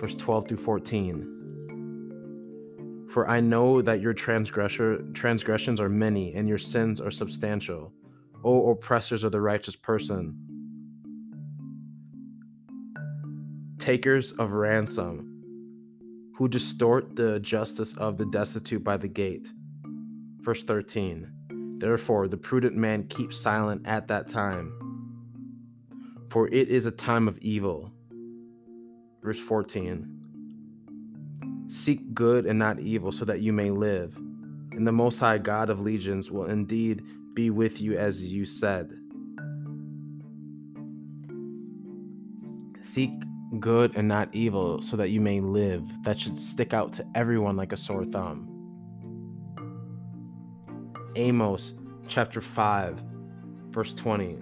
verse 0.00 0.14
12 0.14 0.48
through 0.48 0.56
14. 0.56 3.06
For 3.10 3.28
I 3.28 3.40
know 3.40 3.82
that 3.82 4.00
your 4.00 4.14
transgressions 4.14 5.78
are 5.78 5.90
many 5.90 6.34
and 6.34 6.48
your 6.48 6.56
sins 6.56 7.02
are 7.02 7.10
substantial. 7.10 7.92
O 8.44 8.70
oppressors 8.70 9.24
of 9.24 9.32
the 9.32 9.42
righteous 9.42 9.76
person, 9.76 10.34
takers 13.78 14.32
of 14.32 14.52
ransom, 14.52 15.31
who 16.34 16.48
distort 16.48 17.16
the 17.16 17.38
justice 17.40 17.96
of 17.96 18.16
the 18.16 18.26
destitute 18.26 18.82
by 18.82 18.96
the 18.96 19.08
gate. 19.08 19.52
Verse 20.40 20.64
13 20.64 21.28
Therefore, 21.78 22.28
the 22.28 22.36
prudent 22.36 22.76
man 22.76 23.04
keeps 23.08 23.36
silent 23.36 23.82
at 23.86 24.08
that 24.08 24.28
time, 24.28 24.72
for 26.30 26.48
it 26.48 26.68
is 26.68 26.86
a 26.86 26.90
time 26.90 27.28
of 27.28 27.38
evil. 27.38 27.92
Verse 29.22 29.38
14 29.38 30.08
Seek 31.66 32.12
good 32.14 32.46
and 32.46 32.58
not 32.58 32.80
evil, 32.80 33.12
so 33.12 33.24
that 33.24 33.40
you 33.40 33.52
may 33.52 33.70
live. 33.70 34.16
And 34.16 34.86
the 34.86 34.92
Most 34.92 35.18
High 35.18 35.38
God 35.38 35.70
of 35.70 35.80
legions 35.80 36.30
will 36.30 36.46
indeed 36.46 37.02
be 37.34 37.50
with 37.50 37.80
you 37.80 37.96
as 37.96 38.32
you 38.32 38.44
said. 38.44 38.98
Seek 42.82 43.10
good 43.58 43.96
and 43.96 44.08
not 44.08 44.28
evil, 44.32 44.80
so 44.82 44.96
that 44.96 45.10
you 45.10 45.20
may 45.20 45.40
live. 45.40 45.84
That 46.04 46.18
should 46.18 46.38
stick 46.38 46.72
out 46.72 46.92
to 46.94 47.06
everyone 47.14 47.56
like 47.56 47.72
a 47.72 47.76
sore 47.76 48.04
thumb. 48.04 48.48
Amos 51.16 51.74
chapter 52.08 52.40
5, 52.40 53.02
verse 53.70 53.94
20. 53.94 54.38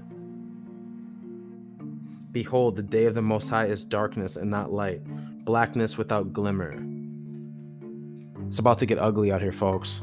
Behold, 2.33 2.77
the 2.77 2.83
day 2.83 3.07
of 3.07 3.15
the 3.15 3.23
Most 3.23 3.49
High 3.49 3.67
is 3.67 3.83
darkness 3.83 4.37
and 4.37 4.51
not 4.51 4.73
light, 4.73 5.03
blackness 5.45 5.99
without 5.99 6.33
glimmer. 6.33 6.77
It's 8.47 8.59
about 8.59 8.79
to 8.79 8.87
get 8.87 8.99
ugly 8.99 9.33
out 9.33 9.41
here, 9.43 9.53
folks. 9.53 10.01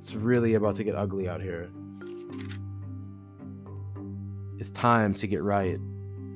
It's 0.00 0.14
really 0.14 0.54
about 0.54 0.76
to 0.76 0.84
get 0.84 0.94
ugly 0.94 1.28
out 1.28 1.42
here. 1.42 1.68
It's 4.58 4.70
time 4.70 5.14
to 5.14 5.26
get 5.26 5.42
right. 5.42 5.78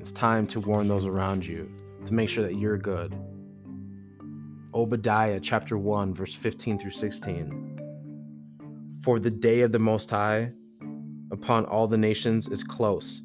It's 0.03 0.11
time 0.11 0.45
to 0.47 0.59
warn 0.59 0.89
those 0.89 1.05
around 1.05 1.45
you 1.45 1.71
to 2.03 2.13
make 2.13 2.27
sure 2.27 2.43
that 2.43 2.57
you're 2.57 2.77
good. 2.77 3.17
Obadiah 4.73 5.39
chapter 5.39 5.77
1, 5.77 6.13
verse 6.13 6.33
15 6.33 6.77
through 6.77 6.91
16. 6.91 8.99
For 9.01 9.17
the 9.17 9.31
day 9.31 9.61
of 9.61 9.71
the 9.71 9.79
Most 9.79 10.09
High 10.09 10.51
upon 11.31 11.63
all 11.63 11.87
the 11.87 11.97
nations 11.97 12.49
is 12.49 12.65
close. 12.65 13.21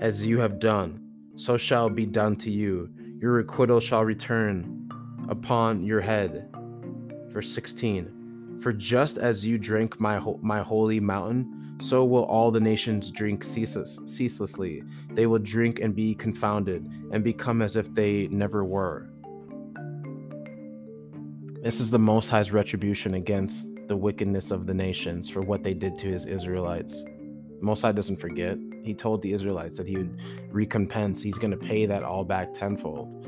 As 0.00 0.24
you 0.24 0.38
have 0.38 0.60
done, 0.60 1.04
so 1.34 1.56
shall 1.56 1.90
be 1.90 2.06
done 2.06 2.36
to 2.36 2.50
you. 2.52 2.90
Your 3.20 3.32
requital 3.32 3.80
shall 3.80 4.04
return 4.04 4.88
upon 5.28 5.82
your 5.82 6.00
head. 6.00 6.48
Verse 7.30 7.52
16. 7.52 8.60
For 8.60 8.72
just 8.72 9.18
as 9.18 9.44
you 9.44 9.58
drank 9.58 9.98
my, 9.98 10.18
ho- 10.18 10.38
my 10.40 10.62
holy 10.62 11.00
mountain, 11.00 11.63
so 11.80 12.04
will 12.04 12.24
all 12.24 12.50
the 12.50 12.60
nations 12.60 13.10
drink 13.10 13.44
ceaseless, 13.44 13.98
ceaselessly. 14.04 14.82
They 15.12 15.26
will 15.26 15.38
drink 15.38 15.80
and 15.80 15.94
be 15.94 16.14
confounded, 16.14 16.88
and 17.10 17.24
become 17.24 17.62
as 17.62 17.76
if 17.76 17.92
they 17.94 18.28
never 18.28 18.64
were. 18.64 19.10
This 21.62 21.80
is 21.80 21.90
the 21.90 21.98
Most 21.98 22.28
High's 22.28 22.52
retribution 22.52 23.14
against 23.14 23.66
the 23.88 23.96
wickedness 23.96 24.50
of 24.50 24.66
the 24.66 24.74
nations 24.74 25.28
for 25.30 25.40
what 25.40 25.62
they 25.62 25.72
did 25.72 25.98
to 25.98 26.08
his 26.08 26.26
Israelites. 26.26 27.04
Most 27.60 27.82
High 27.82 27.92
doesn't 27.92 28.18
forget. 28.18 28.58
He 28.82 28.92
told 28.92 29.22
the 29.22 29.32
Israelites 29.32 29.76
that 29.78 29.86
he 29.86 29.96
would 29.96 30.20
recompense. 30.50 31.22
He's 31.22 31.38
going 31.38 31.50
to 31.52 31.56
pay 31.56 31.86
that 31.86 32.02
all 32.02 32.24
back 32.24 32.52
tenfold. 32.52 33.26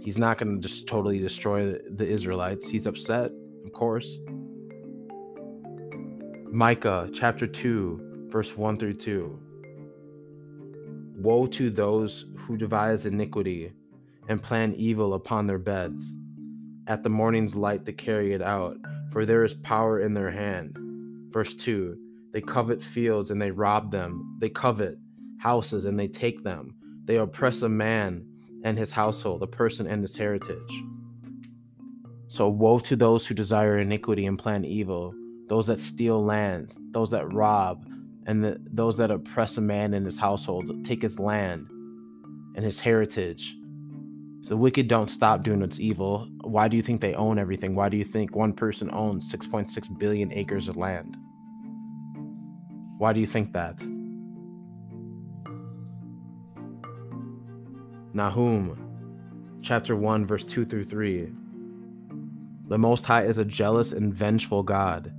He's 0.00 0.18
not 0.18 0.38
going 0.38 0.60
to 0.60 0.68
just 0.68 0.86
totally 0.86 1.18
destroy 1.18 1.78
the 1.90 2.06
Israelites. 2.06 2.68
He's 2.68 2.86
upset, 2.86 3.30
of 3.64 3.72
course. 3.72 4.18
Micah 6.52 7.08
chapter 7.14 7.46
2, 7.46 8.26
verse 8.28 8.56
1 8.56 8.76
through 8.76 8.94
2. 8.94 9.38
Woe 11.14 11.46
to 11.46 11.70
those 11.70 12.24
who 12.38 12.56
devise 12.56 13.06
iniquity 13.06 13.72
and 14.28 14.42
plan 14.42 14.74
evil 14.74 15.14
upon 15.14 15.46
their 15.46 15.60
beds. 15.60 16.16
At 16.88 17.04
the 17.04 17.08
morning's 17.08 17.54
light, 17.54 17.84
they 17.84 17.92
carry 17.92 18.32
it 18.32 18.42
out, 18.42 18.76
for 19.12 19.24
there 19.24 19.44
is 19.44 19.54
power 19.54 20.00
in 20.00 20.12
their 20.12 20.32
hand. 20.32 20.76
Verse 21.30 21.54
2 21.54 21.96
They 22.32 22.40
covet 22.40 22.82
fields 22.82 23.30
and 23.30 23.40
they 23.40 23.52
rob 23.52 23.92
them. 23.92 24.36
They 24.40 24.48
covet 24.48 24.98
houses 25.38 25.84
and 25.84 25.96
they 25.96 26.08
take 26.08 26.42
them. 26.42 26.74
They 27.04 27.18
oppress 27.18 27.62
a 27.62 27.68
man 27.68 28.26
and 28.64 28.76
his 28.76 28.90
household, 28.90 29.44
a 29.44 29.46
person 29.46 29.86
and 29.86 30.02
his 30.02 30.16
heritage. 30.16 30.82
So, 32.26 32.48
woe 32.48 32.80
to 32.80 32.96
those 32.96 33.24
who 33.24 33.34
desire 33.36 33.78
iniquity 33.78 34.26
and 34.26 34.36
plan 34.36 34.64
evil, 34.64 35.14
those 35.50 35.66
that 35.66 35.80
steal 35.80 36.24
lands, 36.24 36.80
those 36.92 37.10
that 37.10 37.30
rob, 37.32 37.84
and 38.26 38.44
the, 38.44 38.56
those 38.72 38.96
that 38.96 39.10
oppress 39.10 39.56
a 39.56 39.60
man 39.60 39.94
and 39.94 40.06
his 40.06 40.16
household, 40.16 40.84
take 40.84 41.02
his 41.02 41.18
land 41.18 41.66
and 42.54 42.64
his 42.64 42.78
heritage. 42.78 43.56
So 44.42 44.50
the 44.50 44.56
wicked 44.56 44.86
don't 44.86 45.10
stop 45.10 45.42
doing 45.42 45.58
what's 45.58 45.80
evil. 45.80 46.28
Why 46.42 46.68
do 46.68 46.76
you 46.76 46.84
think 46.84 47.00
they 47.00 47.14
own 47.14 47.36
everything? 47.36 47.74
Why 47.74 47.88
do 47.88 47.96
you 47.96 48.04
think 48.04 48.36
one 48.36 48.52
person 48.52 48.92
owns 48.92 49.30
6.6 49.32 49.98
billion 49.98 50.32
acres 50.32 50.68
of 50.68 50.76
land? 50.76 51.16
Why 52.98 53.12
do 53.12 53.18
you 53.18 53.26
think 53.26 53.52
that? 53.52 53.82
Nahum 58.14 59.58
chapter 59.62 59.96
1 59.96 60.26
verse 60.26 60.44
2 60.44 60.64
through 60.64 60.84
3. 60.84 61.28
The 62.68 62.78
Most 62.78 63.04
High 63.04 63.24
is 63.24 63.38
a 63.38 63.44
jealous 63.44 63.90
and 63.90 64.14
vengeful 64.14 64.62
God. 64.62 65.12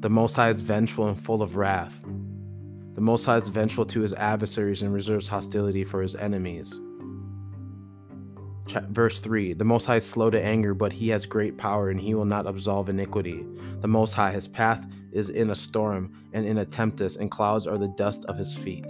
The 0.00 0.08
Most 0.08 0.36
High 0.36 0.50
is 0.50 0.62
vengeful 0.62 1.08
and 1.08 1.18
full 1.18 1.42
of 1.42 1.56
wrath. 1.56 2.00
The 2.94 3.00
Most 3.00 3.24
High 3.24 3.38
is 3.38 3.48
vengeful 3.48 3.84
to 3.86 4.00
his 4.00 4.14
adversaries 4.14 4.82
and 4.82 4.94
reserves 4.94 5.26
hostility 5.26 5.82
for 5.82 6.00
his 6.00 6.14
enemies. 6.14 6.78
Verse 8.90 9.18
3 9.18 9.54
The 9.54 9.64
Most 9.64 9.86
High 9.86 9.96
is 9.96 10.06
slow 10.06 10.30
to 10.30 10.40
anger, 10.40 10.72
but 10.72 10.92
he 10.92 11.08
has 11.08 11.26
great 11.26 11.58
power, 11.58 11.90
and 11.90 12.00
he 12.00 12.14
will 12.14 12.26
not 12.26 12.46
absolve 12.46 12.88
iniquity. 12.88 13.44
The 13.80 13.88
Most 13.88 14.14
High, 14.14 14.30
his 14.30 14.46
path 14.46 14.86
is 15.10 15.30
in 15.30 15.50
a 15.50 15.56
storm 15.56 16.12
and 16.32 16.46
in 16.46 16.58
a 16.58 16.64
tempest, 16.64 17.16
and 17.16 17.28
clouds 17.28 17.66
are 17.66 17.76
the 17.76 17.88
dust 17.88 18.24
of 18.26 18.38
his 18.38 18.54
feet. 18.54 18.86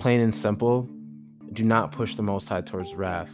Plain 0.00 0.20
and 0.20 0.34
simple, 0.34 0.88
do 1.52 1.64
not 1.64 1.92
push 1.92 2.16
the 2.16 2.24
Most 2.24 2.48
High 2.48 2.62
towards 2.62 2.92
wrath. 2.92 3.32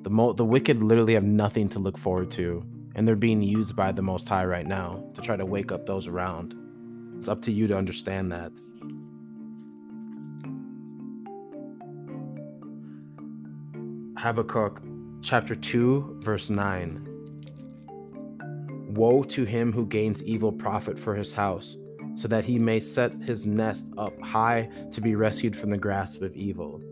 The, 0.00 0.10
mo- 0.10 0.32
the 0.32 0.44
wicked 0.46 0.82
literally 0.82 1.12
have 1.12 1.24
nothing 1.24 1.68
to 1.70 1.78
look 1.78 1.98
forward 1.98 2.30
to, 2.30 2.64
and 2.98 3.06
they're 3.06 3.14
being 3.14 3.40
used 3.40 3.76
by 3.76 3.92
the 3.92 4.02
Most 4.02 4.28
High 4.28 4.44
right 4.44 4.66
now 4.66 5.04
to 5.14 5.20
try 5.20 5.36
to 5.36 5.46
wake 5.46 5.70
up 5.70 5.86
those 5.86 6.08
around. 6.08 6.56
It's 7.16 7.28
up 7.28 7.40
to 7.42 7.52
you 7.52 7.68
to 7.68 7.76
understand 7.76 8.32
that. 8.32 8.50
Habakkuk 14.20 14.82
chapter 15.22 15.54
2, 15.54 16.22
verse 16.24 16.50
9. 16.50 17.06
Woe 18.88 19.22
to 19.22 19.44
him 19.44 19.72
who 19.72 19.86
gains 19.86 20.20
evil 20.24 20.50
profit 20.50 20.98
for 20.98 21.14
his 21.14 21.32
house, 21.32 21.76
so 22.16 22.26
that 22.26 22.44
he 22.44 22.58
may 22.58 22.80
set 22.80 23.14
his 23.22 23.46
nest 23.46 23.86
up 23.96 24.20
high 24.22 24.68
to 24.90 25.00
be 25.00 25.14
rescued 25.14 25.54
from 25.54 25.70
the 25.70 25.78
grasp 25.78 26.20
of 26.20 26.34
evil. 26.34 26.82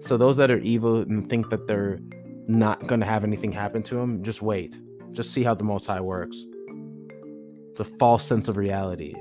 So, 0.00 0.18
those 0.18 0.36
that 0.36 0.50
are 0.50 0.58
evil 0.58 1.00
and 1.00 1.26
think 1.26 1.48
that 1.48 1.66
they're 1.66 1.98
not 2.46 2.86
going 2.86 3.00
to 3.00 3.06
have 3.06 3.24
anything 3.24 3.52
happen 3.52 3.82
to 3.84 3.98
him. 3.98 4.22
just 4.22 4.42
wait. 4.42 4.78
Just 5.12 5.32
see 5.32 5.42
how 5.42 5.54
the 5.54 5.64
Most 5.64 5.86
High 5.86 6.00
works. 6.00 6.44
The 7.76 7.84
false 7.84 8.24
sense 8.24 8.48
of 8.48 8.56
reality. 8.56 9.14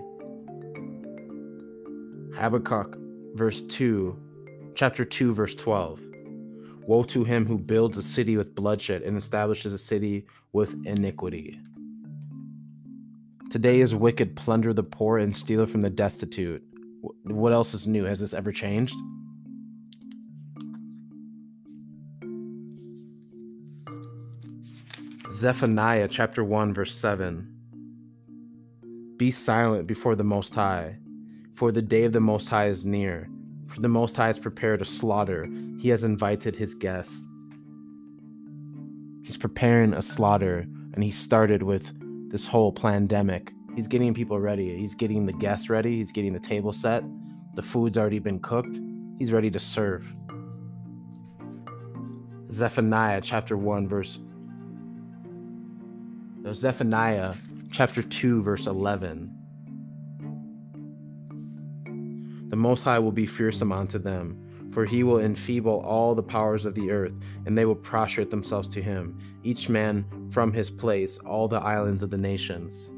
Habakkuk, 2.35 2.97
verse 3.35 3.63
2, 3.63 4.17
chapter 4.75 5.05
2, 5.05 5.33
verse 5.33 5.55
12. 5.55 6.01
Woe 6.85 7.03
to 7.03 7.23
him 7.23 7.45
who 7.45 7.57
builds 7.57 7.97
a 7.97 8.03
city 8.03 8.35
with 8.35 8.55
bloodshed 8.55 9.03
and 9.03 9.17
establishes 9.17 9.71
a 9.71 9.77
city 9.77 10.25
with 10.51 10.85
iniquity. 10.85 11.59
Today 13.49 13.81
is 13.81 13.93
wicked 13.93 14.35
plunder 14.35 14.73
the 14.73 14.83
poor 14.83 15.19
and 15.19 15.35
steal 15.35 15.65
from 15.65 15.81
the 15.81 15.89
destitute. 15.89 16.63
What 17.23 17.53
else 17.53 17.73
is 17.73 17.87
new? 17.87 18.03
Has 18.03 18.19
this 18.19 18.33
ever 18.33 18.51
changed? 18.51 18.95
Zephaniah 25.33 26.07
chapter 26.07 26.43
1 26.43 26.73
verse 26.73 26.95
7 26.95 27.47
Be 29.17 29.31
silent 29.31 29.87
before 29.87 30.15
the 30.15 30.23
most 30.23 30.53
high 30.55 30.97
for 31.55 31.71
the 31.71 31.81
day 31.81 32.05
of 32.05 32.13
the 32.13 32.21
most 32.21 32.49
high 32.49 32.67
is 32.67 32.85
near 32.85 33.29
for 33.73 33.81
the 33.81 33.89
Most 33.89 34.15
High 34.15 34.27
has 34.27 34.37
prepared 34.37 34.83
a 34.83 34.85
slaughter. 34.85 35.47
He 35.79 35.89
has 35.89 36.03
invited 36.03 36.55
his 36.55 36.75
guests. 36.75 37.19
He's 39.23 39.37
preparing 39.37 39.93
a 39.93 40.01
slaughter, 40.03 40.67
and 40.93 41.03
he 41.03 41.09
started 41.09 41.63
with 41.63 41.91
this 42.29 42.45
whole 42.45 42.71
pandemic. 42.71 43.51
He's 43.75 43.87
getting 43.87 44.13
people 44.13 44.39
ready. 44.39 44.77
He's 44.77 44.93
getting 44.93 45.25
the 45.25 45.33
guests 45.33 45.71
ready. 45.71 45.97
He's 45.97 46.11
getting 46.11 46.33
the 46.33 46.39
table 46.39 46.71
set. 46.71 47.03
The 47.55 47.63
food's 47.63 47.97
already 47.97 48.19
been 48.19 48.39
cooked. 48.39 48.79
He's 49.17 49.31
ready 49.31 49.49
to 49.49 49.59
serve. 49.59 50.05
Zephaniah 52.51 53.21
chapter 53.21 53.57
1, 53.57 53.87
verse. 53.87 54.19
Zephaniah 56.51 57.35
chapter 57.71 58.03
2, 58.03 58.43
verse 58.43 58.67
11. 58.67 59.33
The 62.49 62.55
Most 62.55 62.83
High 62.83 62.99
will 62.99 63.13
be 63.13 63.25
fearsome 63.25 63.71
unto 63.71 63.97
them, 63.97 64.69
for 64.71 64.85
he 64.85 65.03
will 65.03 65.19
enfeeble 65.19 65.81
all 65.85 66.13
the 66.13 66.21
powers 66.21 66.65
of 66.65 66.75
the 66.75 66.91
earth, 66.91 67.13
and 67.45 67.57
they 67.57 67.65
will 67.65 67.75
prostrate 67.75 68.29
themselves 68.29 68.67
to 68.69 68.81
him, 68.81 69.17
each 69.43 69.69
man 69.69 70.05
from 70.31 70.51
his 70.51 70.69
place, 70.69 71.17
all 71.19 71.47
the 71.47 71.59
islands 71.61 72.03
of 72.03 72.09
the 72.09 72.17
nations. 72.17 72.91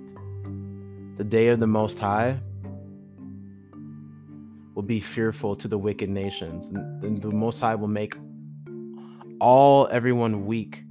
The 1.18 1.24
day 1.24 1.50
of 1.50 1.60
the 1.60 1.68
Most 1.68 2.00
High 2.00 2.40
will 4.74 4.84
be 4.84 5.00
fearful 5.00 5.56
to 5.56 5.68
the 5.68 5.78
wicked 5.78 6.10
nations, 6.10 6.70
and 6.70 7.22
the 7.22 7.32
Most 7.32 7.60
High 7.60 7.76
will 7.76 7.88
make 7.88 8.18
all 9.40 9.88
everyone 9.92 10.46
weak, 10.46 10.85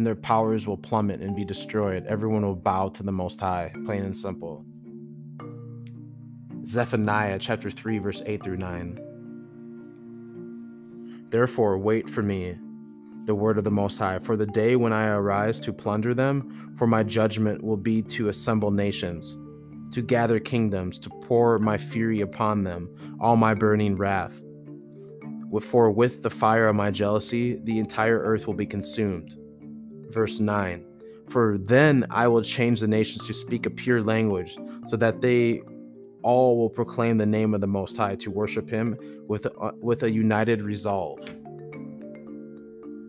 and 0.00 0.06
their 0.06 0.14
powers 0.14 0.66
will 0.66 0.78
plummet 0.78 1.20
and 1.20 1.36
be 1.36 1.44
destroyed. 1.44 2.06
Everyone 2.06 2.40
will 2.40 2.54
bow 2.54 2.88
to 2.88 3.02
the 3.02 3.12
Most 3.12 3.38
High, 3.38 3.70
plain 3.84 4.02
and 4.02 4.16
simple. 4.16 4.64
Zephaniah 6.64 7.38
chapter 7.38 7.70
3 7.70 7.98
verse 7.98 8.22
8 8.24 8.42
through 8.42 8.56
9. 8.56 11.26
Therefore 11.28 11.76
wait 11.76 12.08
for 12.08 12.22
me, 12.22 12.56
the 13.26 13.34
word 13.34 13.58
of 13.58 13.64
the 13.64 13.70
Most 13.70 13.98
High, 13.98 14.20
for 14.20 14.38
the 14.38 14.46
day 14.46 14.74
when 14.74 14.94
I 14.94 15.08
arise 15.08 15.60
to 15.60 15.70
plunder 15.70 16.14
them, 16.14 16.72
for 16.78 16.86
my 16.86 17.02
judgment 17.02 17.62
will 17.62 17.76
be 17.76 18.00
to 18.00 18.28
assemble 18.28 18.70
nations, 18.70 19.36
to 19.92 20.00
gather 20.00 20.40
kingdoms, 20.40 20.98
to 21.00 21.10
pour 21.10 21.58
my 21.58 21.76
fury 21.76 22.22
upon 22.22 22.64
them, 22.64 22.88
all 23.20 23.36
my 23.36 23.52
burning 23.52 23.96
wrath. 23.96 24.42
For 25.60 25.90
with 25.90 26.22
the 26.22 26.30
fire 26.30 26.68
of 26.68 26.76
my 26.76 26.90
jealousy, 26.90 27.60
the 27.64 27.78
entire 27.78 28.20
earth 28.20 28.46
will 28.46 28.54
be 28.54 28.64
consumed. 28.64 29.36
Verse 30.10 30.40
9 30.40 30.84
For 31.28 31.58
then 31.58 32.06
I 32.10 32.28
will 32.28 32.42
change 32.42 32.80
the 32.80 32.88
nations 32.88 33.26
to 33.26 33.34
speak 33.34 33.66
a 33.66 33.70
pure 33.70 34.02
language, 34.02 34.56
so 34.86 34.96
that 34.96 35.20
they 35.20 35.62
all 36.22 36.58
will 36.58 36.70
proclaim 36.70 37.16
the 37.16 37.26
name 37.26 37.54
of 37.54 37.60
the 37.60 37.66
Most 37.66 37.96
High 37.96 38.16
to 38.16 38.30
worship 38.30 38.68
Him 38.68 38.96
with 39.26 39.46
a, 39.46 39.72
with 39.80 40.02
a 40.02 40.10
united 40.10 40.62
resolve. 40.62 41.20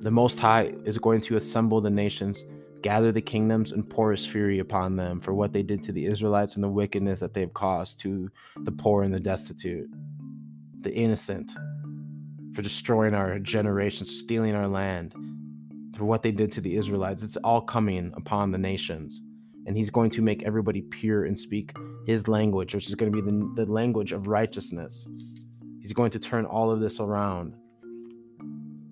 The 0.02 0.11
Most 0.11 0.40
High 0.40 0.73
is 0.86 0.98
going 0.98 1.22
to 1.22 1.38
assemble 1.38 1.82
the 1.82 1.90
nations, 1.90 2.45
gather 2.82 3.11
the 3.11 3.22
kingdoms, 3.22 3.72
and 3.72 3.88
pour 3.88 4.11
His 4.11 4.26
fury 4.26 4.60
upon 4.60 4.95
them 4.95 5.19
for 5.19 5.34
what 5.34 5.53
they 5.53 5.64
did 5.64 5.84
to 5.84 5.91
the 5.91 6.06
Israelites 6.06 6.56
and 6.56 6.64
the 6.64 6.69
wickedness 6.69 7.19
that 7.19 7.34
they've 7.34 7.53
caused 7.53 7.99
to 8.02 8.30
the 8.57 8.72
poor 8.72 9.03
and 9.03 9.14
the 9.14 9.19
destitute, 9.19 9.90
the 10.82 10.94
innocent, 10.94 11.52
for 12.53 12.61
destroying 12.61 13.14
our 13.14 13.40
generations, 13.40 14.10
stealing 14.19 14.56
our 14.56 14.68
land, 14.68 15.14
for 16.02 16.06
what 16.06 16.23
they 16.23 16.32
did 16.32 16.52
to 16.52 16.61
the 16.61 16.76
Israelites. 16.78 17.22
It's 17.22 17.38
all 17.38 17.61
coming 17.61 18.11
upon 18.18 18.49
the 18.49 18.57
nations 18.57 19.22
and 19.68 19.78
he's 19.78 19.91
going 19.91 20.10
to 20.10 20.23
make 20.23 20.41
everybody 20.41 20.82
pure 20.82 21.26
and 21.26 21.38
speak 21.38 21.76
his 22.07 22.28
language, 22.28 22.73
which 22.73 22.88
is 22.88 22.95
going 22.95 23.11
to 23.11 23.22
be 23.22 23.30
the, 23.30 23.52
the 23.64 23.72
language 23.72 24.11
of 24.11 24.26
righteousness. 24.26 25.07
He's 25.80 25.94
going 25.94 26.10
to 26.10 26.18
turn 26.18 26.45
all 26.45 26.72
of 26.72 26.80
this 26.80 26.99
around. 26.99 27.53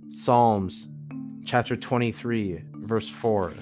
Psalms 0.09 0.87
chapter 1.45 1.75
23, 1.75 2.61
verse 2.73 3.09
4. 3.09 3.55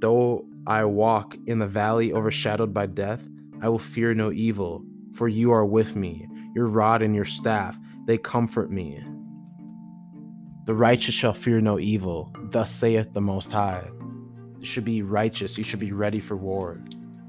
Though 0.00 0.46
I 0.66 0.84
walk 0.84 1.36
in 1.46 1.60
the 1.60 1.68
valley 1.68 2.12
overshadowed 2.12 2.74
by 2.74 2.86
death, 2.86 3.24
I 3.62 3.68
will 3.68 3.78
fear 3.78 4.14
no 4.14 4.32
evil, 4.32 4.82
for 5.14 5.28
you 5.28 5.52
are 5.52 5.64
with 5.64 5.94
me. 5.94 6.26
Your 6.56 6.66
rod 6.66 7.02
and 7.02 7.14
your 7.14 7.24
staff, 7.24 7.78
they 8.08 8.18
comfort 8.18 8.72
me. 8.72 9.00
The 10.68 10.74
righteous 10.74 11.14
shall 11.14 11.32
fear 11.32 11.62
no 11.62 11.78
evil, 11.78 12.30
thus 12.50 12.70
saith 12.70 13.14
the 13.14 13.22
Most 13.22 13.50
High. 13.50 13.88
You 14.60 14.66
should 14.66 14.84
be 14.84 15.00
righteous, 15.00 15.56
you 15.56 15.64
should 15.64 15.78
be 15.78 15.92
ready 15.92 16.20
for 16.20 16.36
war. 16.36 16.78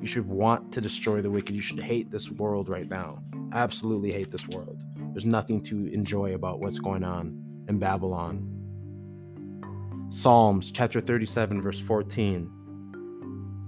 You 0.01 0.07
should 0.09 0.27
want 0.27 0.73
to 0.73 0.81
destroy 0.81 1.21
the 1.21 1.31
wicked. 1.31 1.55
You 1.55 1.61
should 1.61 1.79
hate 1.79 2.11
this 2.11 2.29
world 2.29 2.67
right 2.67 2.89
now. 2.89 3.23
Absolutely 3.53 4.11
hate 4.11 4.29
this 4.29 4.45
world. 4.49 4.83
There's 5.13 5.23
nothing 5.23 5.61
to 5.61 5.85
enjoy 5.85 6.33
about 6.33 6.59
what's 6.59 6.79
going 6.79 7.05
on 7.05 7.41
in 7.69 7.79
Babylon. 7.79 8.45
Psalms 10.09 10.69
chapter 10.69 10.99
37, 10.99 11.61
verse 11.61 11.79
14. 11.79 12.51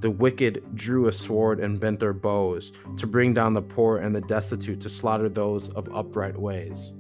The 0.02 0.12
wicked 0.12 0.66
drew 0.76 1.08
a 1.08 1.14
sword 1.14 1.62
and 1.62 1.80
bent 1.80 2.02
their 2.02 2.12
bows 2.12 2.74
to 2.98 3.08
bring 3.08 3.34
down 3.34 3.54
the 3.54 3.62
poor 3.62 4.00
and 4.00 4.14
the 4.14 4.20
destitute 4.20 4.82
to 4.82 4.90
slaughter 4.90 5.30
those 5.30 5.70
of 5.70 5.88
upright 5.96 6.38
ways. 6.38 6.92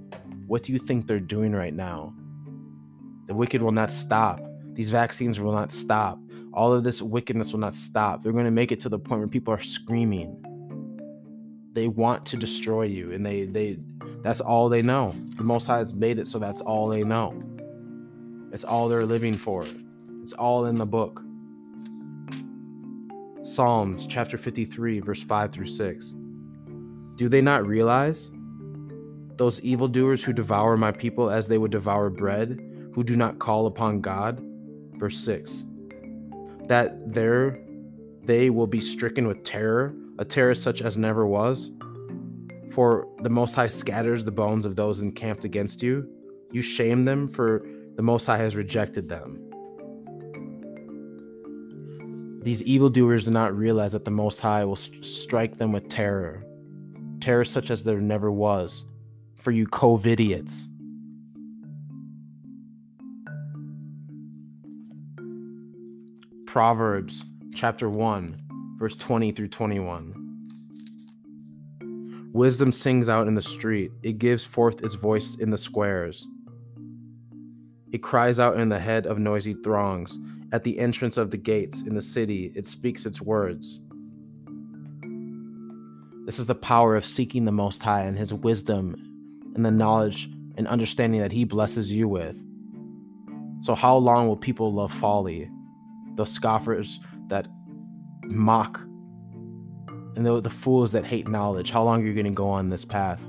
What 0.48 0.64
do 0.64 0.72
you 0.72 0.80
think 0.80 1.06
they're 1.06 1.20
doing 1.20 1.52
right 1.52 1.74
now? 1.74 2.14
The 3.32 3.38
wicked 3.38 3.62
will 3.62 3.72
not 3.72 3.92
stop. 3.92 4.42
These 4.74 4.92
vaccines 4.92 5.40
will 5.40 5.54
not 5.54 5.72
stop. 5.72 6.20
All 6.52 6.74
of 6.74 6.84
this 6.84 7.02
wickedness 7.02 7.54
will 7.54 7.62
not 7.62 7.74
stop. 7.74 8.22
They're 8.22 8.34
going 8.34 8.44
to 8.44 8.52
make 8.52 8.74
it 8.74 8.82
to 8.82 8.90
the 8.90 9.00
point 9.00 9.20
where 9.20 9.28
people 9.30 9.54
are 9.54 9.62
screaming. 9.62 10.36
They 11.72 11.88
want 11.88 12.26
to 12.26 12.36
destroy 12.36 12.84
you, 12.84 13.14
and 13.14 13.26
they 13.26 13.46
they 13.46 13.80
that's 14.22 14.42
all 14.42 14.68
they 14.68 14.82
know. 14.82 15.16
The 15.38 15.46
Most 15.46 15.66
High 15.66 15.78
has 15.78 15.94
made 15.94 16.20
it 16.20 16.28
so 16.28 16.40
that's 16.40 16.60
all 16.60 16.90
they 16.90 17.06
know. 17.06 17.42
It's 18.52 18.66
all 18.66 18.90
they're 18.90 19.06
living 19.06 19.38
for. 19.38 19.64
It's 20.22 20.34
all 20.34 20.66
in 20.66 20.76
the 20.76 20.86
book. 20.86 21.24
Psalms 23.44 24.06
chapter 24.08 24.38
53, 24.38 25.00
verse 25.00 25.24
5 25.24 25.54
through 25.54 25.68
6. 25.68 26.14
Do 27.16 27.30
they 27.30 27.42
not 27.42 27.66
realize? 27.66 28.30
Those 29.38 29.62
evildoers 29.62 30.22
who 30.22 30.34
devour 30.34 30.76
my 30.76 30.92
people 30.92 31.30
as 31.30 31.48
they 31.48 31.58
would 31.58 31.72
devour 31.72 32.10
bread, 32.10 32.68
who 32.94 33.04
do 33.04 33.16
not 33.16 33.40
call 33.40 33.66
upon 33.66 34.02
God. 34.02 34.42
Verse 34.96 35.18
6. 35.20 35.64
That 36.68 37.14
there 37.14 37.60
they 38.24 38.50
will 38.50 38.68
be 38.68 38.82
stricken 38.82 39.28
with 39.28 39.44
terror, 39.44 39.96
a 40.20 40.26
terror 40.26 40.56
such 40.56 40.82
as 40.82 40.98
never 40.98 41.26
was. 41.26 41.72
For 42.72 43.08
the 43.22 43.30
Most 43.30 43.56
High 43.56 43.68
scatters 43.68 44.24
the 44.24 44.32
bones 44.32 44.66
of 44.66 44.76
those 44.76 45.02
encamped 45.02 45.44
against 45.44 45.82
you. 45.82 46.08
You 46.52 46.62
shame 46.62 47.04
them, 47.04 47.28
for 47.28 47.66
the 47.96 48.02
Most 48.02 48.26
High 48.26 48.38
has 48.38 48.56
rejected 48.56 49.10
them. 49.10 49.48
These 52.44 52.64
evildoers 52.64 53.26
do 53.26 53.32
not 53.32 53.56
realize 53.56 53.92
that 53.92 54.06
the 54.06 54.12
Most 54.12 54.40
High 54.40 54.66
will 54.66 54.76
st- 54.76 55.06
strike 55.06 55.58
them 55.58 55.72
with 55.72 55.90
terror, 55.90 56.44
terror 57.20 57.46
such 57.46 57.70
as 57.70 57.84
there 57.84 58.02
never 58.02 58.32
was. 58.32 58.86
For 59.36 59.52
you 59.52 59.68
COVIDiots. 59.68 60.68
Proverbs 66.52 67.24
chapter 67.56 67.90
1, 67.90 68.36
verse 68.78 68.98
20 68.98 69.32
through 69.32 69.48
21. 69.48 72.30
Wisdom 72.34 72.74
sings 72.74 73.08
out 73.08 73.26
in 73.26 73.36
the 73.36 73.42
street, 73.42 73.90
it 74.04 74.18
gives 74.18 74.44
forth 74.44 74.84
its 74.84 74.96
voice 74.96 75.36
in 75.36 75.50
the 75.50 75.58
squares. 75.58 76.28
It 77.94 78.00
cries 78.00 78.38
out 78.38 78.60
in 78.60 78.68
the 78.68 78.80
head 78.80 79.06
of 79.06 79.18
noisy 79.18 79.54
throngs. 79.64 80.20
At 80.52 80.66
the 80.66 80.78
entrance 80.78 81.16
of 81.16 81.32
the 81.32 81.38
gates 81.38 81.84
in 81.84 81.96
the 81.96 82.02
city, 82.02 82.52
it 82.54 82.66
speaks 82.66 83.06
its 83.06 83.22
words. 83.22 83.80
This 86.26 86.38
is 86.38 86.48
the 86.48 86.54
power 86.54 86.98
of 86.98 87.06
seeking 87.06 87.46
the 87.46 87.54
Most 87.54 87.82
High 87.82 88.02
and 88.02 88.18
His 88.18 88.34
wisdom 88.34 88.98
and 89.56 89.66
the 89.66 89.72
knowledge 89.72 90.30
and 90.58 90.68
understanding 90.68 91.22
that 91.22 91.32
He 91.32 91.46
blesses 91.46 91.94
you 91.94 92.10
with. 92.10 92.44
So, 93.62 93.74
how 93.74 93.96
long 93.96 94.28
will 94.28 94.36
people 94.36 94.74
love 94.74 94.92
folly? 94.92 95.50
Those 96.16 96.32
scoffers 96.32 97.00
that 97.30 97.48
mock 98.26 98.82
and 100.16 100.26
the, 100.26 100.42
the 100.42 100.50
fools 100.50 100.92
that 100.92 101.06
hate 101.06 101.28
knowledge. 101.28 101.72
How 101.72 101.84
long 101.84 102.04
are 102.04 102.06
you 102.06 102.14
going 102.14 102.26
to 102.26 102.32
go 102.32 102.50
on 102.50 102.70
this 102.70 102.86
path? 102.86 103.22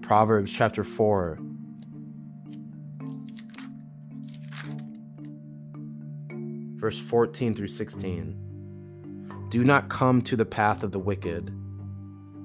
Proverbs 0.00 0.52
chapter 0.52 0.84
4, 0.84 1.38
verse 6.76 6.98
14 6.98 7.54
through 7.54 7.68
16. 7.68 9.48
Do 9.50 9.64
not 9.64 9.88
come 9.88 10.22
to 10.22 10.36
the 10.36 10.44
path 10.44 10.82
of 10.82 10.92
the 10.92 10.98
wicked, 10.98 11.48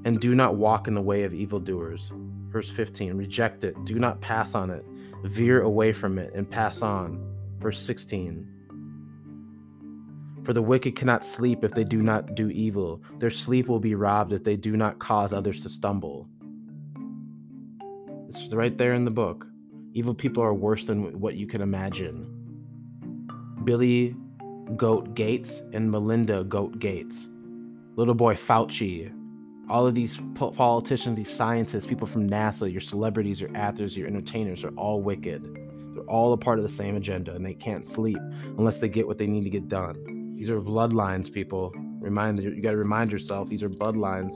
and 0.06 0.20
do 0.20 0.34
not 0.34 0.56
walk 0.56 0.88
in 0.88 0.94
the 0.96 1.02
way 1.02 1.24
of 1.24 1.34
evildoers. 1.34 2.12
Verse 2.48 2.70
15. 2.70 3.14
Reject 3.14 3.64
it, 3.64 3.76
do 3.86 4.00
not 4.00 4.20
pass 4.22 4.56
on 4.56 4.70
it, 4.72 4.84
veer 5.24 5.62
away 5.62 5.94
from 5.94 6.18
it, 6.18 6.34
and 6.34 6.50
pass 6.50 6.82
on. 6.82 7.31
Verse 7.62 7.80
16. 7.80 8.48
For 10.44 10.54
the 10.54 10.62
wicked 10.62 10.96
cannot 10.96 11.24
sleep 11.24 11.64
if 11.64 11.72
they 11.74 11.84
do 11.84 12.02
not 12.02 12.34
do 12.34 12.50
evil. 12.50 13.04
Their 13.20 13.30
sleep 13.30 13.68
will 13.68 13.80
be 13.80 13.94
robbed 13.94 14.34
if 14.34 14.44
they 14.44 14.56
do 14.56 14.76
not 14.76 14.98
cause 14.98 15.32
others 15.32 15.62
to 15.62 15.70
stumble. 15.70 16.28
It's 18.28 18.52
right 18.52 18.76
there 18.76 18.94
in 18.94 19.06
the 19.06 19.12
book. 19.12 19.46
Evil 19.94 20.16
people 20.16 20.42
are 20.42 20.56
worse 20.56 20.86
than 20.86 21.20
what 21.20 21.36
you 21.36 21.46
can 21.46 21.62
imagine. 21.62 22.26
Billy 23.64 24.16
Goat 24.76 25.14
Gates 25.14 25.62
and 25.74 25.92
Melinda 25.92 26.44
Goat 26.44 26.80
Gates, 26.80 27.30
little 27.96 28.16
boy 28.16 28.34
Fauci, 28.34 29.14
all 29.70 29.86
of 29.86 29.94
these 29.94 30.18
politicians, 30.34 31.16
these 31.16 31.30
scientists, 31.30 31.86
people 31.86 32.08
from 32.08 32.28
NASA, 32.28 32.72
your 32.72 32.82
celebrities, 32.82 33.40
your 33.40 33.56
actors, 33.56 33.96
your 33.96 34.08
entertainers 34.08 34.64
are 34.64 34.72
all 34.72 35.02
wicked. 35.02 35.71
All 36.08 36.34
a 36.34 36.38
part 36.38 36.60
of 36.60 36.64
the 36.64 36.70
same 36.70 36.96
agenda 36.96 37.34
and 37.34 37.46
they 37.46 37.54
can't 37.54 37.86
sleep 37.86 38.20
unless 38.58 38.80
they 38.80 38.90
get 38.90 39.08
what 39.08 39.18
they 39.18 39.28
need 39.28 39.44
to 39.44 39.50
get 39.50 39.68
done. 39.68 40.36
These 40.36 40.50
are 40.50 40.62
bloodlines, 40.62 41.32
people. 41.32 41.72
Remind 42.00 42.42
you 42.42 42.62
got 42.62 42.72
to 42.72 42.78
remind 42.78 43.12
yourself 43.12 43.50
these 43.50 43.64
are 43.64 43.70
bloodlines. 43.70 44.34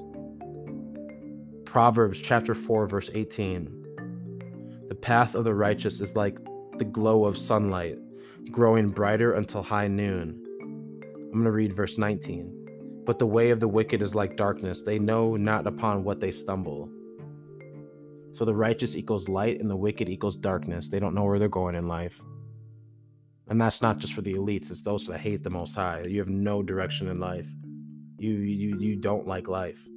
Proverbs 1.66 2.22
chapter 2.22 2.54
4 2.54 2.88
verse 2.88 3.10
18. 3.14 4.86
The 4.88 4.96
path 4.96 5.36
of 5.36 5.44
the 5.44 5.54
righteous 5.54 6.00
is 6.00 6.16
like 6.16 6.38
the 6.78 6.86
glow 6.86 7.26
of 7.26 7.38
sunlight 7.38 7.98
growing 8.52 8.90
brighter 8.90 9.34
until 9.34 9.64
high 9.64 9.88
noon. 9.88 10.42
I'm 10.62 11.32
going 11.32 11.46
to 11.46 11.52
read 11.52 11.76
verse 11.76 11.98
19. 11.98 13.04
But 13.06 13.20
the 13.20 13.28
way 13.28 13.52
of 13.52 13.60
the 13.60 13.68
wicked 13.68 14.02
is 14.02 14.16
like 14.16 14.38
darkness, 14.38 14.82
they 14.82 15.00
know 15.00 15.36
not 15.36 15.68
upon 15.68 16.04
what 16.04 16.20
they 16.20 16.32
stumble. 16.32 16.90
So 18.36 18.44
the 18.44 18.54
righteous 18.54 18.98
equals 18.98 19.30
light 19.30 19.62
and 19.62 19.70
the 19.70 19.78
wicked 19.78 20.10
equals 20.10 20.38
darkness. 20.38 20.90
They 20.90 21.00
don't 21.00 21.16
know 21.16 21.24
where 21.24 21.40
they're 21.40 21.48
going 21.48 21.76
in 21.76 21.88
life. 21.88 22.22
And 23.48 23.62
that's 23.62 23.82
not 23.82 23.98
just 23.98 24.14
for 24.14 24.22
the 24.22 24.34
elites, 24.34 24.72
it's 24.72 24.82
those 24.82 25.06
that 25.06 25.22
hate 25.22 25.42
the 25.42 25.50
most 25.50 25.74
high. 25.74 26.04
You 26.06 26.20
have 26.20 26.28
no 26.28 26.62
direction 26.62 27.08
in 27.08 27.18
life. 27.18 27.48
You 28.18 28.34
you 28.34 28.78
you 28.78 28.98
don't 28.98 29.26
like 29.26 29.48
life. 29.48 29.88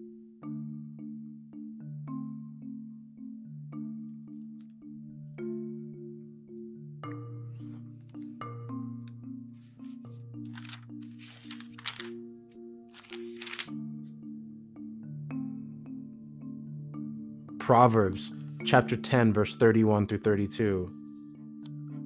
Proverbs 17.68 18.32
chapter 18.64 18.96
10, 18.96 19.34
verse 19.34 19.54
31 19.54 20.06
through 20.06 20.16
32. 20.16 20.90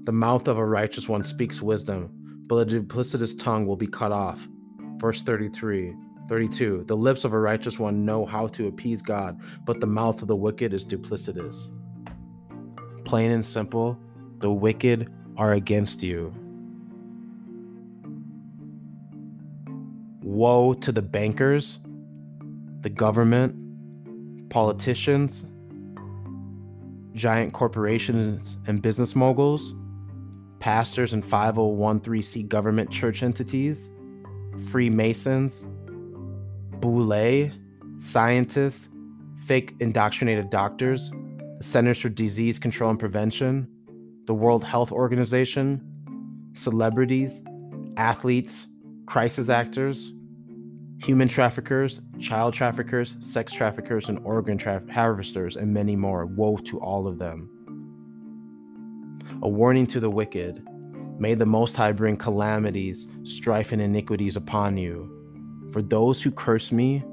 The 0.02 0.10
mouth 0.10 0.48
of 0.48 0.58
a 0.58 0.66
righteous 0.66 1.08
one 1.08 1.22
speaks 1.22 1.62
wisdom, 1.62 2.10
but 2.48 2.56
a 2.56 2.66
duplicitous 2.66 3.38
tongue 3.38 3.64
will 3.64 3.76
be 3.76 3.86
cut 3.86 4.10
off. 4.10 4.48
Verse 4.96 5.22
33. 5.22 5.94
32. 6.28 6.82
The 6.88 6.96
lips 6.96 7.24
of 7.24 7.32
a 7.32 7.38
righteous 7.38 7.78
one 7.78 8.04
know 8.04 8.26
how 8.26 8.48
to 8.48 8.66
appease 8.66 9.02
God, 9.02 9.40
but 9.64 9.78
the 9.78 9.86
mouth 9.86 10.20
of 10.20 10.26
the 10.26 10.34
wicked 10.34 10.74
is 10.74 10.84
duplicitous. 10.84 11.72
Plain 13.04 13.30
and 13.30 13.44
simple, 13.44 13.96
the 14.38 14.50
wicked 14.50 15.12
are 15.36 15.52
against 15.52 16.02
you. 16.02 16.34
Woe 20.24 20.74
to 20.74 20.90
the 20.90 21.02
bankers, 21.02 21.78
the 22.80 22.90
government, 22.90 23.54
politicians, 24.50 25.44
giant 27.14 27.52
corporations 27.52 28.56
and 28.66 28.80
business 28.82 29.14
moguls, 29.14 29.74
pastors 30.58 31.12
and 31.12 31.24
501c 31.24 32.48
government 32.48 32.90
church 32.90 33.22
entities, 33.22 33.90
Freemasons, 34.70 35.64
boule, 36.80 37.50
scientists, 37.98 38.88
fake 39.46 39.74
indoctrinated 39.80 40.50
doctors, 40.50 41.10
the 41.58 41.64
Centers 41.64 42.00
for 42.00 42.08
Disease 42.08 42.58
Control 42.58 42.90
and 42.90 42.98
Prevention, 42.98 43.66
the 44.26 44.34
World 44.34 44.62
Health 44.62 44.92
Organization, 44.92 45.80
celebrities, 46.54 47.42
athletes, 47.96 48.66
crisis 49.06 49.48
actors, 49.48 50.12
human 51.02 51.26
traffickers, 51.26 52.00
child 52.20 52.54
traffickers, 52.54 53.16
sex 53.18 53.52
traffickers, 53.52 54.08
and 54.08 54.18
organ 54.20 54.56
tra- 54.56 54.82
harvesters, 54.90 55.56
and 55.56 55.72
many 55.74 55.96
more. 55.96 56.26
Woe 56.26 56.56
to 56.58 56.78
all 56.78 57.08
of 57.08 57.18
them. 57.18 57.48
A 59.42 59.48
warning 59.48 59.86
to 59.88 60.00
the 60.00 60.10
wicked 60.10 60.66
May 61.18 61.34
the 61.34 61.46
Most 61.46 61.76
High 61.76 61.92
bring 61.92 62.16
calamities, 62.16 63.08
strife, 63.24 63.72
and 63.72 63.82
iniquities 63.82 64.36
upon 64.36 64.76
you. 64.76 65.70
For 65.72 65.82
those 65.82 66.22
who 66.22 66.30
curse 66.30 66.72
me, 66.72 67.04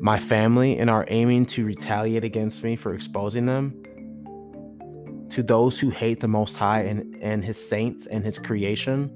my 0.00 0.18
family, 0.18 0.78
and 0.78 0.90
are 0.90 1.06
aiming 1.08 1.46
to 1.46 1.64
retaliate 1.64 2.24
against 2.24 2.62
me 2.62 2.76
for 2.76 2.94
exposing 2.94 3.46
them, 3.46 3.80
to 5.30 5.42
those 5.42 5.78
who 5.78 5.90
hate 5.90 6.20
the 6.20 6.28
Most 6.28 6.56
High 6.56 6.82
and, 6.82 7.16
and 7.20 7.44
His 7.44 7.68
saints 7.68 8.06
and 8.06 8.24
His 8.24 8.38
creation, 8.38 9.10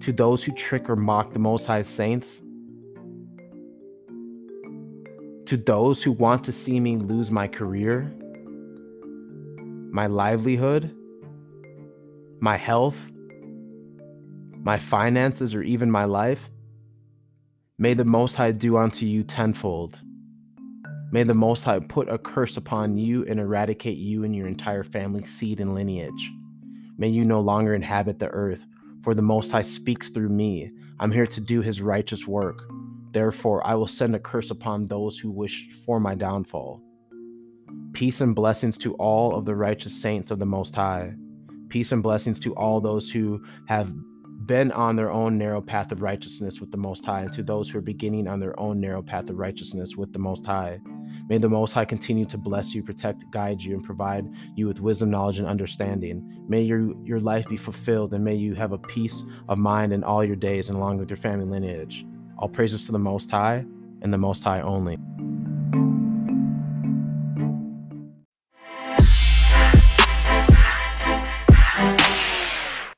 to 0.00 0.12
those 0.12 0.44
who 0.44 0.52
trick 0.52 0.88
or 0.88 0.96
mock 0.96 1.32
the 1.32 1.38
Most 1.38 1.66
High's 1.66 1.88
saints, 1.88 2.40
to 5.46 5.56
those 5.56 6.02
who 6.02 6.12
want 6.12 6.44
to 6.44 6.52
see 6.52 6.78
me 6.78 6.96
lose 6.96 7.30
my 7.30 7.48
career, 7.48 8.12
my 9.90 10.06
livelihood, 10.06 10.94
my 12.40 12.56
health, 12.56 13.10
my 14.60 14.78
finances, 14.78 15.54
or 15.54 15.62
even 15.62 15.90
my 15.90 16.04
life, 16.04 16.50
may 17.78 17.94
the 17.94 18.04
Most 18.04 18.34
High 18.34 18.52
do 18.52 18.76
unto 18.76 19.06
you 19.06 19.22
tenfold. 19.22 19.98
May 21.10 21.22
the 21.22 21.32
Most 21.32 21.64
High 21.64 21.80
put 21.80 22.10
a 22.10 22.18
curse 22.18 22.58
upon 22.58 22.98
you 22.98 23.24
and 23.24 23.40
eradicate 23.40 23.96
you 23.96 24.24
and 24.24 24.36
your 24.36 24.46
entire 24.46 24.84
family, 24.84 25.24
seed, 25.24 25.60
and 25.60 25.74
lineage. 25.74 26.30
May 26.98 27.08
you 27.08 27.24
no 27.24 27.40
longer 27.40 27.74
inhabit 27.74 28.18
the 28.18 28.28
earth, 28.28 28.66
for 29.02 29.14
the 29.14 29.22
Most 29.22 29.50
High 29.50 29.62
speaks 29.62 30.10
through 30.10 30.28
me. 30.28 30.70
I'm 31.00 31.12
here 31.12 31.26
to 31.26 31.40
do 31.40 31.60
his 31.60 31.80
righteous 31.80 32.26
work. 32.26 32.68
Therefore, 33.12 33.66
I 33.66 33.74
will 33.74 33.86
send 33.86 34.14
a 34.14 34.18
curse 34.18 34.50
upon 34.50 34.86
those 34.86 35.18
who 35.18 35.30
wish 35.30 35.68
for 35.86 36.00
my 36.00 36.14
downfall. 36.14 36.82
Peace 37.92 38.20
and 38.20 38.34
blessings 38.34 38.76
to 38.78 38.94
all 38.94 39.34
of 39.34 39.44
the 39.44 39.54
righteous 39.54 40.00
saints 40.00 40.30
of 40.30 40.38
the 40.38 40.46
Most 40.46 40.74
High. 40.74 41.14
Peace 41.68 41.92
and 41.92 42.02
blessings 42.02 42.38
to 42.40 42.54
all 42.54 42.80
those 42.80 43.10
who 43.10 43.42
have 43.66 43.92
been 44.46 44.72
on 44.72 44.96
their 44.96 45.10
own 45.10 45.36
narrow 45.36 45.60
path 45.60 45.92
of 45.92 46.02
righteousness 46.02 46.60
with 46.60 46.70
the 46.70 46.76
Most 46.76 47.04
High, 47.04 47.22
and 47.22 47.32
to 47.34 47.42
those 47.42 47.68
who 47.68 47.78
are 47.78 47.82
beginning 47.82 48.26
on 48.26 48.40
their 48.40 48.58
own 48.58 48.80
narrow 48.80 49.02
path 49.02 49.28
of 49.30 49.38
righteousness 49.38 49.96
with 49.96 50.12
the 50.12 50.18
Most 50.18 50.46
High. 50.46 50.80
May 51.28 51.38
the 51.38 51.48
Most 51.48 51.72
High 51.72 51.84
continue 51.84 52.24
to 52.26 52.38
bless 52.38 52.74
you, 52.74 52.82
protect, 52.82 53.30
guide 53.30 53.62
you, 53.62 53.74
and 53.74 53.84
provide 53.84 54.32
you 54.54 54.66
with 54.66 54.80
wisdom, 54.80 55.10
knowledge, 55.10 55.38
and 55.38 55.46
understanding. 55.46 56.44
May 56.48 56.62
your, 56.62 56.94
your 57.04 57.20
life 57.20 57.46
be 57.48 57.56
fulfilled, 57.56 58.14
and 58.14 58.24
may 58.24 58.34
you 58.34 58.54
have 58.54 58.72
a 58.72 58.78
peace 58.78 59.22
of 59.48 59.58
mind 59.58 59.92
in 59.92 60.04
all 60.04 60.24
your 60.24 60.36
days 60.36 60.68
and 60.68 60.78
along 60.78 60.98
with 60.98 61.10
your 61.10 61.16
family 61.16 61.46
lineage. 61.46 62.06
All 62.38 62.48
praises 62.48 62.84
to 62.84 62.92
the 62.92 62.98
Most 62.98 63.30
High 63.30 63.64
and 64.02 64.12
the 64.12 64.18
Most 64.18 64.44
High 64.44 64.60
only. 64.60 64.96